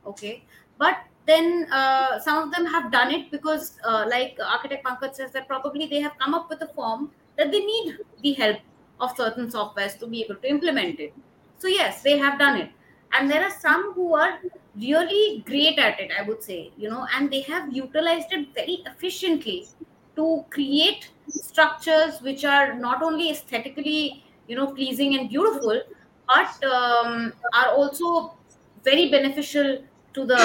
okay? 0.07 0.43
But 0.79 0.99
then 1.27 1.67
uh, 1.73 2.19
some 2.21 2.43
of 2.43 2.53
them 2.53 2.67
have 2.67 2.93
done 2.93 3.11
it 3.11 3.31
because 3.31 3.79
uh, 3.85 4.05
like 4.09 4.37
architect 4.45 4.85
pankaj 4.85 5.15
says 5.15 5.33
that 5.33 5.49
probably 5.49 5.87
they 5.87 6.01
have 6.01 6.13
come 6.19 6.35
up 6.35 6.51
with 6.51 6.61
a 6.63 6.69
form 6.69 7.11
that 7.37 7.51
they 7.51 7.61
need 7.61 7.99
the 8.23 8.33
help 8.33 8.59
of 9.01 9.17
certain 9.17 9.51
softwares 9.51 9.99
to 9.99 10.07
be 10.07 10.23
able 10.23 10.37
to 10.37 10.49
implement 10.49 11.01
it. 11.01 11.15
So 11.59 11.69
yes 11.69 12.03
they 12.03 12.19
have 12.19 12.39
done 12.39 12.59
it. 12.59 12.71
And 13.13 13.31
there 13.31 13.43
are 13.43 13.51
some 13.61 13.93
who 13.95 14.15
are 14.15 14.41
really 14.77 15.45
great 15.47 15.79
at 15.79 16.01
it 16.01 16.11
i 16.19 16.23
would 16.23 16.43
say 16.43 16.73
you 16.77 16.91
know 16.91 17.07
and 17.15 17.31
they 17.31 17.41
have 17.41 17.73
utilized 17.73 18.33
it 18.33 18.53
very 18.55 18.83
efficiently 18.87 19.69
to 20.17 20.45
create 20.51 21.11
structures 21.29 22.21
which 22.21 22.45
are 22.45 22.75
not 22.75 23.03
only 23.03 23.31
aesthetically 23.31 24.25
you 24.49 24.57
know 24.57 24.67
pleasing 24.67 25.19
and 25.19 25.29
beautiful 25.29 25.81
but 26.27 26.65
um, 26.65 27.33
are 27.53 27.71
also 27.75 28.35
very 28.83 29.11
beneficial 29.11 29.83
to 30.13 30.25
the 30.25 30.41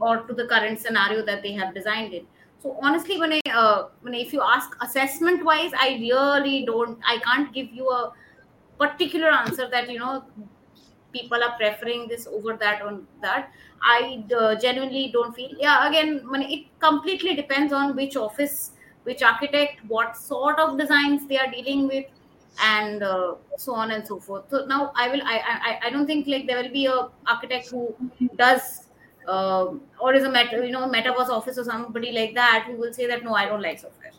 or 0.00 0.18
to 0.22 0.34
the 0.34 0.46
current 0.46 0.78
scenario 0.78 1.24
that 1.24 1.42
they 1.42 1.52
have 1.52 1.74
designed 1.74 2.12
it. 2.12 2.26
So 2.62 2.76
honestly 2.80 3.18
when 3.18 3.32
i 3.32 3.40
uh, 3.52 3.88
when 4.02 4.14
if 4.14 4.32
you 4.32 4.42
ask 4.42 4.76
assessment 4.80 5.44
wise 5.44 5.72
i 5.84 5.88
really 6.00 6.64
don't 6.64 6.98
i 7.12 7.18
can't 7.18 7.52
give 7.52 7.72
you 7.72 7.88
a 7.90 8.12
particular 8.78 9.30
answer 9.30 9.68
that 9.68 9.90
you 9.90 9.98
know 9.98 10.24
people 11.12 11.42
are 11.42 11.56
preferring 11.56 12.06
this 12.08 12.26
over 12.26 12.56
that 12.56 12.82
on 12.82 13.06
that. 13.20 13.50
I 13.82 14.24
uh, 14.38 14.54
genuinely 14.56 15.10
don't 15.12 15.34
feel 15.34 15.50
yeah 15.58 15.88
again 15.88 16.22
when 16.28 16.42
it 16.42 16.66
completely 16.78 17.34
depends 17.34 17.72
on 17.72 17.96
which 17.96 18.16
office 18.16 18.72
which 19.04 19.22
architect 19.22 19.80
what 19.88 20.16
sort 20.16 20.58
of 20.58 20.78
designs 20.78 21.26
they 21.26 21.38
are 21.38 21.50
dealing 21.50 21.86
with 21.88 22.04
and 22.62 23.02
uh, 23.02 23.34
so 23.56 23.74
on 23.74 23.90
and 23.92 24.06
so 24.06 24.18
forth. 24.18 24.44
So 24.50 24.66
now 24.66 24.92
i 24.94 25.08
will 25.08 25.22
I, 25.24 25.40
I 25.70 25.86
i 25.86 25.90
don't 25.90 26.06
think 26.06 26.26
like 26.26 26.46
there 26.46 26.62
will 26.62 26.72
be 26.72 26.86
a 26.86 27.08
architect 27.26 27.68
who 27.70 27.94
does 28.36 28.88
uh, 29.26 29.66
or 30.00 30.14
is 30.14 30.24
a 30.24 30.30
meta 30.30 30.64
you 30.64 30.72
know 30.72 30.88
metaverse 30.88 31.28
office 31.28 31.58
or 31.58 31.64
somebody 31.64 32.12
like 32.12 32.34
that 32.34 32.64
who 32.66 32.76
will 32.76 32.92
say 32.92 33.06
that 33.06 33.24
no 33.24 33.34
i 33.34 33.46
don't 33.46 33.62
like 33.62 33.78
software. 33.78 34.12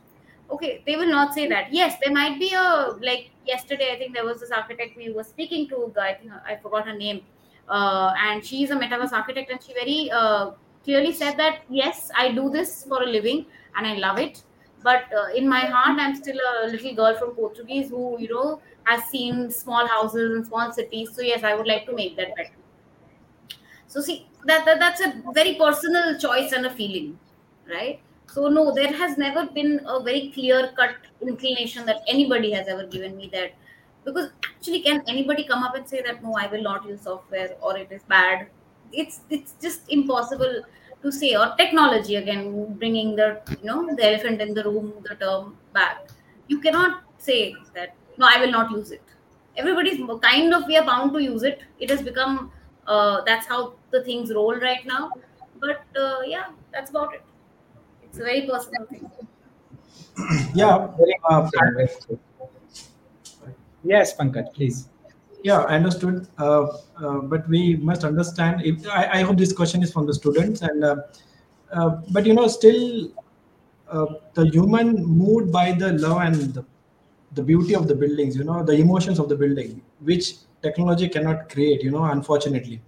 Okay 0.51 0.84
they 0.85 0.95
will 0.95 1.10
not 1.10 1.34
say 1.34 1.47
that. 1.47 1.72
Yes 1.73 1.97
there 2.03 2.14
might 2.14 2.39
be 2.39 2.53
a 2.53 2.95
like 3.01 3.30
yesterday 3.45 3.91
i 3.93 3.97
think 3.97 4.14
there 4.14 4.26
was 4.26 4.39
this 4.39 4.51
architect 4.51 4.97
we 4.97 5.11
were 5.11 5.23
speaking 5.23 5.68
to 5.68 5.93
i 5.99 6.14
think 6.14 6.31
i 6.45 6.55
forgot 6.55 6.88
her 6.88 6.95
name 6.97 7.22
uh, 7.69 8.14
and 8.18 8.45
she's 8.45 8.72
a 8.72 8.76
metaverse 8.76 9.11
architect 9.11 9.51
and 9.51 9.61
she 9.64 9.73
very 9.73 10.10
uh, 10.11 10.51
clearly 10.84 11.14
said 11.14 11.35
that 11.38 11.61
yes 11.69 12.10
i 12.15 12.31
do 12.31 12.49
this 12.49 12.85
for 12.85 13.03
a 13.03 13.05
living 13.05 13.45
and 13.76 13.88
i 13.88 13.95
love 13.95 14.18
it 14.18 14.43
but 14.84 15.03
uh, 15.18 15.27
in 15.35 15.47
my 15.47 15.61
heart 15.61 15.99
i'm 15.99 16.15
still 16.15 16.39
a 16.51 16.68
little 16.68 16.95
girl 16.95 17.15
from 17.15 17.31
portuguese 17.35 17.89
who 17.89 18.18
you 18.19 18.30
know 18.34 18.61
has 18.85 19.03
seen 19.05 19.49
small 19.49 19.88
houses 19.88 20.35
in 20.38 20.43
small 20.45 20.72
cities. 20.72 21.11
So 21.15 21.22
yes 21.22 21.43
i 21.43 21.55
would 21.55 21.68
like 21.68 21.85
to 21.85 21.93
make 21.95 22.18
that 22.18 22.35
better. 22.35 22.51
So 23.88 24.01
see 24.01 24.27
that, 24.45 24.65
that 24.65 24.80
that's 24.80 25.01
a 25.01 25.22
very 25.34 25.55
personal 25.55 26.18
choice 26.19 26.51
and 26.51 26.65
a 26.65 26.69
feeling 26.69 27.18
right? 27.69 27.99
So 28.27 28.49
no 28.49 28.73
there 28.73 28.91
has 28.93 29.18
never 29.18 29.45
been 29.45 29.80
a 29.85 30.01
very 30.03 30.31
clear 30.34 30.72
cut 30.76 30.95
inclination 31.22 31.85
that 31.85 32.01
anybody 32.07 32.51
has 32.51 32.68
ever 32.68 32.85
given 32.85 33.15
me 33.15 33.30
that. 33.34 33.53
Because 34.03 34.31
actually 34.43 34.81
can 34.81 35.01
anybody 35.07 35.45
come 35.45 35.64
up 35.64 35.76
and 35.76 35.88
say 35.88 36.01
that 36.01 36.22
no 36.23 36.34
i 36.35 36.47
will 36.47 36.61
not 36.61 36.85
use 36.85 37.01
software 37.01 37.55
or 37.61 37.77
it 37.77 37.91
is 37.91 38.03
bad? 38.03 38.47
It's 38.91 39.22
it's 39.30 39.53
just 39.61 39.81
impossible 39.89 40.64
to 41.03 41.11
say 41.11 41.35
or 41.35 41.47
technology 41.57 42.15
again 42.15 42.73
bringing 42.81 43.15
the 43.15 43.27
you 43.61 43.67
know 43.69 43.95
the 43.95 44.05
elephant 44.09 44.41
in 44.41 44.53
the 44.53 44.63
room 44.63 44.93
the 45.07 45.15
term 45.15 45.57
back. 45.73 46.09
You 46.47 46.59
cannot 46.59 47.01
say 47.17 47.55
that 47.75 47.95
no 48.17 48.27
i 48.27 48.39
will 48.39 48.51
not 48.51 48.71
use 48.71 48.91
it. 48.91 49.01
Everybody's 49.57 49.99
kind 50.21 50.53
of 50.53 50.65
we 50.67 50.77
are 50.77 50.85
bound 50.85 51.13
to 51.13 51.21
use 51.23 51.43
it. 51.43 51.61
It 51.80 51.89
has 51.89 52.01
become 52.01 52.51
uh, 52.88 53.21
that's 53.25 53.45
how 53.47 53.73
the 53.91 54.03
things 54.03 54.34
roll 54.34 54.55
right 54.55 54.85
now. 54.85 55.11
But 55.59 55.84
uh, 55.95 56.21
yeah 56.25 56.47
that's 56.71 56.89
about 56.89 57.13
it. 57.13 57.23
It's 58.03 58.19
a 58.19 58.23
very 58.23 58.41
personal 58.49 58.85
thing. 58.88 59.09
Yeah 60.53 60.88
Very 60.97 61.15
uh. 61.30 61.49
Yes, 63.84 64.15
Pankaj, 64.15 64.53
please. 64.53 64.88
Yeah 65.44 65.61
i 65.72 65.76
understood 65.76 66.28
uh, 66.40 66.65
uh, 67.03 67.20
but 67.34 67.48
we 67.49 67.76
must 67.90 68.03
understand 68.03 68.61
if 68.65 68.88
I, 68.88 69.20
I 69.20 69.22
hope 69.24 69.38
this 69.38 69.53
question 69.53 69.84
is 69.84 69.91
from 69.91 70.06
the 70.07 70.14
students 70.14 70.61
and 70.61 70.84
uh, 70.84 70.95
uh, 71.72 71.90
but 72.11 72.26
you 72.26 72.34
know 72.34 72.48
still 72.48 73.11
uh, 73.90 74.06
the 74.34 74.45
human 74.49 75.06
moved 75.06 75.52
by 75.52 75.72
the 75.74 75.94
love 75.94 76.22
and 76.22 76.36
the, 76.53 76.65
the 77.34 77.44
beauty 77.44 77.76
of 77.76 77.88
the 77.88 77.95
buildings 77.95 78.36
you 78.38 78.44
know 78.44 78.64
the 78.64 78.74
emotions 78.74 79.20
of 79.20 79.30
the 79.30 79.36
building 79.36 79.82
which 80.02 80.36
technology 80.61 81.10
cannot 81.10 81.49
create 81.49 81.84
you 81.84 81.91
know 81.98 82.06
unfortunately 82.18 82.82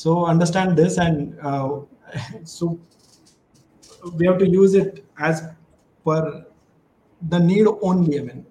So 0.00 0.12
understand 0.32 0.78
this, 0.80 0.94
and 1.04 1.18
uh, 1.50 1.68
so 2.54 2.66
we 4.16 4.26
have 4.26 4.38
to 4.38 4.48
use 4.48 4.74
it 4.74 5.04
as 5.18 5.42
per 6.04 6.46
the 7.28 7.38
need 7.38 7.66
only. 7.82 8.18
I 8.20 8.22
mean, 8.22 8.46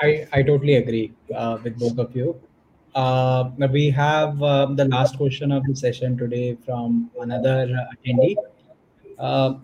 I, 0.00 0.26
I 0.32 0.42
totally 0.42 0.74
agree 0.76 1.12
uh, 1.34 1.58
with 1.62 1.78
both 1.78 1.98
of 1.98 2.14
you. 2.14 2.40
Uh, 2.94 3.50
we 3.72 3.90
have 3.90 4.42
uh, 4.42 4.66
the 4.66 4.86
last 4.86 5.16
question 5.16 5.52
of 5.52 5.64
the 5.66 5.74
session 5.76 6.16
today 6.16 6.56
from 6.64 7.10
another 7.20 7.66
attendee. 7.94 8.36
Uh, 9.18 9.54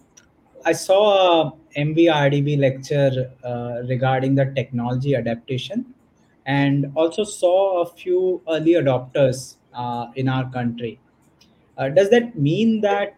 I 0.64 0.72
saw 0.72 1.48
a 1.48 1.52
MVRDV 1.76 2.56
lecture 2.56 3.32
uh, 3.44 3.82
regarding 3.88 4.34
the 4.34 4.46
technology 4.56 5.14
adaptation 5.14 5.94
and 6.46 6.92
also 6.94 7.24
saw 7.24 7.82
a 7.82 7.86
few 7.86 8.42
early 8.48 8.72
adopters 8.72 9.56
uh, 9.72 10.06
in 10.16 10.28
our 10.28 10.50
country. 10.50 11.00
Uh, 11.76 11.88
does 11.88 12.10
that 12.10 12.36
mean 12.38 12.80
that 12.82 13.16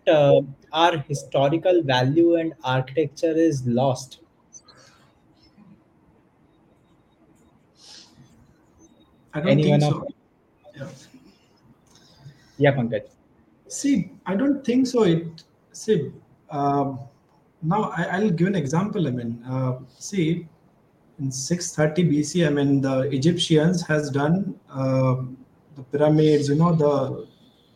our 0.72 0.98
historical 1.08 1.82
value 1.82 2.36
and 2.36 2.54
architecture 2.64 3.32
is 3.36 3.66
lost? 3.66 4.20
I 9.36 9.40
don't 9.40 9.48
Anyone 9.50 9.80
think 9.80 9.92
so. 9.92 10.08
Yeah. 10.74 10.88
Yeah, 12.56 12.74
Pankaj. 12.74 13.02
See, 13.68 14.10
I 14.24 14.34
don't 14.34 14.64
think 14.64 14.86
so. 14.86 15.02
It 15.02 15.44
see 15.72 16.10
um, 16.50 17.00
now 17.62 17.92
I, 17.94 18.04
I'll 18.16 18.30
give 18.30 18.46
an 18.46 18.54
example. 18.54 19.06
I 19.06 19.10
mean, 19.10 19.44
uh, 19.46 19.80
see, 19.98 20.48
in 21.18 21.30
630 21.30 22.10
BC, 22.10 22.46
I 22.46 22.50
mean 22.50 22.80
the 22.80 23.00
Egyptians 23.12 23.86
has 23.86 24.08
done 24.08 24.58
uh, 24.70 25.16
the 25.76 25.82
pyramids. 25.92 26.48
You 26.48 26.54
know 26.54 26.74
the 26.74 27.26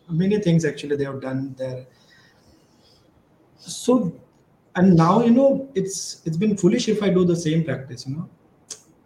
many 0.08 0.40
things 0.40 0.64
actually 0.64 0.96
they 0.96 1.04
have 1.04 1.20
done 1.20 1.54
there. 1.58 1.86
So 3.58 4.18
and 4.76 4.96
now 4.96 5.22
you 5.22 5.32
know 5.32 5.68
it's 5.74 6.22
it's 6.24 6.38
been 6.38 6.56
foolish 6.56 6.88
if 6.88 7.02
I 7.02 7.10
do 7.10 7.26
the 7.26 7.36
same 7.36 7.64
practice. 7.64 8.06
You 8.06 8.16
know, 8.16 8.28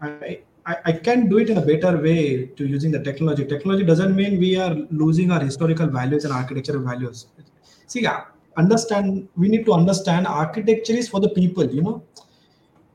I, 0.01 0.43
I, 0.66 0.77
I 0.86 0.93
can 0.93 1.28
do 1.28 1.39
it 1.39 1.51
in 1.51 1.59
a 1.59 1.61
better 1.61 1.97
way 2.01 2.47
to 2.47 2.66
using 2.66 2.91
the 2.91 3.03
technology. 3.03 3.45
Technology 3.45 3.85
doesn't 3.85 4.16
mean 4.16 4.39
we 4.39 4.57
are 4.57 4.74
losing 4.91 5.31
our 5.31 5.41
historical 5.41 5.86
values 5.86 6.24
and 6.24 6.32
architectural 6.32 6.82
values. 6.82 7.27
See, 7.86 8.03
yeah, 8.03 8.24
understand. 8.57 9.28
We 9.36 9.49
need 9.49 9.66
to 9.66 9.73
understand 9.73 10.27
architecture 10.27 10.95
is 10.95 11.09
for 11.09 11.20
the 11.20 11.28
people. 11.28 11.70
You 11.70 11.82
know, 11.82 12.03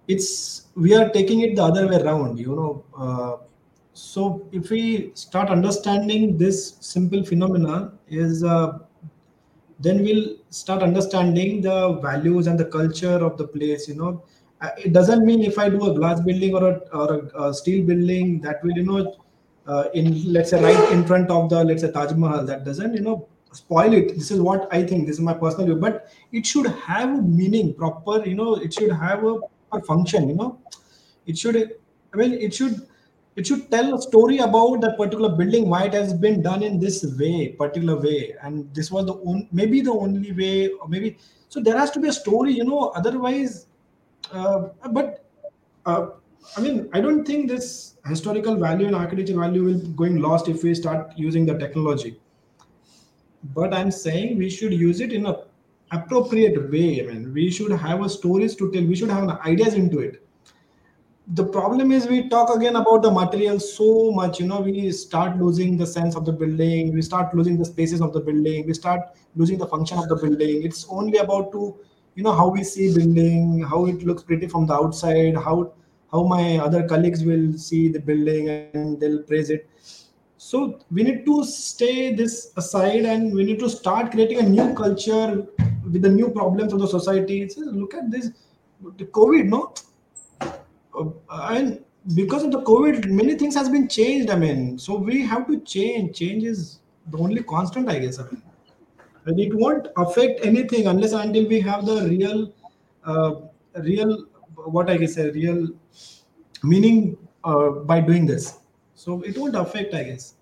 it's 0.08 0.68
we 0.76 0.96
are 0.96 1.10
taking 1.10 1.42
it 1.42 1.56
the 1.56 1.64
other 1.64 1.88
way 1.88 2.02
around. 2.02 2.40
You 2.40 2.56
know, 2.56 2.86
uh, 2.98 3.46
so 3.94 4.48
if 4.52 4.72
we 4.72 5.12
start 5.14 5.50
understanding 5.50 6.38
this 6.38 6.78
simple 6.80 7.24
phenomena 7.24 7.94
is. 8.08 8.44
Uh, 8.44 8.80
then 9.82 10.04
we'll 10.04 10.36
start 10.50 10.84
understanding 10.84 11.62
the 11.62 11.94
values 12.02 12.48
and 12.48 12.60
the 12.60 12.66
culture 12.66 13.20
of 13.28 13.38
the 13.38 13.48
place 13.48 13.88
you 13.88 13.96
know 13.96 14.22
it 14.78 14.94
doesn't 14.94 15.26
mean 15.26 15.42
if 15.42 15.58
i 15.58 15.70
do 15.70 15.90
a 15.90 15.94
glass 15.94 16.20
building 16.20 16.54
or 16.56 16.64
a, 16.70 16.80
or 16.94 17.14
a, 17.16 17.44
a 17.48 17.54
steel 17.54 17.86
building 17.86 18.42
that 18.42 18.64
will 18.64 18.72
you 18.72 18.84
know 18.84 19.16
uh, 19.68 19.86
in 19.94 20.34
let's 20.34 20.50
say 20.50 20.62
right 20.62 20.92
in 20.92 21.06
front 21.06 21.30
of 21.30 21.50
the 21.50 21.64
let's 21.64 21.82
say 21.82 21.92
taj 21.92 22.12
mahal. 22.14 22.46
That 22.46 22.66
doesn't 22.66 22.94
you 22.94 23.02
know 23.02 23.28
spoil 23.52 23.94
it. 23.94 24.16
This 24.16 24.32
is 24.32 24.42
what 24.42 24.68
i 24.72 24.84
think. 24.84 25.08
This 25.08 25.18
is 25.18 25.22
my 25.22 25.34
personal 25.34 25.68
view. 25.68 25.76
But 25.76 26.12
it 26.32 26.46
should 26.46 26.68
have 26.68 27.10
a 27.20 27.22
meaning 27.22 27.74
proper 27.74 28.26
you 28.26 28.36
know 28.36 28.56
it 28.56 28.74
should 28.74 28.92
have 28.92 29.24
a, 29.24 29.40
a 29.72 29.82
function 29.84 30.30
you 30.30 30.36
know. 30.36 30.60
It 31.26 31.38
should 31.38 31.56
i 32.14 32.18
mean 32.18 32.34
it 32.34 32.54
should 32.54 32.88
it 33.36 33.48
should 33.48 33.70
tell 33.72 33.94
a 33.96 34.02
story 34.02 34.40
about 34.40 34.82
that 34.82 34.98
particular 34.98 35.30
building 35.30 35.70
why 35.70 35.86
it 35.86 35.94
has 35.94 36.14
been 36.14 36.42
done 36.42 36.64
in 36.64 36.80
this 36.80 37.06
way 37.18 37.50
particular 37.50 37.98
way. 37.98 38.36
And 38.42 38.74
this 38.74 38.92
was 38.92 39.06
the 39.06 39.14
on, 39.14 39.48
maybe 39.52 39.82
the 39.82 39.92
only 39.94 40.32
way 40.32 40.70
or 40.70 40.88
maybe 40.88 41.18
so 41.48 41.60
there 41.62 41.78
has 41.78 41.92
to 41.92 42.00
be 42.00 42.10
a 42.10 42.14
story 42.14 42.54
you 42.54 42.64
know. 42.66 42.88
Otherwise 42.96 43.66
uh, 43.66 43.69
but 44.32 45.26
uh, 45.86 46.08
i 46.58 46.62
mean 46.62 46.90
i 46.94 47.02
don't 47.02 47.26
think 47.26 47.50
this 47.50 47.98
historical 48.06 48.56
value 48.56 48.88
and 48.88 48.96
architecture 48.96 49.38
value 49.38 49.64
will 49.64 49.80
going 50.02 50.22
lost 50.22 50.48
if 50.48 50.64
we 50.64 50.74
start 50.74 51.12
using 51.16 51.46
the 51.46 51.58
technology. 51.58 52.20
But 53.56 53.74
i'm 53.74 53.92
saying 53.92 54.38
we 54.38 54.50
should 54.50 54.74
use 54.74 55.00
it 55.00 55.14
in 55.14 55.26
a 55.26 55.44
appropriate 55.92 56.72
way 56.72 57.02
i 57.02 57.06
mean 57.12 57.34
we 57.34 57.50
should 57.50 57.72
have 57.72 58.04
a 58.04 58.10
stories 58.10 58.56
to 58.56 58.72
tell 58.72 58.84
we 58.84 58.96
should 58.96 59.10
have 59.10 59.30
ideas 59.46 59.74
into 59.74 60.00
it. 60.00 60.26
The 61.34 61.46
problem 61.46 61.92
is 61.92 62.08
we 62.08 62.28
talk 62.28 62.56
again 62.56 62.76
about 62.76 63.04
the 63.04 63.12
material 63.12 63.60
so 63.60 64.12
much 64.12 64.40
you 64.40 64.48
know 64.48 64.62
we 64.62 64.92
start 64.92 65.38
losing 65.38 65.78
the 65.78 65.86
sense 65.86 66.16
of 66.16 66.26
the 66.26 66.32
building 66.32 66.94
we 66.94 67.02
start 67.02 67.34
losing 67.36 67.58
the 67.58 67.66
spaces 67.66 68.02
of 68.02 68.14
the 68.14 68.20
building 68.20 68.66
we 68.66 68.74
start 68.74 69.02
losing 69.36 69.58
the 69.60 69.68
function 69.68 69.98
of 70.00 70.10
the 70.10 70.16
building. 70.16 70.64
It's 70.64 70.88
only 70.90 71.20
about 71.20 71.52
to 71.52 71.80
you 72.16 72.24
know 72.24 72.32
how 72.32 72.48
we 72.48 72.64
see 72.64 72.94
building 72.94 73.64
how 73.70 73.86
it 73.86 74.04
looks 74.04 74.24
pretty 74.24 74.48
from 74.48 74.66
the 74.66 74.74
outside 74.74 75.36
how 75.36 75.72
how 76.12 76.24
my 76.24 76.58
other 76.58 76.88
colleagues 76.88 77.24
will 77.24 77.54
see 77.58 77.88
the 77.88 78.00
building 78.00 78.50
and 78.50 79.00
they'll 79.00 79.24
praise 79.24 79.50
it. 79.50 79.70
So 80.38 80.80
we 80.90 81.04
need 81.04 81.26
to 81.26 81.44
stay 81.44 82.14
this 82.16 82.54
aside 82.56 83.06
and 83.06 83.34
we 83.34 83.44
need 83.44 83.60
to 83.60 83.70
start 83.70 84.12
creating 84.12 84.40
a 84.40 84.44
new 84.44 84.74
culture 84.74 85.46
with 85.84 86.02
the 86.02 86.10
new 86.10 86.30
problems 86.30 86.74
of 86.74 86.80
the 86.80 86.88
society. 86.88 87.48
Look 87.58 87.94
at 87.94 88.10
this 88.10 88.32
the 88.98 89.06
covid 89.06 89.46
no? 89.46 89.74
Uh, 90.42 91.10
and 91.52 91.84
because 92.16 92.44
of 92.44 92.52
the 92.52 92.62
covid 92.62 93.06
many 93.06 93.36
things 93.36 93.54
has 93.56 93.70
been 93.70 93.88
changed 93.88 94.30
i 94.30 94.36
mean. 94.36 94.80
So 94.80 94.96
we 94.96 95.22
have 95.26 95.48
to 95.48 95.60
change. 95.62 96.18
Change 96.18 96.44
is 96.44 96.80
the 97.08 97.18
only 97.18 97.44
constant 97.44 97.90
i 97.90 98.00
guess 98.00 98.20
I 98.20 98.24
mean. 98.24 98.42
And 99.30 99.40
it 99.46 99.54
won't 99.64 99.88
affect 100.04 100.46
anything 100.52 100.88
unless 100.94 101.14
until 101.22 101.48
we 101.54 101.60
have 101.70 101.86
the 101.92 101.98
real 102.14 102.42
uh, 103.12 103.32
real 103.90 104.14
what 104.78 104.90
i 104.90 104.98
guess 105.04 105.18
a 105.18 105.32
real 105.40 105.62
meaning 106.74 107.00
uh, 107.44 107.70
by 107.92 108.00
doing 108.02 108.26
this 108.34 108.48
so 108.96 109.22
it 109.32 109.38
won't 109.38 109.56
affect 109.66 109.94
i 109.94 110.04
guess 110.12 110.36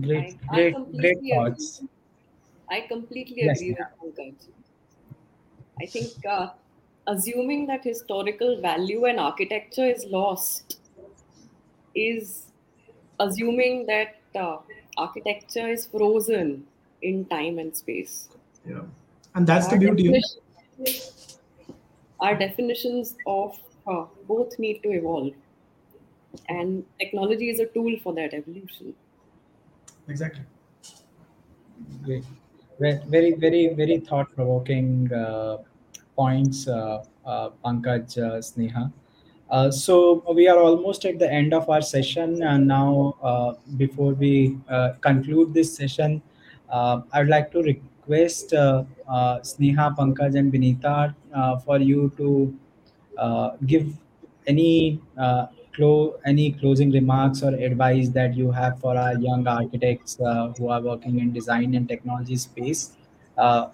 Great, 0.00 0.28
I- 0.28 0.38
I 0.48 0.64
great, 0.64 0.78
great 0.96 1.18
completely 1.18 1.30
thoughts. 1.30 1.82
I 2.70 2.82
completely 2.82 3.42
Yes, 3.42 3.62
agree 3.62 3.72
with 3.72 3.88
Pankaj. 4.00 4.48
I 5.80 5.86
think 5.86 6.12
uh, 6.26 6.50
assuming 7.06 7.66
that 7.68 7.82
historical 7.84 8.60
value 8.60 9.06
and 9.06 9.18
architecture 9.18 9.86
is 9.86 10.04
lost 10.04 10.78
is 11.94 12.52
assuming 13.20 13.86
that 13.86 14.16
uh, 14.36 14.58
architecture 14.98 15.68
is 15.68 15.86
frozen 15.86 16.67
in 17.02 17.24
time 17.26 17.58
and 17.58 17.76
space. 17.76 18.28
yeah 18.66 18.82
and 19.34 19.46
that's 19.46 19.68
the 19.68 19.78
beauty 19.78 20.04
definition- 20.04 20.42
Our 22.20 22.36
definitions 22.36 23.16
of 23.26 23.58
uh, 23.86 24.06
both 24.26 24.58
need 24.58 24.82
to 24.82 24.90
evolve, 24.90 25.32
and 26.48 26.84
technology 26.98 27.48
is 27.50 27.60
a 27.60 27.66
tool 27.66 27.96
for 28.02 28.12
that 28.14 28.34
evolution. 28.34 28.94
exactly 30.08 30.42
Great. 32.04 32.24
Very, 33.10 33.32
very, 33.34 33.68
very 33.74 33.98
thought-provoking 33.98 35.12
uh, 35.12 35.58
points, 36.16 36.68
uh, 36.68 37.04
uh, 37.24 37.50
Pankaj, 37.64 38.16
uh, 38.18 38.38
Sneha. 38.38 38.92
Uh, 39.50 39.70
so 39.70 40.22
we 40.34 40.46
are 40.48 40.58
almost 40.58 41.04
at 41.04 41.18
the 41.18 41.30
end 41.30 41.52
of 41.54 41.68
our 41.68 41.80
session, 41.80 42.42
and 42.42 42.68
now 42.68 43.16
uh, 43.22 43.54
before 43.76 44.12
we 44.14 44.58
uh, 44.68 44.92
conclude 45.00 45.54
this 45.54 45.74
session, 45.74 46.22
uh, 46.70 47.00
I 47.12 47.20
would 47.20 47.28
like 47.28 47.50
to 47.52 47.62
request 47.62 48.52
uh, 48.52 48.84
uh, 49.08 49.38
Sneha, 49.40 49.96
Pankaj, 49.96 50.36
and 50.38 50.52
Vinita 50.52 51.14
uh, 51.34 51.58
for 51.58 51.78
you 51.78 52.12
to 52.16 52.56
uh, 53.18 53.50
give 53.66 53.86
any 54.46 55.00
uh, 55.16 55.46
clo- 55.74 56.18
any 56.24 56.52
closing 56.52 56.90
remarks 56.90 57.42
or 57.42 57.54
advice 57.54 58.08
that 58.10 58.34
you 58.36 58.50
have 58.50 58.78
for 58.80 58.96
our 58.96 59.14
young 59.18 59.46
architects 59.46 60.16
who 60.58 60.68
are 60.68 60.80
working 60.80 61.18
in 61.20 61.32
design 61.32 61.74
and 61.74 61.88
technology 61.88 62.36
space. 62.36 62.96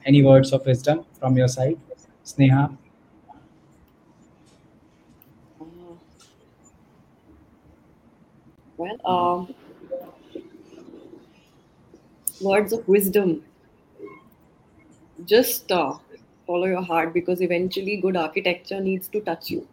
Any 0.05 0.23
words 0.23 0.53
of 0.53 0.65
wisdom 0.67 1.05
from 1.19 1.37
your 1.37 1.49
side, 1.49 1.79
Sneha? 2.25 2.77
Well, 8.77 8.97
um, 9.05 9.55
words 12.41 12.73
of 12.73 12.87
wisdom. 12.89 13.43
Just 15.25 15.71
uh, 15.73 15.95
follow 16.47 16.67
your 16.67 16.83
heart 16.83 17.15
because 17.15 17.41
eventually 17.41 17.97
good 17.97 18.17
architecture 18.17 18.81
needs 18.81 19.09
to 19.09 19.21
touch 19.21 19.51
you. 19.51 19.67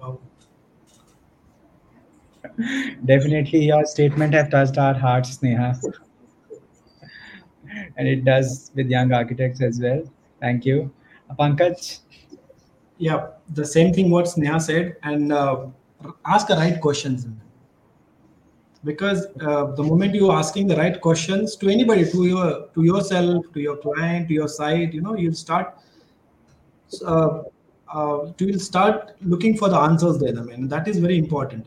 wow 0.00 0.18
Definitely, 3.04 3.64
your 3.66 3.84
statement 3.86 4.32
have 4.34 4.50
touched 4.50 4.78
our 4.78 4.94
hearts, 4.94 5.36
Sneha, 5.38 5.80
and 7.96 8.08
it 8.08 8.24
does 8.24 8.70
with 8.74 8.88
young 8.88 9.12
architects 9.12 9.60
as 9.62 9.80
well. 9.80 10.02
Thank 10.40 10.64
you, 10.64 10.90
Pankaj. 11.38 12.00
yeah 12.98 13.26
the 13.54 13.64
same 13.64 13.92
thing 13.92 14.10
what 14.10 14.24
sneha 14.26 14.60
said 14.60 14.96
and 15.02 15.32
uh, 15.32 15.66
ask 16.26 16.46
the 16.46 16.56
right 16.56 16.80
questions 16.80 17.26
because 18.86 19.26
uh, 19.40 19.64
the 19.72 19.82
moment 19.82 20.14
you're 20.14 20.32
asking 20.32 20.68
the 20.68 20.76
right 20.76 21.00
questions 21.00 21.56
to 21.56 21.68
anybody, 21.68 22.08
to 22.10 22.26
your 22.26 22.68
to 22.74 22.84
yourself, 22.84 23.44
to 23.52 23.60
your 23.60 23.76
client, 23.76 24.28
to 24.28 24.34
your 24.34 24.48
site, 24.48 24.94
you 24.94 25.02
know, 25.02 25.16
you'll 25.16 25.34
start 25.34 25.74
uh, 27.04 27.42
uh, 27.92 28.32
you'll 28.38 28.58
start 28.58 29.12
looking 29.22 29.56
for 29.56 29.68
the 29.68 29.76
answers 29.76 30.18
there. 30.18 30.38
I 30.38 30.42
mean, 30.42 30.68
that 30.68 30.88
is 30.88 30.98
very 30.98 31.18
important. 31.18 31.66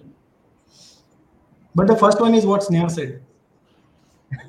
But 1.75 1.87
the 1.87 1.95
first 1.95 2.19
one 2.19 2.33
is 2.33 2.45
what 2.45 2.61
Sneha 2.61 2.89
said. 2.89 3.21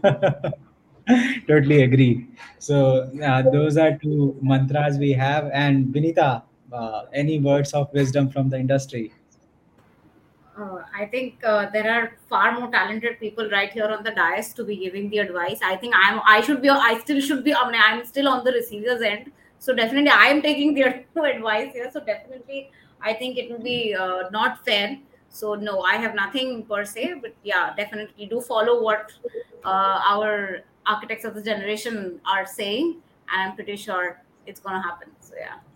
totally 1.49 1.83
agree. 1.83 2.29
So 2.59 3.11
uh, 3.23 3.43
those 3.51 3.77
are 3.77 3.97
two 3.99 4.37
mantras 4.41 4.99
we 4.99 5.13
have. 5.13 5.51
And 5.53 5.87
Vinita, 5.87 6.43
uh, 6.73 7.03
any 7.13 7.39
words 7.41 7.73
of 7.73 7.93
wisdom 7.93 8.31
from 8.31 8.49
the 8.49 8.59
industry? 8.59 9.13
Uh, 10.61 10.82
I 10.95 11.07
think 11.07 11.43
uh, 11.43 11.70
there 11.73 11.91
are 11.91 12.12
far 12.28 12.59
more 12.59 12.70
talented 12.70 13.19
people 13.19 13.49
right 13.51 13.73
here 13.73 13.87
on 13.87 14.03
the 14.03 14.11
dais 14.11 14.53
to 14.55 14.65
be 14.65 14.77
giving 14.77 15.09
the 15.09 15.19
advice. 15.19 15.61
I 15.65 15.77
think 15.77 15.95
I'm. 15.97 16.20
I 16.27 16.41
should 16.43 16.61
be. 16.61 16.69
I 16.69 16.99
still 16.99 17.20
should 17.20 17.45
be. 17.45 17.55
I 17.55 17.70
mean, 17.70 17.81
I'm 17.82 18.05
still 18.05 18.28
on 18.28 18.45
the 18.45 18.53
receiver's 18.53 19.01
end. 19.01 19.32
So 19.59 19.74
definitely, 19.74 20.11
I 20.11 20.27
am 20.27 20.43
taking 20.43 20.74
their 20.74 21.05
advice 21.24 21.73
here. 21.73 21.91
So 21.91 22.01
definitely, 22.01 22.70
I 23.01 23.15
think 23.15 23.39
it 23.39 23.51
will 23.51 23.62
be 23.62 23.95
uh, 23.95 24.28
not 24.31 24.65
fair. 24.65 24.99
So 25.31 25.55
no, 25.55 25.81
I 25.81 25.97
have 25.97 26.15
nothing 26.15 26.65
per 26.65 26.85
se. 26.85 27.15
But 27.23 27.35
yeah, 27.43 27.74
definitely 27.77 28.27
do 28.27 28.41
follow 28.41 28.82
what 28.82 29.12
uh, 29.65 30.01
our 30.15 30.61
architects 30.87 31.24
of 31.24 31.35
the 31.35 31.43
generation 31.43 32.20
are 32.27 32.45
saying, 32.45 32.97
and 33.32 33.51
I'm 33.51 33.55
pretty 33.57 33.77
sure 33.77 34.20
it's 34.47 34.61
going 34.61 34.74
to 34.74 34.82
happen. 34.82 35.09
So 35.20 35.35
yeah. 35.39 35.70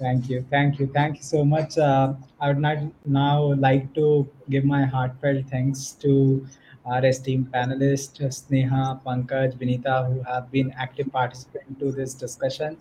Thank 0.00 0.30
you, 0.30 0.44
thank 0.50 0.78
you, 0.78 0.86
thank 0.86 1.18
you 1.18 1.22
so 1.22 1.44
much. 1.44 1.76
Uh, 1.76 2.14
I 2.40 2.48
would 2.48 2.58
not 2.58 2.78
now 3.04 3.52
like 3.52 3.94
to 3.94 4.26
give 4.48 4.64
my 4.64 4.84
heartfelt 4.86 5.44
thanks 5.50 5.92
to 6.04 6.46
our 6.86 7.04
esteemed 7.04 7.52
panelists, 7.52 8.18
Sneha, 8.18 9.02
Pankaj, 9.04 9.58
Vinita, 9.58 10.06
who 10.08 10.22
have 10.22 10.50
been 10.50 10.72
active 10.78 11.12
participants 11.12 11.78
to 11.80 11.92
this 11.92 12.14
discussion 12.14 12.78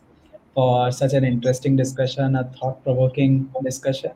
for 0.54 0.94
such 0.94 1.12
an 1.12 1.26
interesting 1.26 1.76
discussion, 1.76 2.38
a 2.38 2.46
thought-provoking 2.46 3.54
discussion. 3.66 4.12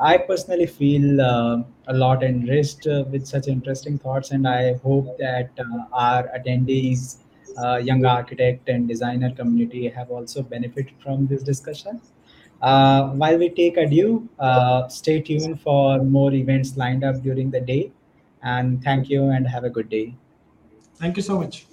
I 0.00 0.18
personally 0.18 0.66
feel 0.66 1.20
uh, 1.20 1.62
a 1.86 1.94
lot 1.94 2.24
enriched 2.24 2.88
uh, 2.88 3.04
with 3.08 3.24
such 3.24 3.46
interesting 3.46 3.98
thoughts, 3.98 4.32
and 4.32 4.48
I 4.48 4.74
hope 4.82 5.16
that 5.18 5.50
uh, 5.60 5.84
our 5.92 6.28
attendees, 6.36 7.18
uh, 7.56 7.76
young 7.76 8.04
architect 8.04 8.68
and 8.68 8.88
designer 8.88 9.30
community, 9.30 9.88
have 9.88 10.10
also 10.10 10.42
benefited 10.42 10.94
from 11.00 11.28
this 11.28 11.44
discussion. 11.44 12.00
Uh, 12.62 13.10
while 13.10 13.38
we 13.38 13.48
take 13.50 13.76
adieu, 13.76 14.28
uh, 14.38 14.88
stay 14.88 15.20
tuned 15.20 15.60
for 15.60 16.02
more 16.02 16.32
events 16.32 16.76
lined 16.76 17.04
up 17.04 17.22
during 17.22 17.50
the 17.50 17.60
day. 17.60 17.92
And 18.42 18.82
thank 18.82 19.10
you 19.10 19.30
and 19.30 19.46
have 19.46 19.64
a 19.64 19.70
good 19.70 19.88
day. 19.88 20.14
Thank 20.96 21.16
you 21.16 21.22
so 21.22 21.38
much. 21.38 21.66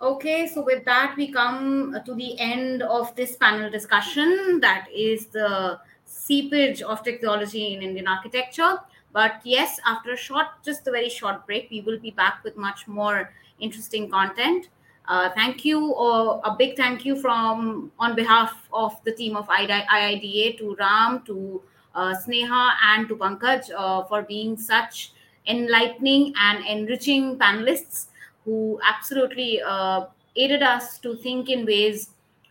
Okay, 0.00 0.46
so 0.46 0.62
with 0.62 0.84
that, 0.84 1.14
we 1.16 1.32
come 1.32 1.96
to 2.04 2.14
the 2.14 2.38
end 2.38 2.82
of 2.82 3.14
this 3.16 3.36
panel 3.36 3.70
discussion. 3.70 4.60
That 4.60 4.88
is 4.94 5.26
the 5.26 5.80
seepage 6.04 6.82
of 6.82 7.02
technology 7.02 7.74
in 7.74 7.82
Indian 7.82 8.06
architecture. 8.06 8.78
But 9.12 9.40
yes, 9.44 9.80
after 9.86 10.12
a 10.12 10.16
short, 10.16 10.46
just 10.64 10.86
a 10.86 10.90
very 10.90 11.08
short 11.08 11.46
break, 11.46 11.70
we 11.70 11.80
will 11.80 11.98
be 11.98 12.10
back 12.10 12.44
with 12.44 12.56
much 12.56 12.86
more 12.86 13.32
interesting 13.58 14.10
content. 14.10 14.68
Uh, 15.08 15.30
thank 15.34 15.64
you, 15.64 15.92
or 15.92 16.40
a 16.44 16.54
big 16.56 16.76
thank 16.76 17.04
you 17.04 17.14
from 17.14 17.92
on 17.98 18.16
behalf 18.16 18.68
of 18.72 19.02
the 19.04 19.12
team 19.12 19.36
of 19.36 19.46
IIDA 19.46 20.58
to 20.58 20.74
Ram, 20.80 21.22
to 21.26 21.62
uh, 21.94 22.14
Sneha, 22.14 22.72
and 22.84 23.08
to 23.08 23.16
Pankaj 23.16 23.70
uh, 23.76 24.02
for 24.04 24.22
being 24.22 24.56
such 24.56 25.12
enlightening 25.46 26.34
and 26.40 26.64
enriching 26.66 27.38
panelists 27.38 28.06
who 28.44 28.80
absolutely 28.84 29.62
uh, 29.62 30.06
aided 30.34 30.62
us 30.62 30.98
to 30.98 31.16
think 31.16 31.48
in 31.48 31.64
ways 31.64 32.10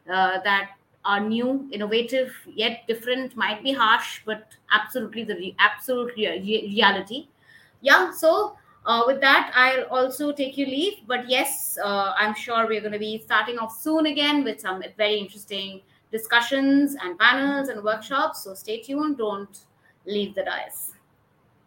uh, 0.10 0.40
that 0.44 0.72
are 1.04 1.20
new, 1.20 1.68
innovative, 1.72 2.34
yet 2.48 2.88
different. 2.88 3.36
Might 3.36 3.64
be 3.64 3.74
harsh, 3.74 4.22
but 4.26 4.48
absolutely 4.72 5.24
the 5.24 5.36
re- 5.36 5.56
absolute 5.60 6.14
re- 6.16 6.40
reality. 6.74 7.28
Yeah. 7.82 8.12
So 8.12 8.58
uh, 8.86 9.04
with 9.06 9.22
that, 9.22 9.52
I'll 9.56 9.84
also 9.86 10.32
take 10.32 10.58
you 10.58 10.66
leave. 10.66 11.00
But 11.08 11.30
yes, 11.30 11.78
uh, 11.84 12.14
I'm 12.18 12.34
sure 12.34 12.68
we're 12.68 12.82
going 12.82 12.94
to 12.94 13.00
be 13.00 13.22
starting 13.24 13.58
off 13.58 13.80
soon 13.80 14.08
again 14.08 14.44
with 14.44 14.60
some 14.60 14.84
very 14.98 15.18
interesting 15.18 15.82
discussions 16.12 16.96
and 17.02 17.18
panels 17.20 17.70
and 17.70 17.84
workshops. 17.84 18.44
So 18.44 18.54
stay 18.54 18.82
tuned. 18.82 19.18
Don't 19.18 19.60
leave 20.06 20.36
the 20.36 20.44
dais. 20.44 20.95